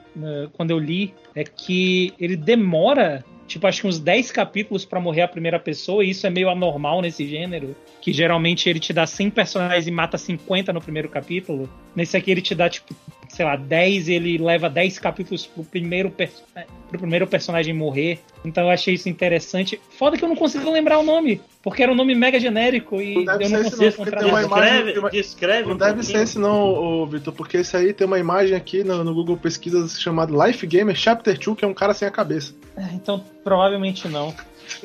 quando 0.52 0.70
eu 0.70 0.78
li, 0.78 1.14
é 1.34 1.44
que 1.44 2.12
ele 2.18 2.36
demora, 2.36 3.24
tipo, 3.46 3.66
acho 3.66 3.82
que 3.82 3.86
uns 3.86 3.98
10 3.98 4.32
capítulos 4.32 4.84
pra 4.84 5.00
morrer 5.00 5.22
a 5.22 5.28
primeira 5.28 5.58
pessoa, 5.58 6.04
e 6.04 6.10
isso 6.10 6.26
é 6.26 6.30
meio 6.30 6.48
anormal 6.48 7.00
nesse 7.02 7.26
gênero, 7.26 7.74
que 8.08 8.12
geralmente 8.14 8.70
ele 8.70 8.80
te 8.80 8.90
dá 8.90 9.06
100 9.06 9.28
personagens 9.28 9.86
e 9.86 9.90
mata 9.90 10.16
50 10.16 10.72
no 10.72 10.80
primeiro 10.80 11.10
capítulo. 11.10 11.68
Nesse 11.94 12.16
aqui 12.16 12.30
ele 12.30 12.40
te 12.40 12.54
dá, 12.54 12.66
tipo, 12.70 12.94
sei 13.28 13.44
lá, 13.44 13.54
10, 13.54 14.08
ele 14.08 14.38
leva 14.38 14.70
10 14.70 14.98
capítulos 14.98 15.44
pro 15.46 15.62
primeiro, 15.62 16.10
pro 16.10 16.98
primeiro 16.98 17.26
personagem 17.26 17.74
morrer. 17.74 18.20
Então 18.42 18.64
eu 18.64 18.70
achei 18.70 18.94
isso 18.94 19.10
interessante. 19.10 19.78
Foda 19.98 20.16
que 20.16 20.24
eu 20.24 20.28
não 20.28 20.36
consigo 20.36 20.70
lembrar 20.70 20.98
o 20.98 21.02
nome, 21.02 21.38
porque 21.62 21.82
era 21.82 21.92
um 21.92 21.94
nome 21.94 22.14
mega 22.14 22.40
genérico 22.40 22.98
e 22.98 23.26
Não 23.26 23.38
eu 23.38 23.50
não 23.50 23.62
consigo 23.64 23.84
encontrar. 23.84 24.22
imagem- 24.26 24.48
Descreve, 24.48 24.90
tem 24.92 24.98
uma- 25.00 25.10
descreve 25.10 25.68
Não 25.68 25.74
um 25.74 25.78
deve 25.78 25.94
pouquinho. 25.96 26.16
ser 26.18 26.22
esse 26.24 26.38
não, 26.38 27.06
Vitor, 27.06 27.34
porque 27.34 27.58
esse 27.58 27.76
aí 27.76 27.92
tem 27.92 28.06
uma 28.06 28.18
imagem 28.18 28.56
aqui 28.56 28.82
no, 28.82 29.04
no 29.04 29.12
Google 29.12 29.36
Pesquisas 29.36 30.00
chamada 30.00 30.32
Life 30.46 30.66
Gamer 30.66 30.96
Chapter 30.96 31.38
2, 31.38 31.58
que 31.58 31.64
é 31.64 31.68
um 31.68 31.74
cara 31.74 31.92
sem 31.92 32.08
a 32.08 32.10
cabeça. 32.10 32.54
Então 32.94 33.22
provavelmente 33.44 34.08
não. 34.08 34.34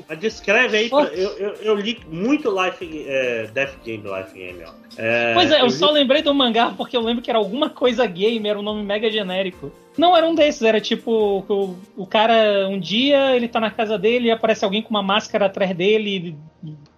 Mas 0.07 0.19
descreve 0.19 0.77
aí, 0.77 0.89
pra- 0.89 1.05
eu, 1.05 1.29
eu, 1.37 1.53
eu 1.55 1.75
li 1.75 1.99
muito 2.09 2.49
Life, 2.49 3.05
é, 3.07 3.47
Death 3.53 3.75
Game, 3.85 4.03
Life 4.03 4.33
Game, 4.37 4.59
ó. 4.65 4.71
É, 4.97 5.33
Pois 5.33 5.51
é, 5.51 5.61
eu 5.61 5.65
li- 5.65 5.71
só 5.71 5.89
lembrei 5.91 6.21
do 6.21 6.33
mangá 6.33 6.73
porque 6.75 6.95
eu 6.95 7.01
lembro 7.01 7.21
que 7.23 7.29
era 7.29 7.39
alguma 7.39 7.69
coisa 7.69 8.05
game, 8.05 8.47
era 8.47 8.57
um 8.59 8.61
nome 8.63 8.83
mega 8.83 9.09
genérico. 9.11 9.71
Não 9.97 10.15
era 10.17 10.27
um 10.27 10.33
desses, 10.35 10.61
era 10.61 10.79
tipo 10.81 11.45
o, 11.47 11.75
o 11.95 12.05
cara 12.07 12.67
um 12.67 12.79
dia 12.79 13.35
ele 13.35 13.47
tá 13.47 13.59
na 13.59 13.69
casa 13.71 13.97
dele 13.97 14.27
e 14.27 14.31
aparece 14.31 14.65
alguém 14.65 14.81
com 14.81 14.89
uma 14.89 15.03
máscara 15.03 15.45
atrás 15.45 15.75
dele, 15.75 16.35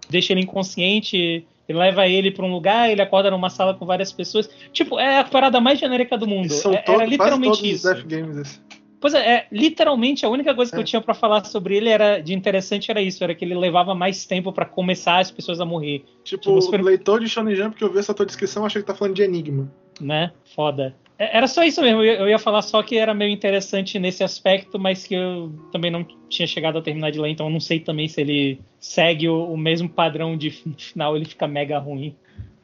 deixa 0.10 0.34
ele 0.34 0.42
inconsciente, 0.42 1.46
e 1.68 1.74
leva 1.74 2.08
ele 2.08 2.30
pra 2.32 2.46
um 2.46 2.52
lugar, 2.52 2.90
ele 2.92 3.02
acorda 3.02 3.32
numa 3.32 3.50
sala 3.50 3.74
com 3.74 3.86
várias 3.88 4.12
pessoas. 4.12 4.48
Tipo, 4.72 5.00
é 5.00 5.20
a 5.20 5.24
parada 5.24 5.60
mais 5.60 5.80
genérica 5.80 6.16
do 6.18 6.28
mundo. 6.28 6.52
São 6.54 6.74
É- 6.74 6.78
todos, 6.78 6.90
era 6.90 6.98
quase 7.00 7.12
literalmente 7.12 7.58
todos 7.58 7.62
os 7.72 7.76
isso. 7.76 7.94
Death 7.94 8.06
Games 8.06 8.38
esse. 8.38 8.60
Pois 9.06 9.14
é, 9.14 9.20
é, 9.36 9.48
literalmente 9.52 10.26
a 10.26 10.30
única 10.30 10.56
coisa 10.56 10.72
que 10.72 10.78
É. 10.78 10.80
eu 10.80 10.84
tinha 10.84 11.00
pra 11.00 11.14
falar 11.14 11.44
sobre 11.46 11.78
ele 11.78 11.90
era 11.90 12.20
de 12.20 12.34
interessante 12.34 12.90
era 12.90 13.00
isso, 13.00 13.24
era 13.24 13.36
que 13.36 13.46
ele 13.46 13.54
levava 13.54 13.94
mais 13.94 14.26
tempo 14.26 14.52
pra 14.52 14.66
começar 14.66 15.20
as 15.20 15.30
pessoas 15.30 15.62
a 15.62 15.66
morrer, 15.66 16.04
Tipo, 16.24 16.42
Tipo, 16.60 16.72
prim- 16.72 16.82
leitor 16.84 17.20
de 17.20 17.30
Shonen 17.30 17.54
Jump 17.56 17.76
que 17.76 17.84
eu 17.84 17.94
vi 17.94 18.00
essa 18.00 18.16
tua 18.16 18.26
descrição, 18.26 18.66
achei 18.66 18.82
que 18.82 18.88
tá 18.88 18.96
falando 18.96 19.14
de 19.14 19.22
Enigma. 19.22 19.72
né? 20.02 20.32
Foda. 20.56 20.96
É- 21.20 21.38
Era 21.38 21.46
só 21.48 21.64
isso 21.64 21.82
mesmo, 21.84 22.00
eu 22.02 22.06
ia- 22.06 22.20
eu 22.20 22.28
ia 22.30 22.40
falar 22.40 22.64
só 22.64 22.82
que 22.82 22.98
era 22.98 23.14
meio 23.14 23.30
interessante 23.32 24.00
nesse 24.00 24.24
aspecto, 24.24 24.80
mas 24.80 25.06
que 25.06 25.14
eu 25.14 25.52
também 25.72 25.92
não 25.92 26.04
tinha 26.28 26.48
chegado 26.48 26.80
a 26.80 26.82
terminar 26.82 27.12
de 27.12 27.20
ler, 27.22 27.30
então 27.30 27.46
eu 27.46 27.52
não 27.54 27.60
sei 27.60 27.80
também 27.80 28.08
se 28.08 28.20
ele 28.20 28.60
segue 28.80 29.30
o, 29.30 29.46
o 29.54 29.56
mesmo 29.56 29.88
padrão 29.88 30.36
de 30.36 30.50
no 30.66 30.74
final 30.80 31.16
ele 31.16 31.26
fica 31.26 31.48
mega 31.48 31.78
ruim. 31.78 32.16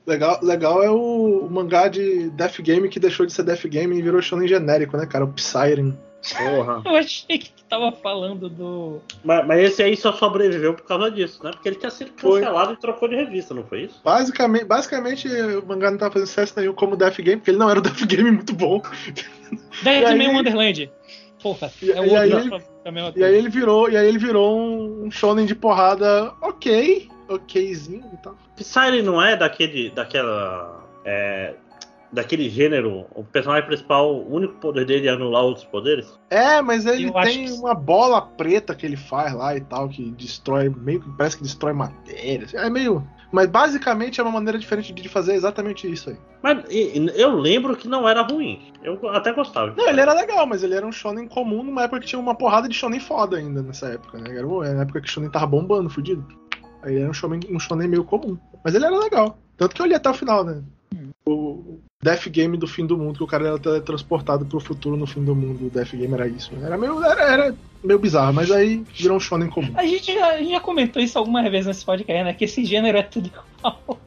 Legal, 0.07 0.39
legal 0.41 0.81
é 0.83 0.89
o, 0.89 1.45
o 1.45 1.49
mangá 1.51 1.87
de 1.87 2.31
Death 2.31 2.59
Game 2.61 2.89
que 2.89 2.99
deixou 2.99 3.27
de 3.27 3.31
ser 3.31 3.43
Death 3.43 3.67
Game 3.67 3.95
e 3.95 4.01
virou 4.01 4.19
Shonen 4.21 4.47
genérico, 4.47 4.97
né, 4.97 5.05
cara? 5.05 5.23
O 5.23 5.31
Psyren. 5.33 5.95
Porra. 6.37 6.81
Eu 6.85 6.95
achei 6.95 7.37
que 7.37 7.49
tu 7.51 7.63
tava 7.65 7.91
falando 7.91 8.47
do. 8.49 8.99
Mas, 9.23 9.45
mas 9.47 9.59
esse 9.63 9.81
aí 9.83 9.97
só 9.97 10.13
sobreviveu 10.13 10.73
por 10.73 10.85
causa 10.85 11.09
disso, 11.09 11.43
né? 11.43 11.51
Porque 11.51 11.69
ele 11.69 11.75
tinha 11.77 11.89
sido 11.89 12.11
Foi. 12.17 12.41
cancelado 12.41 12.73
e 12.73 12.77
trocou 12.77 13.07
de 13.09 13.15
revista, 13.15 13.53
não 13.53 13.63
foi 13.63 13.83
isso? 13.83 13.99
Basicamente, 14.03 14.65
basicamente, 14.65 15.27
o 15.27 15.65
mangá 15.65 15.89
não 15.89 15.97
tava 15.97 16.13
fazendo 16.13 16.27
sucesso 16.27 16.53
nenhum 16.59 16.73
como 16.73 16.95
Death 16.95 17.17
Game, 17.17 17.37
porque 17.37 17.51
ele 17.51 17.57
não 17.57 17.69
era 17.69 17.79
um 17.79 17.83
Death 17.83 18.05
Game 18.05 18.31
muito 18.31 18.53
bom. 18.53 18.81
Death 19.83 20.05
aí- 20.05 20.17
Man 20.17 20.33
Wonderland. 20.37 20.91
Porra, 21.41 21.71
E- 21.81 21.91
é 21.91 21.99
o 21.99 22.05
e 22.05 22.15
aí 22.15 22.31
ele- 22.31 22.63
E 23.15 23.23
aí 23.23 23.35
ele 23.35 23.49
virou, 23.49 23.89
e 23.89 23.97
aí 23.97 24.07
ele 24.07 24.19
virou 24.19 24.57
um, 24.59 25.05
um 25.05 25.11
shonen 25.11 25.45
de 25.45 25.55
porrada 25.55 26.31
ok, 26.41 27.09
okzinho 27.27 28.09
e 28.13 28.17
tal. 28.17 28.35
Psyre 28.55 29.01
não 29.01 29.19
é 29.21 29.35
daquele. 29.35 29.89
daquela. 29.89 30.83
É, 31.03 31.55
daquele 32.11 32.49
gênero. 32.49 33.05
O 33.15 33.23
personagem 33.23 33.65
principal, 33.65 34.13
o 34.13 34.33
único 34.33 34.55
poder 34.55 34.85
dele 34.85 35.07
é 35.07 35.11
anular 35.11 35.43
outros 35.43 35.65
poderes? 35.65 36.19
É, 36.29 36.61
mas 36.61 36.85
ele 36.85 37.07
Eu 37.07 37.13
tem 37.13 37.45
que- 37.45 37.51
uma 37.53 37.73
bola 37.73 38.21
preta 38.21 38.75
que 38.75 38.85
ele 38.85 38.97
faz 38.97 39.33
lá 39.33 39.55
e 39.55 39.61
tal, 39.61 39.87
que 39.89 40.11
destrói, 40.11 40.69
meio 40.69 41.01
que 41.01 41.09
parece 41.11 41.37
que 41.37 41.43
destrói 41.43 41.73
matéria. 41.73 42.47
É 42.53 42.69
meio. 42.69 43.07
Mas 43.31 43.47
basicamente 43.47 44.19
é 44.19 44.23
uma 44.23 44.31
maneira 44.31 44.59
diferente 44.59 44.91
de 44.91 45.07
fazer 45.07 45.33
exatamente 45.35 45.89
isso 45.89 46.09
aí. 46.09 46.17
Mas 46.43 46.65
eu 47.15 47.29
lembro 47.35 47.77
que 47.77 47.87
não 47.87 48.07
era 48.07 48.21
ruim. 48.23 48.59
Eu 48.83 48.99
até 49.09 49.31
gostava. 49.31 49.73
Não, 49.73 49.87
ele 49.87 50.01
era 50.01 50.11
legal, 50.13 50.45
mas 50.45 50.63
ele 50.63 50.75
era 50.75 50.85
um 50.85 50.91
shonen 50.91 51.29
comum 51.29 51.63
numa 51.63 51.83
época 51.83 52.01
que 52.01 52.07
tinha 52.07 52.19
uma 52.19 52.35
porrada 52.35 52.67
de 52.67 52.75
shonen 52.75 52.99
foda 52.99 53.37
ainda 53.37 53.61
nessa 53.63 53.87
época, 53.87 54.17
né? 54.17 54.35
Era 54.37 54.45
uma 54.45 54.65
era 54.65 54.75
uma 54.75 54.83
época 54.83 54.99
que 54.99 55.07
o 55.07 55.09
shonen 55.11 55.29
tava 55.29 55.47
bombando, 55.47 55.89
fudido. 55.89 56.25
Aí 56.83 56.97
era 56.99 57.09
um 57.09 57.13
shonen, 57.13 57.39
um 57.49 57.57
shonen 57.59 57.87
meio 57.87 58.03
comum. 58.03 58.37
Mas 58.65 58.75
ele 58.75 58.85
era 58.85 58.99
legal. 58.99 59.37
Tanto 59.55 59.73
que 59.75 59.81
eu 59.81 59.85
li 59.85 59.93
até 59.95 60.09
o 60.09 60.13
final, 60.13 60.43
né? 60.43 60.61
O 61.25 61.79
Death 62.01 62.27
Game 62.29 62.57
do 62.57 62.67
fim 62.67 62.85
do 62.85 62.97
mundo, 62.97 63.17
que 63.17 63.23
o 63.23 63.27
cara 63.27 63.47
era 63.47 63.59
teletransportado 63.59 64.45
pro 64.45 64.59
futuro 64.59 64.97
no 64.97 65.05
fim 65.05 65.23
do 65.23 65.35
mundo. 65.35 65.67
O 65.67 65.69
Death 65.69 65.91
Game 65.91 66.13
era 66.13 66.27
isso. 66.27 66.53
né? 66.55 66.65
Era 66.65 66.77
meio, 66.77 67.03
era, 67.03 67.21
era 67.21 67.55
meio 67.83 67.99
bizarro, 67.99 68.33
mas 68.33 68.49
aí 68.51 68.83
virou 68.95 69.17
um 69.17 69.19
shonen 69.19 69.49
comum. 69.49 69.71
A 69.75 69.85
gente, 69.85 70.13
já, 70.13 70.27
a 70.31 70.37
gente 70.37 70.51
já 70.51 70.59
comentou 70.59 71.01
isso 71.01 71.17
alguma 71.17 71.47
vez 71.49 71.65
nesse 71.65 71.85
podcast, 71.85 72.23
né? 72.23 72.33
Que 72.33 72.45
esse 72.45 72.65
gênero 72.65 72.97
é 72.97 73.03
tudo 73.03 73.27
igual. 73.27 74.00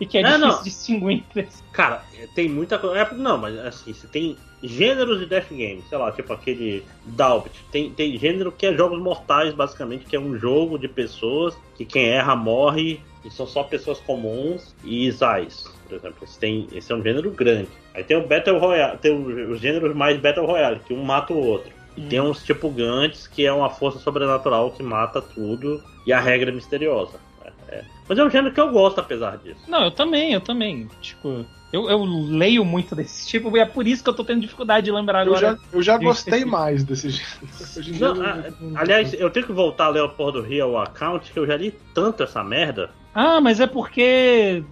E 0.00 0.06
que 0.06 0.18
é 0.18 0.22
Não, 0.22 0.30
difícil 0.30 0.48
não. 0.56 0.62
distinguir. 0.64 1.24
Cara, 1.72 2.02
tem 2.34 2.48
muita 2.48 2.78
coisa. 2.78 2.98
é, 2.98 3.14
não, 3.14 3.36
mas 3.36 3.56
assim, 3.58 3.92
você 3.92 4.06
tem 4.06 4.36
gêneros 4.62 5.18
de 5.20 5.26
Death 5.26 5.50
Game, 5.52 5.82
sei 5.88 5.98
lá, 5.98 6.10
tipo 6.12 6.32
aquele 6.32 6.82
Dalbit. 7.04 7.64
Tem, 7.70 7.90
tem 7.90 8.16
gênero 8.18 8.50
que 8.52 8.66
é 8.66 8.74
jogos 8.74 8.98
mortais, 9.00 9.52
basicamente, 9.54 10.06
que 10.06 10.16
é 10.16 10.20
um 10.20 10.36
jogo 10.38 10.78
de 10.78 10.88
pessoas 10.88 11.54
que 11.76 11.84
quem 11.84 12.08
erra 12.08 12.34
morre 12.34 13.00
e 13.24 13.30
são 13.30 13.46
só 13.46 13.62
pessoas 13.62 13.98
comuns 14.00 14.74
e 14.82 15.06
Isais, 15.06 15.64
por 15.86 15.96
exemplo. 15.96 16.18
Esse, 16.22 16.38
tem, 16.38 16.66
esse 16.72 16.90
é 16.90 16.94
um 16.96 17.02
gênero 17.02 17.30
grande. 17.30 17.68
Aí 17.94 18.02
tem 18.04 18.16
o 18.16 18.26
Battle 18.26 18.58
Royale, 18.58 18.96
tem 18.98 19.12
os 19.50 19.60
gêneros 19.60 19.94
mais 19.94 20.18
Battle 20.18 20.46
Royale, 20.46 20.80
que 20.80 20.94
um 20.94 21.02
mata 21.04 21.32
o 21.34 21.38
outro. 21.44 21.70
E 21.96 22.00
Hum. 22.02 22.08
tem 22.08 22.20
uns 22.20 22.42
tipo 22.44 22.70
Gantz, 22.70 23.26
que 23.26 23.44
é 23.44 23.52
uma 23.52 23.68
força 23.68 23.98
sobrenatural 23.98 24.70
que 24.70 24.82
mata 24.82 25.20
tudo 25.20 25.82
e 26.06 26.12
a 26.12 26.20
regra 26.20 26.50
é 26.50 26.54
misteriosa. 26.54 27.18
É. 27.70 27.84
Mas 28.08 28.18
é 28.18 28.24
um 28.24 28.30
gênero 28.30 28.52
que 28.52 28.60
eu 28.60 28.70
gosto, 28.70 28.98
apesar 28.98 29.36
disso. 29.38 29.60
Não, 29.68 29.84
eu 29.84 29.90
também, 29.90 30.32
eu 30.32 30.40
também. 30.40 30.88
Tipo, 31.00 31.46
eu, 31.72 31.88
eu 31.88 32.02
leio 32.04 32.64
muito 32.64 32.96
desse 32.96 33.28
tipo 33.28 33.56
e 33.56 33.60
é 33.60 33.64
por 33.64 33.86
isso 33.86 34.02
que 34.02 34.10
eu 34.10 34.14
tô 34.14 34.24
tendo 34.24 34.40
dificuldade 34.40 34.86
de 34.86 34.90
lembrar 34.92 35.24
Eu 35.26 35.34
agora. 35.36 35.52
já, 35.52 35.58
eu 35.72 35.82
já 35.82 35.96
gostei 35.96 36.44
mais 36.44 36.82
desse 36.82 37.10
gênero. 37.10 38.14
Não, 38.14 38.16
eu 38.16 38.22
a- 38.76 38.80
Aliás, 38.80 39.14
eu 39.14 39.30
tenho 39.30 39.46
que 39.46 39.52
voltar 39.52 39.86
a 39.86 39.90
ler 39.90 40.02
o 40.02 40.08
porra 40.08 40.32
do 40.32 40.42
Real 40.42 40.76
Account, 40.78 41.30
que 41.32 41.38
eu 41.38 41.46
já 41.46 41.56
li 41.56 41.72
tanto 41.94 42.24
essa 42.24 42.42
merda. 42.42 42.90
Ah, 43.14 43.40
mas 43.40 43.60
é 43.60 43.66
porque 43.68 44.64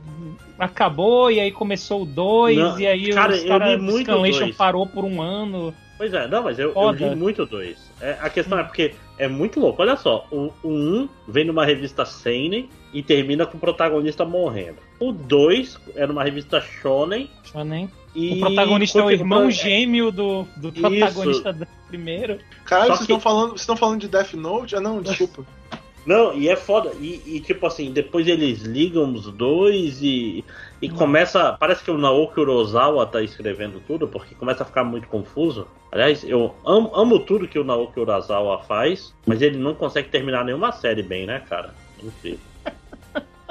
acabou 0.59 1.31
e 1.31 1.39
aí 1.39 1.53
começou 1.53 2.03
o 2.03 2.07
2 2.07 2.57
Não, 2.59 2.81
e 2.81 2.87
aí 2.87 3.12
cara, 3.12 3.79
muito 3.79 4.07
Scanlation 4.07 4.41
dois. 4.47 4.57
parou 4.57 4.87
por 4.87 5.05
um 5.05 5.23
ano. 5.23 5.73
Pois 5.99 6.15
é, 6.15 6.29
não, 6.29 6.45
mas 6.45 6.59
eu, 6.61 6.73
eu 6.73 6.91
li 6.93 7.16
muito 7.16 7.45
dois. 7.45 7.77
É, 8.01 8.16
a 8.20 8.31
questão 8.31 8.57
é 8.57 8.62
porque 8.62 8.95
é 9.19 9.27
muito 9.27 9.59
louco. 9.59 9.83
Olha 9.83 9.97
só, 9.97 10.27
o, 10.31 10.53
o 10.62 10.69
um 10.69 11.09
vem 11.27 11.45
numa 11.45 11.66
revista 11.66 12.07
Seinen 12.07 12.70
e 12.95 13.03
termina 13.03 13.45
com 13.45 13.57
o 13.57 13.61
protagonista 13.61 14.25
morrendo. 14.25 14.77
O 15.01 15.11
2 15.11 15.77
era 15.97 16.11
uma 16.11 16.23
revista 16.23 16.61
Shonen 16.61 17.29
Shonen. 17.43 17.91
e. 18.15 18.35
O 18.35 18.41
protagonista 18.41 19.01
é 19.01 19.03
o 19.03 19.11
irmão 19.11 19.51
gêmeo 19.51 20.12
do, 20.12 20.47
do 20.57 20.73
protagonista 20.73 21.53
do 21.53 21.66
primeiro. 21.89 22.39
Caralho, 22.65 22.91
vocês 22.91 22.99
que- 22.99 23.12
estão 23.12 23.20
falando, 23.20 23.49
vocês 23.51 23.62
estão 23.62 23.77
falando 23.77 24.01
de 24.01 24.09
Death 24.09 24.35
Note? 24.35 24.77
Ah, 24.77 24.81
não, 24.81 25.03
desculpa. 25.03 25.45
Não, 26.07 26.33
e 26.33 26.49
é 26.49 26.57
foda. 26.57 26.93
E, 27.01 27.23
e, 27.27 27.41
tipo 27.41 27.66
assim, 27.66 27.93
depois 27.93 28.27
eles 28.27 28.62
ligam 28.62 29.12
os 29.12 29.27
dois 29.33 30.01
e, 30.01 30.45
e 30.81 30.89
começa. 30.89 31.57
Parece 31.59 31.83
que 31.83 31.91
o 31.91 31.99
Naoki 31.99 32.41
Urasawa 32.41 33.07
tá 33.07 33.23
escrevendo 33.23 33.81
tudo, 33.87 34.07
porque 34.09 34.35
começa 34.35 34.63
a 34.63 34.67
ficar 34.67 34.85
muito 34.85 35.09
confuso. 35.09 35.67
Aliás, 35.91 36.23
eu 36.25 36.55
amo, 36.65 36.91
amo 36.95 37.19
tudo 37.21 37.49
que 37.49 37.59
o 37.59 37.65
Naoki 37.65 37.99
Urasawa 37.99 38.63
faz, 38.63 39.15
mas 39.27 39.43
ele 39.43 39.57
não 39.59 39.75
consegue 39.75 40.09
terminar 40.09 40.45
nenhuma 40.45 40.71
série 40.73 41.03
bem, 41.03 41.27
né, 41.27 41.43
cara? 41.49 41.75
Incrível. 42.03 42.39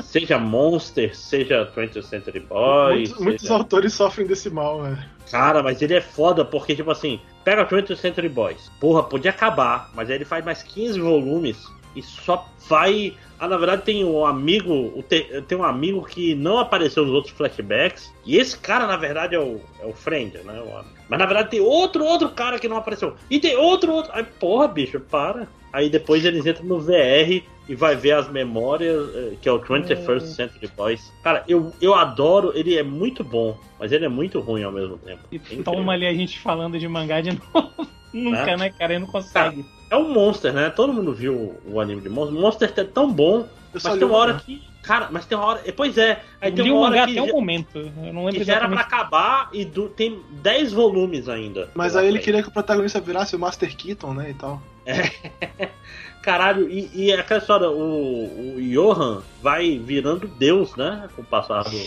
seja 0.02 0.38
Monster, 0.38 1.16
seja 1.16 1.70
20th 1.76 2.04
Century 2.04 2.40
Boys. 2.40 3.10
muitos, 3.10 3.20
muitos 3.24 3.42
seja- 3.42 3.54
autores 3.56 3.94
sofrem 3.94 4.28
desse 4.28 4.50
mal, 4.50 4.86
é. 4.86 4.98
Cara, 5.30 5.62
mas 5.62 5.82
ele 5.82 5.96
é 5.96 6.02
foda 6.02 6.46
porque, 6.46 6.76
tipo 6.76 6.90
assim, 6.92 7.20
pega 7.44 7.66
20th 7.66 7.96
Century 7.98 8.30
Boys. 8.30 8.72
Porra, 8.80 9.04
podia 9.04 9.32
acabar, 9.32 9.92
mas 9.94 10.10
aí 10.10 10.16
ele 10.16 10.26
faz 10.26 10.46
mais 10.46 10.64
15 10.64 11.00
volumes 11.00 11.58
e 11.96 12.02
só 12.02 12.48
vai. 12.70 13.14
Ah, 13.40 13.48
na 13.48 13.58
verdade 13.58 13.84
tem 13.84 14.04
um 14.04 14.26
amigo, 14.26 15.04
tem 15.48 15.58
um 15.58 15.64
amigo 15.64 16.04
que 16.06 16.34
não 16.34 16.58
apareceu 16.58 17.06
nos 17.06 17.14
outros 17.14 17.34
flashbacks. 17.34 18.12
E 18.26 18.36
esse 18.38 18.58
cara, 18.58 18.88
na 18.88 18.98
verdade, 18.98 19.36
é 19.36 19.40
o, 19.40 19.62
é 19.80 19.86
o 19.86 19.94
Friend, 19.94 20.36
né? 20.40 20.60
O- 20.62 20.84
Mas 21.08 21.20
na 21.20 21.26
verdade 21.26 21.52
tem 21.52 21.60
outro, 21.60 22.04
outro 22.04 22.30
cara 22.30 22.58
que 22.60 22.68
não 22.68 22.78
apareceu. 22.78 23.16
E 23.30 23.40
tem 23.40 23.56
outro, 23.56 23.94
outro. 23.94 24.12
Aí, 24.14 24.24
porra, 24.24 24.68
bicho, 24.68 25.00
para. 25.00 25.48
Aí 25.72 25.90
depois 25.90 26.26
eles 26.26 26.46
entram 26.46 26.66
no 26.66 26.80
VR 26.80 27.44
e 27.70 27.76
vai 27.76 27.96
ver 27.96 28.14
as 28.14 28.28
memórias, 28.32 29.14
eh, 29.14 29.34
que 29.42 29.48
é 29.48 29.52
o 29.52 29.60
21st 29.60 30.22
Century 30.22 30.68
Boys. 30.76 31.14
Cara, 31.22 31.44
eu, 31.48 31.72
eu 31.82 31.94
adoro, 31.94 32.52
ele 32.56 32.76
é 32.76 32.82
muito 32.82 33.24
bom, 33.24 33.56
mas 33.78 33.92
ele 33.92 34.06
é 34.06 34.10
muito 34.10 34.40
ruim 34.40 34.64
ao 34.64 34.72
mesmo 34.72 34.98
tempo. 34.98 35.22
E 35.32 35.36
É 35.36 35.62
toma 35.64 35.92
ali 35.94 36.08
a 36.08 36.14
gente 36.14 36.40
falando 36.40 36.80
de 36.80 36.88
mangá 36.88 37.22
de 37.22 37.32
novo. 37.54 37.72
Nunca, 38.14 38.52
É. 38.52 38.58
né, 38.58 38.70
cara? 38.72 38.94
Ele 38.94 39.02
não 39.02 39.08
consegue. 39.12 39.66
É 39.90 39.96
um 39.96 40.14
Monster, 40.14 40.52
né? 40.54 40.70
Todo 40.70 40.92
mundo 40.94 41.14
viu 41.14 41.60
o, 41.66 41.80
anime 41.80 42.02
de 42.02 42.10
Monster. 42.10 42.40
Monster 42.40 42.74
é 42.78 42.84
tão 42.84 43.12
bom, 43.12 43.40
Eu 43.74 43.80
mas 43.84 43.94
tem 43.98 44.04
uma 44.04 44.18
hora 44.18 44.34
que. 44.36 44.62
Cara, 44.84 45.10
mas 45.12 45.26
tem 45.26 45.38
uma 45.38 45.46
hora. 45.48 45.62
Pois 45.76 45.98
é, 45.98 46.22
aí 46.40 46.50
Eu 46.52 46.56
tem 46.56 46.72
uma 46.72 46.80
o 46.80 46.84
hora 46.84 46.94
que, 47.06 47.12
até 47.12 47.22
o 47.22 47.26
já, 47.28 47.34
momento. 47.34 47.78
Eu 47.78 48.14
não 48.14 48.26
lembro 48.26 48.40
que 48.40 48.44
já 48.46 48.56
era 48.56 48.70
pra 48.70 48.82
acabar 48.82 49.50
e 49.52 49.66
du- 49.66 49.90
tem 49.90 50.22
10 50.42 50.72
volumes 50.72 51.28
ainda. 51.28 51.70
Mas 51.76 51.96
aí 51.96 52.08
ele 52.08 52.20
queria 52.20 52.42
que 52.42 52.48
o 52.48 52.52
protagonista 52.52 53.00
virasse 53.02 53.36
o 53.36 53.40
Master 53.40 53.76
Keaton, 53.76 54.14
né, 54.14 54.30
e 54.30 54.34
tal. 54.34 54.62
Caralho, 56.22 56.70
e, 56.70 56.90
e 56.94 57.14
aquela 57.14 57.40
história, 57.40 57.70
o, 57.70 58.56
o 58.58 58.62
Johan 58.62 59.22
vai 59.42 59.78
virando 59.78 60.28
Deus, 60.28 60.76
né? 60.76 61.08
Com 61.16 61.22
o 61.22 61.26
passar 61.26 61.64
do. 61.64 61.78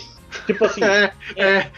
Tipo 0.47 0.65
assim, 0.65 0.83
É, 0.85 1.13
é. 1.37 1.71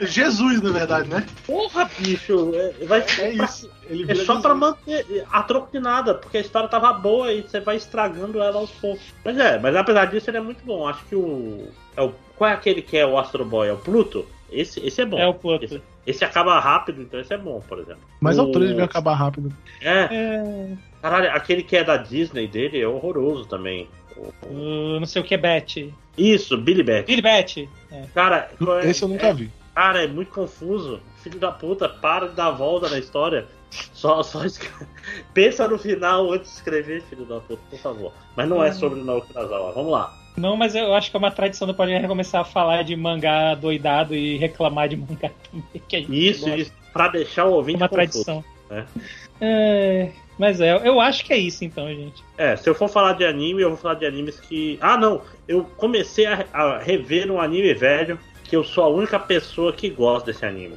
Jesus, 0.00 0.60
na 0.60 0.70
verdade, 0.70 1.08
né? 1.08 1.24
Porra, 1.46 1.88
bicho, 1.98 2.50
é, 2.54 2.84
vai, 2.84 3.00
É 3.00 3.04
pra- 3.36 3.44
isso. 3.44 3.70
Ele 3.88 4.10
É 4.10 4.14
só 4.14 4.40
pra 4.40 4.54
manter 4.54 5.24
a 5.30 5.42
troco 5.42 5.70
de 5.72 5.78
nada, 5.78 6.14
porque 6.14 6.38
a 6.38 6.40
história 6.40 6.68
tava 6.68 6.92
boa 6.92 7.32
e 7.32 7.42
você 7.42 7.60
vai 7.60 7.76
estragando 7.76 8.40
ela 8.42 8.58
aos 8.58 8.70
poucos. 8.70 9.02
Mas 9.24 9.38
é, 9.38 9.58
mas 9.58 9.74
apesar 9.76 10.06
disso 10.06 10.30
ele 10.30 10.38
é 10.38 10.40
muito 10.40 10.64
bom. 10.64 10.86
Acho 10.86 11.04
que 11.06 11.16
o. 11.16 11.68
É 11.96 12.02
o 12.02 12.12
qual 12.36 12.50
é 12.50 12.54
aquele 12.54 12.82
que 12.82 12.96
é 12.96 13.06
o 13.06 13.18
Astro 13.18 13.44
Boy? 13.44 13.68
É 13.68 13.72
o 13.72 13.76
Pluto? 13.78 14.26
Esse, 14.50 14.84
esse 14.86 15.00
é 15.00 15.06
bom. 15.06 15.18
É 15.18 15.26
o 15.26 15.34
Pluto. 15.34 15.64
Esse, 15.64 15.82
esse 16.06 16.24
acaba 16.24 16.58
rápido, 16.58 17.02
então 17.02 17.18
esse 17.20 17.32
é 17.32 17.38
bom, 17.38 17.60
por 17.66 17.78
exemplo. 17.78 18.02
Mas 18.20 18.38
o... 18.38 18.42
autores 18.42 18.68
deviam 18.68 18.84
acabar 18.84 19.14
rápido. 19.14 19.52
É, 19.80 20.08
É, 20.10 20.72
caralho, 21.00 21.30
aquele 21.30 21.62
que 21.62 21.76
é 21.76 21.84
da 21.84 21.96
Disney 21.96 22.46
dele 22.46 22.80
é 22.80 22.86
horroroso 22.86 23.44
também. 23.46 23.88
o 24.46 24.98
não 24.98 25.06
sei 25.06 25.22
o 25.22 25.24
que 25.24 25.34
é 25.34 25.38
Bet. 25.38 25.92
Isso, 26.16 26.56
Billy 26.56 26.82
Bat. 26.82 27.04
Billy 27.06 27.22
Bet. 27.22 27.68
É. 27.90 28.04
Cara, 28.14 28.50
é- 28.82 28.90
Esse 28.90 29.02
eu 29.02 29.08
nunca 29.08 29.32
vi. 29.32 29.50
Cara, 29.74 30.04
é 30.04 30.06
muito 30.06 30.30
confuso. 30.32 31.00
Filho 31.22 31.38
da 31.40 31.50
puta, 31.50 31.88
para 31.88 32.28
de 32.28 32.34
dar 32.34 32.50
volta 32.50 32.88
na 32.88 32.98
história. 32.98 33.46
Só, 33.92 34.22
só 34.22 34.40
pensa 35.34 35.66
no 35.68 35.78
final 35.78 36.32
antes 36.32 36.50
de 36.50 36.56
escrever, 36.56 37.02
filho 37.02 37.24
da 37.24 37.40
puta, 37.40 37.60
por 37.70 37.78
favor. 37.78 38.12
Mas 38.36 38.48
não 38.48 38.62
é 38.62 38.72
sobre 38.72 39.00
Naoki 39.02 39.32
Urasawa. 39.32 39.72
Vamos 39.72 39.92
lá. 39.92 40.14
Não, 40.36 40.56
mas 40.56 40.74
eu 40.74 40.92
acho 40.94 41.10
que 41.10 41.16
é 41.16 41.18
uma 41.18 41.30
tradição 41.30 41.66
do 41.66 41.74
podcast 41.74 42.08
começar 42.08 42.40
a 42.40 42.44
falar 42.44 42.82
de 42.82 42.96
mangá 42.96 43.54
doidado 43.54 44.14
e 44.14 44.36
reclamar 44.36 44.88
de 44.88 44.96
mangá 44.96 45.30
também. 45.50 45.64
Que 45.88 45.98
Isso, 45.98 46.42
gosta. 46.46 46.56
isso. 46.56 46.72
Pra 46.92 47.08
deixar 47.08 47.44
o 47.46 47.50
É 47.50 47.52
ouvinte 47.54 47.76
uma 47.82 47.88
confuso. 47.88 48.24
tradição. 48.24 48.44
né? 48.70 48.86
É, 49.40 50.10
mas 50.38 50.60
é, 50.60 50.76
eu 50.86 51.00
acho 51.00 51.24
que 51.24 51.32
é 51.32 51.36
isso 51.36 51.64
então, 51.64 51.86
gente. 51.88 52.22
É, 52.36 52.56
se 52.56 52.68
eu 52.68 52.74
for 52.74 52.88
falar 52.88 53.12
de 53.14 53.24
anime, 53.24 53.62
eu 53.62 53.70
vou 53.70 53.78
falar 53.78 53.94
de 53.94 54.06
animes 54.06 54.38
que. 54.40 54.78
Ah, 54.80 54.96
não! 54.96 55.22
Eu 55.46 55.64
comecei 55.76 56.26
a, 56.26 56.44
a 56.52 56.78
rever 56.78 57.30
um 57.30 57.40
anime 57.40 57.74
velho 57.74 58.18
que 58.44 58.54
eu 58.56 58.62
sou 58.64 58.84
a 58.84 58.88
única 58.88 59.18
pessoa 59.18 59.72
que 59.72 59.88
gosta 59.90 60.32
desse 60.32 60.44
anime. 60.44 60.76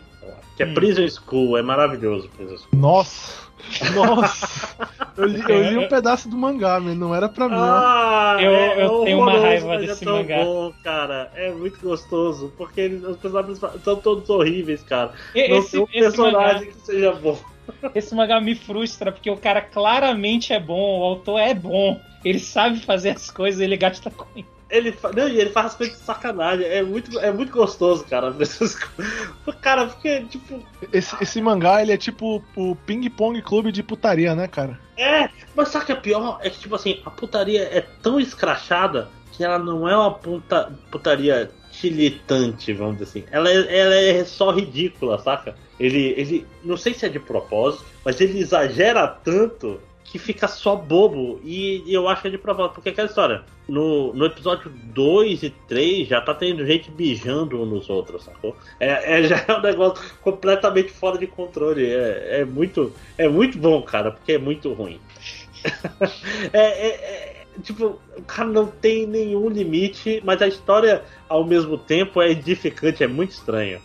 Que 0.57 0.63
é 0.63 0.65
Hum. 0.65 0.73
Prison 0.73 1.07
School, 1.07 1.57
é 1.57 1.61
maravilhoso 1.61 2.27
Prison 2.35 2.57
School. 2.57 2.69
Nossa! 2.75 3.47
Nossa! 3.93 4.75
Eu 5.17 5.25
li, 5.25 5.41
eu 5.49 5.63
li 5.63 5.77
um 5.79 5.87
pedaço 5.87 6.29
do 6.29 6.37
mangá, 6.37 6.79
mas 6.79 6.95
não 6.95 7.13
era 7.13 7.27
pra 7.27 7.49
mim. 7.49 7.55
Ah, 7.57 8.37
Eu- 8.39 8.51
é 8.53 8.83
eu 8.85 8.99
tenho 9.03 9.19
uma 9.19 9.39
raiva 9.39 9.77
desse 9.79 10.03
é 10.03 10.05
tão 10.05 10.17
mangá. 10.17 10.43
bom, 10.43 10.71
cara. 10.83 11.31
É 11.35 11.51
muito 11.51 11.79
gostoso, 11.81 12.53
porque 12.55 12.85
os 12.85 13.17
personagens 13.17 13.59
são 13.83 13.95
todos 13.95 14.29
horríveis, 14.29 14.83
cara. 14.83 15.13
Não 15.33 15.41
Esse, 15.57 15.71
tem 15.71 15.79
um 15.81 15.87
esse, 15.91 16.17
mangá, 16.19 16.37
personagem 16.37 16.67
que 16.71 16.85
seja 16.85 17.11
bom. 17.13 17.39
esse 17.95 18.13
mangá 18.13 18.39
me 18.39 18.53
frustra, 18.53 19.11
porque 19.11 19.29
o 19.31 19.37
cara 19.37 19.59
claramente 19.59 20.53
é 20.53 20.59
bom, 20.59 20.99
o 20.99 21.03
autor 21.03 21.39
é 21.39 21.55
bom, 21.55 21.99
ele 22.23 22.37
sabe 22.39 22.79
fazer 22.79 23.09
as 23.09 23.31
coisas, 23.31 23.59
ele 23.59 23.75
gasta 23.75 24.11
com 24.11 24.25
Ele, 24.69 24.93
não, 25.15 25.27
ele 25.27 25.49
faz 25.49 25.67
as 25.67 25.75
coisas 25.75 25.97
de 25.97 26.03
sacanagem. 26.03 26.65
É 26.65 26.83
muito, 26.83 27.17
é 27.19 27.31
muito 27.31 27.51
gostoso, 27.51 28.03
cara. 28.05 28.35
Essas 28.39 28.77
Cara, 29.61 29.87
porque, 29.87 30.21
tipo. 30.25 30.61
Esse, 30.91 31.15
esse 31.21 31.41
mangá, 31.41 31.81
ele 31.81 31.91
é 31.91 31.97
tipo 31.97 32.43
o 32.55 32.75
ping-pong 32.75 33.41
clube 33.41 33.71
de 33.71 33.81
putaria, 33.81 34.35
né, 34.35 34.47
cara? 34.47 34.79
É, 34.97 35.29
mas 35.55 35.69
sabe 35.69 35.83
o 35.83 35.85
que 35.85 35.91
é 35.91 35.95
pior? 35.95 36.39
É 36.41 36.49
que, 36.49 36.59
tipo 36.59 36.75
assim, 36.75 37.01
a 37.05 37.09
putaria 37.09 37.63
é 37.63 37.81
tão 38.01 38.19
escrachada 38.19 39.09
que 39.31 39.43
ela 39.43 39.59
não 39.59 39.87
é 39.87 39.95
uma 39.95 40.11
puta, 40.11 40.73
putaria 40.89 41.51
tilitante, 41.71 42.73
vamos 42.73 42.97
dizer 42.97 43.03
assim. 43.03 43.23
Ela 43.31 43.49
é, 43.49 43.79
ela 43.79 43.95
é 43.95 44.25
só 44.25 44.51
ridícula, 44.51 45.19
saca? 45.19 45.55
Ele, 45.79 46.13
ele. 46.17 46.47
Não 46.63 46.75
sei 46.75 46.93
se 46.93 47.05
é 47.05 47.09
de 47.09 47.19
propósito, 47.19 47.85
mas 48.03 48.19
ele 48.19 48.39
exagera 48.39 49.07
tanto 49.07 49.79
que 50.03 50.17
fica 50.17 50.47
só 50.47 50.75
bobo. 50.75 51.39
E, 51.43 51.83
e 51.85 51.93
eu 51.93 52.07
acho 52.07 52.23
que 52.23 52.27
é 52.29 52.31
de 52.31 52.37
propósito. 52.37 52.75
Porque 52.75 52.89
aquela 52.89 53.07
história. 53.07 53.43
No, 53.67 54.13
no 54.13 54.25
episódio 54.25 54.71
2 54.71 55.43
e 55.43 55.49
3 55.49 56.07
já 56.07 56.21
tá 56.21 56.33
tendo 56.33 56.65
gente 56.65 56.89
bijando 56.89 57.61
uns 57.61 57.69
nos 57.69 57.89
outros, 57.89 58.23
sacou? 58.23 58.55
É, 58.79 59.19
é, 59.19 59.23
já 59.27 59.43
é 59.47 59.53
um 59.53 59.61
negócio 59.61 60.03
completamente 60.21 60.91
fora 60.91 61.17
de 61.17 61.27
controle. 61.27 61.85
É, 61.85 62.39
é, 62.39 62.45
muito, 62.45 62.93
é 63.17 63.27
muito 63.27 63.57
bom, 63.57 63.81
cara, 63.81 64.11
porque 64.11 64.33
é 64.33 64.37
muito 64.37 64.71
ruim. 64.73 64.99
é, 66.53 66.59
é- 66.59 66.87
é- 66.87 67.37
tipo, 67.61 67.99
o 68.17 68.21
cara 68.23 68.49
não 68.49 68.67
tem 68.67 69.05
nenhum 69.07 69.49
limite, 69.49 70.21
mas 70.23 70.41
a 70.41 70.47
história 70.47 71.03
ao 71.27 71.43
mesmo 71.43 71.77
tempo 71.77 72.21
é 72.21 72.31
edificante, 72.31 73.03
é 73.03 73.07
muito 73.07 73.31
estranho. 73.31 73.81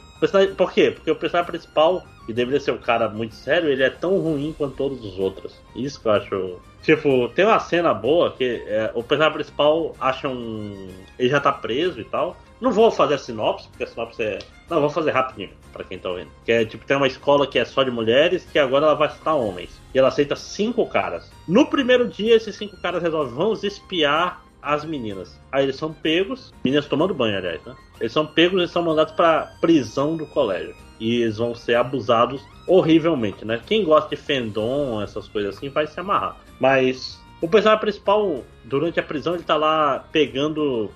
Por 0.57 0.73
quê? 0.73 0.93
Porque 0.93 1.11
o 1.11 1.17
personagem 1.17 1.51
principal, 1.51 2.07
que 2.25 2.33
deveria 2.33 2.61
ser 2.61 2.71
um 2.71 2.79
cara 2.79 3.09
muito 3.09 3.35
sério, 3.35 3.69
ele 3.69 3.83
é 3.83 3.91
tão 3.91 4.19
ruim 4.19 4.55
quanto 4.57 4.77
todos 4.77 5.05
os 5.05 5.19
outros. 5.19 5.61
Isso 5.75 6.01
que 6.01 6.07
eu 6.07 6.13
acho. 6.13 6.61
Tipo, 6.83 7.29
tem 7.29 7.45
uma 7.45 7.61
cena 7.61 7.95
boa 7.95 8.33
que 8.33 8.65
é, 8.67 8.91
o 8.95 9.03
personagem 9.03 9.35
principal 9.35 9.95
acha 10.01 10.29
um. 10.29 10.89
Ele 11.19 11.29
já 11.29 11.41
tá 11.41 11.53
preso 11.53 12.01
e 12.01 12.05
tal. 12.05 12.37
Não 12.61 12.71
vou 12.71 12.91
fazer 12.91 13.15
a 13.15 13.19
sinopse, 13.19 13.69
porque 13.69 13.85
a 13.85 13.87
sinopse 13.87 14.23
é. 14.23 14.39
Não, 14.69 14.81
vou 14.81 14.91
fazer 14.91 15.11
rapidinho, 15.11 15.51
pra 15.73 15.85
quem 15.85 15.99
tá 15.99 16.09
ouvindo. 16.09 16.31
Que 16.45 16.53
é 16.53 16.65
tipo, 16.65 16.85
tem 16.85 16.97
uma 16.97 17.07
escola 17.07 17.47
que 17.47 17.59
é 17.59 17.65
só 17.65 17.83
de 17.83 17.91
mulheres, 17.91 18.47
que 18.51 18.59
agora 18.59 18.87
ela 18.87 18.95
vai 18.95 19.11
citar 19.11 19.37
homens. 19.37 19.71
E 19.95 19.99
ela 19.99 20.09
aceita 20.09 20.35
cinco 20.35 20.87
caras. 20.87 21.31
No 21.47 21.67
primeiro 21.67 22.09
dia, 22.09 22.35
esses 22.35 22.57
cinco 22.57 22.81
caras 22.81 23.03
resolvem, 23.03 23.35
vamos 23.35 23.65
espiar 23.65 24.43
as 24.63 24.85
meninas. 24.85 25.39
Aí 25.51 25.65
eles 25.65 25.77
são 25.77 25.93
pegos, 25.93 26.53
meninas 26.65 26.87
tomando 26.87 27.13
banho, 27.13 27.37
aliás, 27.37 27.61
né? 27.65 27.75
Eles 28.01 28.13
são 28.13 28.25
pegos 28.25 28.63
e 28.63 28.73
são 28.73 28.83
mandados 28.83 29.13
pra 29.13 29.53
prisão 29.61 30.17
do 30.17 30.27
colégio. 30.27 30.75
E 31.03 31.23
eles 31.23 31.39
vão 31.39 31.53
ser 31.53 31.74
abusados 31.74 32.41
horrivelmente, 32.65 33.45
né? 33.45 33.61
Quem 33.66 33.83
gosta 33.83 34.09
de 34.09 34.16
fandom, 34.16 35.03
essas 35.03 35.27
coisas 35.27 35.57
assim, 35.57 35.69
vai 35.69 35.85
se 35.89 35.99
amarrar. 35.99 36.37
Mas 36.61 37.20
o 37.41 37.49
personagem 37.49 37.81
principal, 37.81 38.45
durante 38.62 39.01
a 39.01 39.03
prisão, 39.03 39.35
ele 39.35 39.43
tá 39.43 39.57
lá 39.57 40.05
pegando. 40.12 40.89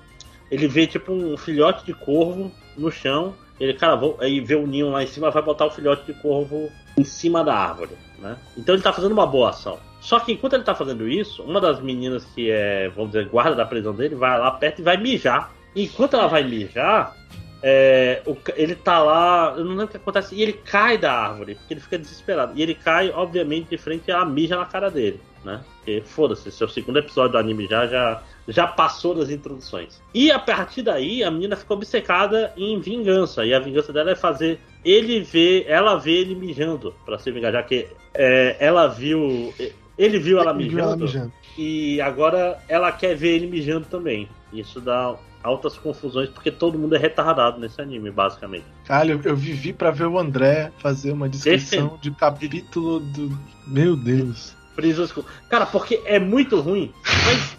Ele 0.49 0.69
vê 0.69 0.87
tipo 0.87 1.12
um 1.12 1.37
filhote 1.37 1.85
de 1.85 1.93
corvo 1.93 2.53
no 2.78 2.89
chão. 2.89 3.35
Ele, 3.59 3.74
cara, 3.74 3.97
vou, 3.97 4.16
aí 4.20 4.39
vê 4.39 4.55
o 4.55 4.65
ninho 4.65 4.91
lá 4.91 5.03
em 5.03 5.09
cima, 5.09 5.28
vai 5.28 5.43
botar 5.43 5.66
o 5.66 5.70
filhote 5.70 6.07
de 6.07 6.15
corvo 6.20 6.70
em 6.97 7.03
cima 7.03 7.43
da 7.43 7.55
árvore, 7.55 7.97
né? 8.20 8.37
Então 8.57 8.77
ele 8.77 8.83
tá 8.83 8.93
fazendo 8.93 9.11
uma 9.11 9.27
boa 9.27 9.51
ação. 9.51 9.81
Só 10.01 10.20
que 10.20 10.31
enquanto 10.31 10.53
ele 10.53 10.62
tá 10.62 10.73
fazendo 10.73 11.09
isso, 11.09 11.43
uma 11.43 11.61
das 11.61 11.81
meninas 11.81 12.24
que 12.27 12.49
é, 12.49 12.89
vamos 12.91 13.11
dizer, 13.11 13.28
guarda 13.28 13.57
da 13.57 13.66
prisão 13.66 13.93
dele, 13.93 14.15
vai 14.15 14.39
lá 14.39 14.53
perto 14.53 14.78
e 14.78 14.83
vai 14.85 14.97
mijar. 14.97 15.53
Enquanto 15.74 16.15
ela 16.15 16.28
vai 16.28 16.45
mijar, 16.45 17.16
é, 17.68 18.22
o 18.24 18.36
ele 18.55 18.76
tá 18.76 19.01
lá, 19.02 19.55
eu 19.56 19.64
não 19.64 19.72
lembro 19.72 19.86
o 19.86 19.88
que 19.88 19.97
acontece, 19.97 20.36
e 20.36 20.40
ele 20.40 20.52
cai 20.52 20.97
da 20.97 21.12
árvore, 21.12 21.56
porque 21.56 21.74
ele 21.74 21.80
fica 21.80 21.98
desesperado. 21.98 22.52
E 22.55 22.62
ele 22.62 22.76
cai, 22.76 23.10
obviamente, 23.10 23.70
de 23.70 23.76
frente 23.76 24.09
à 24.12 24.24
mija 24.24 24.56
na 24.56 24.64
cara 24.66 24.88
dele, 24.88 25.20
né? 25.44 25.64
Porque 25.78 26.01
foda-se, 26.06 26.48
esse 26.48 26.62
é 26.62 26.66
o 26.66 26.68
segundo 26.68 27.01
episódio 27.01 27.32
do 27.32 27.38
anime 27.38 27.66
já, 27.66 27.84
já, 27.88 28.22
já 28.47 28.68
passou 28.68 29.16
das 29.16 29.30
introduções. 29.30 30.01
E 30.14 30.30
a 30.30 30.38
partir 30.38 30.82
daí, 30.82 31.24
a 31.24 31.30
menina 31.30 31.56
ficou 31.56 31.76
obcecada 31.76 32.52
em 32.56 32.78
vingança, 32.78 33.44
e 33.44 33.52
a 33.52 33.59
vingança 33.59 33.93
dela 33.93 34.12
é 34.12 34.14
fazer 34.14 34.60
ele 34.84 35.20
ver, 35.22 35.64
ela 35.66 35.97
ver 35.97 36.18
ele 36.20 36.36
mijando, 36.36 36.94
pra 37.05 37.18
se 37.18 37.32
vingar, 37.32 37.51
já 37.52 37.64
que 37.64 37.88
é, 38.14 38.56
ela 38.60 38.86
viu. 38.86 39.52
Ele 39.98 40.20
viu 40.20 40.38
ela 40.38 40.52
Ele 40.52 40.68
viu 40.68 40.78
ela 40.78 40.94
mijando, 40.94 41.05
mijando. 41.05 41.32
e 41.59 42.01
agora 42.01 42.62
ela 42.68 42.93
quer 42.93 43.16
ver 43.16 43.34
ele 43.34 43.48
mijando 43.48 43.86
também. 43.86 44.28
Isso 44.52 44.80
dá 44.80 45.16
altas 45.47 45.78
confusões, 45.78 46.28
porque 46.28 46.51
todo 46.51 46.78
mundo 46.78 46.94
é 46.97 46.98
retardado 46.98 47.59
nesse 47.59 47.81
anime, 47.81 48.10
basicamente. 48.10 48.64
Cara, 48.85 49.06
eu, 49.06 49.20
eu 49.23 49.36
vivi 49.36 49.73
pra 49.73 49.90
ver 49.90 50.06
o 50.06 50.18
André 50.18 50.73
fazer 50.78 51.12
uma 51.12 51.28
descrição 51.28 51.98
de 52.02 52.10
capítulo 52.10 53.01
do. 53.01 53.39
Meu 53.66 53.97
Deus. 53.97 54.55
Cara, 55.48 55.64
porque 55.64 56.02
é 56.05 56.18
muito 56.18 56.60
ruim, 56.60 56.93
mas 57.24 57.56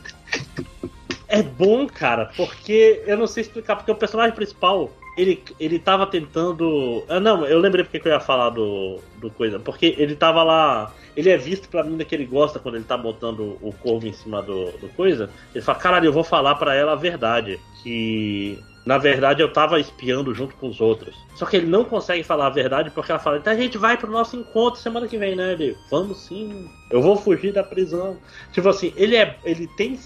é 1.28 1.42
bom, 1.42 1.88
cara, 1.88 2.32
porque 2.38 3.04
eu 3.08 3.18
não 3.18 3.26
sei 3.26 3.42
explicar, 3.42 3.76
porque 3.76 3.92
o 3.92 3.96
personagem 3.96 4.36
principal, 4.36 4.92
ele, 5.18 5.44
ele 5.60 5.80
tava 5.80 6.06
tentando. 6.06 7.04
Ah, 7.10 7.20
não, 7.20 7.44
eu 7.46 7.60
lembrei 7.60 7.84
porque 7.84 8.00
que 8.00 8.08
eu 8.08 8.12
ia 8.12 8.20
falar 8.20 8.52
do, 8.52 9.00
do 9.20 9.32
coisa. 9.32 9.60
Porque 9.60 9.96
ele 9.98 10.16
tava 10.16 10.44
lá. 10.44 10.94
Ele 11.16 11.30
é 11.32 11.38
visto 11.38 11.68
pela 11.68 11.84
menina 11.84 12.06
que 12.06 12.14
ele 12.14 12.26
gosta 12.26 12.60
quando 12.60 12.76
ele 12.76 12.84
tá 12.84 12.96
botando 12.96 13.58
o 13.60 13.74
corvo 13.74 14.08
em 14.08 14.14
cima 14.14 14.44
do, 14.44 14.72
do 14.78 14.88
coisa. 14.90 15.32
Ele 15.56 15.64
fala, 15.64 15.80
caralho, 15.80 16.06
eu 16.06 16.14
vou 16.14 16.24
falar 16.24 16.54
pra 16.56 16.76
ela 16.76 16.92
a 16.92 16.96
verdade. 16.96 17.60
Que. 17.82 18.60
Na 18.88 18.98
verdade, 18.98 19.42
eu 19.42 19.52
tava 19.52 19.82
espiando 19.82 20.34
junto 20.34 20.56
com 20.56 20.70
os 20.70 20.80
outros. 20.80 21.14
Só 21.36 21.46
que 21.46 21.58
ele 21.58 21.66
não 21.68 21.84
consegue 21.84 22.24
falar 22.24 22.48
a 22.48 22.50
verdade 22.50 22.90
porque 22.90 23.12
ela 23.12 23.20
fala, 23.20 23.38
então 23.38 23.52
a 23.52 23.56
gente 23.58 23.78
vai 23.78 23.98
pro 23.98 24.10
nosso 24.10 24.38
encontro 24.38 24.80
semana 24.80 25.10
que 25.10 25.18
vem, 25.18 25.36
né? 25.36 25.52
Ele, 25.52 25.78
vamos 25.92 26.20
sim, 26.20 26.70
eu 26.90 27.02
vou 27.02 27.18
fugir 27.18 27.52
da 27.52 27.62
prisão. 27.62 28.18
Tipo 28.54 28.70
assim, 28.70 28.94
ele 28.96 29.18
é. 29.18 29.38
Ele 29.44 29.68
tem 29.68 30.00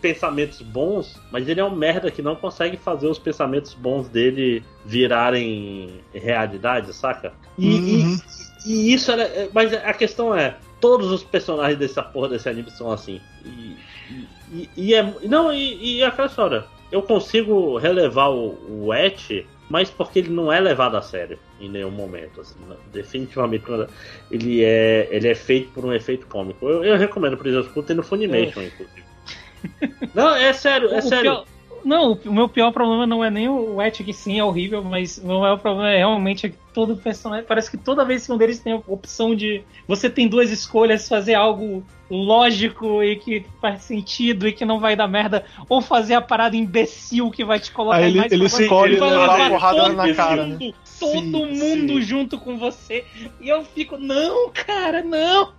pensamentos 0.00 0.62
bons, 0.62 1.20
mas 1.32 1.48
ele 1.48 1.58
é 1.60 1.64
um 1.64 1.74
merda 1.74 2.08
que 2.08 2.22
não 2.22 2.36
consegue 2.36 2.76
fazer 2.76 3.08
os 3.08 3.18
pensamentos 3.18 3.74
bons 3.74 4.08
dele 4.08 4.62
virarem 4.86 6.00
realidade, 6.14 6.92
saca? 6.94 7.32
E, 7.58 7.66
e- 7.66 8.02
Uhum. 8.04 8.18
e 8.64 8.94
isso 8.94 9.10
era. 9.10 9.22
é, 9.24 9.48
Mas 9.52 9.72
a 9.74 9.92
questão 9.92 10.32
é, 10.32 10.56
todos 10.80 11.10
os 11.10 11.24
personagens 11.24 11.76
dessa 11.80 12.00
porra 12.00 12.28
desse 12.28 12.48
anime 12.48 12.70
são 12.70 12.92
assim. 12.92 13.20
E, 13.44 13.76
e, 14.52 14.70
e 14.76 14.94
é. 14.94 15.02
Não, 15.24 15.52
e, 15.52 15.96
e 15.96 16.04
aquela 16.04 16.28
história. 16.28 16.64
Eu 16.90 17.02
consigo 17.02 17.76
relevar 17.78 18.30
o, 18.30 18.58
o 18.86 18.92
Et, 18.94 19.46
mas 19.68 19.88
porque 19.90 20.18
ele 20.18 20.30
não 20.30 20.52
é 20.52 20.58
levado 20.58 20.96
a 20.96 21.02
sério 21.02 21.38
em 21.60 21.68
nenhum 21.68 21.90
momento. 21.90 22.40
assim, 22.40 22.54
definitivamente 22.92 23.64
é. 23.70 23.86
ele 24.30 24.64
é, 24.64 25.08
ele 25.10 25.28
é 25.28 25.34
feito 25.34 25.70
por 25.72 25.84
um 25.84 25.92
efeito 25.92 26.26
cômico. 26.26 26.68
Eu, 26.68 26.84
eu 26.84 26.96
recomendo, 26.96 27.36
por 27.36 27.46
exemplo, 27.46 27.82
tem 27.82 27.94
no 27.96 28.02
Funimation, 28.02 28.62
inclusive. 28.62 29.04
Não, 30.14 30.34
é 30.34 30.52
sério, 30.52 30.88
é 30.88 30.98
O 30.98 31.02
sério. 31.02 31.22
pior- 31.22 31.44
Não, 31.84 32.12
o 32.12 32.32
meu 32.32 32.48
pior 32.48 32.72
problema 32.72 33.06
não 33.06 33.24
é 33.24 33.30
nem 33.30 33.48
o 33.48 33.80
Etch, 33.80 34.02
que 34.02 34.12
sim, 34.12 34.38
é 34.38 34.44
horrível, 34.44 34.82
mas 34.82 35.18
o 35.18 35.26
meu 35.26 35.40
maior 35.40 35.58
problema 35.58 35.90
é 35.90 35.98
realmente 35.98 36.50
que 36.50 36.56
todo 36.72 36.96
personagem. 36.96 37.44
Parece 37.46 37.70
que 37.70 37.76
toda 37.76 38.04
vez 38.04 38.26
que 38.26 38.32
um 38.32 38.36
deles 38.36 38.60
tem 38.60 38.72
a 38.72 38.82
opção 38.86 39.34
de. 39.34 39.62
Você 39.88 40.08
tem 40.08 40.28
duas 40.28 40.50
escolhas, 40.50 41.08
fazer 41.08 41.34
algo 41.34 41.84
lógico 42.10 43.02
e 43.02 43.16
que 43.16 43.46
faz 43.60 43.82
sentido 43.82 44.48
e 44.48 44.52
que 44.52 44.64
não 44.64 44.80
vai 44.80 44.96
dar 44.96 45.06
merda, 45.06 45.44
ou 45.68 45.80
fazer 45.80 46.14
a 46.14 46.20
parada 46.20 46.56
imbecil 46.56 47.30
que 47.30 47.44
vai 47.44 47.60
te 47.60 47.70
colocar 47.70 47.98
Aí 47.98 48.10
ele, 48.10 48.18
mais 48.18 48.32
ele 48.32 48.44
escolhe 48.46 48.98
baixo, 48.98 49.14
levar 49.14 49.26
vai 49.26 49.46
a 49.46 49.50
porrada 49.50 49.82
todo 49.82 49.94
na 49.94 50.14
cara, 50.14 50.42
mundo, 50.44 50.58
né? 50.58 50.72
Todo 50.98 51.20
Sim, 51.20 51.58
mundo 51.58 51.94
sim. 51.94 52.02
junto 52.02 52.38
com 52.38 52.58
você. 52.58 53.04
E 53.40 53.48
eu 53.48 53.64
fico, 53.64 53.96
não, 53.96 54.50
cara, 54.50 55.02
não. 55.02 55.52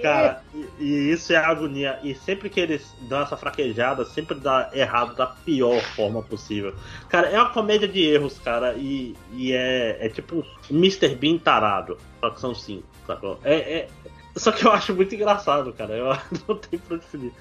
Cara, 0.00 0.42
e, 0.54 0.84
e 0.84 1.12
isso 1.12 1.32
é 1.32 1.36
agonia. 1.36 1.98
E 2.02 2.14
sempre 2.14 2.48
que 2.48 2.60
eles 2.60 2.94
dão 3.02 3.20
essa 3.22 3.36
fraquejada, 3.36 4.04
sempre 4.04 4.38
dá 4.38 4.70
errado 4.72 5.14
da 5.16 5.26
pior 5.26 5.80
forma 5.96 6.22
possível. 6.22 6.74
Cara, 7.08 7.28
é 7.28 7.40
uma 7.40 7.50
comédia 7.50 7.88
de 7.88 8.02
erros, 8.04 8.38
cara. 8.38 8.74
E, 8.74 9.14
e 9.32 9.52
é, 9.52 9.98
é 10.06 10.08
tipo 10.08 10.44
Mr. 10.70 11.08
Bean 11.14 11.38
tarado. 11.38 11.98
Só 12.20 12.30
que 12.30 12.40
são 12.40 12.54
cinco, 12.54 12.84
sacou? 13.06 13.38
É, 13.44 13.54
é- 13.56 13.88
Só 14.36 14.52
que 14.52 14.64
eu 14.64 14.70
acho 14.70 14.94
muito 14.94 15.14
engraçado, 15.14 15.72
cara. 15.72 15.94
Eu 15.94 16.06
não 16.46 16.56
tenho 16.56 16.80
pra 16.82 16.96
definir. 16.96 17.32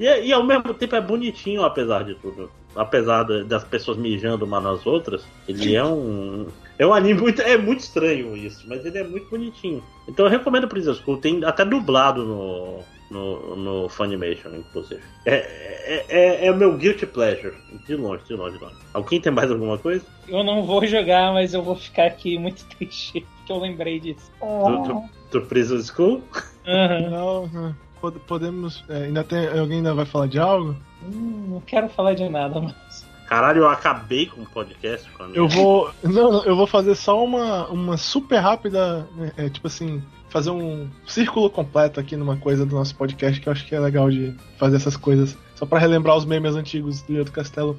E, 0.00 0.06
é- 0.06 0.24
e 0.24 0.32
ao 0.32 0.42
mesmo 0.42 0.72
tempo 0.74 0.96
é 0.96 1.00
bonitinho, 1.00 1.62
apesar 1.64 2.02
de 2.04 2.14
tudo. 2.14 2.50
Apesar 2.74 3.24
de- 3.24 3.44
das 3.44 3.64
pessoas 3.64 3.96
mijando 3.98 4.44
umas 4.44 4.62
nas 4.62 4.86
outras, 4.86 5.24
ele 5.46 5.74
é 5.74 5.84
um. 5.84 6.46
É 6.78 6.86
um 6.86 6.92
anime 6.92 7.20
muito. 7.20 7.40
É 7.42 7.56
muito 7.56 7.80
estranho 7.80 8.36
isso, 8.36 8.64
mas 8.68 8.84
ele 8.84 8.98
é 8.98 9.04
muito 9.04 9.28
bonitinho. 9.30 9.82
Então 10.08 10.26
eu 10.26 10.30
recomendo 10.30 10.68
Prison 10.68 10.94
School. 10.94 11.18
Tem 11.18 11.44
até 11.44 11.64
dublado 11.64 12.24
no. 12.24 12.96
No, 13.08 13.54
no 13.54 13.88
Funimation, 13.88 14.48
inclusive. 14.56 15.00
É, 15.24 15.36
é, 15.36 16.04
é, 16.08 16.46
é 16.46 16.50
o 16.50 16.56
meu 16.56 16.76
guilty 16.76 17.06
pleasure. 17.06 17.54
De 17.86 17.94
longe, 17.94 18.24
de 18.24 18.34
longe, 18.34 18.58
de 18.58 18.64
longe. 18.64 18.74
Alguém 18.92 19.20
tem 19.20 19.30
mais 19.30 19.48
alguma 19.48 19.78
coisa? 19.78 20.04
Eu 20.26 20.42
não 20.42 20.64
vou 20.64 20.84
jogar, 20.84 21.32
mas 21.32 21.54
eu 21.54 21.62
vou 21.62 21.76
ficar 21.76 22.06
aqui 22.06 22.36
muito 22.36 22.64
triste, 22.76 23.24
porque 23.36 23.52
eu 23.52 23.58
lembrei 23.60 24.00
disso. 24.00 24.28
Do, 24.40 24.82
do, 24.82 25.02
do 25.30 25.46
Prison 25.46 25.80
School? 25.84 26.20
Aham. 26.66 27.08
Não, 27.10 27.46
não. 27.46 27.76
Pod- 28.00 28.18
podemos. 28.26 28.84
é, 28.88 29.04
ainda 29.04 29.22
tem. 29.22 29.46
Alguém 29.46 29.76
ainda 29.78 29.94
vai 29.94 30.04
falar 30.04 30.26
de 30.26 30.40
algo? 30.40 30.74
Hum, 31.04 31.44
não 31.50 31.60
quero 31.60 31.88
falar 31.88 32.14
de 32.14 32.28
nada, 32.28 32.60
mas. 32.60 33.05
Caralho, 33.26 33.62
eu 33.62 33.68
acabei 33.68 34.26
com 34.26 34.42
o 34.42 34.46
podcast. 34.46 35.08
Eu 35.34 35.48
vou. 35.48 35.90
Não, 36.02 36.44
eu 36.44 36.56
vou 36.56 36.66
fazer 36.66 36.94
só 36.94 37.22
uma, 37.24 37.66
uma 37.68 37.96
super 37.96 38.38
rápida. 38.38 39.06
né, 39.16 39.32
é, 39.36 39.48
tipo 39.48 39.66
assim, 39.66 40.02
fazer 40.28 40.50
um 40.50 40.88
círculo 41.06 41.50
completo 41.50 41.98
aqui 41.98 42.16
numa 42.16 42.36
coisa 42.36 42.64
do 42.64 42.74
nosso 42.74 42.94
podcast 42.94 43.40
que 43.40 43.48
eu 43.48 43.52
acho 43.52 43.66
que 43.66 43.74
é 43.74 43.80
legal 43.80 44.10
de 44.10 44.34
fazer 44.58 44.76
essas 44.76 44.96
coisas. 44.96 45.36
Só 45.54 45.66
pra 45.66 45.78
relembrar 45.78 46.16
os 46.16 46.24
memes 46.24 46.54
antigos 46.54 47.02
do 47.02 47.24
do 47.24 47.32
Castelo. 47.32 47.78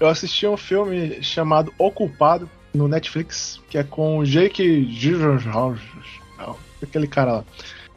Eu 0.00 0.08
assisti 0.08 0.46
um 0.46 0.56
filme 0.56 1.22
chamado 1.22 1.72
O 1.78 1.90
Culpado 1.90 2.48
no 2.74 2.88
Netflix, 2.88 3.60
que 3.68 3.78
é 3.78 3.84
com 3.84 4.18
o 4.18 4.24
Jake 4.24 4.84
aquele 6.82 7.06
cara 7.06 7.32
lá. 7.32 7.44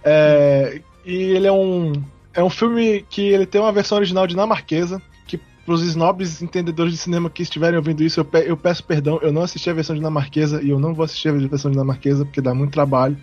É, 0.03 0.81
e 1.05 1.15
ele 1.15 1.47
é 1.47 1.51
um 1.51 1.93
é 2.33 2.43
um 2.43 2.49
filme 2.49 3.05
que 3.09 3.21
ele 3.21 3.45
tem 3.45 3.59
uma 3.59 3.71
versão 3.71 3.97
original 3.97 4.25
dinamarquesa, 4.25 4.99
que 4.99 5.01
pros 5.65 5.81
snobs 5.83 6.41
entendedores 6.41 6.91
de 6.93 6.97
cinema 6.99 7.29
que 7.29 7.43
estiverem 7.43 7.77
ouvindo 7.77 8.03
isso, 8.03 8.19
eu, 8.19 8.25
pe- 8.25 8.45
eu 8.47 8.57
peço 8.57 8.83
perdão, 8.83 9.19
eu 9.21 9.31
não 9.31 9.41
assisti 9.43 9.69
a 9.69 9.73
versão 9.73 9.95
dinamarquesa 9.95 10.61
e 10.61 10.69
eu 10.71 10.79
não 10.79 10.93
vou 10.93 11.05
assistir 11.05 11.29
a 11.29 11.31
versão 11.33 11.69
dinamarquesa 11.69 12.25
porque 12.25 12.41
dá 12.41 12.53
muito 12.53 12.71
trabalho. 12.73 13.17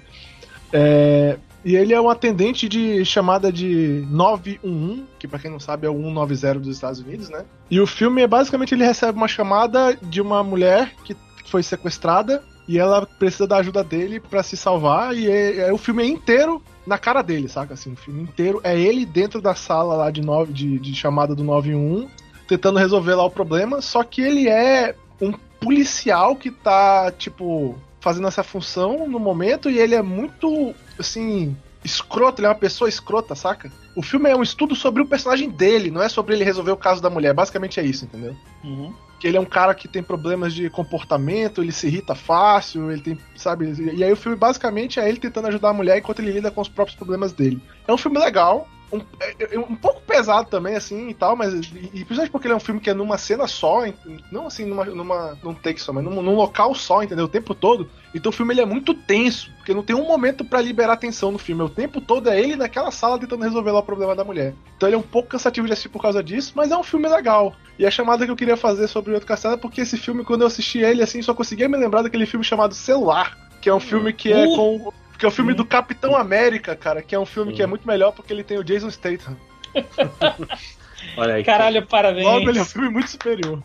É, 0.72 1.38
e 1.64 1.74
ele 1.76 1.92
é 1.92 2.00
um 2.00 2.08
atendente 2.08 2.68
de 2.68 3.04
chamada 3.04 3.50
de 3.52 4.06
911, 4.10 5.04
que 5.18 5.26
pra 5.26 5.38
quem 5.38 5.50
não 5.50 5.58
sabe 5.60 5.86
é 5.86 5.90
o 5.90 5.94
190 6.00 6.60
dos 6.60 6.74
Estados 6.76 7.00
Unidos, 7.00 7.28
né? 7.28 7.44
E 7.70 7.80
o 7.80 7.86
filme 7.86 8.22
é 8.22 8.26
basicamente 8.26 8.74
ele 8.74 8.84
recebe 8.84 9.16
uma 9.18 9.28
chamada 9.28 9.96
de 10.00 10.20
uma 10.20 10.42
mulher 10.44 10.92
que 11.04 11.16
foi 11.46 11.62
sequestrada 11.62 12.42
e 12.68 12.78
ela 12.78 13.06
precisa 13.06 13.46
da 13.46 13.56
ajuda 13.56 13.82
dele 13.82 14.20
pra 14.20 14.42
se 14.42 14.56
salvar 14.56 15.16
e 15.16 15.28
é, 15.30 15.68
é- 15.68 15.72
o 15.72 15.78
filme 15.78 16.02
é 16.02 16.06
inteiro 16.06 16.62
na 16.86 16.98
cara 16.98 17.22
dele, 17.22 17.48
saca? 17.48 17.74
Assim, 17.74 17.92
o 17.92 17.96
filme 17.96 18.22
inteiro 18.22 18.60
é 18.62 18.78
ele 18.78 19.04
dentro 19.04 19.40
da 19.40 19.54
sala 19.54 19.94
lá 19.96 20.10
de, 20.10 20.20
nove, 20.20 20.52
de, 20.52 20.78
de 20.78 20.94
chamada 20.94 21.34
do 21.34 21.42
911 21.42 22.08
tentando 22.48 22.78
resolver 22.78 23.14
lá 23.14 23.24
o 23.24 23.30
problema, 23.30 23.80
só 23.82 24.02
que 24.02 24.22
ele 24.22 24.48
é 24.48 24.94
um 25.20 25.32
policial 25.60 26.34
que 26.34 26.50
tá, 26.50 27.12
tipo, 27.12 27.78
fazendo 28.00 28.26
essa 28.26 28.42
função 28.42 29.06
no 29.06 29.20
momento 29.20 29.70
e 29.70 29.78
ele 29.78 29.94
é 29.94 30.02
muito, 30.02 30.74
assim, 30.98 31.54
escroto, 31.84 32.40
ele 32.40 32.46
é 32.46 32.50
uma 32.50 32.56
pessoa 32.56 32.88
escrota, 32.88 33.34
saca? 33.34 33.70
O 33.94 34.02
filme 34.02 34.30
é 34.30 34.36
um 34.36 34.42
estudo 34.42 34.74
sobre 34.74 35.02
o 35.02 35.06
personagem 35.06 35.50
dele, 35.50 35.90
não 35.90 36.02
é 36.02 36.08
sobre 36.08 36.34
ele 36.34 36.44
resolver 36.44 36.72
o 36.72 36.76
caso 36.76 37.02
da 37.02 37.10
mulher, 37.10 37.34
basicamente 37.34 37.78
é 37.78 37.84
isso, 37.84 38.04
entendeu? 38.04 38.34
Uhum. 38.64 38.92
que 39.18 39.26
ele 39.26 39.36
é 39.36 39.40
um 39.40 39.44
cara 39.44 39.74
que 39.74 39.88
tem 39.88 40.02
problemas 40.02 40.54
de 40.54 40.70
comportamento, 40.70 41.60
ele 41.60 41.72
se 41.72 41.88
irrita 41.88 42.14
fácil, 42.14 42.90
ele 42.90 43.02
tem, 43.02 43.18
sabe? 43.36 43.74
E 43.94 44.04
aí 44.04 44.12
o 44.12 44.16
filme 44.16 44.38
basicamente 44.38 45.00
é 45.00 45.08
ele 45.08 45.18
tentando 45.18 45.48
ajudar 45.48 45.70
a 45.70 45.74
mulher 45.74 45.98
enquanto 45.98 46.20
ele 46.20 46.32
lida 46.32 46.50
com 46.50 46.60
os 46.60 46.68
próprios 46.68 46.96
problemas 46.96 47.32
dele. 47.32 47.60
É 47.86 47.92
um 47.92 47.98
filme 47.98 48.18
legal, 48.18 48.68
um, 48.92 49.00
é- 49.20 49.54
é 49.54 49.58
um 49.58 49.74
pouco 49.76 50.00
pesado 50.02 50.48
também, 50.48 50.74
assim, 50.76 51.08
e 51.08 51.14
tal, 51.14 51.36
mas. 51.36 51.52
E, 51.52 51.60
e 51.92 52.04
principalmente 52.04 52.30
porque 52.30 52.46
ele 52.46 52.54
é 52.54 52.56
um 52.56 52.60
filme 52.60 52.80
que 52.80 52.90
é 52.90 52.94
numa 52.94 53.18
cena 53.18 53.46
só, 53.46 53.82
não 54.32 54.46
assim, 54.46 54.64
numa, 54.64 54.84
numa, 54.84 55.38
num 55.42 55.54
take 55.54 55.80
só, 55.80 55.92
mas 55.92 56.04
num, 56.04 56.22
num 56.22 56.34
local 56.34 56.74
só, 56.74 57.02
entendeu? 57.02 57.26
O 57.26 57.28
tempo 57.28 57.54
todo. 57.54 57.88
Então 58.14 58.30
o 58.30 58.32
filme 58.32 58.54
ele 58.54 58.62
é 58.62 58.64
muito 58.64 58.94
tenso, 58.94 59.50
porque 59.58 59.74
não 59.74 59.82
tem 59.82 59.94
um 59.94 60.06
momento 60.06 60.44
pra 60.44 60.62
liberar 60.62 60.96
tensão 60.96 61.30
no 61.30 61.38
filme. 61.38 61.62
O 61.62 61.68
tempo 61.68 62.00
todo 62.00 62.30
é 62.30 62.40
ele 62.40 62.56
naquela 62.56 62.90
sala 62.90 63.18
tentando 63.18 63.44
resolver 63.44 63.70
lá 63.70 63.80
o 63.80 63.82
problema 63.82 64.14
da 64.16 64.24
mulher. 64.24 64.54
Então 64.76 64.88
ele 64.88 64.96
é 64.96 64.98
um 64.98 65.02
pouco 65.02 65.28
cansativo 65.28 65.66
de 65.66 65.72
assistir 65.74 65.90
por 65.90 66.00
causa 66.00 66.22
disso, 66.22 66.52
mas 66.56 66.70
é 66.70 66.76
um 66.76 66.82
filme 66.82 67.06
legal. 67.08 67.54
E 67.78 67.84
a 67.86 67.90
chamada 67.90 68.24
que 68.24 68.30
eu 68.30 68.36
queria 68.36 68.56
fazer 68.56 68.88
sobre 68.88 69.10
o 69.10 69.14
Outro 69.14 69.28
Castelo 69.28 69.54
é 69.54 69.58
porque 69.58 69.82
esse 69.82 69.98
filme, 69.98 70.24
quando 70.24 70.40
eu 70.40 70.46
assisti 70.46 70.78
ele, 70.78 71.02
assim, 71.02 71.20
só 71.20 71.34
conseguia 71.34 71.68
me 71.68 71.76
lembrar 71.76 72.02
daquele 72.02 72.24
filme 72.26 72.44
chamado 72.44 72.74
Celular, 72.74 73.36
que 73.60 73.68
é 73.68 73.74
um 73.74 73.80
filme 73.80 74.12
que 74.12 74.32
é 74.32 74.46
Uh! 74.46 74.56
com. 74.56 74.92
Que 75.18 75.24
é 75.24 75.28
o 75.28 75.32
filme 75.32 75.52
do 75.52 75.64
Capitão 75.64 76.16
América, 76.16 76.76
cara, 76.76 77.02
que 77.02 77.14
é 77.14 77.18
um 77.18 77.26
filme 77.26 77.52
que 77.52 77.62
é 77.62 77.66
muito 77.66 77.86
melhor 77.86 78.12
porque 78.12 78.32
ele 78.32 78.44
tem 78.44 78.58
o 78.58 78.64
Jason 78.64 78.90
Statham. 78.90 79.36
Olha 81.16 81.34
aí. 81.34 81.44
Caralho, 81.44 81.84
parabéns. 81.86 82.24
Logo, 82.24 82.48
ele 82.48 82.58
é 82.58 82.62
um 82.62 82.66
filme 82.66 82.88
muito 82.88 83.10
superior. 83.10 83.62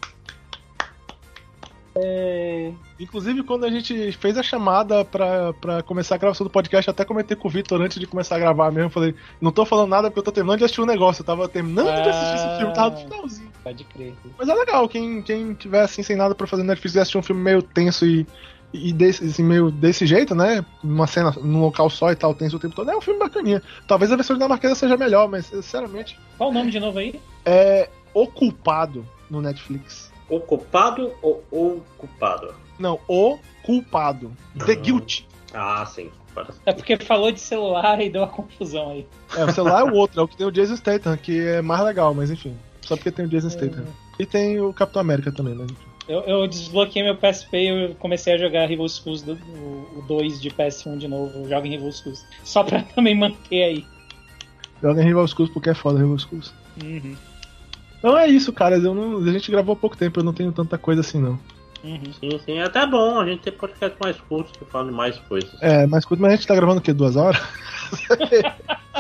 É, 1.96 2.72
Inclusive, 3.04 3.44
quando 3.44 3.66
a 3.66 3.70
gente 3.70 4.14
fez 4.14 4.38
a 4.38 4.44
chamada 4.44 5.04
pra, 5.04 5.52
pra 5.54 5.84
começar 5.84 6.16
a 6.16 6.18
gravação 6.18 6.46
do 6.46 6.50
podcast, 6.50 6.88
eu 6.88 6.94
até 6.94 7.04
comentei 7.04 7.36
com 7.36 7.50
o 7.50 7.52
Vitor 7.52 7.82
antes 7.82 8.00
de 8.00 8.08
começar 8.08 8.38
a 8.38 8.40
gravar 8.40 8.72
mesmo. 8.72 8.90
Falei, 8.90 9.14
não 9.42 9.52
tô 9.52 9.66
falando 9.66 9.90
nada 9.90 10.10
porque 10.10 10.20
eu 10.20 10.24
tô 10.24 10.32
terminando 10.32 10.60
de 10.60 10.64
assistir 10.64 10.82
um 10.82 10.86
negócio. 10.86 11.22
Eu 11.22 11.26
tava 11.26 11.50
terminando 11.50 11.88
de 12.02 12.10
assistir 12.10 12.36
esse 12.36 12.58
filme, 12.58 12.74
tava 12.74 12.92
no 12.92 12.98
finalzinho. 12.98 13.52
Pode 13.62 13.84
crer. 13.84 14.14
Mas 14.38 14.48
é 14.48 14.54
legal, 14.54 14.88
quem, 14.88 15.22
quem 15.22 15.54
tiver 15.54 15.82
assim 15.82 16.02
sem 16.02 16.16
nada 16.16 16.34
pra 16.34 16.48
fazer 16.48 16.64
no 16.64 16.70
Netflix 16.70 16.96
e 16.96 17.00
assistir 17.00 17.18
um 17.18 17.24
filme 17.24 17.42
meio 17.42 17.62
tenso 17.62 18.06
e, 18.06 18.26
e 18.74 18.91
desse, 18.91 19.24
assim, 19.24 19.44
meio 19.44 19.70
desse 19.72 20.06
jeito, 20.06 20.34
né? 20.34 20.66
Numa 20.84 21.06
cena, 21.08 21.32
num 21.41 21.62
local 21.62 21.90
só 21.90 22.12
e 22.12 22.16
tal, 22.16 22.34
tenso 22.34 22.56
o 22.58 22.60
tempo 22.60 22.76
todo, 22.76 22.90
é 22.90 22.95
um 22.98 23.02
filme 23.02 23.20
bacaninha. 23.20 23.62
Talvez 23.88 24.12
a 24.12 24.16
versão 24.16 24.36
dinamarquesa 24.36 24.76
seja 24.76 24.98
melhor, 24.98 25.30
mas 25.30 25.45
sinceramente, 25.45 26.20
Qual 26.38 26.50
o 26.50 26.54
nome 26.54 26.72
de 26.72 26.80
novo 26.80 26.98
aí? 27.00 27.20
é 27.45 27.90
O 28.14 28.28
Culpado 28.28 29.06
no 29.30 29.41
Netflix. 29.41 30.12
O 30.30 30.40
culpado 30.40 31.12
ou 31.22 31.44
o 31.52 31.82
culpado? 31.98 32.54
Não, 32.80 33.00
O 33.08 33.38
Culpado. 33.64 34.32
The 34.66 34.72
Ah. 34.72 34.76
Guilty. 34.76 35.28
Ah, 35.54 35.86
sim. 35.86 36.10
É 36.66 36.74
porque 36.74 36.98
falou 36.98 37.32
de 37.32 37.40
celular 37.40 38.02
e 38.02 38.10
deu 38.10 38.22
uma 38.24 38.28
confusão 38.28 38.90
aí. 38.90 39.06
É, 39.38 39.45
o 39.45 39.52
celular 39.54 39.82
é 39.82 39.84
o 39.84 39.94
outro, 39.94 40.20
é 40.20 40.24
o 40.24 40.28
que 40.28 40.36
tem 40.36 40.48
o 40.48 40.52
Jason 40.52 40.76
Statham, 40.76 41.16
que 41.16 41.40
é 41.40 41.62
mais 41.62 41.82
legal, 41.84 42.14
mas 42.16 42.32
enfim. 42.32 42.58
Só 42.82 42.95
porque 42.95 43.12
tem 43.12 43.26
o 43.26 43.28
Jason 43.28 43.50
Statham. 43.52 43.86
E 44.18 44.26
tem 44.26 44.60
o 44.60 44.74
Capitão 44.74 45.00
América 45.02 45.32
também, 45.32 45.54
mas 45.54 45.70
enfim. 45.70 45.86
Eu, 46.08 46.22
eu 46.22 46.48
desbloqueei 46.48 47.04
meu 47.04 47.16
PSP 47.16 47.58
e 47.58 47.68
eu 47.68 47.96
comecei 47.96 48.34
a 48.34 48.38
jogar 48.38 48.66
Rival 48.68 48.90
Schools, 48.90 49.22
do, 49.22 49.34
o, 49.34 50.00
o 50.00 50.02
2 50.08 50.42
de 50.42 50.50
PS1 50.50 50.98
de 50.98 51.08
novo. 51.08 51.48
Joga 51.48 51.68
em 51.68 51.72
Rival 51.72 51.92
Schools. 51.92 52.26
Só 52.44 52.64
pra 52.64 52.82
também 52.96 53.16
manter 53.16 53.64
aí. 53.64 53.86
Joga 54.82 55.02
em 55.02 55.06
Rival 55.06 55.28
Schools 55.28 55.52
porque 55.52 55.70
é 55.70 55.74
foda 55.74 56.00
Rival 56.00 56.20
Schools. 56.20 56.54
Então 57.98 58.18
é 58.18 58.28
isso, 58.28 58.52
cara. 58.52 58.78
Eu 58.78 58.94
não, 58.94 59.20
a 59.20 59.32
gente 59.32 59.50
gravou 59.50 59.74
há 59.74 59.78
pouco 59.78 59.96
tempo, 59.96 60.20
eu 60.20 60.24
não 60.24 60.34
tenho 60.34 60.52
tanta 60.52 60.78
coisa 60.78 61.02
assim, 61.02 61.22
não. 61.22 61.40
Uhum. 61.84 62.14
Sim, 62.20 62.40
sim. 62.46 62.58
É 62.60 62.64
até 62.64 62.86
bom 62.86 63.20
a 63.20 63.26
gente 63.26 63.42
ter 63.42 63.52
podcast 63.52 63.98
mais 64.02 64.20
curtos 64.22 64.56
que 64.58 64.66
falam 64.66 64.88
de 64.90 64.94
mais 64.94 65.18
coisas. 65.20 65.52
É, 65.62 65.86
mas 65.86 66.06
quando 66.06 66.22
mas 66.22 66.34
a 66.34 66.36
gente 66.36 66.48
tá 66.48 66.56
gravando 66.56 66.80
o 66.80 66.82
quê? 66.82 66.94
Duas 66.94 67.16
horas? 67.16 67.42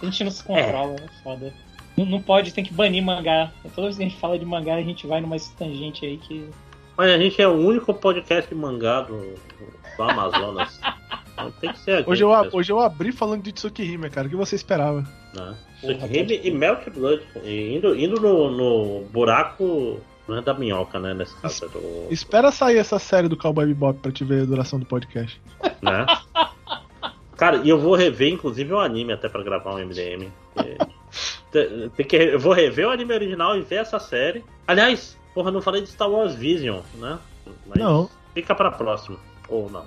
A 0.00 0.04
gente 0.04 0.24
não 0.24 0.30
se 0.30 0.44
controla, 0.44 0.94
é 0.94 1.22
foda. 1.24 1.52
Não, 1.98 2.06
não 2.06 2.22
pode, 2.22 2.52
tem 2.54 2.64
que 2.64 2.72
banir 2.72 3.02
mangá. 3.02 3.50
Toda 3.74 3.86
vez 3.88 3.96
que 3.96 4.02
a 4.04 4.08
gente 4.08 4.18
fala 4.20 4.38
de 4.38 4.44
mangá, 4.44 4.74
a 4.76 4.82
gente 4.82 5.06
vai 5.06 5.20
numa 5.20 5.36
tangente 5.58 6.04
aí 6.06 6.16
que. 6.16 6.48
Mas 6.96 7.10
a 7.10 7.18
gente 7.18 7.40
é 7.40 7.46
o 7.48 7.52
único 7.54 7.92
podcast 7.94 8.48
de 8.48 8.54
mangá 8.54 9.02
do, 9.02 9.16
do 9.96 10.02
Amazonas. 10.02 10.80
Então 11.38 11.52
tem 11.60 11.72
que 11.72 11.78
ser 11.78 11.98
aqui. 11.98 12.10
Hoje 12.10 12.24
eu, 12.24 12.34
a- 12.34 12.48
hoje 12.52 12.72
eu 12.72 12.80
abri 12.80 13.12
falando 13.12 13.44
de 13.44 13.52
Tsukihime, 13.52 14.10
cara. 14.10 14.26
O 14.26 14.30
que 14.30 14.34
você 14.34 14.56
esperava? 14.56 15.04
Né? 15.32 15.54
Tsukihime 15.80 16.40
e 16.42 16.50
Melt 16.50 16.90
Blood. 16.90 17.22
E 17.44 17.76
indo 17.76 17.94
indo 17.94 18.20
no, 18.20 18.50
no 18.50 19.04
buraco. 19.06 20.00
Não 20.26 20.36
é 20.38 20.42
da 20.42 20.52
minhoca, 20.52 20.98
né? 20.98 21.14
Nesse 21.14 21.36
caso. 21.40 21.66
É 21.66 21.68
do, 21.68 22.12
Espera 22.12 22.50
sair 22.50 22.78
essa 22.78 22.98
série 22.98 23.28
do 23.28 23.36
Cowboy 23.36 23.66
Bebop 23.66 24.00
pra 24.00 24.10
te 24.10 24.24
ver 24.24 24.42
a 24.42 24.46
duração 24.46 24.80
do 24.80 24.84
podcast. 24.86 25.40
né? 25.80 26.04
Cara, 27.36 27.58
e 27.58 27.68
eu 27.68 27.78
vou 27.78 27.94
rever, 27.94 28.32
inclusive, 28.32 28.72
o 28.72 28.80
anime 28.80 29.12
até 29.12 29.28
pra 29.28 29.40
gravar 29.44 29.72
um 29.76 29.78
MDM. 29.78 30.28
porque 30.54 30.76
Tem, 31.50 32.06
que, 32.06 32.16
eu 32.16 32.38
vou 32.38 32.52
rever 32.52 32.86
o 32.86 32.90
anime 32.90 33.14
original 33.14 33.56
e 33.56 33.62
ver 33.62 33.76
essa 33.76 33.98
série. 33.98 34.44
Aliás, 34.66 35.16
porra, 35.34 35.50
não 35.50 35.62
falei 35.62 35.82
de 35.82 35.88
Star 35.88 36.10
Wars 36.10 36.34
Vision, 36.34 36.80
né? 36.94 37.18
Mas 37.66 37.78
Não. 37.78 38.10
Fica 38.34 38.54
pra 38.54 38.70
próxima. 38.70 39.18
Ou 39.48 39.70
não. 39.70 39.84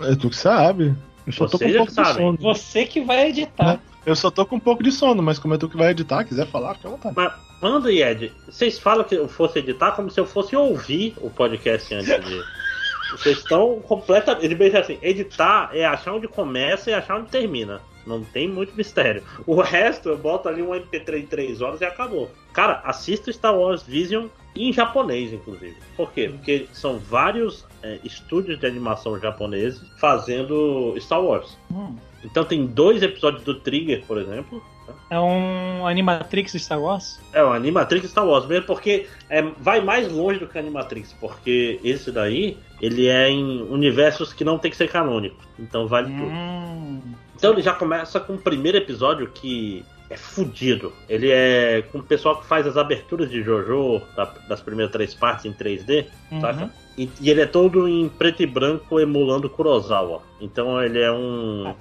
É 0.00 0.14
tu 0.14 0.28
que 0.30 0.36
sabe. 0.36 0.94
Eu 1.26 1.32
só 1.32 1.46
tô 1.46 1.58
Você 1.58 1.64
com 1.64 1.70
um 1.70 1.76
pouco 1.76 1.90
de 1.90 1.94
sabe. 1.94 2.14
sono. 2.14 2.38
Você 2.38 2.84
que 2.86 3.00
vai 3.00 3.28
editar. 3.28 3.80
Eu 4.06 4.16
só 4.16 4.30
tô 4.30 4.46
com 4.46 4.56
um 4.56 4.60
pouco 4.60 4.82
de 4.82 4.92
sono, 4.92 5.22
mas 5.22 5.38
como 5.38 5.54
é 5.54 5.58
tu 5.58 5.68
que 5.68 5.76
vai 5.76 5.90
editar, 5.90 6.24
quiser 6.24 6.46
falar, 6.46 6.74
fica 6.74 6.88
à 6.88 6.90
vontade. 6.90 7.14
Mas, 7.16 7.32
Wanda 7.62 7.90
e 7.92 8.02
Ed, 8.02 8.32
vocês 8.46 8.78
falam 8.78 9.04
que 9.04 9.14
eu 9.14 9.28
fosse 9.28 9.58
editar 9.58 9.92
como 9.92 10.10
se 10.10 10.18
eu 10.18 10.26
fosse 10.26 10.54
ouvir 10.54 11.14
o 11.20 11.28
podcast 11.28 11.94
antes 11.94 12.24
de. 12.24 12.42
Vocês 13.10 13.38
estão 13.38 13.80
completamente. 13.80 14.44
Ele 14.44 14.76
assim: 14.76 14.98
editar 15.00 15.70
é 15.72 15.84
achar 15.84 16.12
onde 16.12 16.28
começa 16.28 16.90
e 16.90 16.94
achar 16.94 17.16
onde 17.16 17.30
termina. 17.30 17.80
Não 18.08 18.24
tem 18.24 18.48
muito 18.48 18.74
mistério. 18.74 19.22
O 19.46 19.60
resto, 19.60 20.08
eu 20.08 20.16
boto 20.16 20.48
ali 20.48 20.62
um 20.62 20.70
MP3 20.70 21.18
em 21.18 21.26
3 21.26 21.60
horas 21.60 21.80
e 21.80 21.84
acabou. 21.84 22.30
Cara, 22.52 22.80
assista 22.84 23.30
Star 23.32 23.56
Wars 23.56 23.82
Vision 23.82 24.26
em 24.56 24.72
japonês, 24.72 25.32
inclusive. 25.32 25.76
Por 25.96 26.10
quê? 26.12 26.28
Porque 26.28 26.66
são 26.72 26.98
vários 26.98 27.64
é, 27.82 27.98
estúdios 28.02 28.58
de 28.58 28.66
animação 28.66 29.18
japoneses 29.20 29.80
fazendo 29.98 30.94
Star 30.98 31.22
Wars. 31.22 31.56
Hum. 31.70 31.94
Então 32.24 32.44
tem 32.44 32.66
dois 32.66 33.02
episódios 33.02 33.44
do 33.44 33.54
Trigger, 33.54 34.02
por 34.06 34.18
exemplo. 34.18 34.62
É 35.10 35.18
um 35.18 35.86
Animatrix 35.86 36.52
Star 36.54 36.80
Wars? 36.80 37.20
É 37.32 37.42
o 37.42 37.52
Animatrix 37.52 38.10
Star 38.10 38.26
Wars 38.26 38.46
mesmo, 38.46 38.66
porque 38.66 39.06
é, 39.28 39.42
vai 39.42 39.80
mais 39.80 40.10
longe 40.10 40.38
do 40.38 40.46
que 40.46 40.58
Animatrix, 40.58 41.14
porque 41.20 41.78
esse 41.84 42.10
daí, 42.10 42.56
ele 42.80 43.06
é 43.06 43.28
em 43.28 43.62
universos 43.62 44.32
que 44.32 44.44
não 44.44 44.58
tem 44.58 44.70
que 44.70 44.76
ser 44.76 44.88
canônico. 44.88 45.36
Então 45.58 45.86
vale 45.86 46.08
tudo. 46.08 47.18
Então 47.38 47.52
ele 47.52 47.62
já 47.62 47.72
começa 47.72 48.18
com 48.18 48.34
o 48.34 48.38
primeiro 48.38 48.76
episódio 48.76 49.28
que 49.28 49.84
é 50.10 50.16
fudido. 50.16 50.92
Ele 51.08 51.30
é 51.30 51.82
com 51.92 51.98
o 51.98 52.02
pessoal 52.02 52.40
que 52.40 52.46
faz 52.46 52.66
as 52.66 52.76
aberturas 52.76 53.30
de 53.30 53.42
JoJo, 53.42 54.02
da- 54.16 54.32
das 54.48 54.60
primeiras 54.60 54.90
três 54.92 55.14
partes 55.14 55.44
em 55.44 55.52
3D, 55.52 56.06
Uhum. 56.32 56.40
saca? 56.40 56.70
E, 56.96 57.08
e 57.20 57.30
ele 57.30 57.40
é 57.42 57.46
todo 57.46 57.86
em 57.86 58.08
preto 58.08 58.42
e 58.42 58.46
branco 58.46 58.98
emulando 58.98 59.48
Kurosawa. 59.48 60.20
Então 60.40 60.82
ele 60.82 60.98
é 60.98 61.12
um 61.12 61.72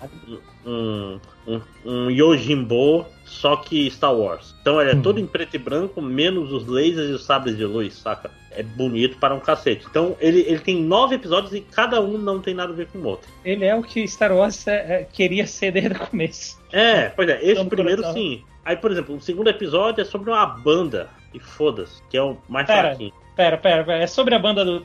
um, 0.65 1.19
um, 1.47 1.61
um 1.85 2.11
Yojimbo, 2.11 3.05
só 3.25 3.55
que 3.55 3.89
Star 3.89 4.13
Wars. 4.13 4.53
Então 4.61 4.79
ele 4.81 4.91
é 4.91 4.95
Hum. 4.95 5.01
todo 5.01 5.19
em 5.19 5.25
preto 5.25 5.55
e 5.55 5.57
branco, 5.59 6.01
menos 6.01 6.51
os 6.51 6.67
lasers 6.67 7.09
e 7.09 7.13
os 7.13 7.23
sabres 7.25 7.57
de 7.57 7.65
luz, 7.65 7.95
saca? 7.95 8.29
É 8.57 8.63
bonito 8.63 9.17
para 9.17 9.33
um 9.35 9.39
cacete. 9.39 9.85
Então 9.89 10.15
ele, 10.19 10.41
ele 10.41 10.59
tem 10.59 10.81
nove 10.81 11.15
episódios 11.15 11.53
e 11.53 11.61
cada 11.61 12.01
um 12.01 12.17
não 12.17 12.39
tem 12.41 12.53
nada 12.53 12.73
a 12.73 12.75
ver 12.75 12.87
com 12.87 12.97
o 12.99 13.05
outro. 13.05 13.29
Ele 13.45 13.63
é 13.65 13.75
o 13.75 13.83
que 13.83 14.07
Star 14.07 14.31
Wars 14.35 14.65
é, 14.67 15.01
é, 15.01 15.07
queria 15.11 15.45
ser 15.45 15.71
desde 15.71 15.93
o 15.93 15.99
começo. 15.99 16.59
É, 16.71 17.09
pois 17.09 17.29
é, 17.29 17.39
esse 17.43 17.63
primeiro 17.65 18.01
coração. 18.01 18.21
sim. 18.21 18.43
Aí, 18.65 18.75
por 18.75 18.91
exemplo, 18.91 19.15
o 19.15 19.21
segundo 19.21 19.49
episódio 19.49 20.01
é 20.01 20.05
sobre 20.05 20.29
uma 20.29 20.45
banda. 20.45 21.09
E 21.33 21.39
foda-se, 21.39 22.01
que 22.09 22.17
é 22.17 22.21
o 22.21 22.37
mais 22.49 22.65
Pera. 22.67 22.89
fraquinho. 22.89 23.13
Pera, 23.35 23.57
pera, 23.57 23.83
pera. 23.83 24.03
É 24.03 24.07
sobre 24.07 24.33
a 24.33 24.39
banda 24.39 24.65
do. 24.65 24.83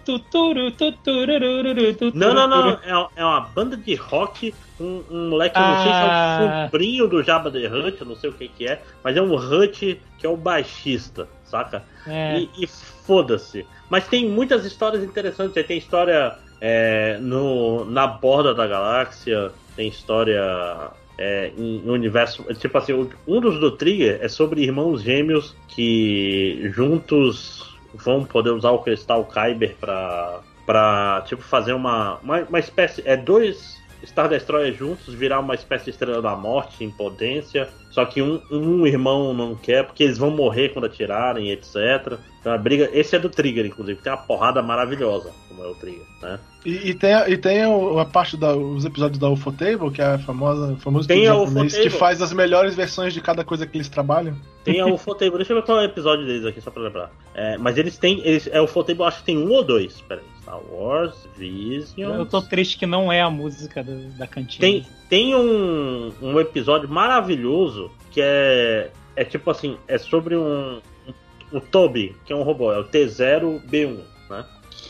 Não, 2.14 2.34
não, 2.34 2.46
não. 2.46 2.70
É, 2.84 3.08
é 3.16 3.24
uma 3.24 3.40
banda 3.40 3.76
de 3.76 3.94
rock. 3.94 4.54
Um, 4.78 5.02
um 5.10 5.28
moleque, 5.30 5.56
eu 5.56 5.62
não 5.62 5.74
sei 5.76 5.84
se 5.84 5.88
é 5.88 5.92
Ah. 5.92 6.38
o 6.40 6.64
sobrinho 6.66 7.08
do 7.08 7.22
Jabba 7.22 7.50
the 7.50 7.66
Hutt, 7.68 8.00
eu 8.00 8.06
não 8.06 8.16
sei 8.16 8.30
o 8.30 8.32
que, 8.32 8.48
que 8.48 8.66
é. 8.66 8.82
Mas 9.02 9.16
é 9.16 9.22
um 9.22 9.34
Hutt 9.34 10.00
que 10.18 10.26
é 10.26 10.28
o 10.28 10.36
baixista, 10.36 11.28
saca? 11.52 11.82
É. 12.06 12.38
E, 12.38 12.50
e 12.58 12.66
foda-se. 12.66 13.66
Mas 13.90 14.08
tem 14.08 14.26
muitas 14.28 14.64
histórias 14.64 15.04
interessantes. 15.04 15.56
Aí 15.56 15.64
Tem 15.64 15.78
história 15.78 16.34
é, 16.60 17.18
no, 17.20 17.84
na 17.84 18.06
borda 18.06 18.54
da 18.54 18.66
galáxia, 18.66 19.52
tem 19.76 19.88
história 19.88 20.90
é, 21.18 21.52
em, 21.56 21.82
em 21.84 21.90
universo. 21.90 22.42
Tipo 22.54 22.78
assim, 22.78 23.10
um 23.26 23.40
dos 23.40 23.60
do 23.60 23.70
Trigger 23.72 24.18
é 24.22 24.28
sobre 24.28 24.62
irmãos 24.62 25.02
gêmeos 25.02 25.54
que 25.68 26.70
juntos 26.74 27.76
vão 27.94 28.24
poder 28.24 28.50
usar 28.50 28.70
o 28.70 28.78
cristal 28.78 29.24
Kyber 29.26 29.76
pra, 29.78 30.40
pra 30.64 31.22
tipo, 31.26 31.42
fazer 31.42 31.74
uma, 31.74 32.18
uma, 32.22 32.40
uma 32.40 32.58
espécie. 32.58 33.02
É 33.04 33.16
dois. 33.16 33.81
Star 34.04 34.28
Destroyer 34.28 34.74
juntos 34.74 35.14
virar 35.14 35.40
uma 35.40 35.54
espécie 35.54 35.84
de 35.86 35.90
estrela 35.90 36.20
da 36.22 36.34
morte 36.36 36.82
em 36.84 36.90
potência. 36.90 37.68
Só 37.90 38.06
que 38.06 38.22
um, 38.22 38.40
um 38.50 38.86
irmão 38.86 39.34
não 39.34 39.54
quer, 39.54 39.84
porque 39.84 40.02
eles 40.02 40.16
vão 40.16 40.30
morrer 40.30 40.70
quando 40.70 40.86
atirarem, 40.86 41.50
etc. 41.50 42.18
Então 42.40 42.50
a 42.52 42.56
briga. 42.56 42.88
Esse 42.92 43.14
é 43.14 43.18
do 43.18 43.28
Trigger, 43.28 43.66
inclusive. 43.66 44.00
Tem 44.00 44.10
uma 44.10 44.18
porrada 44.18 44.62
maravilhosa, 44.62 45.30
como 45.48 45.62
é 45.62 45.66
o 45.68 45.74
Trigger, 45.74 46.02
né? 46.22 46.40
E, 46.64 46.90
e 46.90 46.94
tem, 46.94 47.12
a- 47.12 47.28
e 47.28 47.36
tem 47.36 47.60
a 47.62 48.04
parte 48.06 48.34
dos 48.36 48.84
episódios 48.86 49.18
da 49.18 49.28
UFOtable, 49.28 49.90
que 49.90 50.00
é 50.00 50.06
a 50.14 50.18
famosa, 50.18 50.74
famoso 50.76 51.06
Tem 51.06 51.26
a 51.28 51.34
japonês, 51.34 51.74
que 51.74 51.90
faz 51.90 52.22
as 52.22 52.32
melhores 52.32 52.74
versões 52.74 53.12
de 53.12 53.20
cada 53.20 53.44
coisa 53.44 53.66
que 53.66 53.76
eles 53.76 53.90
trabalham. 53.90 54.34
Tem 54.64 54.80
a 54.80 54.86
Ufotable, 54.86 55.36
deixa 55.36 55.52
eu 55.52 55.56
ver 55.58 55.62
qual 55.66 55.78
é 55.78 55.82
o 55.82 55.84
episódio 55.84 56.24
deles 56.24 56.46
aqui, 56.46 56.60
só 56.62 56.70
pra 56.70 56.82
lembrar. 56.84 57.10
É, 57.34 57.58
mas 57.58 57.76
eles 57.76 57.98
têm. 57.98 58.20
Eles, 58.24 58.48
é 58.50 58.58
o 58.60 58.64
Ufotable, 58.64 59.02
acho 59.04 59.18
que 59.18 59.24
tem 59.26 59.36
um 59.36 59.50
ou 59.52 59.62
dois. 59.62 60.00
Peraí. 60.02 60.24
Star 60.42 60.60
Wars, 60.70 61.14
Vision. 61.36 62.14
Eu 62.14 62.26
tô 62.26 62.42
triste 62.42 62.76
que 62.78 62.86
não 62.86 63.10
é 63.12 63.20
a 63.22 63.30
música 63.30 63.82
do- 63.82 64.10
da 64.18 64.26
cantina. 64.26 64.60
Tem, 64.60 64.86
tem 65.08 65.34
um, 65.34 66.12
um 66.20 66.38
episódio 66.40 66.88
maravilhoso 66.88 67.90
que 68.10 68.20
é. 68.22 68.90
É 69.14 69.24
tipo 69.24 69.50
assim, 69.50 69.76
é 69.86 69.98
sobre 69.98 70.36
um. 70.36 70.76
um- 71.06 71.56
O 71.56 71.60
Toby, 71.60 72.16
que 72.24 72.32
é 72.32 72.36
um 72.36 72.42
robô, 72.42 72.72
é 72.72 72.78
o 72.78 72.84
T0B1, 72.84 74.00
né? 74.30 74.44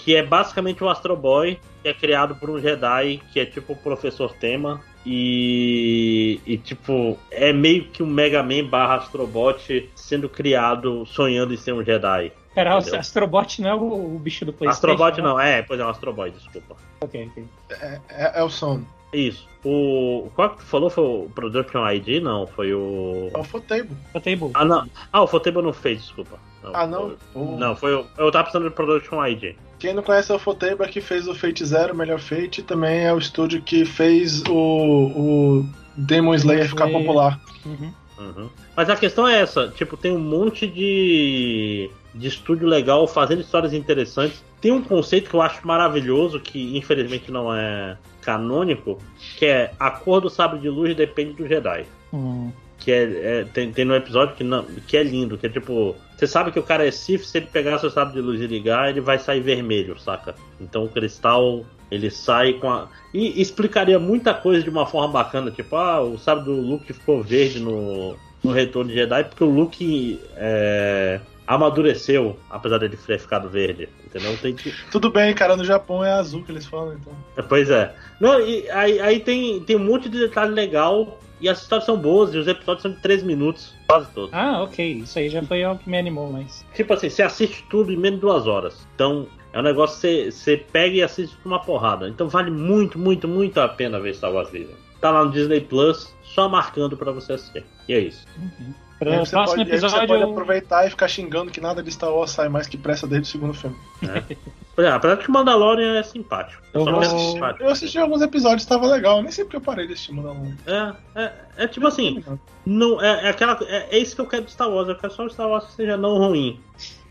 Que 0.04 0.14
é 0.16 0.22
basicamente 0.22 0.82
um 0.82 0.88
Astro 0.88 1.16
Boy 1.16 1.58
que 1.82 1.88
é 1.88 1.94
criado 1.94 2.36
por 2.36 2.48
um 2.48 2.60
Jedi 2.60 3.20
que 3.32 3.40
é 3.40 3.44
tipo 3.44 3.72
o 3.72 3.76
professor 3.76 4.32
Tema. 4.34 4.80
E, 5.04 6.40
e 6.46 6.56
tipo, 6.56 7.18
é 7.30 7.52
meio 7.52 7.84
que 7.86 8.02
um 8.02 8.06
Mega 8.06 8.42
Man 8.42 8.64
barra 8.68 8.94
Astrobot 8.96 9.90
sendo 9.96 10.28
criado 10.28 11.04
sonhando 11.06 11.52
em 11.52 11.56
ser 11.56 11.72
um 11.72 11.84
Jedi. 11.84 12.30
Pera, 12.54 12.76
o 12.76 12.80
Entendeu? 12.80 13.00
Astrobot 13.00 13.62
não 13.62 13.70
é 13.70 13.74
o, 13.74 14.14
o 14.16 14.18
bicho 14.18 14.44
do 14.44 14.52
PlayStation? 14.52 14.92
Astrobot 14.92 15.20
não, 15.22 15.40
é, 15.40 15.62
pois 15.62 15.80
é 15.80 15.84
um 15.84 15.88
Astro 15.88 16.12
Boy, 16.12 16.30
desculpa. 16.30 16.76
Ok, 17.00 17.28
ok. 17.30 17.44
É, 17.70 18.00
é, 18.10 18.32
é 18.36 18.42
o 18.42 18.50
som. 18.50 18.82
Isso. 19.12 19.46
O. 19.64 20.30
Qual 20.34 20.50
que 20.50 20.56
tu 20.56 20.62
falou 20.64 20.88
foi 20.90 21.04
o 21.04 21.30
Production 21.34 21.86
ID? 21.88 22.22
Não, 22.22 22.46
foi 22.46 22.72
o. 22.72 23.30
É 23.32 23.36
o 23.36 23.40
UFOtable. 23.40 23.96
Potable. 24.12 24.50
Ah, 24.54 24.64
não. 24.64 24.88
Ah, 25.12 25.22
o 25.22 25.26
Fotable 25.26 25.62
não 25.62 25.72
fez, 25.72 26.00
desculpa. 26.02 26.38
Ah, 26.72 26.86
não? 26.86 27.08
foi- 27.08 27.16
Pô. 27.32 27.56
Não, 27.58 27.76
foi 27.76 27.94
o. 27.94 28.06
Eu 28.16 28.30
tava 28.32 28.44
precisando 28.44 28.68
de 28.68 28.74
Production 28.74 29.24
ID. 29.26 29.54
Quem 29.78 29.92
não 29.94 30.02
conhece 30.02 30.32
o 30.32 30.36
UFOtable 30.36 30.84
é 30.86 30.88
que 30.88 31.00
fez 31.00 31.28
o 31.28 31.34
Fate 31.34 31.64
Zero, 31.64 31.92
o 31.92 31.96
melhor 31.96 32.20
Fate, 32.20 32.60
e 32.60 32.64
também 32.64 33.00
é 33.04 33.12
o 33.12 33.18
estúdio 33.18 33.60
que 33.62 33.84
fez 33.84 34.42
o, 34.48 34.54
o 34.54 35.66
Demon 35.96 36.34
Slayer 36.34 36.68
ficar 36.68 36.88
popular. 36.88 37.38
Uhum. 37.66 37.92
Uhum. 38.22 38.48
Mas 38.76 38.88
a 38.88 38.96
questão 38.96 39.26
é 39.26 39.40
essa, 39.40 39.68
tipo, 39.68 39.96
tem 39.96 40.12
um 40.12 40.18
monte 40.18 40.66
de, 40.66 41.90
de 42.14 42.28
estúdio 42.28 42.68
legal 42.68 43.06
fazendo 43.06 43.40
histórias 43.40 43.72
interessantes. 43.72 44.44
Tem 44.60 44.70
um 44.70 44.82
conceito 44.82 45.28
que 45.28 45.34
eu 45.34 45.42
acho 45.42 45.66
maravilhoso, 45.66 46.38
que 46.38 46.76
infelizmente 46.76 47.30
não 47.30 47.52
é 47.52 47.96
canônico, 48.20 48.98
que 49.36 49.46
é 49.46 49.72
a 49.78 49.90
cor 49.90 50.20
do 50.20 50.30
sabre 50.30 50.60
de 50.60 50.68
luz 50.68 50.94
depende 50.94 51.32
do 51.34 51.46
Jedi. 51.46 51.84
Hum. 52.12 52.52
Que 52.82 52.90
é, 52.90 53.02
é- 53.40 53.44
tem, 53.44 53.72
tem 53.72 53.84
no 53.84 53.94
episódio 53.94 54.34
que, 54.34 54.42
não, 54.42 54.64
que 54.64 54.96
é 54.96 55.02
lindo, 55.02 55.38
que 55.38 55.46
é 55.46 55.48
tipo. 55.48 55.94
Você 56.16 56.26
sabe 56.26 56.50
que 56.50 56.58
o 56.58 56.62
cara 56.62 56.86
é 56.86 56.90
Sith, 56.90 57.24
se 57.24 57.38
ele 57.38 57.46
pegar 57.46 57.78
seu 57.78 57.90
sabre 57.90 58.14
de 58.14 58.20
luz 58.20 58.40
e 58.40 58.46
ligar, 58.46 58.90
ele 58.90 59.00
vai 59.00 59.18
sair 59.18 59.40
vermelho, 59.40 59.98
saca? 59.98 60.34
Então 60.60 60.84
o 60.84 60.88
cristal 60.88 61.64
ele 61.90 62.10
sai 62.10 62.54
com 62.54 62.70
a. 62.70 62.88
E 63.12 63.40
explicaria 63.40 63.98
muita 63.98 64.32
coisa 64.32 64.62
de 64.62 64.70
uma 64.70 64.86
forma 64.86 65.12
bacana, 65.12 65.50
tipo, 65.50 65.76
ah, 65.76 66.00
o 66.00 66.18
sabre 66.18 66.44
do 66.44 66.52
Luke 66.52 66.92
ficou 66.92 67.22
verde 67.22 67.60
no, 67.60 68.16
no 68.42 68.50
Retorno 68.50 68.90
de 68.90 68.96
Jedi, 68.96 69.24
porque 69.24 69.44
o 69.44 69.50
Luke 69.50 70.18
é, 70.36 71.20
amadureceu, 71.46 72.38
apesar 72.50 72.78
dele 72.78 72.96
ter 72.96 73.18
ficado 73.18 73.48
verde, 73.48 73.88
entendeu? 74.06 74.36
Que. 74.38 74.72
Tudo 74.90 75.10
bem, 75.10 75.34
cara, 75.34 75.56
no 75.56 75.64
Japão 75.64 76.04
é 76.04 76.12
azul 76.12 76.42
que 76.42 76.50
eles 76.50 76.66
falam, 76.66 76.94
então. 76.94 77.12
Pois 77.48 77.68
é. 77.68 77.94
Não, 78.20 78.40
e 78.40 78.68
aí, 78.70 78.98
aí 79.00 79.20
tem, 79.20 79.60
tem 79.60 79.76
um 79.76 79.84
monte 79.84 80.08
de 80.08 80.18
detalhe 80.18 80.54
legal. 80.54 81.18
E 81.42 81.48
as 81.48 81.60
histórias 81.60 81.84
são 81.84 81.98
boas, 81.98 82.32
e 82.32 82.38
os 82.38 82.46
episódios 82.46 82.82
são 82.82 82.92
de 82.92 83.00
3 83.00 83.24
minutos, 83.24 83.74
quase 83.88 84.08
todos. 84.12 84.32
Ah, 84.32 84.62
ok. 84.62 84.92
Isso 84.98 85.18
aí 85.18 85.28
já 85.28 85.42
foi 85.42 85.64
algo 85.64 85.82
que 85.82 85.90
me 85.90 85.98
animou, 85.98 86.30
mas. 86.30 86.64
Tipo 86.72 86.94
assim, 86.94 87.10
você 87.10 87.22
assiste 87.22 87.66
tudo 87.68 87.92
em 87.92 87.96
menos 87.96 88.20
de 88.20 88.26
duas 88.26 88.46
horas. 88.46 88.86
Então, 88.94 89.26
é 89.52 89.58
um 89.58 89.62
negócio 89.62 89.96
que 89.96 90.00
você, 90.00 90.30
você 90.30 90.56
pega 90.56 90.96
e 90.96 91.02
assiste 91.02 91.36
com 91.42 91.48
uma 91.48 91.60
porrada. 91.60 92.08
Então 92.08 92.28
vale 92.28 92.50
muito, 92.50 92.98
muito, 92.98 93.28
muito 93.28 93.60
a 93.60 93.68
pena 93.68 94.00
ver 94.00 94.14
Star 94.14 94.32
Wars 94.32 94.50
Vision. 94.50 94.76
Tá 95.00 95.10
lá 95.10 95.24
no 95.24 95.32
Disney 95.32 95.60
Plus, 95.60 96.14
só 96.22 96.48
marcando 96.48 96.96
pra 96.96 97.10
você 97.10 97.32
assistir. 97.32 97.64
E 97.88 97.92
é 97.92 97.98
isso. 97.98 98.24
Uhum. 98.38 98.72
Aí 99.10 99.16
o 99.16 99.20
você, 99.26 99.30
próximo 99.32 99.58
pode, 99.58 99.72
aí 99.72 99.78
você 99.80 99.86
episódio. 99.86 100.08
pode 100.08 100.22
aproveitar 100.22 100.86
e 100.86 100.90
ficar 100.90 101.08
xingando 101.08 101.50
que 101.50 101.60
nada 101.60 101.82
de 101.82 101.90
Star 101.90 102.10
Wars 102.12 102.30
sai 102.30 102.48
mais 102.48 102.66
que 102.66 102.76
pressa 102.76 103.06
desde 103.06 103.28
o 103.28 103.32
segundo 103.32 103.54
filme. 103.54 103.76
Exemplo, 104.02 104.94
apesar 104.96 105.16
que 105.18 105.28
o 105.28 105.32
Mandalorian 105.32 105.98
é 105.98 106.02
simpático. 106.02 106.62
Eu 106.72 106.84
vou- 106.84 106.92
não 106.92 107.02
é 107.02 107.04
Eu 107.04 107.08
assisti, 107.10 107.32
simpático. 107.32 107.64
eu 107.64 107.68
assisti 107.70 107.98
alguns 107.98 108.22
episódios, 108.22 108.64
tava 108.66 108.86
legal. 108.86 109.20
Nem 109.22 109.30
sei 109.30 109.44
porque 109.44 109.56
eu 109.56 109.60
parei 109.60 109.86
de 109.86 109.92
assistir 109.92 110.12
Mandalorian. 110.12 110.56
É, 110.66 111.22
é, 111.24 111.32
é 111.58 111.68
tipo 111.68 111.86
assim, 111.86 112.24
não, 112.64 113.00
é, 113.02 113.26
é 113.26 113.28
aquela, 113.30 113.58
é, 113.62 113.96
é 113.96 113.98
isso 113.98 114.14
que 114.14 114.20
eu 114.22 114.26
quero 114.26 114.44
de 114.44 114.52
Star 114.52 114.70
Wars. 114.70 114.88
Eu 114.88 114.96
quero 114.96 115.12
só 115.12 115.24
um 115.24 115.28
Star 115.30 115.48
Wars 115.48 115.66
que 115.66 115.72
seja 115.74 115.96
não 115.96 116.16
ruim. 116.18 116.58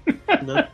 Né? 0.43 0.68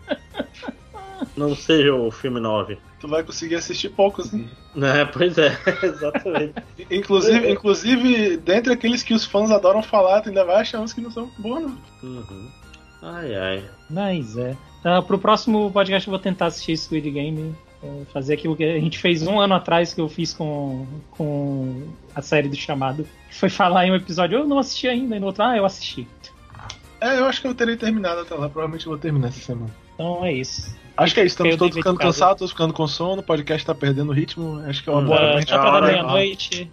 Não 1.36 1.56
seja 1.56 1.94
o 1.94 2.10
filme 2.12 2.40
9. 2.40 2.78
Tu 3.00 3.08
vai 3.08 3.24
conseguir 3.24 3.56
assistir 3.56 3.90
poucos, 3.90 4.32
né? 4.32 4.48
É, 4.76 5.06
pois 5.06 5.38
é, 5.38 5.58
exatamente. 5.84 6.54
Inclusive, 6.90 7.52
inclusive, 7.52 8.38
dentre 8.38 8.74
aqueles 8.74 9.04
que 9.04 9.14
os 9.14 9.26
fãs 9.26 9.52
adoram 9.52 9.84
falar, 9.84 10.22
tu 10.22 10.30
ainda 10.30 10.44
vai 10.44 10.58
achar 10.62 10.80
uns 10.80 10.94
que 10.94 11.02
não 11.02 11.12
são 11.12 11.30
bons, 11.38 11.62
não. 11.62 11.78
Uhum. 12.04 12.50
Ai, 13.02 13.36
ai. 13.36 13.64
Mas 13.90 14.38
é. 14.38 14.56
Uh, 14.84 15.04
pro 15.04 15.20
próximo 15.20 15.72
podcast 15.72 16.08
eu 16.08 16.12
vou 16.12 16.20
tentar 16.20 16.48
assistir 16.48 16.78
Squid 16.78 17.10
Game. 17.12 17.56
uh, 17.84 18.06
fazer 18.12 18.34
aquilo 18.34 18.56
que 18.56 18.64
a 18.64 18.80
gente 18.80 18.98
fez 18.98 19.26
um 19.26 19.40
ano 19.40 19.54
atrás 19.54 19.94
que 19.94 20.02
eu 20.02 20.10
fiz 20.10 20.34
com, 20.34 20.88
com 21.12 21.88
a 22.16 22.22
série 22.22 22.50
do 22.50 22.56
chamado. 22.56 23.08
Que 23.30 23.36
foi 23.36 23.50
falar 23.50 23.86
em 23.86 23.92
um 23.92 23.96
episódio, 23.96 24.40
eu 24.40 24.48
não 24.48 24.60
assisti 24.60 24.88
ainda, 24.88 25.16
e 25.16 25.20
no 25.20 25.28
outro, 25.28 25.44
ah, 25.44 25.56
eu 25.56 25.66
assisti. 25.66 26.08
É, 27.00 27.20
eu 27.20 27.26
acho 27.26 27.42
que 27.42 27.48
eu 27.48 27.54
terei 27.54 27.78
terminado 27.78 28.22
até 28.22 28.34
lá. 28.34 28.50
Provavelmente 28.50 28.86
eu 28.86 28.92
vou 28.92 29.00
terminar 29.00 29.28
essa 29.28 29.40
semana. 29.40 29.72
Então 29.94 30.26
é 30.26 30.34
isso. 30.34 30.76
Acho 30.98 31.14
que 31.14 31.20
é 31.20 31.26
isso. 31.26 31.34
Estamos 31.34 31.56
todos 31.58 31.76
ficando 31.78 31.98
de 31.98 32.04
cansados, 32.04 32.38
todos 32.40 32.52
ficando 32.52 32.74
com 32.74 32.88
sono. 32.88 33.22
O 33.22 33.24
podcast 33.24 33.66
tá 33.66 33.76
perdendo 33.76 34.10
o 34.10 34.14
ritmo. 34.14 34.62
Acho 34.68 34.84
que 34.84 34.90
é 34.90 34.92
uma 34.92 35.02
Hum, 35.02 35.06
boa 35.06 35.18
hora 35.20 35.28
pra 35.28 35.36
Uh, 35.36 35.40
gente 35.40 35.50
já 35.50 35.58
tá 35.60 35.64
da 35.64 35.72
hora, 35.78 35.88
meia-noite. 35.88 36.72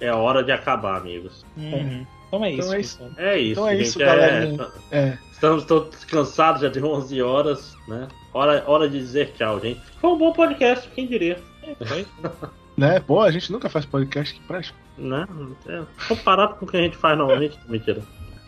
É 0.00 0.12
hora 0.12 0.42
de 0.44 0.52
acabar, 0.52 0.96
amigos. 0.98 1.44
Uhum. 1.56 2.06
Então 2.28 2.44
é 2.44 2.50
isso. 2.52 2.62
Então 2.62 2.74
é 2.74 2.80
isso. 2.80 3.02
É 3.18 3.38
isso, 3.38 3.52
Então 3.52 3.68
é 3.68 3.76
isso, 3.76 3.98
galerinha. 3.98 4.66
É. 4.90 5.18
Estamos 5.32 5.64
todos 5.64 6.04
cansados, 6.04 6.62
já 6.62 6.68
deu 6.68 6.86
11 6.86 7.20
horas, 7.22 7.76
né? 7.88 8.08
Hora, 8.32 8.62
hora 8.66 8.88
de 8.88 8.98
dizer 8.98 9.32
tchau, 9.36 9.60
gente. 9.60 9.80
Foi 10.00 10.10
um 10.10 10.18
bom 10.18 10.32
podcast, 10.32 10.88
quem 10.94 11.06
diria, 11.06 11.38
Foi? 11.86 12.06
Né? 12.74 13.00
Pô, 13.00 13.20
a 13.20 13.30
gente 13.30 13.52
nunca 13.52 13.68
faz 13.68 13.84
podcast 13.84 14.32
que 14.34 14.40
presta. 14.46 14.74
né? 14.96 15.26
É, 15.68 15.82
comparado 16.08 16.54
com 16.54 16.64
o 16.64 16.68
que 16.68 16.76
a 16.76 16.80
gente 16.80 16.96
faz 16.96 17.18
normalmente, 17.18 17.58
mentira. 17.68 18.00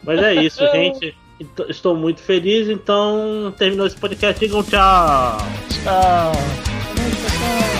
Mas 0.02 0.18
é 0.22 0.34
isso, 0.34 0.66
gente. 0.72 1.14
Então, 1.40 1.66
Estou 1.68 1.96
muito 1.96 2.20
feliz, 2.20 2.68
então 2.68 3.52
terminou 3.56 3.86
esse 3.86 3.96
podcast. 3.96 4.38
Digam 4.38 4.62
tchau. 4.62 5.38
Tchau. 5.68 6.32
Pessoal. 6.94 7.73